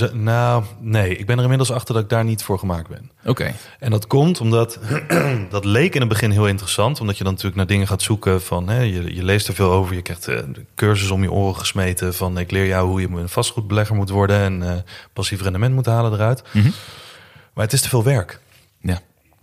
eh, 0.00 0.12
Nou, 0.12 0.64
nee, 0.80 1.16
ik 1.16 1.26
ben 1.26 1.36
er 1.36 1.42
inmiddels 1.42 1.72
achter 1.72 1.94
dat 1.94 2.02
ik 2.02 2.08
daar 2.08 2.24
niet 2.24 2.42
voor 2.42 2.58
gemaakt 2.58 2.88
ben. 2.88 3.10
Oké. 3.24 3.54
En 3.78 3.90
dat 3.90 4.06
komt 4.06 4.40
omdat 4.40 4.78
dat 5.50 5.64
leek 5.64 5.94
in 5.94 6.00
het 6.00 6.08
begin 6.08 6.30
heel 6.30 6.46
interessant, 6.48 7.00
omdat 7.00 7.16
je 7.18 7.22
dan 7.24 7.32
natuurlijk 7.32 7.58
naar 7.58 7.66
dingen 7.68 7.86
gaat 7.86 8.02
zoeken 8.02 8.42
van 8.42 8.68
hè, 8.68 8.80
je, 8.80 9.14
je 9.14 9.24
leest 9.24 9.48
er 9.48 9.54
veel 9.54 9.70
over, 9.70 9.94
je 9.94 10.02
krijgt 10.02 10.28
eh, 10.28 10.38
cursus 10.74 11.10
om 11.10 11.22
je 11.22 11.32
oren 11.32 11.56
gesmeten 11.56 12.14
van 12.14 12.38
ik 12.38 12.50
leer 12.50 12.66
jou 12.66 12.88
hoe 12.88 13.00
je 13.00 13.08
een 13.08 13.28
vastgoedbelegger 13.28 13.96
moet 13.96 14.10
worden 14.10 14.38
en 14.62 14.84
passief 15.12 15.42
rendement 15.42 15.74
moet 15.74 15.86
halen 15.86 16.12
eruit. 16.12 16.42
Mhm. 16.52 16.68
Maar 17.54 17.64
het 17.64 17.72
is 17.74 17.80
te 17.80 17.88
veel 17.88 18.04
werk. 18.04 18.40
Ja. 18.86 19.00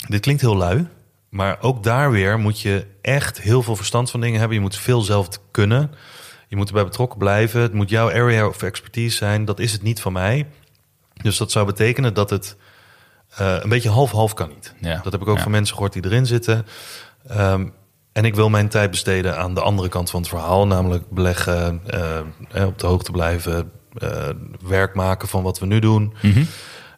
Dit 0.07 0.21
klinkt 0.21 0.41
heel 0.41 0.55
lui, 0.57 0.87
maar 1.29 1.57
ook 1.61 1.83
daar 1.83 2.11
weer 2.11 2.39
moet 2.39 2.61
je 2.61 2.85
echt 3.01 3.41
heel 3.41 3.63
veel 3.63 3.75
verstand 3.75 4.11
van 4.11 4.21
dingen 4.21 4.39
hebben. 4.39 4.57
Je 4.57 4.63
moet 4.63 4.75
veel 4.77 5.01
zelf 5.01 5.27
kunnen. 5.51 5.91
Je 6.47 6.55
moet 6.55 6.67
erbij 6.67 6.83
betrokken 6.83 7.17
blijven. 7.19 7.61
Het 7.61 7.73
moet 7.73 7.89
jouw 7.89 8.11
area 8.11 8.47
of 8.47 8.61
expertise 8.63 9.17
zijn. 9.17 9.45
Dat 9.45 9.59
is 9.59 9.71
het 9.71 9.81
niet 9.81 10.01
van 10.01 10.13
mij. 10.13 10.47
Dus 11.21 11.37
dat 11.37 11.51
zou 11.51 11.65
betekenen 11.65 12.13
dat 12.13 12.29
het 12.29 12.55
eh, 13.37 13.55
een 13.61 13.69
beetje 13.69 13.89
half-half 13.89 14.33
kan 14.33 14.49
niet. 14.49 14.73
Ja. 14.79 14.99
Dat 15.03 15.11
heb 15.11 15.21
ik 15.21 15.27
ook 15.27 15.37
Ja. 15.37 15.43
van 15.43 15.51
mensen 15.51 15.73
gehoord 15.75 15.93
die 15.93 16.05
erin 16.05 16.25
zitten. 16.25 16.65
Ehm, 17.27 17.67
en 18.11 18.25
ik 18.25 18.35
wil 18.35 18.49
mijn 18.49 18.69
tijd 18.69 18.89
besteden 18.89 19.37
aan 19.37 19.53
de 19.53 19.61
andere 19.61 19.89
kant 19.89 20.09
van 20.09 20.19
het 20.19 20.29
verhaal, 20.29 20.67
namelijk 20.67 21.09
beleggen, 21.09 21.81
eh, 21.85 22.17
eh, 22.51 22.65
op 22.65 22.79
de 22.79 22.87
hoogte 22.87 23.11
blijven, 23.11 23.71
werk 24.67 24.95
maken 24.95 25.27
van 25.27 25.43
wat 25.43 25.59
we 25.59 25.65
nu 25.65 25.79
doen. 25.79 26.13
Mhm. 26.21 26.43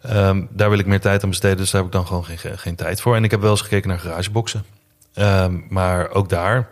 Ehm, 0.08 0.43
daar 0.49 0.70
wil 0.70 0.80
ik 0.80 0.86
meer 0.86 0.99
tijd 1.01 1.24
aan 1.24 1.30
besteden, 1.30 1.58
dus 1.58 1.72
daar 1.72 1.82
heb 1.82 1.89
ik 1.89 1.95
dan 1.97 2.08
gewoon 2.08 2.26
geen, 2.26 2.58
geen 2.58 2.76
tijd 2.76 3.01
voor. 3.01 3.16
En 3.16 3.24
ik 3.24 3.32
heb 3.32 3.41
wel 3.41 3.51
eens 3.51 3.62
gekeken 3.62 3.89
naar 3.89 3.99
garageboxen. 3.99 4.66
Ehm, 5.14 5.53
maar 5.70 6.10
ook 6.10 6.30
daar, 6.30 6.68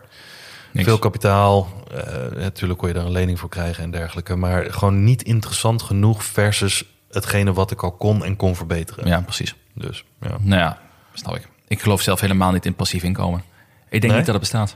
Niks. 0.71 0.87
veel 0.87 0.99
kapitaal. 0.99 1.67
eh, 1.93 2.03
natuurlijk 2.35 2.79
kon 2.79 2.87
je 2.87 2.93
daar 2.93 3.05
een 3.05 3.11
lening 3.11 3.39
voor 3.39 3.49
krijgen 3.49 3.83
en 3.83 3.91
dergelijke. 3.91 4.35
Maar 4.35 4.73
gewoon 4.73 5.03
niet 5.03 5.23
interessant 5.23 5.81
genoeg 5.81 6.23
versus 6.23 6.83
hetgene 7.11 7.53
wat 7.53 7.71
ik 7.71 7.83
al 7.83 7.91
kon 7.91 8.23
en 8.25 8.35
kon 8.35 8.55
verbeteren. 8.55 9.07
Ja, 9.07 9.21
precies. 9.21 9.55
Dus 9.73 10.03
ja. 10.21 10.37
Nou 10.39 10.61
ja, 10.61 10.77
snap 11.13 11.35
ik. 11.35 11.47
Ik 11.67 11.81
geloof 11.81 12.01
zelf 12.01 12.19
helemaal 12.19 12.51
niet 12.51 12.65
in 12.65 12.75
passief 12.75 13.03
inkomen. 13.03 13.39
Ik 13.89 14.01
denk 14.01 14.03
Nee? 14.03 14.11
niet 14.15 14.25
dat 14.25 14.41
het 14.41 14.51
bestaat. 14.51 14.75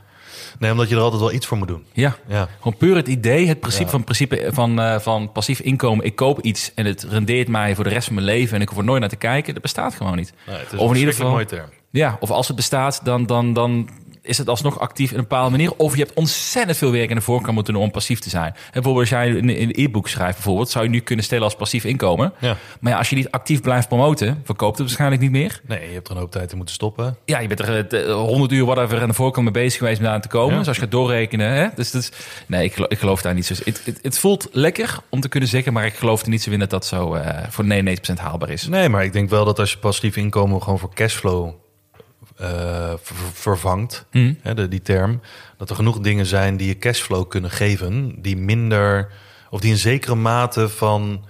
Nee, 0.60 0.72
omdat 0.72 0.90
je 0.90 0.96
er 0.96 1.02
altijd 1.02 1.22
wel 1.22 1.32
iets 1.32 1.46
voor 1.46 1.58
moet 1.58 1.68
doen. 1.68 1.86
Ja. 1.94 2.16
Ja. 2.28 2.48
Gewoon 2.58 2.78
puur 2.78 2.96
het 2.96 3.08
idee, 3.08 3.48
het 3.48 3.60
principe 3.60 3.84
Ja. 3.86 3.90
van, 3.92 4.04
principe 4.04 4.48
van, 4.52 4.80
eh, 4.80 5.00
van 5.00 5.32
passief 5.32 5.60
inkomen. 5.60 6.06
Ik 6.06 6.16
koop 6.16 6.42
iets 6.42 6.72
en 6.76 6.86
het 6.86 7.04
rendeert 7.10 7.48
mij 7.48 7.76
voor 7.76 7.84
de 7.84 7.90
rest 7.90 8.06
van 8.06 8.14
mijn 8.16 8.26
leven 8.28 8.56
en 8.56 8.62
ik 8.62 8.70
hoef 8.70 8.78
er 8.78 8.84
nooit 8.84 9.00
naar 9.00 9.10
te 9.10 9.16
kijken. 9.16 9.54
Dat 9.54 9.62
bestaat 9.62 9.96
gewoon 9.96 10.16
niet. 10.16 10.34
Nee, 10.48 10.56
het 10.58 10.74
is 10.74 10.80
of 10.80 10.86
een 10.90 10.94
in 10.94 11.00
ieder 11.00 11.14
geval, 11.14 11.32
mooi 11.32 11.46
term. 11.46 11.70
ja, 11.92 12.18
of 12.20 12.32
als 12.32 12.48
het 12.48 12.56
bestaat, 12.56 13.02
dan, 13.04 13.26
dan, 13.26 13.54
dan 13.54 13.90
is 14.28 14.38
het 14.38 14.50
alsnog 14.50 14.80
actief 14.80 15.12
in 15.12 15.18
een 15.18 15.22
bepaalde 15.22 15.52
manier. 15.52 15.74
Of 15.78 15.96
je 15.96 16.04
hebt 16.04 16.14
ontzettend 16.14 16.78
veel 16.78 16.92
werk 16.92 17.10
in 17.10 17.16
de 17.16 17.22
voorkant 17.22 17.56
moeten 17.56 17.74
doen 17.74 17.84
om 17.84 17.92
passief 17.92 18.20
te 18.20 18.30
zijn. 18.30 18.54
En 18.54 18.72
bijvoorbeeld 18.74 19.00
als 19.00 19.10
jij 19.10 19.30
een, 19.30 19.72
e-book 19.72 20.08
schrijft, 20.08 20.34
bijvoorbeeld, 20.34 20.70
zou 20.70 20.84
je 20.84 20.90
nu 20.90 21.00
kunnen 21.00 21.26
stellen 21.26 21.44
als 21.44 21.56
passief 21.56 21.84
inkomen. 21.84 22.34
Ja. 22.40 22.58
Maar 22.80 22.92
ja, 22.92 22.98
als 22.98 23.10
je 23.10 23.16
niet 23.16 23.32
actief 23.32 23.62
blijft 23.62 23.88
promoten, 23.88 24.42
verkoopt 24.44 24.78
het 24.78 24.88
waarschijnlijk 24.88 25.22
niet 25.22 25.32
meer. 25.32 25.62
Nee, 25.68 25.88
je 25.88 25.94
hebt 25.94 26.08
er 26.08 26.14
een 26.14 26.22
hoop 26.22 26.32
tijd 26.32 26.52
in 26.52 26.58
moeten 26.58 26.76
stoppen. 26.76 27.18
Ja, 27.26 27.40
je 27.40 27.48
bent 27.48 27.60
er 27.60 27.88
eh, 27.88 28.14
100 28.14 28.52
uur 28.52 28.66
whatever 28.66 29.02
aan 29.02 29.08
de 29.08 29.14
voorkant 29.14 29.44
mee 29.44 29.64
bezig 29.64 29.80
geweest 29.80 29.98
om 29.98 30.04
daar 30.04 30.14
aan 30.14 30.22
te 30.22 30.28
komen. 30.28 30.52
Ja. 30.52 30.58
Dus 30.58 30.68
als 30.68 30.76
je 30.76 30.82
gaat 30.82 30.92
doorrekenen. 30.92 31.52
Hè? 31.52 31.68
Dus, 31.76 31.92
dus, 31.92 32.12
nee, 32.48 32.64
ik 32.64 32.74
geloof, 32.74 32.90
ik 32.90 33.00
geloof 33.00 33.22
daar 33.22 33.34
niet 33.34 33.46
zo. 33.46 33.54
Het, 33.64 33.82
het, 33.86 34.00
het 34.02 34.20
voelt 34.20 34.48
lekker 34.52 34.98
om 35.10 35.22
te 35.22 35.30
kunnen 35.30 35.50
zeggen, 35.50 35.74
maar 35.74 35.86
ik 35.86 35.96
geloof 35.96 36.22
er 36.22 36.30
niet 36.30 36.42
zo 36.42 36.52
in 36.52 36.60
dat 36.60 36.70
dat 36.70 36.86
zo 36.86 37.14
eh, 37.14 37.44
voor 37.50 37.66
99% 37.66 38.14
haalbaar 38.16 38.50
is. 38.50 38.68
Nee, 38.68 38.90
maar 38.90 39.04
ik 39.04 39.14
denk 39.14 39.30
wel 39.30 39.46
dat 39.46 39.60
als 39.60 39.72
je 39.72 39.78
passief 39.78 40.16
inkomen 40.16 40.64
gewoon 40.64 40.80
voor 40.80 40.94
cashflow 40.94 41.54
eh, 42.38 42.48
ver- 43.02 43.16
vervangt, 43.34 44.06
Hm. 44.12 44.34
hè, 44.42 44.54
de, 44.54 44.68
die 44.68 44.82
term, 44.82 45.22
dat 45.58 45.70
er 45.70 45.76
genoeg 45.76 46.00
dingen 46.00 46.26
zijn 46.26 46.58
die 46.58 46.68
je 46.68 46.78
cashflow 46.78 47.28
kunnen 47.30 47.52
geven, 47.52 48.22
die 48.22 48.38
minder, 48.38 49.12
of 49.50 49.60
die 49.60 49.72
een 49.72 49.78
zekere 49.78 50.16
mate 50.16 50.70
van 50.70 51.26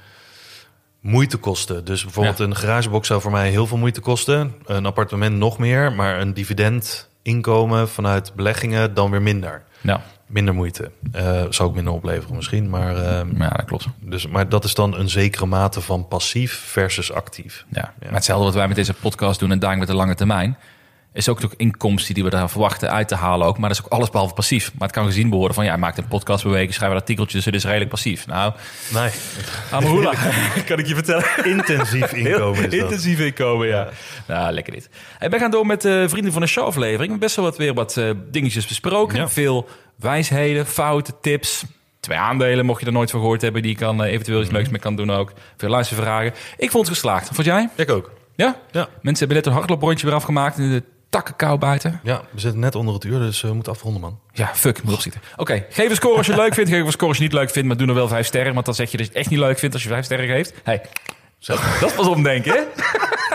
moeite 1.02 1.38
kosten. 1.38 1.86
Dus 1.86 2.04
bijvoorbeeld 2.04 2.38
Ja. 2.38 2.44
een 2.46 2.56
garagebox 2.56 3.08
zou 3.08 3.22
voor 3.22 3.32
mij 3.32 3.50
heel 3.50 3.68
veel 3.68 3.78
moeite 3.78 4.02
kosten, 4.02 4.54
een 4.66 4.86
appartement 4.86 5.36
nog 5.38 5.58
meer, 5.58 5.92
maar 5.94 6.20
een 6.22 6.34
dividendinkomen 6.34 7.90
vanuit 7.90 8.34
beleggingen 8.36 8.94
dan 8.94 9.12
weer 9.12 9.22
minder. 9.22 9.64
Ja, 9.82 10.02
Minder 10.28 10.54
moeite. 10.54 10.92
Eh 11.12 11.44
zou 11.50 11.70
ook 11.70 11.76
minder 11.76 11.94
opleveren 11.94 12.36
misschien, 12.36 12.70
maar, 12.70 12.96
eh, 12.96 13.22
ja 13.38 13.50
dat 13.50 13.66
klopt. 13.66 13.88
dus, 14.00 14.28
maar 14.28 14.50
dat 14.50 14.64
is 14.64 14.74
dan 14.74 14.96
een 14.96 15.10
zekere 15.10 15.46
mate 15.46 15.82
van 15.82 16.08
passief 16.08 16.54
versus 16.54 17.12
actief. 17.12 17.66
Ja. 17.72 17.94
Maar 18.04 18.12
hetzelfde 18.14 18.46
wat 18.46 18.54
wij 18.54 18.68
met 18.68 18.76
deze 18.76 18.94
podcast 18.94 19.40
doen 19.40 19.52
en 19.52 19.60
daar 19.60 19.78
met 19.78 19.88
de 19.88 19.94
lange 19.94 20.16
termijn. 20.16 20.58
Is 21.18 21.30
ook 21.30 21.40
toch 21.40 21.54
inkomsten 21.58 22.14
die 22.14 22.24
we 22.24 22.30
daar 22.30 22.50
verwachten 22.50 22.92
uit 22.92 23.08
te 23.08 23.16
halen 23.16 23.48
ook. 23.48 23.58
Maar 23.58 23.70
dat 23.70 23.78
is 23.78 23.86
ook 23.86 23.92
alles 23.92 24.10
behalve 24.10 24.34
passief. 24.34 24.72
Maar 24.74 24.88
het 24.88 24.98
kan 24.98 25.06
gezien 25.06 25.30
worden 25.30 25.56
van 25.56 25.64
ja, 25.64 25.70
hij 25.70 25.80
maakt 25.80 25.98
een 25.98 26.08
podcast 26.08 26.44
per 26.44 26.52
week, 26.52 26.74
schrijft 26.74 26.96
artikeltjes, 26.96 27.44
dus 27.44 27.46
het 27.46 27.56
is 27.56 27.64
redelijk 27.64 27.90
passief. 27.90 28.28
Nou, 28.28 28.54
Nee, 28.94 29.10
Amahula, 29.72 30.14
kan 30.68 30.80
ik 30.80 30.88
je 30.88 30.94
vertellen. 30.94 31.46
intensief 31.46 32.14
inkomen 32.14 32.56
is 32.56 32.62
dat. 32.62 32.74
Intensief 32.74 33.20
inkomen, 33.20 33.68
ja. 33.68 33.90
Nou, 34.28 34.54
lekker 34.54 34.74
dit. 34.74 34.90
En 35.20 35.30
wij 35.30 35.40
gaan 35.40 35.52
door 35.52 35.66
met 35.66 35.82
de 35.82 36.06
Vrienden 36.10 36.32
van 36.32 36.42
de 36.42 36.48
Show 36.48 36.66
aflevering. 36.66 37.20
Best 37.20 37.36
wel 37.36 37.46
wat, 37.46 37.58
weer 37.58 37.74
wat 37.74 37.98
eh, 37.98 38.10
dingetjes 38.32 38.68
besproken. 38.68 39.18
Ja. 39.18 39.30
Veel 39.30 39.68
wijsheden, 39.96 40.66
fouten, 40.66 41.14
tips. 41.22 41.64
Twee 42.00 42.18
aandelen, 42.18 42.66
mocht 42.66 42.80
je 42.80 42.86
er 42.86 42.92
nooit 42.92 43.12
van 43.12 43.20
gehoord 43.20 43.42
hebben... 43.42 43.62
die 43.62 43.72
je 43.72 43.78
kan, 43.78 44.04
eh, 44.04 44.12
eventueel 44.12 44.42
iets 44.42 44.52
leuks 44.52 44.70
mee 44.70 44.82
kan 44.82 44.96
doen 44.96 45.12
ook. 45.12 45.32
Veel 45.58 45.70
luistervragen. 45.70 46.34
Ik 46.58 46.72
vond 46.72 46.88
het 46.88 46.96
geslaagd. 46.96 47.30
Vond 47.34 47.48
jij? 47.48 47.70
Ik 47.76 47.90
ook. 47.90 48.12
Ja? 48.36 48.56
Ja. 48.72 48.88
Mensen 49.02 49.20
hebben 49.20 49.36
net 49.38 49.46
een 49.46 49.60
hardlooprondje 49.60 50.06
weer 50.06 50.16
afgemaakt... 50.16 50.58
in 50.58 50.72
de 50.72 50.84
takken 51.10 51.36
kou 51.36 51.58
buiten. 51.58 52.00
Ja, 52.04 52.22
we 52.32 52.40
zitten 52.40 52.60
net 52.60 52.76
onder 52.76 52.94
het 52.94 53.04
uur, 53.04 53.20
dus 53.20 53.42
we 53.42 53.54
moeten 53.54 53.74
afronden, 53.74 54.02
man. 54.02 54.20
Ja, 54.34 54.52
fuck, 54.54 54.84
moet 54.84 54.94
opzitten. 54.94 55.22
Oké, 55.36 55.66
geef 55.70 55.90
een 55.90 55.96
score 55.96 56.18
als 56.18 56.26
je 56.26 56.32
het 56.32 56.42
leuk 56.42 56.54
vindt. 56.54 56.70
Geef 56.70 56.86
een 56.86 56.92
score 56.92 57.08
als 57.08 57.18
je 57.18 57.24
het 57.24 57.32
niet 57.32 57.42
leuk 57.42 57.52
vindt, 57.52 57.68
maar 57.68 57.78
doe 57.78 57.88
er 57.88 57.94
wel 57.94 58.08
vijf 58.08 58.26
sterren. 58.26 58.54
Want 58.54 58.66
dan 58.66 58.76
zeg 58.76 58.92
je 58.92 58.98
dat 58.98 59.06
je 59.06 59.12
het 59.12 59.22
echt 59.22 59.30
niet 59.30 59.40
leuk 59.40 59.60
vindt 59.60 59.74
als 59.74 59.84
je 59.84 59.90
vijf 59.90 60.06
sterren 60.06 60.28
geeft. 60.28 60.54
Hey, 60.64 60.82
dat, 61.40 61.60
dat 61.80 61.90
is 61.90 61.96
pas 61.96 62.08
omdenken, 62.08 62.54
hè? 62.54 62.62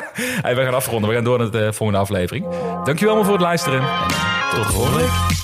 hey, 0.43 0.57
we 0.57 0.63
gaan 0.63 0.75
afronden. 0.75 1.09
We 1.09 1.15
gaan 1.15 1.25
door 1.25 1.39
naar 1.39 1.51
de 1.51 1.65
eh, 1.65 1.73
volgende 1.73 2.01
aflevering. 2.01 2.47
Dankjewel 2.85 3.15
allemaal 3.15 3.25
voor 3.25 3.33
het 3.33 3.43
luisteren. 3.43 3.81
En 3.81 4.55
tot 4.55 4.67
de 4.67 4.73
volgende 4.73 4.99
week. 4.99 5.42